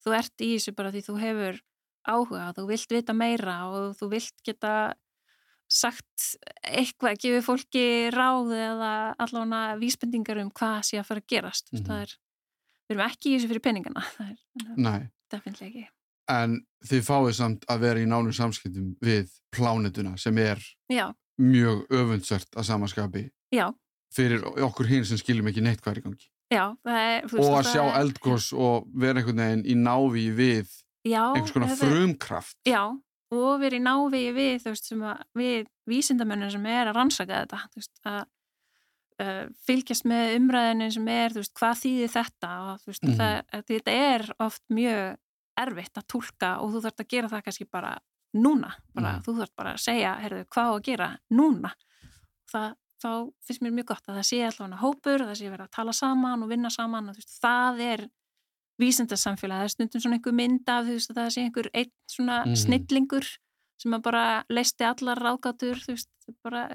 þú 0.05 0.17
ert 0.19 0.43
í 0.43 0.51
þessu 0.57 0.75
bara 0.75 0.93
því 0.95 1.05
þú 1.07 1.19
hefur 1.23 1.61
áhuga 2.09 2.53
þú 2.57 2.67
vilt 2.73 2.93
vita 2.93 3.15
meira 3.15 3.57
og 3.69 3.95
þú 4.01 4.11
vilt 4.11 4.43
geta 4.45 4.75
sagt 5.69 6.31
eitthvað, 6.65 7.19
gefið 7.21 7.45
fólki 7.45 7.85
ráð 8.15 8.55
eða 8.57 8.95
allavega 9.21 9.77
vísbendingar 9.81 10.41
um 10.43 10.51
hvað 10.51 10.81
sé 10.89 10.99
að 10.99 11.07
fara 11.11 11.25
að 11.25 11.31
gerast 11.35 11.73
mm 11.73 11.79
-hmm. 11.79 11.87
það 11.87 12.03
er, 12.07 12.17
við 12.89 12.97
erum 12.97 13.07
ekki 13.11 13.31
í 13.31 13.37
þessu 13.37 13.53
fyrir 13.53 13.67
peningana 13.69 14.05
það 14.17 14.95
er 14.95 15.09
definitílega 15.29 15.69
ekki 15.69 15.89
En 16.29 16.59
þið 16.85 17.05
fáið 17.07 17.35
samt 17.39 17.65
að 17.73 17.85
vera 17.87 18.03
í 18.03 18.09
nánum 18.09 18.35
samskiptum 18.37 18.91
við 19.05 19.31
plánetuna 19.55 20.17
sem 20.21 20.37
er 20.43 20.61
Já. 20.93 21.09
mjög 21.41 21.87
öfundsvert 21.89 22.59
að 22.59 22.69
samaskapi 22.69 23.23
Já. 23.55 23.71
fyrir 24.15 24.45
okkur 24.45 24.91
hinn 24.91 25.07
sem 25.09 25.21
skiljum 25.21 25.49
ekki 25.49 25.65
neitt 25.65 25.81
hvað 25.81 25.95
er 25.95 26.03
í 26.03 26.05
gangi. 26.05 26.29
Já, 26.49 26.65
er, 26.89 27.25
og 27.29 27.57
að 27.59 27.71
sjá 27.73 27.83
eldgós 27.99 28.53
og 28.57 28.87
vera 28.97 29.21
einhvern 29.21 29.41
veginn 29.43 29.65
í 29.69 29.75
návi 29.77 30.29
við 30.37 30.71
einhvers 31.09 31.53
konar 31.57 31.75
frumkraft. 31.81 32.57
Já, 32.69 32.93
og 33.35 33.61
vera 33.61 33.77
í 33.77 33.83
návi 33.85 34.25
við, 34.33 34.65
veist, 34.65 34.93
við 35.37 35.69
vísindamennir 35.89 36.53
sem 36.55 36.67
er 36.71 36.89
að 36.89 36.97
rannsaka 36.97 37.43
þetta, 37.43 37.63
veist, 37.77 37.95
að 38.09 38.21
uh, 39.23 39.45
fylgjast 39.69 40.07
með 40.09 40.35
umræðinu 40.39 40.91
sem 40.97 41.09
er, 41.13 41.37
veist, 41.37 41.55
hvað 41.59 41.81
þýðir 41.83 42.13
þetta 42.15 42.53
og 42.65 42.87
mm 42.87 42.95
-hmm. 43.01 43.17
það, 43.21 43.65
þetta 43.73 43.97
er 44.09 44.29
oft 44.39 44.65
mjög 44.73 45.19
erfitt 45.59 45.99
að 45.99 46.09
tólka 46.15 46.53
og 46.63 46.73
þú 46.73 46.85
þarfst 46.85 47.05
að 47.05 47.13
gera 47.13 47.29
það 47.33 47.45
kannski 47.45 47.67
bara 47.71 47.97
núna, 48.39 48.75
bara, 48.95 49.17
mm. 49.17 49.23
þú 49.25 49.35
þarfst 49.39 49.57
bara 49.57 49.73
að 49.75 49.83
segja 49.83 50.13
heyrðu, 50.23 50.45
hvað 50.55 50.75
að 50.75 50.85
gera 50.89 51.09
núna 51.31 51.73
það, 52.49 52.77
þá 53.03 53.11
finnst 53.47 53.65
mér 53.65 53.75
mjög 53.79 53.89
gott 53.93 54.09
að 54.09 54.19
það 54.21 54.29
sé 54.29 54.41
allavega 54.45 54.81
hópur, 54.83 55.23
að 55.23 55.31
það 55.31 55.41
sé 55.41 55.51
verið 55.53 55.67
að 55.67 55.77
tala 55.79 55.95
saman 55.97 56.45
og 56.45 56.53
vinna 56.53 56.71
saman 56.71 57.11
og 57.11 57.19
veist, 57.19 57.35
það 57.43 57.83
er 57.87 58.05
vísindarsamfélag, 58.79 59.63
það 59.63 59.69
er 59.69 59.75
stundum 59.75 60.05
svona 60.05 60.19
einhver 60.19 60.37
mynd 60.39 60.71
af 60.73 60.87
því 60.87 60.99
að 60.99 61.19
það 61.21 61.33
sé 61.35 61.45
einhver 61.45 61.71
einn 61.73 61.95
svona 62.11 62.39
mm. 62.45 62.59
snillingur 62.63 63.31
sem 63.79 63.95
að 63.95 64.05
bara 64.07 64.23
leisti 64.51 64.87
allar 64.87 65.21
ráðgátur 65.23 65.83
þú 65.85 65.97
veist, 65.97 66.11
bara 66.47 66.69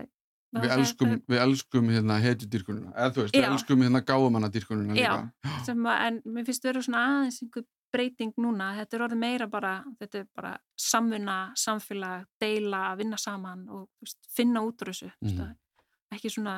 Við 0.54 0.70
elskum, 0.76 1.14
við 1.26 1.40
elskum 1.42 1.88
hérna 1.90 2.20
hetjudýrkununa, 2.22 2.92
eða 2.94 3.14
þú 3.16 3.24
veist, 3.24 3.36
við 3.36 3.46
elskum 3.48 3.82
hérna 3.82 4.02
gáumannadýrkununa 4.06 4.94
líka. 4.94 5.14
Já, 5.16 5.54
sem 5.68 5.88
að, 5.90 6.02
en 6.06 6.20
mér 6.36 6.46
finnst 6.46 6.62
það 6.62 6.70
að 6.70 6.70
vera 6.70 6.84
svona 6.86 7.06
aðeins 7.10 7.40
einhver 7.42 7.66
breyting 7.94 8.36
núna, 8.42 8.68
þetta 8.78 8.98
er 8.98 9.06
orðið 9.08 9.22
meira 9.24 9.48
bara, 9.50 9.72
þetta 10.02 10.20
er 10.22 10.28
bara 10.38 10.52
samfunna, 10.78 11.38
samfélag, 11.58 12.28
deila, 12.42 12.84
vinna 13.00 13.18
saman 13.22 13.66
og 13.70 13.88
veist, 14.04 14.20
finna 14.34 14.62
út 14.66 14.86
úr 14.86 14.94
þessu, 14.94 15.10
mm. 15.10 15.32
veist, 15.32 15.58
ekki 16.18 16.34
svona, 16.36 16.56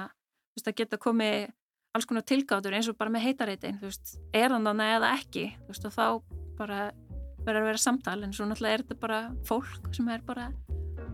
veist, 0.56 0.68
að 0.68 0.78
geta 0.82 1.00
komið 1.08 1.48
alls 1.96 2.08
konar 2.10 2.26
tilgátur 2.28 2.76
eins 2.76 2.90
og 2.92 2.98
bara 3.00 3.14
með 3.14 3.30
heitareitin, 3.30 3.80
er 4.36 4.52
hann 4.52 4.68
þannig 4.68 4.96
eða 4.98 5.12
ekki, 5.16 5.46
og 5.70 5.80
þá 5.80 6.08
bara 6.60 6.80
verður 7.46 7.62
að 7.62 7.70
vera 7.70 7.82
samtal, 7.82 8.18
en 8.26 8.34
svo 8.36 8.48
náttúrulega 8.50 8.80
er 8.80 8.84
þetta 8.84 9.02
bara 9.02 9.20
fólk 9.48 9.92
sem 9.96 10.10
er 10.12 10.24
bara 10.26 10.50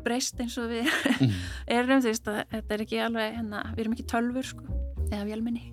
breyst 0.02 0.40
eins 0.42 0.58
og 0.58 0.72
við 0.72 0.88
mm. 0.88 1.36
erum, 1.78 2.02
þú 2.02 2.10
veist, 2.10 2.32
að 2.32 2.42
þetta 2.56 2.76
er 2.76 2.86
ekki 2.88 3.04
alveg 3.06 3.38
hérna, 3.38 3.62
við 3.76 3.86
erum 3.86 3.96
ekki 3.98 4.10
tölfur 4.10 4.52
sko, 4.54 4.82
eða 5.12 5.28
vélminni 5.30 5.70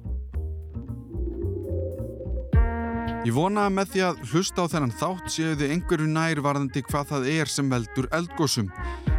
Ég 3.27 3.35
vona 3.35 3.67
með 3.73 3.91
því 3.93 4.03
að 4.07 4.21
hlusta 4.31 4.65
á 4.65 4.71
þennan 4.73 4.93
þátt 4.95 5.33
séu 5.35 5.57
þið 5.59 5.73
einhverju 5.75 6.07
nærvarðandi 6.13 6.83
hvað 6.87 7.11
það 7.11 7.27
er 7.35 7.51
sem 7.51 7.73
veldur 7.73 8.07
eldgósum, 8.15 8.71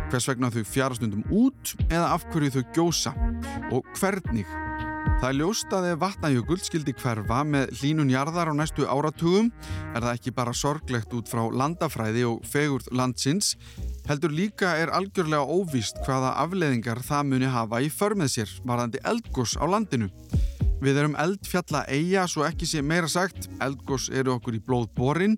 hvers 0.10 0.30
vegna 0.32 0.50
þau 0.56 0.64
fjarastundum 0.66 1.28
út 1.36 1.76
eða 1.90 2.16
af 2.16 2.26
hverju 2.32 2.56
þau 2.56 2.64
gjósa 2.78 3.14
og 3.76 3.86
hvernig. 4.00 4.69
Það 5.20 5.34
er 5.34 5.36
ljóst 5.36 5.74
að 5.76 5.86
ef 5.90 5.98
vatnajökull 6.00 6.62
skildi 6.64 6.94
hverfa 6.96 7.42
með 7.44 7.74
hlínun 7.82 8.12
jarðar 8.14 8.50
á 8.50 8.54
næstu 8.56 8.86
áratugum 8.88 9.50
er 9.92 10.00
það 10.06 10.14
ekki 10.14 10.32
bara 10.38 10.54
sorglegt 10.56 11.12
út 11.18 11.28
frá 11.28 11.42
landafræði 11.52 12.24
og 12.30 12.46
fegurð 12.48 12.88
landsins, 12.96 13.58
heldur 14.08 14.32
líka 14.32 14.78
er 14.80 14.94
algjörlega 14.96 15.44
óvíst 15.44 16.00
hvaða 16.06 16.32
afleðingar 16.46 17.04
það 17.04 17.34
muni 17.34 17.52
hafa 17.52 17.84
í 17.84 17.92
förmið 17.92 18.32
sér 18.38 18.56
varðandi 18.64 19.04
eldgós 19.12 19.58
á 19.60 19.68
landinu. 19.68 20.08
Við 20.80 21.02
erum 21.04 21.20
eldfjalla 21.20 21.84
eiga, 21.92 22.24
svo 22.24 22.48
ekki 22.48 22.70
sé 22.72 22.80
meira 22.80 23.12
sagt, 23.12 23.52
eldgós 23.60 24.08
eru 24.16 24.38
okkur 24.38 24.56
í 24.56 24.64
blóð 24.64 24.88
borin, 24.96 25.36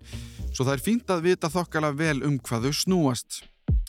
svo 0.53 0.61
það 0.61 0.75
er 0.75 0.89
fínt 0.91 1.09
að 1.09 1.25
vita 1.31 1.49
þokkala 1.49 1.89
vel 1.97 2.19
um 2.21 2.37
hvað 2.37 2.69
þau 2.69 2.83
snúast. 2.85 3.47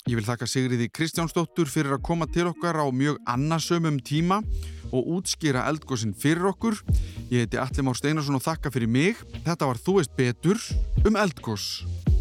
Ég 0.09 0.17
vil 0.17 0.25
þakka 0.25 0.49
Sigriði 0.49 0.89
Kristjánsdóttur 0.89 1.69
fyrir 1.71 1.93
að 1.95 2.07
koma 2.09 2.27
til 2.33 2.49
okkar 2.49 2.81
á 2.81 2.89
mjög 2.91 3.21
annasömum 3.29 4.01
tíma 4.03 4.41
og 4.41 4.82
útskýra 5.01 5.65
eldgósin 5.71 6.13
fyrir 6.13 6.53
okkur. 6.53 6.77
Ég 7.33 7.47
heiti 7.47 7.61
Allimár 7.61 7.97
Steinarsson 7.97 8.37
og 8.37 8.45
þakka 8.45 8.75
fyrir 8.75 8.93
mig. 8.93 9.21
Þetta 9.47 9.73
var 9.73 9.81
Þú 9.81 9.99
veist 10.01 10.17
betur 10.19 10.61
um 11.09 11.17
eldgós. 11.17 12.12